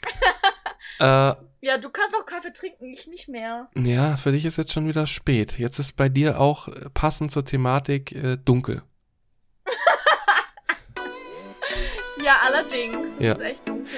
äh, 1.00 1.34
Ja, 1.62 1.76
du 1.78 1.90
kannst 1.90 2.14
auch 2.16 2.24
Kaffee 2.24 2.52
trinken, 2.52 2.84
ich 2.92 3.06
nicht 3.06 3.28
mehr. 3.28 3.68
ja, 3.76 4.16
für 4.16 4.32
dich 4.32 4.44
ist 4.46 4.56
jetzt 4.56 4.72
schon 4.72 4.88
wieder 4.88 5.06
spät. 5.06 5.58
Jetzt 5.58 5.78
ist 5.78 5.96
bei 5.96 6.08
dir 6.08 6.40
auch 6.40 6.68
äh, 6.68 6.88
passend 6.94 7.30
zur 7.32 7.44
Thematik 7.44 8.12
äh, 8.12 8.36
dunkel. 8.36 8.82
Ja, 12.22 12.36
allerdings. 12.44 13.12
Das 13.16 13.24
Ja. 13.24 13.32
ist 13.32 13.40
echt 13.40 13.66
dunkel. 13.68 13.88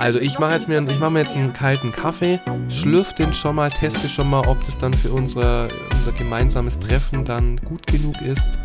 Also 0.00 0.18
ich 0.18 0.38
mache 0.38 0.54
jetzt 0.54 0.66
mir, 0.66 0.82
ich 0.88 0.98
mache 0.98 1.10
mir 1.10 1.18
jetzt 1.18 1.36
einen 1.36 1.52
kalten 1.52 1.92
Kaffee, 1.92 2.40
schlürf 2.70 3.12
den 3.12 3.34
schon 3.34 3.56
mal, 3.56 3.68
teste 3.68 4.08
schon 4.08 4.30
mal, 4.30 4.40
ob 4.48 4.64
das 4.64 4.78
dann 4.78 4.94
für 4.94 5.10
unsere, 5.10 5.68
unser 5.92 6.12
gemeinsames 6.12 6.78
Treffen 6.78 7.26
dann 7.26 7.58
gut 7.58 7.86
genug 7.86 8.18
ist. 8.22 8.58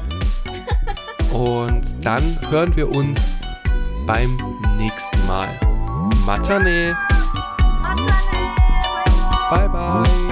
Und 1.34 1.84
dann 2.02 2.24
hören 2.50 2.74
wir 2.78 2.90
uns 2.90 3.38
beim 4.08 4.38
nächsten 4.78 5.28
Mal. 5.28 5.50
Matane. 6.26 6.98
Bye 9.50 9.70
bye. 9.70 10.25